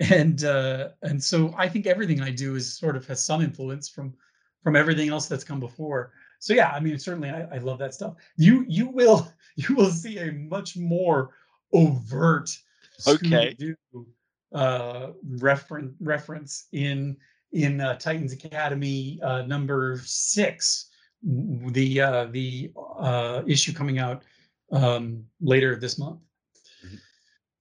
and 0.00 0.44
uh, 0.44 0.88
and 1.02 1.22
so 1.22 1.54
I 1.56 1.68
think 1.68 1.86
everything 1.86 2.20
I 2.20 2.30
do 2.30 2.56
is 2.56 2.72
sort 2.76 2.96
of 2.96 3.06
has 3.06 3.22
some 3.22 3.42
influence 3.42 3.88
from 3.88 4.14
from 4.62 4.76
everything 4.76 5.08
else 5.08 5.26
that's 5.26 5.44
come 5.44 5.60
before. 5.60 6.12
So 6.40 6.52
yeah, 6.54 6.70
I 6.70 6.80
mean, 6.80 6.98
certainly 6.98 7.30
I, 7.30 7.42
I 7.42 7.58
love 7.58 7.78
that 7.78 7.94
stuff. 7.94 8.14
You 8.36 8.64
you 8.68 8.88
will 8.88 9.32
you 9.56 9.74
will 9.74 9.90
see 9.90 10.18
a 10.18 10.32
much 10.32 10.76
more 10.76 11.30
overt 11.72 12.50
Okay. 13.06 13.54
Scooby-Doo 13.54 14.06
uh, 14.52 15.08
reference 15.38 15.94
reference 16.00 16.66
in 16.72 17.16
in 17.52 17.80
uh, 17.80 17.96
Titans 17.96 18.32
Academy 18.32 19.18
uh, 19.22 19.42
number 19.42 20.00
six, 20.04 20.89
the 21.22 22.00
uh, 22.00 22.24
the 22.26 22.72
uh, 22.98 23.42
issue 23.46 23.72
coming 23.72 23.98
out 23.98 24.22
um, 24.72 25.24
later 25.40 25.76
this 25.76 25.98
month. 25.98 26.20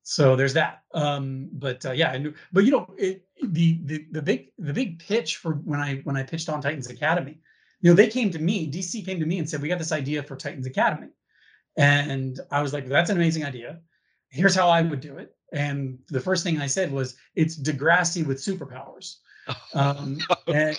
So 0.04 0.36
there's 0.36 0.54
that. 0.54 0.82
Um, 0.96 1.50
but 1.54 1.86
uh, 1.86 1.92
yeah, 1.92 2.18
knew, 2.18 2.34
but 2.52 2.66
you 2.66 2.72
know, 2.72 2.94
it, 2.98 3.28
the 3.44 3.80
the 3.84 4.08
the 4.12 4.22
big 4.22 4.52
the 4.58 4.74
big 4.74 4.98
pitch 5.00 5.38
for 5.38 5.54
when 5.54 5.80
I 5.80 5.98
when 5.98 6.18
I 6.18 6.24
pitched 6.24 6.50
on 6.50 6.62
Titans 6.62 6.90
Academy, 6.90 7.38
you 7.82 7.92
know, 7.92 7.96
they 7.96 8.08
came 8.08 8.32
to 8.32 8.40
me. 8.40 8.72
DC 8.72 9.06
came 9.06 9.20
to 9.20 9.26
me 9.26 9.38
and 9.38 9.48
said, 9.48 9.62
"We 9.62 9.70
got 9.70 9.78
this 9.78 9.92
idea 9.92 10.24
for 10.24 10.36
Titans 10.36 10.66
Academy," 10.66 11.10
and 11.78 12.40
I 12.50 12.64
was 12.64 12.74
like, 12.74 12.88
"That's 12.88 13.12
an 13.12 13.18
amazing 13.18 13.46
idea. 13.46 13.82
Here's 14.30 14.56
how 14.56 14.68
I 14.68 14.82
would 14.82 15.00
do 15.00 15.18
it." 15.18 15.36
And 15.54 16.00
the 16.08 16.20
first 16.20 16.44
thing 16.44 16.60
I 16.60 16.68
said 16.68 16.92
was, 16.92 17.16
"It's 17.36 17.60
Degrassi 17.60 18.26
with 18.26 18.38
superpowers." 18.40 19.18
Um, 19.74 20.20
and, 20.48 20.78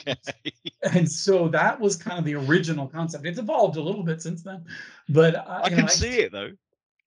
and 0.93 1.11
so 1.11 1.49
that 1.49 1.79
was 1.79 1.97
kind 1.97 2.19
of 2.19 2.25
the 2.25 2.35
original 2.35 2.87
concept. 2.87 3.25
It's 3.27 3.39
evolved 3.39 3.77
a 3.77 3.81
little 3.81 4.03
bit 4.03 4.21
since 4.21 4.43
then, 4.43 4.65
but 5.09 5.37
uh, 5.37 5.61
I 5.65 5.69
can 5.69 5.79
know, 5.79 5.87
see 5.87 6.21
it 6.21 6.33
though. 6.33 6.51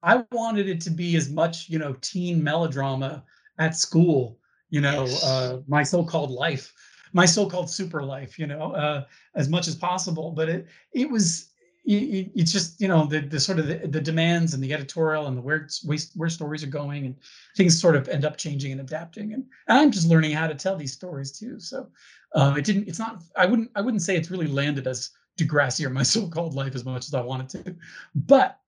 I 0.03 0.23
wanted 0.31 0.69
it 0.69 0.81
to 0.81 0.89
be 0.89 1.15
as 1.15 1.29
much, 1.29 1.69
you 1.69 1.79
know, 1.79 1.95
teen 2.01 2.43
melodrama 2.43 3.23
at 3.59 3.75
school, 3.75 4.39
you 4.69 4.81
know, 4.81 5.05
Yes. 5.05 5.23
uh, 5.23 5.61
my 5.67 5.83
so-called 5.83 6.31
life, 6.31 6.73
my 7.13 7.25
so-called 7.25 7.69
super 7.69 8.03
life, 8.03 8.37
you 8.37 8.47
know, 8.47 8.71
uh, 8.73 9.05
as 9.35 9.49
much 9.49 9.67
as 9.67 9.75
possible. 9.75 10.31
But 10.31 10.49
it 10.49 10.67
it 10.93 11.09
was 11.09 11.46
it, 11.87 12.31
it's 12.35 12.51
just 12.51 12.79
you 12.81 12.87
know 12.87 13.05
the 13.05 13.21
the 13.21 13.39
sort 13.39 13.59
of 13.59 13.67
the, 13.67 13.87
the 13.87 14.01
demands 14.01 14.53
and 14.53 14.61
the 14.61 14.73
editorial 14.73 15.27
and 15.27 15.37
the 15.37 15.41
where 15.41 15.67
where 16.15 16.29
stories 16.29 16.63
are 16.63 16.67
going 16.67 17.05
and 17.05 17.15
things 17.55 17.79
sort 17.79 17.95
of 17.95 18.09
end 18.09 18.25
up 18.25 18.37
changing 18.37 18.73
and 18.73 18.81
adapting 18.81 19.33
and, 19.33 19.43
and 19.67 19.79
I'm 19.79 19.91
just 19.91 20.07
learning 20.07 20.31
how 20.31 20.47
to 20.47 20.55
tell 20.55 20.75
these 20.75 20.93
stories 20.93 21.31
too. 21.31 21.59
So 21.59 21.89
uh, 22.35 22.55
it 22.57 22.65
didn't. 22.65 22.87
It's 22.87 22.99
not. 22.99 23.23
I 23.35 23.45
wouldn't. 23.45 23.71
I 23.75 23.81
wouldn't 23.81 24.03
say 24.03 24.17
it's 24.17 24.29
really 24.29 24.47
landed 24.47 24.85
as 24.85 25.11
Degrassi 25.39 25.85
or 25.85 25.89
my 25.89 26.03
so-called 26.15 26.53
life 26.53 26.75
as 26.75 26.83
much 26.83 27.07
as 27.07 27.13
I 27.13 27.21
wanted 27.21 27.49
to, 27.49 27.75
but 28.15 28.59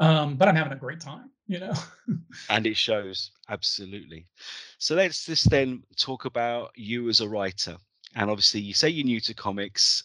um, 0.00 0.36
but 0.36 0.48
I'm 0.48 0.56
having 0.56 0.72
a 0.72 0.76
great 0.76 1.00
time. 1.00 1.30
You 1.46 1.60
know. 1.60 1.72
and 2.50 2.66
it 2.66 2.76
shows 2.76 3.30
absolutely. 3.48 4.26
So 4.78 4.94
let's 4.94 5.24
just 5.24 5.48
then 5.48 5.82
talk 5.96 6.24
about 6.26 6.72
you 6.74 7.08
as 7.08 7.20
a 7.20 7.28
writer. 7.28 7.76
And 8.14 8.30
obviously, 8.30 8.60
you 8.60 8.74
say 8.74 8.88
you're 8.88 9.04
new 9.04 9.20
to 9.20 9.34
comics 9.34 10.02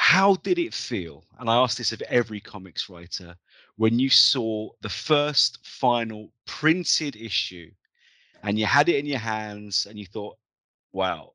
how 0.00 0.36
did 0.36 0.60
it 0.60 0.72
feel? 0.72 1.24
And 1.40 1.50
I 1.50 1.56
ask 1.56 1.76
this 1.76 1.90
of 1.90 2.00
every 2.02 2.38
comics 2.38 2.88
writer 2.88 3.34
when 3.78 3.98
you 3.98 4.08
saw 4.08 4.70
the 4.80 4.88
first 4.88 5.58
final 5.66 6.30
printed 6.46 7.16
issue 7.16 7.68
and 8.44 8.56
you 8.56 8.64
had 8.64 8.88
it 8.88 8.94
in 8.94 9.06
your 9.06 9.18
hands 9.18 9.88
and 9.90 9.98
you 9.98 10.06
thought, 10.06 10.36
wow, 10.92 11.32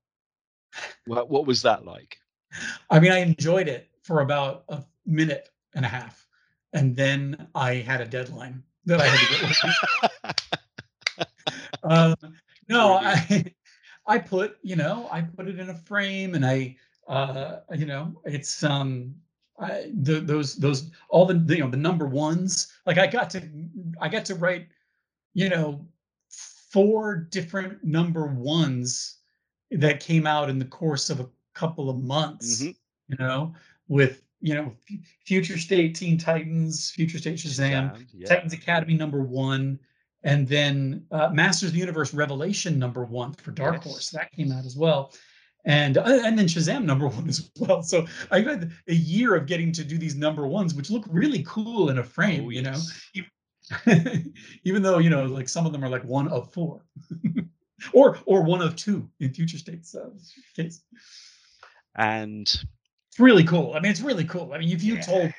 what, 1.05 1.29
what 1.29 1.45
was 1.45 1.61
that 1.63 1.83
like? 1.83 2.17
I 2.89 3.01
mean, 3.01 3.11
I 3.11 3.17
enjoyed 3.17 3.67
it 3.67 3.89
for 4.01 4.21
about 4.21 4.63
a 4.69 4.81
minute 5.05 5.49
and 5.75 5.83
a 5.83 5.89
half. 5.89 6.25
And 6.71 6.95
then 6.95 7.49
I 7.53 7.73
had 7.75 7.99
a 7.99 8.05
deadline 8.05 8.63
that 8.85 9.01
I 9.01 9.07
had 9.07 9.19
to 9.19 9.73
get 10.23 11.17
um, 11.83 12.15
no, 12.69 12.93
I, 12.93 13.43
I 14.07 14.19
put, 14.19 14.57
you 14.61 14.77
know, 14.77 15.09
I 15.11 15.19
put 15.19 15.49
it 15.49 15.59
in 15.59 15.69
a 15.69 15.75
frame 15.75 16.33
and 16.33 16.45
I, 16.45 16.77
uh, 17.07 17.59
you 17.75 17.85
know, 17.85 18.13
it's 18.25 18.63
um, 18.63 19.15
I, 19.59 19.91
the, 19.93 20.19
those 20.19 20.55
those 20.55 20.91
all 21.09 21.25
the, 21.25 21.35
you 21.53 21.61
know 21.61 21.69
the 21.69 21.77
number 21.77 22.07
ones. 22.07 22.71
Like 22.85 22.97
I 22.97 23.07
got 23.07 23.29
to 23.31 23.41
I 23.99 24.09
got 24.09 24.25
to 24.25 24.35
write, 24.35 24.67
you 25.33 25.49
know, 25.49 25.85
four 26.29 27.15
different 27.15 27.83
number 27.83 28.25
ones 28.27 29.17
that 29.71 29.99
came 29.99 30.25
out 30.25 30.49
in 30.49 30.59
the 30.59 30.65
course 30.65 31.09
of 31.09 31.19
a 31.19 31.29
couple 31.53 31.89
of 31.89 32.03
months. 32.03 32.61
Mm-hmm. 32.61 32.71
You 33.09 33.17
know, 33.19 33.53
with 33.87 34.23
you 34.39 34.55
know, 34.55 34.73
Future 35.25 35.57
State 35.57 35.95
Teen 35.95 36.17
Titans, 36.17 36.91
Future 36.91 37.17
State 37.17 37.37
Shazam, 37.37 38.05
yeah. 38.13 38.27
Titans 38.27 38.53
Academy 38.53 38.95
number 38.95 39.21
one, 39.21 39.79
and 40.23 40.47
then 40.47 41.05
uh, 41.11 41.29
Masters 41.29 41.69
of 41.69 41.73
the 41.73 41.79
Universe 41.79 42.13
Revelation 42.13 42.79
number 42.79 43.05
one 43.05 43.33
for 43.33 43.51
Dark 43.51 43.75
yes. 43.75 43.83
Horse 43.83 44.09
that 44.11 44.31
came 44.31 44.51
out 44.51 44.65
as 44.65 44.75
well 44.75 45.13
and 45.65 45.97
uh, 45.97 46.03
and 46.23 46.37
then 46.37 46.45
Shazam 46.45 46.83
number 46.83 47.07
one 47.09 47.27
as 47.27 47.49
well. 47.57 47.81
So 47.83 48.05
I've 48.31 48.45
had 48.45 48.71
a 48.87 48.93
year 48.93 49.35
of 49.35 49.45
getting 49.45 49.71
to 49.73 49.83
do 49.83 49.97
these 49.97 50.15
number 50.15 50.47
ones, 50.47 50.73
which 50.73 50.89
look 50.89 51.05
really 51.09 51.43
cool 51.47 51.89
in 51.89 51.99
a 51.99 52.03
frame, 52.03 52.45
oh, 52.45 52.49
you 52.49 52.61
know. 52.61 52.79
Even 54.65 54.81
though 54.81 54.97
you 54.97 55.09
know, 55.09 55.25
like 55.25 55.47
some 55.47 55.65
of 55.65 55.71
them 55.71 55.83
are 55.83 55.89
like 55.89 56.03
one 56.03 56.27
of 56.27 56.51
four, 56.51 56.81
or 57.93 58.17
or 58.25 58.43
one 58.43 58.61
of 58.61 58.75
two 58.75 59.09
in 59.19 59.33
future 59.33 59.57
states 59.57 59.95
uh, 59.95 60.09
case. 60.55 60.83
And 61.95 62.47
it's 62.47 63.19
really 63.19 63.43
cool. 63.43 63.73
I 63.75 63.79
mean, 63.79 63.91
it's 63.91 64.01
really 64.01 64.25
cool. 64.25 64.51
I 64.53 64.57
mean, 64.57 64.69
if 64.69 64.83
you 64.83 64.95
yeah, 64.95 65.01
told 65.01 65.33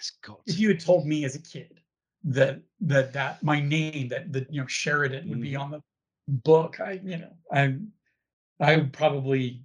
if 0.46 0.58
you 0.58 0.68
had 0.68 0.80
told 0.80 1.06
me 1.06 1.24
as 1.24 1.34
a 1.34 1.42
kid 1.42 1.80
that 2.24 2.62
that 2.80 3.12
that 3.12 3.42
my 3.42 3.60
name 3.60 4.08
that 4.08 4.32
that 4.32 4.50
you 4.50 4.62
know 4.62 4.66
Sheridan 4.66 5.28
would 5.28 5.38
mm. 5.38 5.42
be 5.42 5.56
on 5.56 5.70
the 5.70 5.82
book, 6.28 6.80
I 6.80 7.00
you 7.04 7.18
know 7.18 7.32
I 7.52 7.76
I 8.58 8.76
would 8.76 8.92
probably 8.92 9.64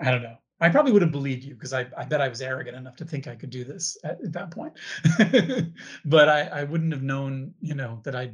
I 0.00 0.10
don't 0.10 0.22
know. 0.22 0.36
I 0.60 0.70
probably 0.70 0.92
would 0.92 1.02
have 1.02 1.12
believed 1.12 1.44
you 1.44 1.54
because 1.54 1.74
I, 1.74 1.86
I 1.96 2.04
bet 2.04 2.20
I 2.20 2.28
was 2.28 2.40
arrogant 2.40 2.76
enough 2.76 2.96
to 2.96 3.04
think 3.04 3.26
I 3.26 3.34
could 3.34 3.50
do 3.50 3.62
this 3.62 3.98
at, 4.04 4.18
at 4.24 4.32
that 4.32 4.50
point. 4.50 4.72
but 6.04 6.28
I, 6.28 6.42
I 6.44 6.64
wouldn't 6.64 6.92
have 6.92 7.02
known, 7.02 7.52
you 7.60 7.74
know, 7.74 8.00
that 8.04 8.16
I 8.16 8.32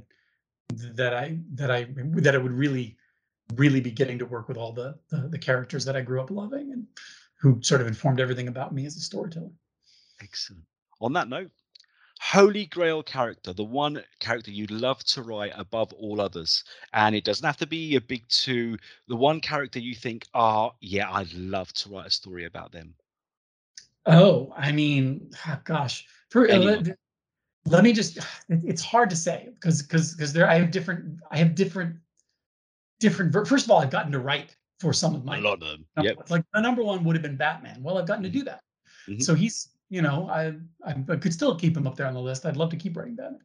that 0.68 1.12
I 1.14 1.38
that 1.54 1.70
I 1.70 1.88
that 1.96 2.34
I 2.34 2.38
would 2.38 2.52
really 2.52 2.96
really 3.54 3.80
be 3.80 3.90
getting 3.90 4.18
to 4.18 4.24
work 4.26 4.48
with 4.48 4.56
all 4.56 4.72
the, 4.72 4.98
the 5.10 5.28
the 5.28 5.38
characters 5.38 5.84
that 5.84 5.96
I 5.96 6.00
grew 6.00 6.20
up 6.20 6.30
loving 6.30 6.72
and 6.72 6.86
who 7.40 7.60
sort 7.60 7.80
of 7.80 7.88
informed 7.88 8.20
everything 8.20 8.48
about 8.48 8.72
me 8.72 8.86
as 8.86 8.96
a 8.96 9.00
storyteller. 9.00 9.50
Excellent. 10.22 10.62
On 11.00 11.12
that 11.14 11.28
note, 11.28 11.50
holy 12.22 12.66
grail 12.66 13.02
character, 13.02 13.52
the 13.52 13.64
one 13.64 14.00
character 14.20 14.52
you'd 14.52 14.70
love 14.70 15.02
to 15.02 15.22
write 15.22 15.52
above 15.56 15.92
all 15.94 16.20
others. 16.20 16.62
And 16.92 17.16
it 17.16 17.24
doesn't 17.24 17.44
have 17.44 17.56
to 17.56 17.66
be 17.66 17.96
a 17.96 18.00
big 18.00 18.26
two, 18.28 18.78
the 19.08 19.16
one 19.16 19.40
character 19.40 19.80
you 19.80 19.96
think, 19.96 20.28
oh, 20.32 20.72
yeah, 20.80 21.10
I'd 21.12 21.32
love 21.34 21.72
to 21.72 21.88
write 21.88 22.06
a 22.06 22.10
story 22.10 22.44
about 22.44 22.70
them. 22.70 22.94
Oh, 24.06 24.54
I 24.56 24.70
mean, 24.70 25.32
oh, 25.48 25.58
gosh. 25.64 26.06
For, 26.30 26.48
uh, 26.48 26.58
let, 26.58 26.96
let, 27.66 27.82
me 27.82 27.92
just, 27.92 28.20
it's 28.48 28.84
hard 28.84 29.10
to 29.10 29.16
say 29.16 29.48
because, 29.54 29.82
because, 29.82 30.14
because 30.14 30.32
there, 30.32 30.48
I 30.48 30.54
have 30.54 30.70
different, 30.70 31.18
I 31.32 31.38
have 31.38 31.56
different, 31.56 31.96
different, 33.00 33.32
first 33.48 33.64
of 33.64 33.70
all, 33.72 33.80
I've 33.80 33.90
gotten 33.90 34.12
to 34.12 34.20
write 34.20 34.54
for 34.78 34.92
some 34.92 35.16
of 35.16 35.24
my, 35.24 35.38
a 35.38 35.40
lot 35.40 35.54
of 35.54 35.60
them. 35.60 35.84
Yep. 36.00 36.30
Like 36.30 36.44
the 36.54 36.60
number 36.60 36.84
one 36.84 37.02
would 37.02 37.16
have 37.16 37.22
been 37.22 37.36
Batman. 37.36 37.82
Well, 37.82 37.98
I've 37.98 38.06
gotten 38.06 38.22
to 38.22 38.28
mm-hmm. 38.28 38.38
do 38.38 38.44
that. 38.44 38.60
Mm-hmm. 39.08 39.20
So 39.20 39.34
he's 39.34 39.71
you 39.92 40.00
know, 40.00 40.26
I, 40.30 40.54
I, 40.86 40.94
I 41.06 41.16
could 41.16 41.34
still 41.34 41.54
keep 41.54 41.76
him 41.76 41.86
up 41.86 41.96
there 41.96 42.06
on 42.06 42.14
the 42.14 42.20
list. 42.20 42.46
I'd 42.46 42.56
love 42.56 42.70
to 42.70 42.76
keep 42.76 42.96
writing 42.96 43.16
that. 43.16 43.38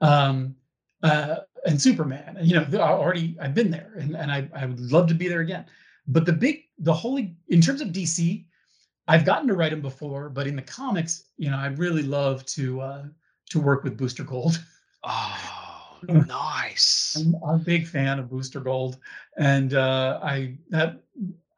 Um, 0.00 0.56
uh, 1.02 1.36
and 1.66 1.80
Superman, 1.80 2.38
you 2.40 2.54
know, 2.54 2.66
I 2.82 2.92
already 2.92 3.36
I've 3.38 3.54
been 3.54 3.70
there, 3.70 3.92
and 3.98 4.16
and 4.16 4.32
I 4.32 4.48
I 4.54 4.64
would 4.64 4.80
love 4.90 5.06
to 5.08 5.14
be 5.14 5.28
there 5.28 5.40
again. 5.40 5.66
But 6.06 6.24
the 6.24 6.32
big, 6.32 6.62
the 6.78 6.94
holy, 6.94 7.36
in 7.48 7.60
terms 7.60 7.82
of 7.82 7.88
DC, 7.88 8.44
I've 9.06 9.26
gotten 9.26 9.46
to 9.48 9.54
write 9.54 9.72
him 9.72 9.82
before, 9.82 10.30
but 10.30 10.46
in 10.46 10.56
the 10.56 10.62
comics, 10.62 11.24
you 11.36 11.50
know, 11.50 11.58
I'd 11.58 11.78
really 11.78 12.02
love 12.02 12.46
to 12.46 12.80
uh, 12.80 13.04
to 13.50 13.60
work 13.60 13.84
with 13.84 13.98
Booster 13.98 14.24
Gold. 14.24 14.64
Oh, 15.04 15.98
nice! 16.08 17.18
I'm, 17.20 17.36
I'm, 17.46 17.56
a 17.56 17.58
big 17.58 17.86
fan 17.86 18.18
of 18.18 18.30
Booster 18.30 18.60
Gold, 18.60 18.96
and 19.36 19.74
uh, 19.74 20.20
I 20.22 20.56
that 20.70 21.02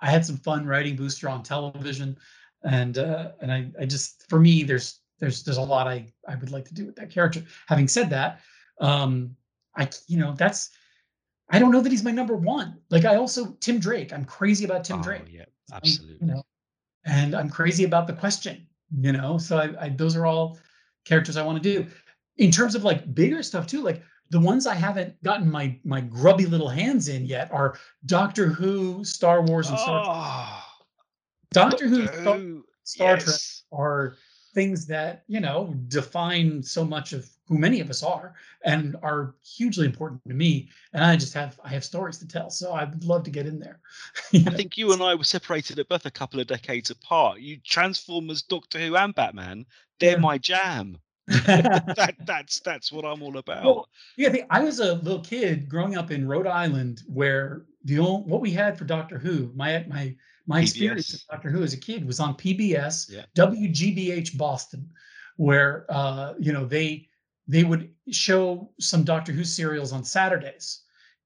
I 0.00 0.10
had 0.10 0.26
some 0.26 0.38
fun 0.38 0.66
writing 0.66 0.96
Booster 0.96 1.28
on 1.28 1.44
television 1.44 2.16
and 2.64 2.98
uh, 2.98 3.32
and 3.40 3.52
I, 3.52 3.70
I 3.80 3.84
just 3.86 4.28
for 4.28 4.40
me 4.40 4.62
there's 4.62 5.00
there's 5.20 5.44
there's 5.44 5.58
a 5.58 5.62
lot 5.62 5.86
I 5.86 6.06
I 6.26 6.34
would 6.36 6.50
like 6.50 6.64
to 6.66 6.74
do 6.74 6.86
with 6.86 6.96
that 6.96 7.10
character. 7.10 7.42
Having 7.66 7.88
said 7.88 8.10
that, 8.10 8.40
um, 8.80 9.36
I 9.76 9.88
you 10.06 10.18
know 10.18 10.34
that's 10.36 10.70
I 11.50 11.58
don't 11.58 11.70
know 11.70 11.80
that 11.80 11.92
he's 11.92 12.04
my 12.04 12.10
number 12.10 12.36
one. 12.36 12.78
Like 12.90 13.04
I 13.04 13.16
also 13.16 13.56
Tim 13.60 13.78
Drake. 13.78 14.12
I'm 14.12 14.24
crazy 14.24 14.64
about 14.64 14.84
Tim 14.84 15.00
oh, 15.00 15.02
Drake. 15.02 15.22
Yeah, 15.30 15.44
absolutely. 15.72 16.18
you 16.20 16.26
know, 16.26 16.42
and 17.04 17.34
I'm 17.34 17.50
crazy 17.50 17.84
about 17.84 18.06
the 18.06 18.14
question. 18.14 18.66
You 18.96 19.12
know, 19.12 19.38
so 19.38 19.58
I, 19.58 19.84
I 19.84 19.88
those 19.90 20.16
are 20.16 20.26
all 20.26 20.58
characters 21.04 21.36
I 21.36 21.44
want 21.44 21.62
to 21.62 21.82
do. 21.82 21.86
In 22.38 22.50
terms 22.50 22.74
of 22.74 22.82
like 22.82 23.14
bigger 23.14 23.42
stuff 23.42 23.66
too, 23.66 23.82
like 23.82 24.02
the 24.30 24.40
ones 24.40 24.66
I 24.66 24.74
haven't 24.74 25.22
gotten 25.22 25.50
my 25.50 25.78
my 25.84 26.00
grubby 26.00 26.46
little 26.46 26.68
hands 26.68 27.08
in 27.08 27.26
yet 27.26 27.52
are 27.52 27.78
Doctor 28.06 28.46
Who, 28.46 29.04
Star 29.04 29.42
Wars, 29.42 29.68
and 29.68 29.78
Star. 29.78 30.02
Oh. 30.06 30.63
Doctor 31.54 31.88
Who, 31.88 32.06
Star, 32.06 32.26
oh, 32.26 32.62
Star 32.82 33.14
yes. 33.14 33.24
Trek 33.24 33.80
are 33.80 34.16
things 34.54 34.86
that 34.86 35.24
you 35.26 35.40
know 35.40 35.74
define 35.88 36.62
so 36.62 36.84
much 36.84 37.12
of 37.12 37.28
who 37.46 37.58
many 37.58 37.80
of 37.80 37.90
us 37.90 38.02
are 38.02 38.34
and 38.64 38.96
are 39.02 39.34
hugely 39.44 39.84
important 39.84 40.22
to 40.26 40.34
me. 40.34 40.68
And 40.92 41.04
i 41.04 41.16
just 41.16 41.34
have 41.34 41.58
i 41.64 41.68
have 41.68 41.84
stories 41.84 42.18
to 42.18 42.28
tell 42.28 42.50
so 42.50 42.72
i 42.72 42.84
would 42.84 43.04
love 43.04 43.24
to 43.24 43.30
get 43.30 43.46
in 43.46 43.58
there. 43.58 43.80
I 44.32 44.50
think 44.50 44.78
you 44.78 44.92
and 44.92 45.02
i 45.02 45.14
were 45.14 45.24
separated 45.24 45.78
at 45.78 45.88
birth 45.88 46.06
a 46.06 46.10
couple 46.10 46.40
of 46.40 46.46
decades 46.46 46.90
apart. 46.90 47.40
You 47.40 47.58
transformers 47.64 48.42
doctor 48.42 48.78
who 48.78 48.96
and 48.96 49.14
batman 49.14 49.66
they're 50.00 50.12
yeah. 50.12 50.18
my 50.18 50.38
jam. 50.38 50.98
That, 51.26 52.16
that's 52.24 52.60
that's 52.60 52.92
what 52.92 53.04
i'm 53.04 53.22
all 53.22 53.38
about. 53.38 53.64
Well, 53.64 53.88
yeah 54.16 54.34
i 54.50 54.60
was 54.60 54.78
a 54.80 54.94
little 54.94 55.20
kid 55.22 55.68
growing 55.68 55.96
up 55.96 56.10
in 56.10 56.28
rhode 56.28 56.46
island 56.46 57.02
where 57.06 57.64
the 57.84 57.98
only, 57.98 58.30
what 58.30 58.40
we 58.40 58.50
had 58.50 58.78
for 58.78 58.84
doctor 58.84 59.18
who 59.18 59.50
my 59.54 59.84
my 59.88 60.14
my 60.46 60.60
PBS. 60.60 60.62
experience 60.62 61.12
with 61.12 61.26
Doctor 61.30 61.50
Who 61.50 61.62
as 61.62 61.72
a 61.72 61.78
kid 61.78 62.06
was 62.06 62.20
on 62.20 62.34
PBS, 62.34 63.10
yeah. 63.10 63.24
WGBH 63.36 64.36
Boston, 64.36 64.88
where 65.36 65.86
uh, 65.88 66.34
you 66.38 66.52
know 66.52 66.64
they 66.64 67.08
they 67.46 67.64
would 67.64 67.90
show 68.10 68.70
some 68.80 69.04
Doctor 69.04 69.32
Who 69.32 69.44
serials 69.44 69.92
on 69.92 70.04
Saturdays, 70.04 70.82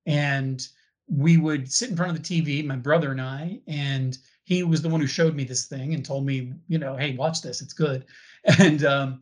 and 0.07 0.67
we 1.09 1.37
would 1.37 1.71
sit 1.71 1.91
in 1.91 1.97
front 1.97 2.17
of 2.17 2.23
the 2.23 2.43
TV, 2.43 2.65
my 2.65 2.77
brother 2.77 3.11
and 3.11 3.21
I, 3.21 3.61
and 3.67 4.19
he 4.45 4.63
was 4.63 4.83
the 4.83 4.89
one 4.89 5.01
who 5.01 5.07
showed 5.07 5.35
me 5.35 5.45
this 5.45 5.67
thing 5.67 5.95
and 5.95 6.05
told 6.05 6.25
me, 6.25 6.53
you 6.69 6.79
know, 6.79 6.97
hey, 6.97 7.15
watch 7.17 7.43
this, 7.43 7.61
it's 7.61 7.73
good, 7.73 8.05
and 8.59 8.85
um, 8.85 9.21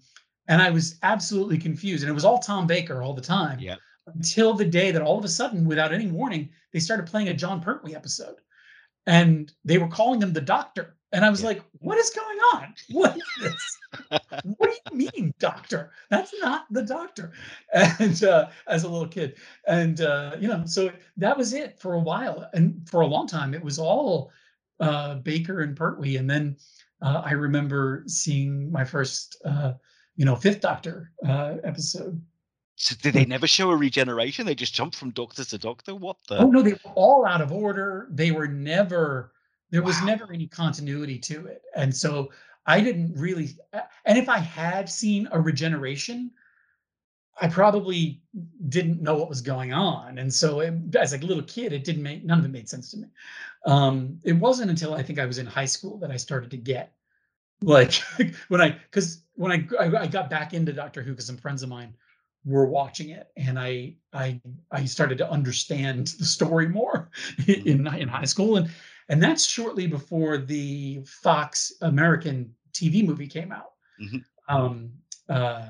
and 0.49 0.61
I 0.61 0.71
was 0.71 0.99
absolutely 1.03 1.59
confused, 1.59 2.03
and 2.03 2.11
it 2.11 2.15
was 2.15 2.25
all 2.25 2.39
Tom 2.39 2.67
Baker 2.67 3.03
all 3.03 3.15
the 3.15 3.23
time. 3.23 3.59
Yeah. 3.59 3.77
Until 4.15 4.55
the 4.55 4.65
day 4.65 4.93
that 4.93 5.03
all 5.03 5.19
of 5.19 5.25
a 5.25 5.29
sudden, 5.29 5.65
without 5.65 5.93
any 5.93 6.07
warning, 6.07 6.51
they 6.73 6.79
started 6.79 7.07
playing 7.07 7.27
a 7.27 7.35
Jon 7.35 7.61
Pertwee 7.61 7.97
episode 7.97 8.37
and 9.07 9.53
they 9.65 9.79
were 9.79 9.89
calling 9.89 10.21
him 10.23 10.33
the 10.33 10.41
doctor. 10.41 10.97
And 11.13 11.25
I 11.25 11.31
was 11.31 11.41
yeah. 11.41 11.49
like, 11.49 11.63
what 11.79 11.99
is 11.99 12.11
going 12.11 12.39
on? 12.55 12.75
What 12.91 13.17
is 13.17 13.23
this? 13.41 13.79
what 14.59 14.71
do 14.71 14.77
you 14.91 15.11
mean, 15.13 15.35
doctor? 15.39 15.93
That's 16.11 16.35
not 16.41 16.67
the 16.71 16.83
doctor. 16.83 17.33
And 17.73 18.23
uh, 18.25 18.49
as 18.67 18.85
a 18.85 18.89
little 18.89 19.09
kid. 19.09 19.37
And, 19.67 20.01
uh, 20.01 20.37
you 20.39 20.49
know, 20.49 20.65
so 20.67 20.91
that 21.17 21.37
was 21.37 21.53
it 21.53 21.79
for 21.79 21.95
a 21.95 22.01
while. 22.01 22.49
And 22.53 22.87
for 22.89 23.03
a 23.03 23.07
long 23.07 23.27
time, 23.27 23.55
it 23.55 23.63
was 23.63 23.79
all 23.79 24.31
uh, 24.81 25.17
Baker 25.17 25.61
and 25.61 25.77
Pertwee. 25.77 26.17
And 26.17 26.29
then 26.29 26.57
uh, 27.01 27.23
I 27.25 27.33
remember 27.33 28.03
seeing 28.07 28.71
my 28.71 28.85
first 28.85 29.41
uh, 29.45 29.75
you 30.17 30.25
know, 30.25 30.35
Fifth 30.35 30.61
Doctor 30.61 31.13
uh, 31.27 31.57
episode. 31.63 32.21
So 32.79 32.95
did 33.01 33.15
they 33.15 33.25
never 33.25 33.47
show 33.47 33.71
a 33.71 33.77
regeneration? 33.77 34.45
They 34.45 34.55
just 34.55 34.75
jumped 34.75 34.97
from 34.97 35.11
doctor 35.11 35.45
to 35.45 35.59
doctor. 35.59 35.95
What 35.95 36.19
the? 36.29 36.39
Oh 36.39 36.51
no, 36.51 36.61
they 36.61 36.75
were 36.75 36.93
all 36.95 37.27
out 37.27 37.41
of 37.41 37.51
order. 37.51 38.07
They 38.11 38.31
were 38.31 38.47
never. 38.47 39.33
There 39.71 39.83
was 39.83 40.01
never 40.03 40.33
any 40.33 40.47
continuity 40.47 41.19
to 41.21 41.47
it, 41.47 41.63
and 41.75 41.95
so 41.95 42.31
I 42.67 42.83
didn't 42.83 43.15
really. 43.17 43.57
And 44.05 44.19
if 44.19 44.29
I 44.29 44.39
had 44.39 44.91
seen 44.91 45.27
a 45.33 45.41
regeneration, 45.41 46.31
I 47.41 47.49
probably 47.49 48.21
didn't 48.69 49.01
know 49.01 49.17
what 49.17 49.31
was 49.31 49.41
going 49.41 49.73
on, 49.73 50.19
and 50.19 50.33
so 50.33 50.61
it, 50.61 50.95
as 50.97 51.15
a 51.15 51.19
little 51.19 51.43
kid, 51.45 51.73
it 51.73 51.83
didn't 51.83 52.03
make 52.03 52.25
none 52.25 52.39
of 52.39 52.45
it 52.45 52.51
made 52.51 52.69
sense 52.69 52.91
to 52.91 52.99
me. 52.99 53.09
Um, 53.65 54.21
it 54.23 54.35
wasn't 54.35 54.69
until 54.69 54.93
I 54.93 55.03
think 55.03 55.19
I 55.19 55.25
was 55.25 55.39
in 55.39 55.47
high 55.47 55.65
school 55.65 55.99
that 56.01 56.11
I 56.11 56.19
started 56.19 56.51
to 56.51 56.59
get 56.59 56.93
like 57.63 57.95
when 58.49 58.61
I 58.61 58.73
because 58.91 59.23
when 59.35 59.51
I, 59.51 59.67
I 59.83 60.03
I 60.03 60.07
got 60.07 60.29
back 60.29 60.53
into 60.53 60.75
Doctor 60.75 61.03
Who 61.03 61.13
because 61.13 61.27
some 61.27 61.39
friends 61.39 61.63
of 61.63 61.71
mine 61.71 61.95
were 62.47 62.67
watching 62.67 63.11
it, 63.11 63.29
and 63.37 63.59
I 63.59 63.97
I 64.13 64.41
I 64.71 64.85
started 64.85 65.19
to 65.19 65.31
understand 65.31 66.07
the 66.19 66.25
story 66.25 66.69
more 66.69 67.11
in 67.47 67.87
in 67.87 68.09
high 68.09 68.25
school, 68.25 68.57
and 68.57 68.71
and 69.09 69.23
that's 69.23 69.45
shortly 69.45 69.87
before 69.87 70.39
the 70.39 71.03
Fox 71.05 71.73
American 71.83 72.55
TV 72.73 73.05
movie 73.05 73.27
came 73.27 73.53
out. 73.53 73.73
Mhm. 74.01 74.25
Um, 74.49 74.93
uh, 75.29 75.67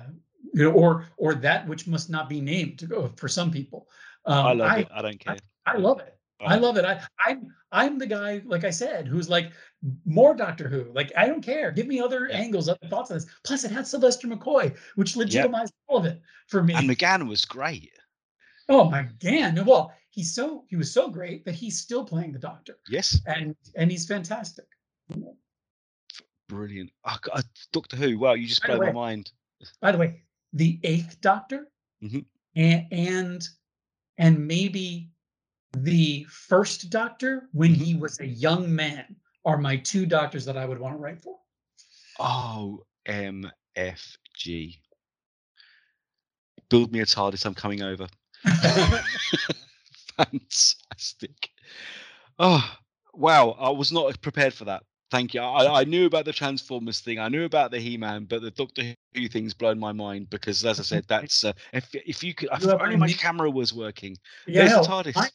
you 0.52 0.64
know, 0.64 0.72
or 0.72 1.06
or 1.16 1.34
that 1.34 1.66
which 1.66 1.86
must 1.86 2.10
not 2.10 2.28
be 2.28 2.40
named 2.40 2.78
to 2.80 2.86
go 2.86 3.08
for 3.16 3.28
some 3.28 3.50
people. 3.50 3.88
Um, 4.26 4.46
I 4.46 4.52
love 4.52 4.78
it. 4.78 4.88
I 4.92 5.02
don't 5.02 5.20
care. 5.20 5.36
I 5.64 5.76
love 5.78 6.00
it. 6.00 6.15
I 6.40 6.56
love 6.56 6.76
it. 6.76 6.84
I 6.84 7.00
I'm 7.24 7.54
I'm 7.72 7.98
the 7.98 8.06
guy, 8.06 8.42
like 8.44 8.64
I 8.64 8.70
said, 8.70 9.08
who's 9.08 9.28
like 9.28 9.52
more 10.04 10.34
Doctor 10.34 10.68
Who. 10.68 10.92
Like 10.92 11.12
I 11.16 11.26
don't 11.26 11.42
care. 11.42 11.72
Give 11.72 11.86
me 11.86 12.00
other 12.00 12.28
angles, 12.30 12.68
other 12.68 12.86
thoughts 12.88 13.10
on 13.10 13.16
this. 13.16 13.26
Plus, 13.44 13.64
it 13.64 13.70
had 13.70 13.86
Sylvester 13.86 14.28
McCoy, 14.28 14.76
which 14.96 15.16
legitimized 15.16 15.72
all 15.86 15.98
of 15.98 16.04
it 16.04 16.20
for 16.48 16.62
me. 16.62 16.74
And 16.74 16.88
McGann 16.88 17.28
was 17.28 17.44
great. 17.44 17.90
Oh 18.68 18.90
my 18.90 19.08
god! 19.20 19.64
Well, 19.66 19.92
he's 20.10 20.34
so 20.34 20.64
he 20.68 20.76
was 20.76 20.92
so 20.92 21.08
great 21.08 21.44
that 21.44 21.54
he's 21.54 21.80
still 21.80 22.04
playing 22.04 22.32
the 22.32 22.38
Doctor, 22.38 22.78
Yes, 22.88 23.20
and 23.26 23.54
and 23.76 23.90
he's 23.90 24.06
fantastic. 24.06 24.66
brilliant. 26.48 26.90
Oh, 27.04 27.16
God, 27.22 27.44
Doctor 27.72 27.96
Who. 27.96 28.18
Wow, 28.18 28.34
you 28.34 28.46
just 28.46 28.62
By 28.62 28.76
blow 28.76 28.86
my 28.86 28.92
mind. 28.92 29.30
By 29.80 29.92
the 29.92 29.98
way, 29.98 30.22
the 30.52 30.80
Eighth 30.82 31.20
Doctor 31.20 31.68
Mhm. 32.02 32.24
and 32.56 32.86
and 32.92 33.48
and 34.18 34.46
maybe 34.46 35.10
the 35.82 36.24
first 36.30 36.90
Doctor 36.90 37.48
when 37.52 37.74
he 37.74 37.94
was 37.94 38.20
a 38.20 38.26
young 38.26 38.74
man 38.74 39.16
are 39.44 39.58
my 39.58 39.76
two 39.76 40.06
doctors 40.06 40.44
that 40.44 40.56
I 40.56 40.66
would 40.66 40.78
want 40.78 40.94
to 40.94 40.98
write 40.98 41.20
for. 41.20 41.36
Oh, 42.18 42.84
MFG. 43.08 44.78
Build 46.68 46.92
me 46.92 47.00
a 47.00 47.06
TARDIS. 47.06 47.46
I'm 47.46 47.54
coming 47.54 47.82
over. 47.82 48.08
Fantastic. 50.16 51.50
Oh, 52.38 52.76
wow. 53.14 53.50
I 53.50 53.70
was 53.70 53.92
not 53.92 54.20
prepared 54.20 54.54
for 54.54 54.64
that. 54.64 54.82
Thank 55.10 55.34
you. 55.34 55.40
I, 55.40 55.82
I 55.82 55.84
knew 55.84 56.06
about 56.06 56.24
the 56.24 56.32
Transformers 56.32 57.00
thing. 57.00 57.20
I 57.20 57.28
knew 57.28 57.44
about 57.44 57.70
the 57.70 57.78
He-Man, 57.78 58.24
but 58.24 58.42
the 58.42 58.50
Doctor 58.50 58.82
Who 59.14 59.28
thing's 59.28 59.54
blown 59.54 59.78
my 59.78 59.92
mind 59.92 60.30
because, 60.30 60.64
as 60.64 60.80
I 60.80 60.82
said, 60.82 61.04
that's 61.08 61.44
uh, 61.44 61.52
if 61.72 61.94
if 61.94 62.24
you 62.24 62.34
could, 62.34 62.48
if 62.52 62.66
only 62.66 62.96
my 62.96 63.12
camera 63.12 63.48
was 63.48 63.72
working. 63.72 64.16
Yeah, 64.48 64.64
There's 64.64 64.86
the 64.86 64.92
TARDIS. 64.92 65.14
My, 65.14 65.28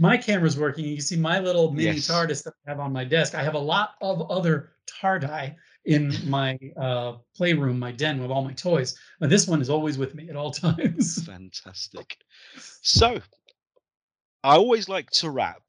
my 0.00 0.16
camera's 0.16 0.56
working. 0.58 0.84
You 0.86 0.96
can 0.96 1.04
see 1.04 1.16
my 1.16 1.38
little 1.38 1.70
mini 1.72 1.96
Yes. 1.96 2.08
TARDIS 2.08 2.42
that 2.44 2.54
I 2.66 2.70
have 2.70 2.80
on 2.80 2.92
my 2.92 3.04
desk. 3.04 3.34
I 3.34 3.42
have 3.42 3.54
a 3.54 3.58
lot 3.58 3.90
of 4.00 4.30
other 4.30 4.72
TARDI 4.86 5.54
in 5.84 6.14
my 6.28 6.58
uh, 6.76 7.18
playroom, 7.36 7.78
my 7.78 7.92
den 7.92 8.20
with 8.20 8.30
all 8.30 8.42
my 8.42 8.54
toys. 8.54 8.98
But 9.20 9.30
this 9.30 9.46
one 9.46 9.60
is 9.60 9.68
always 9.70 9.98
with 9.98 10.14
me 10.14 10.28
at 10.30 10.36
all 10.36 10.50
times. 10.66 11.24
Fantastic. 11.24 12.16
So, 12.82 13.20
I 14.42 14.56
always 14.56 14.88
like 14.88 15.10
to 15.10 15.30
wrap 15.30 15.62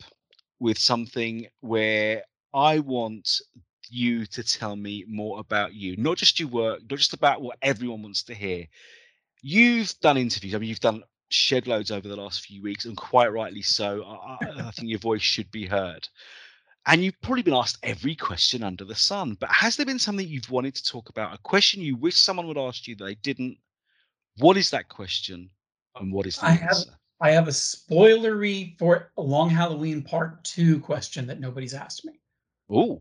with 0.60 0.78
something 0.78 1.48
where 1.60 2.24
I 2.54 2.80
want 2.80 3.30
you 3.90 4.26
to 4.28 4.44
tell 4.44 4.78
me 4.78 5.04
more 5.10 5.40
about 5.42 5.74
you, 5.74 5.98
not 5.98 6.18
just 6.18 6.40
your 6.40 6.48
work, 6.48 6.80
not 6.90 6.98
just 7.00 7.14
about 7.14 7.42
what 7.42 7.58
everyone 7.62 8.02
wants 8.02 8.24
to 8.24 8.34
hear. 8.34 8.66
You've 9.42 9.94
done 10.00 10.16
interviews. 10.18 10.56
I 10.56 10.60
mean, 10.60 10.70
you've 10.70 10.80
done 10.80 11.04
shed 11.32 11.68
loads 11.68 11.92
over 11.92 12.08
the 12.08 12.16
last 12.16 12.46
few 12.46 12.62
weeks, 12.62 12.86
and 12.86 12.96
quite 12.96 13.32
rightly 13.32 13.62
so. 13.62 14.04
I, 14.04 14.38
I, 14.68 14.72
think 14.72 14.90
your 14.90 15.00
voice 15.00 15.22
should 15.22 15.50
be 15.52 15.66
heard. 15.66 16.08
And 16.88 17.04
you've 17.04 17.20
probably 17.22 17.44
been 17.44 17.54
asked 17.54 17.78
every 17.84 18.16
question 18.16 18.64
under 18.64 18.84
the 18.84 18.96
sun. 18.96 19.38
But 19.40 19.52
has 19.52 19.76
there 19.76 19.86
been 19.86 20.00
something 20.00 20.28
you've 20.28 20.50
wanted 20.50 20.76
to 20.76 20.84
talk 20.84 21.10
about? 21.10 21.34
A 21.34 21.38
question 21.40 21.82
you 21.82 21.96
wish 21.96 22.16
someone 22.16 22.48
would 22.48 22.58
ask 22.58 22.88
you 22.88 22.96
that 22.96 23.06
they 23.06 23.16
didn't? 23.16 23.58
What 24.38 24.58
is 24.58 24.70
that 24.72 24.90
question? 24.90 25.50
And 25.96 26.12
what 26.12 26.26
is 26.26 26.38
the 26.38 26.46
I 26.48 26.52
have 26.52 26.70
answer? 26.70 26.92
I 27.22 27.32
have 27.32 27.48
a 27.48 27.52
spoilery 27.52 28.78
for 28.80 29.12
a 29.16 29.22
Long 29.22 29.50
Halloween 29.50 30.02
Part 30.02 30.44
Two 30.44 30.80
question 30.80 31.28
that 31.28 31.40
nobody's 31.40 31.76
asked 31.76 32.04
me. 32.04 32.20
Oh, 32.70 33.00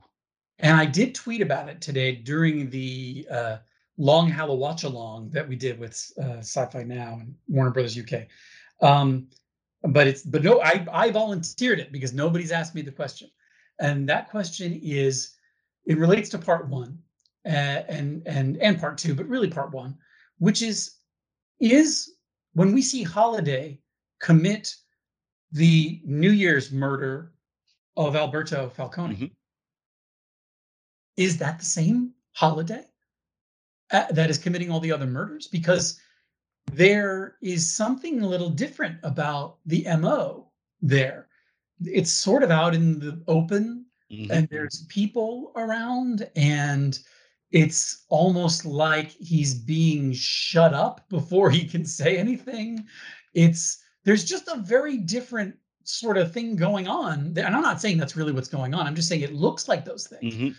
And 0.59 0.77
I 0.77 0.85
did 0.85 1.15
tweet 1.15 1.41
about 1.41 1.69
it 1.69 1.81
today 1.81 2.17
during 2.17 2.69
the 2.69 3.27
uh, 3.31 3.57
Long 4.01 4.31
Hallow 4.31 4.55
Watch 4.55 4.85
Along 4.85 5.29
that 5.29 5.47
we 5.47 5.57
did 5.57 5.79
with 5.79 6.11
uh, 6.19 6.39
Sci-Fi 6.39 6.85
Now 6.85 7.19
and 7.21 7.35
Warner 7.49 7.71
Brothers 7.71 7.99
UK. 7.99 8.29
Um, 8.81 9.29
but 9.83 10.07
it's 10.07 10.23
but 10.23 10.43
no, 10.43 10.63
I 10.63 10.87
I 10.91 11.11
volunteered 11.11 11.79
it 11.79 11.93
because 11.93 12.15
nobody's 12.15 12.51
asked 12.51 12.75
me 12.75 12.81
the 12.81 12.91
question, 12.91 13.29
and 13.79 14.09
that 14.09 14.31
question 14.31 14.81
is 14.83 15.37
it 15.85 15.99
relates 15.99 16.31
to 16.31 16.39
Part 16.39 16.69
One 16.69 16.99
uh, 17.45 17.85
and 17.89 18.23
and 18.27 18.57
and 18.57 18.81
Part 18.81 18.97
Two, 18.97 19.15
but 19.15 19.29
really 19.29 19.51
Part 19.51 19.73
One, 19.73 19.99
which 20.39 20.63
is 20.63 20.97
is 21.61 22.15
when 22.55 22.73
we 22.73 22.81
see 22.81 23.03
Holiday 23.03 23.81
commit 24.19 24.75
the 25.53 26.01
New 26.07 26.31
Year's 26.31 26.73
murder 26.73 27.33
of 27.99 28.17
Alberto 28.17 28.71
Falcone 28.71 29.35
is 31.19 31.37
that 31.37 31.59
the 31.59 31.67
same 31.67 32.13
holiday 32.33 32.85
that 33.91 34.31
is 34.31 34.39
committing 34.39 34.71
all 34.71 34.81
the 34.81 34.93
other 34.93 35.07
murders? 35.07 35.47
Because 35.47 36.01
there 36.73 37.37
is 37.43 37.71
something 37.71 38.23
a 38.23 38.29
little 38.29 38.51
different 38.51 38.99
about 39.03 39.59
the 39.67 39.87
MO 39.99 40.51
there. 40.81 41.29
It's 41.85 42.13
sort 42.13 42.43
of 42.43 42.51
out 42.51 42.75
in 42.75 42.99
the 42.99 43.23
open, 43.27 43.87
and 44.31 44.49
there's 44.49 44.87
people 44.89 45.53
around, 45.57 46.29
and 46.37 46.99
it's 47.53 48.05
almost 48.09 48.65
like 48.65 49.11
he's 49.11 49.55
being 49.55 50.13
shut 50.13 50.75
up 50.75 51.09
before 51.09 51.51
he 51.51 51.65
can 51.65 51.85
say 51.85 52.17
anything. 52.17 52.87
It's 53.35 53.83
there's 54.05 54.25
just 54.25 54.49
a 54.49 54.57
very 54.57 54.97
different 54.97 55.57
sort 55.85 56.19
of 56.19 56.33
thing 56.33 56.57
going 56.57 56.89
on. 56.89 57.35
And 57.37 57.55
I'm 57.55 57.63
not 57.63 57.81
saying 57.81 57.99
that's 57.99 58.17
really 58.17 58.33
what's 58.33 58.49
going 58.49 58.75
on. 58.75 58.87
I'm 58.87 58.95
just 58.95 59.09
saying 59.09 59.23
it 59.23 59.35
looks 59.35 59.69
like 59.69 59.85
those 59.85 60.07
things. 60.07 60.35
Mhm. 60.35 60.55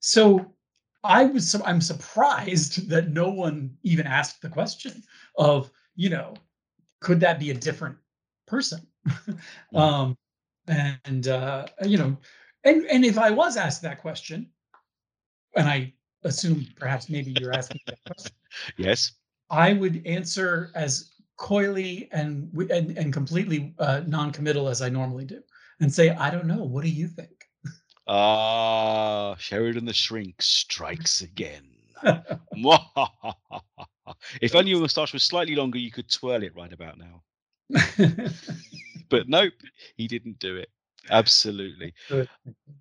So 0.00 0.52
I 1.04 1.26
was 1.26 1.50
su- 1.50 1.62
I'm 1.64 1.80
surprised 1.80 2.88
that 2.92 3.10
no 3.10 3.28
one 3.30 3.76
even 3.82 4.06
asked 4.06 4.42
the 4.42 4.48
question 4.48 5.02
of, 5.38 5.70
you 5.94 6.10
know, 6.10 6.34
could 7.00 7.20
that 7.20 7.38
be 7.38 7.50
a 7.50 7.54
different 7.54 7.96
person? 8.46 8.86
um 9.74 10.16
and 10.66 11.28
uh 11.28 11.66
you 11.84 11.98
know, 11.98 12.16
and 12.64 12.84
and 12.86 13.04
if 13.04 13.18
I 13.18 13.30
was 13.30 13.56
asked 13.56 13.82
that 13.82 14.00
question, 14.00 14.50
and 15.54 15.68
I 15.68 15.92
assume 16.24 16.66
perhaps 16.76 17.10
maybe 17.10 17.36
you're 17.38 17.52
asking 17.52 17.80
that 17.86 18.02
question, 18.06 18.32
yes. 18.78 19.12
I 19.50 19.74
would 19.74 20.04
answer 20.06 20.70
as 20.74 21.10
coyly 21.36 22.08
and 22.12 22.50
and, 22.70 22.96
and 22.96 23.12
completely 23.12 23.74
uh, 23.78 24.02
non-committal 24.06 24.68
as 24.68 24.80
I 24.80 24.88
normally 24.88 25.26
do, 25.26 25.42
and 25.80 25.92
say, 25.92 26.10
I 26.10 26.30
don't 26.30 26.46
know. 26.46 26.64
What 26.64 26.82
do 26.82 26.90
you 26.90 27.08
think? 27.08 27.33
Ah, 28.06 29.34
Sheridan 29.38 29.84
the 29.84 29.92
Shrink 29.92 30.42
strikes 30.42 31.22
again. 31.22 31.70
if 34.40 34.54
only 34.54 34.70
your 34.70 34.80
moustache 34.80 35.12
was 35.12 35.22
slightly 35.22 35.54
longer, 35.54 35.78
you 35.78 35.90
could 35.90 36.10
twirl 36.10 36.42
it 36.42 36.54
right 36.54 36.72
about 36.72 36.98
now. 36.98 37.22
but 39.08 39.28
nope, 39.28 39.54
he 39.96 40.06
didn't 40.06 40.38
do 40.38 40.56
it. 40.56 40.68
Absolutely. 41.10 41.94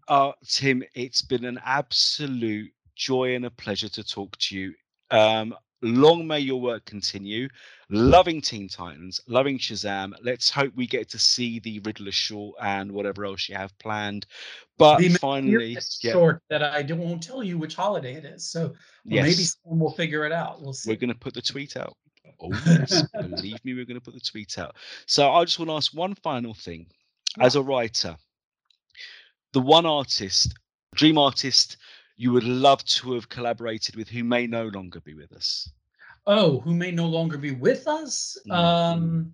Uh, 0.07 0.31
Tim, 0.47 0.83
it's 0.93 1.21
been 1.21 1.45
an 1.45 1.59
absolute 1.63 2.71
joy 2.95 3.35
and 3.35 3.45
a 3.45 3.51
pleasure 3.51 3.89
to 3.89 4.03
talk 4.03 4.37
to 4.37 4.57
you. 4.57 4.73
Um, 5.11 5.55
long 5.83 6.25
may 6.25 6.39
your 6.39 6.59
work 6.59 6.85
continue. 6.85 7.47
Loving 7.89 8.41
Teen 8.41 8.67
Titans, 8.67 9.21
loving 9.27 9.59
Shazam. 9.59 10.13
Let's 10.23 10.49
hope 10.49 10.73
we 10.75 10.87
get 10.87 11.09
to 11.09 11.19
see 11.19 11.59
the 11.59 11.79
Riddler 11.79 12.11
short 12.11 12.55
and 12.61 12.91
whatever 12.91 13.25
else 13.25 13.47
you 13.47 13.55
have 13.55 13.77
planned. 13.77 14.25
But 14.79 14.97
The 14.99 15.09
finally, 15.09 15.77
yeah, 16.01 16.13
short 16.13 16.41
that 16.49 16.63
I 16.63 16.81
do- 16.81 16.95
won't 16.95 17.21
tell 17.21 17.43
you 17.43 17.57
which 17.59 17.75
holiday 17.75 18.15
it 18.15 18.25
is. 18.25 18.49
So 18.49 18.67
well, 18.69 18.75
maybe 19.05 19.29
Yes. 19.29 19.57
someone 19.61 19.79
will 19.79 19.91
figure 19.93 20.25
it 20.25 20.31
out. 20.31 20.61
We'll 20.61 20.73
see. 20.73 20.89
we're 20.89 20.97
going 20.97 21.13
to 21.13 21.19
put 21.19 21.33
the 21.35 21.41
tweet 21.41 21.77
out. 21.77 21.95
Oh, 22.41 22.49
yes, 22.65 23.03
believe 23.13 23.63
me, 23.63 23.73
we're 23.73 23.85
going 23.85 23.99
to 23.99 24.03
put 24.03 24.13
the 24.15 24.19
tweet 24.19 24.57
out. 24.57 24.75
So 25.05 25.29
I 25.31 25.43
just 25.45 25.59
want 25.59 25.69
to 25.69 25.75
ask 25.75 25.93
one 25.93 26.15
final 26.15 26.53
thing. 26.53 26.87
As 27.39 27.55
a 27.55 27.61
writer, 27.61 28.15
the 29.53 29.59
one 29.61 29.85
artist, 29.85 30.53
dream 30.95 31.17
artist, 31.17 31.77
you 32.15 32.31
would 32.31 32.43
love 32.43 32.83
to 32.85 33.13
have 33.13 33.29
collaborated 33.29 33.95
with 33.95 34.07
who 34.09 34.23
may 34.23 34.47
no 34.47 34.67
longer 34.67 34.99
be 35.01 35.13
with 35.13 35.31
us. 35.33 35.69
Oh, 36.25 36.59
who 36.59 36.73
may 36.73 36.91
no 36.91 37.05
longer 37.05 37.37
be 37.37 37.51
with 37.51 37.87
us? 37.87 38.37
Mm-hmm. 38.47 38.51
Um, 38.51 39.33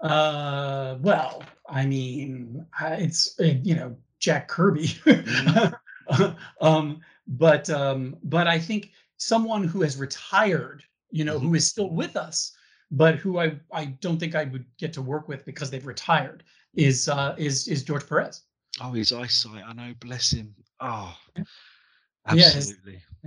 uh, 0.00 0.96
well, 1.00 1.42
I 1.68 1.86
mean, 1.86 2.64
it's 2.80 3.38
uh, 3.40 3.54
you 3.62 3.74
know 3.74 3.96
Jack 4.18 4.48
Kirby. 4.48 4.94
um, 6.60 7.00
but 7.26 7.68
um, 7.70 8.16
but 8.22 8.46
I 8.46 8.58
think 8.58 8.90
someone 9.16 9.64
who 9.64 9.82
has 9.82 9.96
retired, 9.96 10.84
you 11.10 11.24
know, 11.24 11.38
who 11.38 11.54
is 11.54 11.68
still 11.68 11.90
with 11.90 12.16
us, 12.16 12.52
but 12.90 13.16
who 13.16 13.38
I 13.38 13.58
I 13.72 13.86
don't 13.86 14.18
think 14.18 14.34
I 14.34 14.44
would 14.44 14.64
get 14.78 14.92
to 14.94 15.02
work 15.02 15.28
with 15.28 15.44
because 15.44 15.70
they've 15.70 15.86
retired 15.86 16.44
is 16.74 17.08
uh, 17.08 17.34
is 17.36 17.68
is 17.68 17.82
George 17.82 18.08
Perez. 18.08 18.42
Oh, 18.80 18.92
his 18.92 19.12
eyesight. 19.12 19.64
I 19.66 19.72
know. 19.72 19.94
Bless 20.00 20.30
him. 20.30 20.54
Oh, 20.80 21.16
Yeah. 22.32 22.60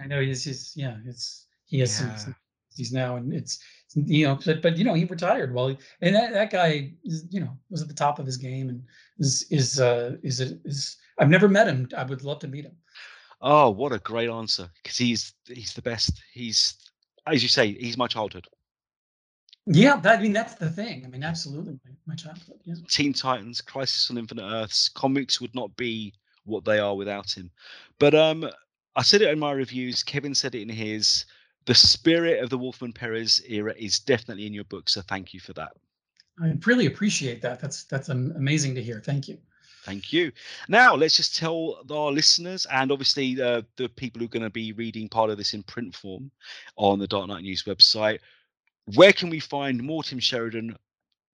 I 0.01 0.07
know 0.07 0.21
he's 0.21 0.43
he's 0.43 0.73
yeah, 0.75 0.97
it's 1.05 1.47
he 1.65 1.79
has 1.79 1.99
Yeah. 1.99 2.15
some 2.15 2.35
he's 2.75 2.93
now 2.93 3.17
and 3.17 3.33
it's 3.33 3.59
you 3.95 4.25
know 4.27 4.39
but, 4.45 4.61
but 4.61 4.77
you 4.77 4.83
know 4.83 4.93
he 4.93 5.03
retired 5.05 5.53
well 5.53 5.75
and 6.01 6.15
that, 6.15 6.31
that 6.31 6.51
guy 6.51 6.93
is, 7.03 7.25
you 7.29 7.39
know 7.39 7.57
was 7.69 7.81
at 7.81 7.87
the 7.87 7.93
top 7.93 8.19
of 8.19 8.25
his 8.25 8.37
game 8.37 8.69
and 8.69 8.81
is 9.17 9.45
is 9.49 9.79
uh 9.79 10.15
is 10.23 10.39
a, 10.39 10.57
is 10.63 10.97
I've 11.17 11.29
never 11.29 11.49
met 11.49 11.67
him 11.67 11.89
I 11.97 12.03
would 12.03 12.23
love 12.23 12.39
to 12.39 12.47
meet 12.47 12.65
him 12.65 12.75
Oh, 13.41 13.69
what 13.69 13.93
a 13.93 13.99
great 13.99 14.29
answer! 14.29 14.69
Because 14.83 14.97
he's 14.97 15.33
he's 15.47 15.73
the 15.73 15.81
best. 15.81 16.21
He's 16.33 16.75
as 17.25 17.41
you 17.41 17.47
say, 17.49 17.73
he's 17.73 17.97
my 17.97 18.07
childhood. 18.07 18.47
yeah 19.65 19.99
I 20.03 20.21
mean 20.21 20.33
that's 20.33 20.55
the 20.55 20.69
thing 20.69 21.05
I 21.05 21.09
mean 21.09 21.23
absolutely 21.23 21.79
my, 21.85 21.91
my 22.07 22.15
childhood 22.15 22.59
yeah 22.65 22.75
Teen 22.89 23.13
Titans, 23.13 23.61
Crisis 23.61 24.09
on 24.09 24.17
Infinite 24.17 24.43
Earths, 24.49 24.89
comics 24.89 25.39
would 25.39 25.53
not 25.55 25.75
be 25.77 26.13
what 26.45 26.65
they 26.65 26.79
are 26.79 26.95
without 26.95 27.31
him. 27.31 27.51
But 27.99 28.13
um, 28.15 28.49
I 28.99 29.01
said 29.01 29.21
it 29.21 29.29
in 29.29 29.39
my 29.39 29.51
reviews. 29.51 30.03
Kevin 30.03 30.35
said 30.35 30.55
it 30.55 30.61
in 30.61 30.69
his. 30.69 31.25
The 31.65 31.75
spirit 31.75 32.43
of 32.43 32.49
the 32.49 32.57
Wolfman 32.57 32.93
Perez 32.93 33.41
era 33.47 33.73
is 33.77 33.99
definitely 33.99 34.45
in 34.45 34.53
your 34.53 34.63
book, 34.65 34.89
so 34.89 35.01
thank 35.01 35.33
you 35.33 35.39
for 35.39 35.53
that. 35.53 35.71
I 36.41 36.53
really 36.65 36.85
appreciate 36.85 37.41
that 37.41 37.59
that's 37.59 37.83
that's 37.83 38.09
amazing 38.09 38.75
to 38.75 38.83
hear 38.83 39.01
thank 39.01 39.27
you 39.27 39.37
Thank 39.83 40.11
you. 40.13 40.31
Now, 40.67 40.93
let's 40.93 41.15
just 41.15 41.37
tell 41.37 41.79
our 41.89 42.11
listeners 42.11 42.67
and 42.71 42.91
obviously 42.91 43.41
uh, 43.41 43.61
the 43.77 43.87
people 43.87 44.19
who 44.19 44.25
are 44.25 44.29
going 44.29 44.43
to 44.43 44.49
be 44.49 44.73
reading 44.73 45.07
part 45.07 45.29
of 45.29 45.37
this 45.37 45.53
in 45.53 45.63
print 45.63 45.95
form 45.95 46.29
on 46.75 46.99
the 46.99 47.07
Dark 47.07 47.27
Knight 47.27 47.43
News 47.43 47.63
website 47.63 48.19
where 48.95 49.13
can 49.13 49.29
we 49.29 49.39
find 49.39 49.83
more 49.83 50.03
Tim 50.03 50.19
Sheridan? 50.19 50.75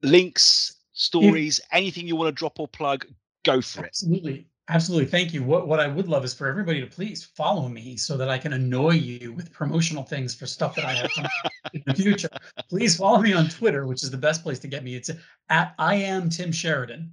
Links, 0.01 0.75
stories, 0.93 1.59
anything 1.71 2.07
you 2.07 2.15
want 2.15 2.27
to 2.27 2.31
drop 2.37 2.59
or 2.59 2.67
plug, 2.67 3.05
go 3.43 3.61
for 3.61 3.83
it. 3.85 3.87
Absolutely. 3.87 4.47
Absolutely. 4.67 5.05
Thank 5.05 5.31
you. 5.31 5.43
What 5.43 5.67
what 5.67 5.79
I 5.79 5.87
would 5.87 6.07
love 6.07 6.25
is 6.25 6.33
for 6.33 6.47
everybody 6.47 6.81
to 6.81 6.87
please 6.87 7.23
follow 7.23 7.69
me 7.69 7.95
so 7.97 8.17
that 8.17 8.29
I 8.29 8.37
can 8.39 8.53
annoy 8.53 8.93
you 8.93 9.31
with 9.33 9.51
promotional 9.51 10.03
things 10.03 10.33
for 10.33 10.47
stuff 10.47 10.73
that 10.75 10.85
I 10.85 10.93
have 10.93 11.11
coming 11.13 11.31
in 11.73 11.83
the 11.85 11.93
future. 11.93 12.29
Please 12.67 12.97
follow 12.97 13.21
me 13.21 13.31
on 13.33 13.47
Twitter, 13.47 13.85
which 13.85 14.01
is 14.01 14.09
the 14.09 14.17
best 14.17 14.41
place 14.41 14.57
to 14.59 14.67
get 14.67 14.83
me. 14.83 14.95
It's 14.95 15.11
at 15.49 15.75
I 15.77 15.95
am 15.95 16.29
Tim 16.29 16.51
Sheridan. 16.51 17.11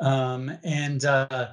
Um, 0.00 0.56
and 0.64 1.04
uh 1.04 1.48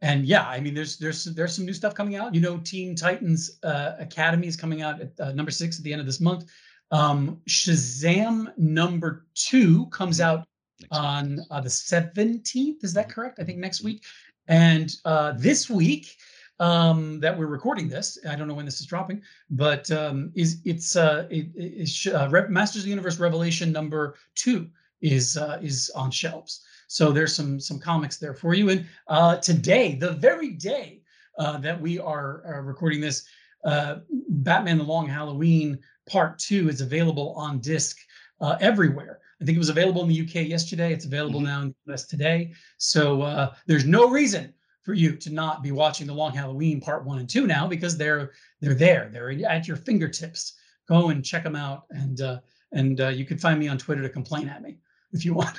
and 0.00 0.24
yeah, 0.24 0.48
I 0.48 0.60
mean 0.60 0.72
there's 0.72 0.96
there's 0.96 1.26
there's 1.26 1.54
some 1.54 1.66
new 1.66 1.74
stuff 1.74 1.94
coming 1.94 2.16
out. 2.16 2.34
You 2.34 2.40
know, 2.40 2.56
Teen 2.58 2.94
Titans 2.94 3.58
uh, 3.62 3.96
Academy 3.98 4.46
is 4.46 4.56
coming 4.56 4.80
out 4.80 5.00
at 5.00 5.20
uh, 5.20 5.32
number 5.32 5.50
six 5.50 5.78
at 5.78 5.84
the 5.84 5.92
end 5.92 6.00
of 6.00 6.06
this 6.06 6.20
month. 6.20 6.50
Um, 6.90 7.40
Shazam 7.48 8.56
number 8.56 9.26
two 9.34 9.86
comes 9.86 10.20
out 10.20 10.46
on 10.90 11.40
uh, 11.50 11.60
the 11.60 11.68
17th. 11.68 12.82
Is 12.82 12.94
that 12.94 13.10
correct? 13.10 13.38
I 13.38 13.44
think 13.44 13.58
next 13.58 13.82
week. 13.82 14.02
And 14.50 14.96
uh, 15.04 15.32
this 15.38 15.70
week 15.70 16.16
um, 16.58 17.20
that 17.20 17.38
we're 17.38 17.46
recording 17.46 17.88
this, 17.88 18.18
I 18.28 18.34
don't 18.34 18.48
know 18.48 18.54
when 18.54 18.64
this 18.66 18.80
is 18.80 18.86
dropping, 18.86 19.22
but 19.48 19.88
um, 19.92 20.32
is 20.34 20.60
it's 20.64 20.96
uh, 20.96 21.26
it, 21.30 21.46
it- 21.54 21.82
is 21.82 22.08
uh, 22.12 22.28
Re- 22.30 22.48
Masters 22.48 22.82
of 22.82 22.84
the 22.84 22.90
Universe 22.90 23.20
Revelation 23.20 23.70
number 23.72 24.16
two 24.34 24.68
is 25.00 25.36
uh, 25.36 25.58
is 25.62 25.90
on 25.94 26.10
shelves. 26.10 26.62
So 26.88 27.12
there's 27.12 27.34
some 27.34 27.60
some 27.60 27.78
comics 27.78 28.18
there 28.18 28.34
for 28.34 28.52
you. 28.52 28.70
And 28.70 28.86
uh, 29.06 29.36
today, 29.36 29.94
the 29.94 30.12
very 30.14 30.50
day 30.50 31.02
uh, 31.38 31.58
that 31.58 31.80
we 31.80 32.00
are 32.00 32.42
uh, 32.44 32.60
recording 32.60 33.00
this, 33.00 33.24
uh, 33.64 34.00
Batman: 34.30 34.78
The 34.78 34.84
Long 34.84 35.06
Halloween 35.06 35.78
Part 36.08 36.40
Two 36.40 36.68
is 36.68 36.80
available 36.80 37.34
on 37.36 37.60
disc 37.60 37.96
uh, 38.40 38.56
everywhere. 38.60 39.20
I 39.40 39.44
think 39.44 39.56
it 39.56 39.58
was 39.58 39.70
available 39.70 40.02
in 40.02 40.08
the 40.08 40.20
UK 40.20 40.46
yesterday. 40.48 40.92
It's 40.92 41.06
available 41.06 41.40
now 41.40 41.62
in 41.62 41.74
the 41.86 41.92
US 41.92 42.06
today. 42.06 42.52
So 42.78 43.22
uh, 43.22 43.54
there's 43.66 43.86
no 43.86 44.08
reason 44.08 44.52
for 44.82 44.94
you 44.94 45.16
to 45.16 45.30
not 45.30 45.62
be 45.62 45.72
watching 45.72 46.06
The 46.06 46.14
Long 46.14 46.32
Halloween 46.32 46.80
Part 46.80 47.04
One 47.04 47.18
and 47.18 47.28
Two 47.28 47.46
now 47.46 47.66
because 47.66 47.96
they're 47.96 48.32
they're 48.60 48.74
there. 48.74 49.08
They're 49.12 49.30
at 49.48 49.66
your 49.66 49.76
fingertips. 49.76 50.54
Go 50.88 51.10
and 51.10 51.24
check 51.24 51.44
them 51.44 51.56
out, 51.56 51.84
and 51.90 52.20
uh, 52.20 52.40
and 52.72 53.00
uh, 53.00 53.08
you 53.08 53.24
can 53.24 53.38
find 53.38 53.58
me 53.58 53.68
on 53.68 53.78
Twitter 53.78 54.02
to 54.02 54.08
complain 54.08 54.48
at 54.48 54.62
me 54.62 54.78
if 55.12 55.24
you 55.24 55.34
want. 55.34 55.56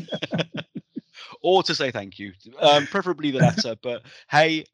Or 1.41 1.63
to 1.63 1.75
say 1.75 1.91
thank 1.91 2.19
you, 2.19 2.33
um, 2.59 2.87
preferably 2.87 3.31
the 3.31 3.39
latter. 3.39 3.75
but 3.81 4.03
hey, 4.29 4.65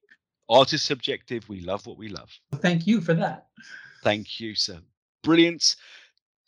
art 0.49 0.73
is 0.73 0.81
subjective. 0.81 1.47
We 1.49 1.61
love 1.61 1.85
what 1.85 1.97
we 1.97 2.10
love. 2.10 2.30
Thank 2.55 2.88
you 2.88 3.01
for 3.01 3.14
that. 3.14 3.47
Thank 4.03 4.39
you, 4.39 4.55
sir. 4.55 4.80
Brilliant. 5.23 5.76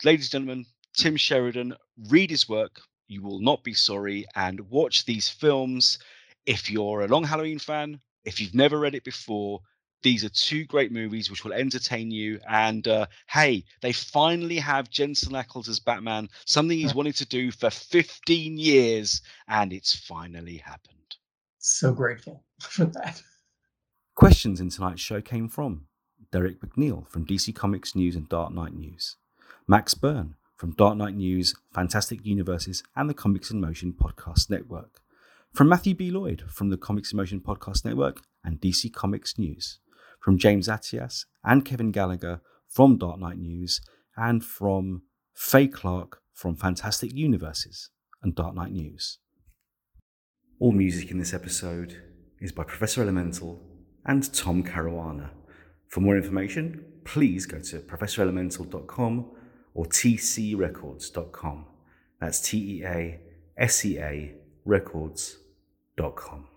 Ladies 0.03 0.25
and 0.25 0.31
gentlemen, 0.31 0.65
Tim 0.95 1.17
Sheridan, 1.17 1.75
read 2.09 2.29
his 2.29 2.49
work. 2.49 2.81
You 3.07 3.21
will 3.21 3.39
not 3.39 3.63
be 3.63 3.73
sorry. 3.73 4.25
And 4.35 4.69
watch 4.69 5.05
these 5.05 5.29
films. 5.29 5.99
If 6.45 6.69
you're 6.69 7.01
a 7.01 7.07
Long 7.07 7.23
Halloween 7.23 7.59
fan, 7.59 7.99
if 8.23 8.39
you've 8.39 8.55
never 8.55 8.79
read 8.79 8.95
it 8.95 9.03
before, 9.03 9.61
these 10.05 10.23
are 10.23 10.29
two 10.29 10.65
great 10.65 10.91
movies 10.91 11.31
which 11.31 11.43
will 11.43 11.53
entertain 11.53 12.11
you. 12.11 12.39
And 12.47 12.87
uh, 12.87 13.07
hey, 13.27 13.63
they 13.81 13.91
finally 13.91 14.57
have 14.57 14.89
Jensen 14.89 15.33
Ackles 15.33 15.67
as 15.67 15.79
Batman, 15.79 16.29
something 16.45 16.77
he's 16.77 16.93
wanted 16.93 17.15
to 17.17 17.25
do 17.25 17.51
for 17.51 17.69
15 17.69 18.57
years, 18.57 19.21
and 19.47 19.73
it's 19.73 19.95
finally 19.95 20.57
happened. 20.57 21.15
So 21.57 21.91
grateful 21.91 22.43
for 22.61 22.85
that. 22.85 23.21
Questions 24.13 24.61
in 24.61 24.69
tonight's 24.69 25.01
show 25.01 25.21
came 25.21 25.49
from 25.49 25.87
Derek 26.31 26.61
McNeil 26.61 27.07
from 27.09 27.25
DC 27.25 27.55
Comics 27.55 27.95
News 27.95 28.15
and 28.15 28.29
Dark 28.29 28.53
Knight 28.53 28.73
News, 28.73 29.15
Max 29.67 29.95
Byrne 29.95 30.35
from 30.55 30.71
Dark 30.71 30.97
Knight 30.97 31.15
News, 31.15 31.55
Fantastic 31.73 32.25
Universes, 32.25 32.83
and 32.95 33.09
the 33.09 33.13
Comics 33.13 33.51
in 33.51 33.59
Motion 33.59 33.93
Podcast 33.93 34.49
Network, 34.49 35.01
from 35.53 35.69
Matthew 35.69 35.93
B. 35.93 36.11
Lloyd 36.11 36.43
from 36.47 36.69
the 36.69 36.77
Comics 36.77 37.11
in 37.11 37.17
Motion 37.17 37.39
Podcast 37.39 37.85
Network 37.85 38.21
and 38.43 38.59
DC 38.59 38.93
Comics 38.93 39.37
News, 39.37 39.79
from 40.19 40.37
James 40.37 40.67
Atias 40.67 41.25
and 41.43 41.65
Kevin 41.65 41.91
Gallagher 41.91 42.41
from 42.67 42.97
Dark 42.97 43.19
Knight 43.19 43.37
News, 43.37 43.81
and 44.17 44.43
from 44.43 45.03
Faye 45.33 45.67
Clark 45.67 46.21
from 46.33 46.55
Fantastic 46.55 47.13
Universes 47.13 47.89
and 48.23 48.35
Dark 48.35 48.55
Knight 48.55 48.71
News. 48.71 49.19
All 50.59 50.71
music 50.71 51.11
in 51.11 51.19
this 51.19 51.33
episode 51.33 52.01
is 52.39 52.51
by 52.51 52.63
Professor 52.63 53.01
Elemental 53.01 53.61
and 54.05 54.33
Tom 54.33 54.63
Caruana. 54.63 55.31
For 55.89 55.99
more 55.99 56.17
information, 56.17 56.85
please 57.03 57.45
go 57.45 57.59
to 57.59 57.79
professorelemental.com 57.79 59.31
or 59.75 59.85
teasearecords.com. 59.85 61.65
That's 62.19 62.41
T 62.41 62.79
E 62.79 62.85
A 62.85 63.19
S 63.57 63.85
E 63.85 63.99
A 63.99 64.33
records.com. 64.65 66.47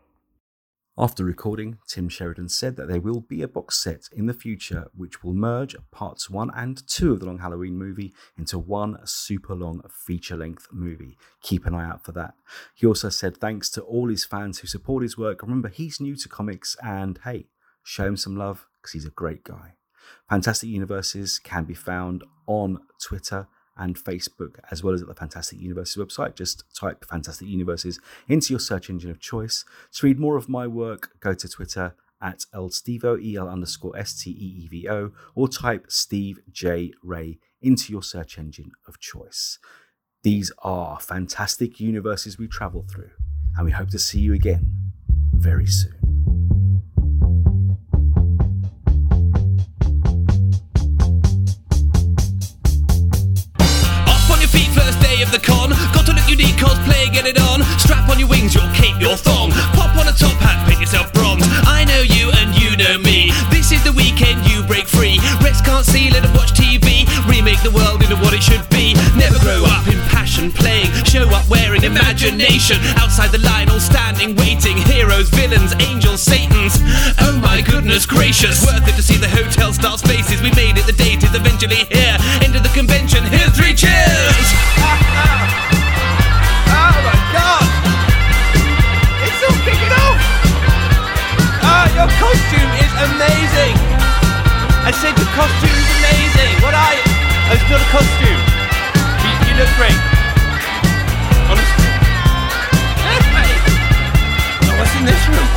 After 1.00 1.22
recording, 1.22 1.78
Tim 1.86 2.08
Sheridan 2.08 2.48
said 2.48 2.74
that 2.74 2.88
there 2.88 3.00
will 3.00 3.20
be 3.20 3.42
a 3.42 3.46
box 3.46 3.78
set 3.78 4.08
in 4.12 4.26
the 4.26 4.34
future 4.34 4.88
which 4.96 5.22
will 5.22 5.32
merge 5.32 5.76
parts 5.92 6.28
1 6.28 6.50
and 6.56 6.84
2 6.88 7.12
of 7.12 7.20
the 7.20 7.26
Long 7.26 7.38
Halloween 7.38 7.78
movie 7.78 8.12
into 8.36 8.58
one 8.58 8.98
super 9.04 9.54
long 9.54 9.80
feature 9.88 10.36
length 10.36 10.66
movie. 10.72 11.16
Keep 11.40 11.66
an 11.66 11.74
eye 11.74 11.88
out 11.88 12.04
for 12.04 12.10
that. 12.12 12.34
He 12.74 12.84
also 12.84 13.10
said 13.10 13.36
thanks 13.36 13.70
to 13.70 13.82
all 13.82 14.08
his 14.08 14.24
fans 14.24 14.58
who 14.58 14.66
support 14.66 15.04
his 15.04 15.16
work. 15.16 15.42
Remember, 15.42 15.68
he's 15.68 16.00
new 16.00 16.16
to 16.16 16.28
comics 16.28 16.76
and 16.82 17.20
hey, 17.22 17.46
show 17.84 18.06
him 18.06 18.16
some 18.16 18.36
love 18.36 18.66
because 18.82 18.92
he's 18.92 19.06
a 19.06 19.10
great 19.10 19.44
guy. 19.44 19.77
Fantastic 20.28 20.68
Universes 20.68 21.38
can 21.38 21.64
be 21.64 21.74
found 21.74 22.24
on 22.46 22.80
Twitter 23.02 23.48
and 23.76 23.96
Facebook, 23.96 24.56
as 24.70 24.82
well 24.82 24.94
as 24.94 25.02
at 25.02 25.08
the 25.08 25.14
Fantastic 25.14 25.60
Universes 25.60 25.96
website. 25.96 26.34
Just 26.34 26.64
type 26.74 27.04
Fantastic 27.08 27.48
Universes 27.48 28.00
into 28.28 28.52
your 28.52 28.60
search 28.60 28.90
engine 28.90 29.10
of 29.10 29.20
choice. 29.20 29.64
To 29.92 30.06
read 30.06 30.18
more 30.18 30.36
of 30.36 30.48
my 30.48 30.66
work, 30.66 31.10
go 31.20 31.32
to 31.34 31.48
Twitter 31.48 31.94
at 32.20 32.44
elstevo, 32.52 33.20
E-L 33.22 33.48
underscore 33.48 33.96
S-T-E-E-V-O, 33.96 35.12
or 35.36 35.48
type 35.48 35.86
Steve 35.88 36.40
J. 36.50 36.92
Ray 37.02 37.38
into 37.62 37.92
your 37.92 38.02
search 38.02 38.38
engine 38.38 38.72
of 38.88 38.98
choice. 38.98 39.58
These 40.24 40.50
are 40.58 40.98
fantastic 40.98 41.78
universes 41.78 42.36
we 42.36 42.48
travel 42.48 42.84
through, 42.90 43.10
and 43.56 43.64
we 43.64 43.70
hope 43.70 43.90
to 43.90 43.98
see 44.00 44.18
you 44.18 44.34
again 44.34 44.74
very 45.32 45.66
soon. 45.66 45.97
Make 67.58 67.72
the 67.72 67.76
world 67.76 68.02
into 68.02 68.16
what 68.16 68.34
it 68.34 68.42
should 68.42 68.62
be. 68.70 68.94
Never 69.16 69.38
grow 69.40 69.64
up 69.64 69.86
in 69.86 69.98
passion 70.10 70.52
playing, 70.52 70.90
show 71.04 71.26
up 71.30 71.48
wearing 71.48 71.82
imagination. 71.82 72.78
Outside 72.96 73.30
the 73.32 73.38
line, 73.38 73.68
all 73.70 73.80
standing, 73.80 74.36
waiting. 74.36 74.76
Heroes, 74.76 75.28
villains, 75.30 75.74
angels, 75.80 76.22
satans. 76.22 76.78
Oh 77.20 77.38
my 77.42 77.62
goodness 77.62 78.06
gracious. 78.06 78.64
Worth 78.64 78.86
it 78.86 78.94
to 78.96 79.02
see 79.02 79.16
the 79.16 79.28
hotel 79.28 79.72
stars' 79.72 80.02
faces. 80.02 80.42
We 80.42 80.50
made 80.52 80.78
it, 80.78 80.86
the 80.86 80.92
date 80.92 81.22
is 81.22 81.34
eventually 81.34 81.82
here. 81.90 82.16
Into 82.44 82.60
the 82.60 82.70
convention, 82.74 83.24
here's 83.24 83.54
three 83.56 83.74
cheers! 83.74 84.48
Oh 86.68 86.94
my 87.00 87.16
god! 87.32 87.64
It's 89.24 89.40
all! 89.42 90.16
Ah, 91.64 91.86
your 91.96 92.10
costume 92.20 92.72
is 92.84 92.92
amazing! 93.08 93.74
I 94.84 94.90
said 94.92 95.16
your 95.16 95.28
costume's 95.32 95.97
Oh, 97.48 97.54
it's 97.56 97.64
not 97.72 97.80
a 97.80 97.88
costume. 97.88 98.42
You, 99.24 99.32
you 99.48 99.54
look 99.56 99.72
great. 99.80 99.96
Honestly. 101.48 101.88
Oh, 104.68 104.76
what's 104.76 104.92
in 105.00 105.08
this 105.08 105.16
room? 105.32 105.48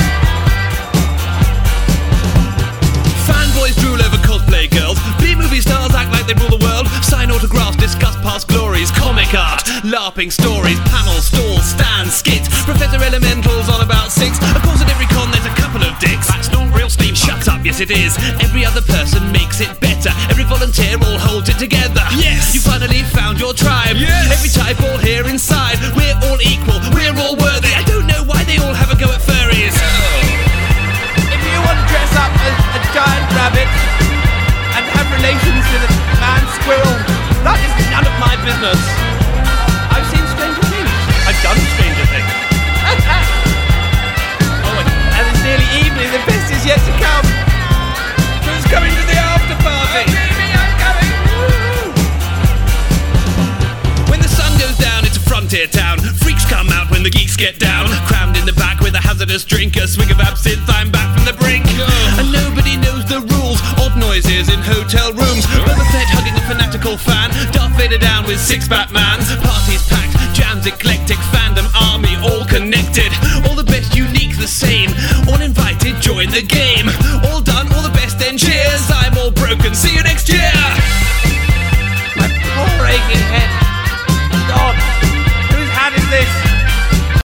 Fanboys 3.27 3.75
drool 3.83 3.99
over 3.99 4.15
cosplay 4.23 4.71
girls. 4.71 4.95
B-movie 5.19 5.59
stars 5.59 5.91
act 5.91 6.15
like 6.15 6.23
they 6.31 6.33
rule 6.39 6.55
the 6.55 6.63
world. 6.63 6.87
Sign 7.03 7.29
autographs, 7.29 7.75
discuss 7.75 8.15
past 8.23 8.47
glories. 8.47 8.89
Comic 8.91 9.35
art, 9.35 9.59
LARPing 9.83 10.31
stories, 10.31 10.79
panels, 10.87 11.27
stalls, 11.27 11.75
stands, 11.75 12.15
skits. 12.15 12.47
Professor 12.63 13.03
Elemental's 13.03 13.67
on 13.67 13.83
about 13.83 14.11
six. 14.11 14.39
Of 14.55 14.63
course, 14.63 14.79
at 14.79 14.87
every 14.87 15.11
con 15.11 15.27
there's 15.31 15.43
a 15.43 15.55
couple 15.59 15.83
of 15.83 15.91
dicks. 15.99 16.31
That's 16.31 16.47
not 16.55 16.71
real 16.71 16.89
steam. 16.89 17.15
Shut 17.15 17.49
up, 17.50 17.50
yes 17.63 17.79
it 17.79 17.91
is. 17.91 18.17
Every 18.41 18.65
other 18.65 18.81
person 18.81 19.31
makes 19.31 19.61
it 19.61 19.69
better. 19.79 20.09
Every 20.29 20.43
volunteer 20.43 20.97
all 20.97 21.17
holds 21.17 21.49
it 21.49 21.57
together. 21.57 22.01
Yes, 22.17 22.53
you 22.53 22.61
finally 22.61 23.03
found 23.13 23.39
your 23.39 23.53
tribe. 23.53 23.97
Yes, 23.97 24.33
every 24.33 24.49
type 24.49 24.81
all 24.81 24.97
here 24.97 25.25
inside. 25.27 25.77
We're 25.93 26.17
all 26.25 26.39
equal. 26.41 26.79
We're 26.93 27.13
all 27.21 27.37
worthy. 27.37 27.69
I 27.73 27.83
don't 27.85 28.07
know 28.07 28.23
why 28.25 28.43
they 28.49 28.57
all 28.57 28.73
have 28.73 28.89
a 28.89 28.97
go 28.97 29.09
at 29.13 29.21
furries. 29.21 29.75
If 31.29 31.41
you 31.41 31.57
want 31.61 31.77
to 31.77 31.85
dress 31.89 32.13
up 32.17 32.33
as 32.41 32.55
a 32.77 32.81
giant 32.93 33.27
rabbit 33.37 33.69
and 34.77 34.83
have 34.97 35.07
relations 35.13 35.63
with 35.69 35.83
a 35.85 35.91
man 36.17 36.43
squirrel, 36.57 36.97
that 37.45 37.59
is 37.61 37.73
none 37.93 38.05
of 38.07 38.15
my 38.17 38.33
business. 38.41 38.81
I've 39.93 40.07
seen 40.09 40.25
Stranger 40.33 40.65
Things. 40.71 40.93
I've 41.29 41.39
done 41.45 41.59
Stranger 41.77 42.07
Things. 42.09 42.31
oh, 44.65 44.77
and, 44.81 44.87
and 44.89 45.23
it's 45.29 45.43
nearly 45.45 45.69
evening. 45.85 46.09
The 46.09 46.21
best 46.25 46.47
is 46.49 46.65
yet 46.65 46.79
to 46.79 46.93
come. 46.97 47.10
Coming 48.71 48.95
to 48.95 49.03
the 49.03 49.19
after 49.19 49.57
party? 49.59 50.07
I'm 50.07 50.71
coming. 50.79 51.11
When 54.09 54.21
the 54.23 54.31
sun 54.31 54.47
goes 54.57 54.77
down, 54.79 55.03
it's 55.03 55.17
a 55.17 55.19
frontier 55.19 55.67
town. 55.67 55.99
Freaks 55.99 56.45
come 56.45 56.69
out 56.69 56.89
when 56.89 57.03
the 57.03 57.09
geeks 57.09 57.35
get 57.35 57.59
down. 57.59 57.89
Crammed 58.07 58.37
in 58.37 58.45
the 58.45 58.53
back 58.53 58.79
with 58.79 58.95
a 58.95 59.01
hazardous 59.01 59.43
drink, 59.43 59.75
a 59.75 59.85
swig 59.87 60.09
of 60.09 60.21
absinthe. 60.21 60.63
I'm 60.69 60.89
back 60.89 61.11
from 61.13 61.25
the 61.25 61.33
brink. 61.33 61.65
And 62.15 62.31
nobody 62.31 62.77
knows 62.77 63.03
the 63.11 63.19
rules. 63.35 63.59
Odd 63.83 63.97
noises 63.99 64.47
in 64.47 64.59
hotel 64.63 65.11
rooms. 65.11 65.43
Boba 65.67 65.83
Fett 65.91 66.07
hugging 66.15 66.39
a 66.39 66.43
fanatical 66.47 66.95
fan. 66.95 67.29
Darth 67.51 67.75
Vader 67.75 67.97
down 67.97 68.23
with 68.25 68.39
six 68.39 68.69
Batmans. 68.69 69.27
Parties 69.43 69.83
packed, 69.91 70.15
jams 70.31 70.65
eclectic, 70.65 71.19
fandom 71.35 71.67
army 71.91 72.15
all 72.23 72.45
connected. 72.45 73.11
All 73.49 73.55
the 73.55 73.67
best, 73.67 73.95
unique, 73.95 74.37
the 74.37 74.47
same. 74.47 74.95
All 75.27 75.41
invited, 75.41 75.99
join 75.99 76.29
the 76.31 76.41
game. 76.41 76.87
All 77.27 77.41
done, 77.41 77.60
broken. 79.31 79.75
See 79.75 79.95
you 79.95 80.03
next 80.03 80.29
year. 80.29 80.80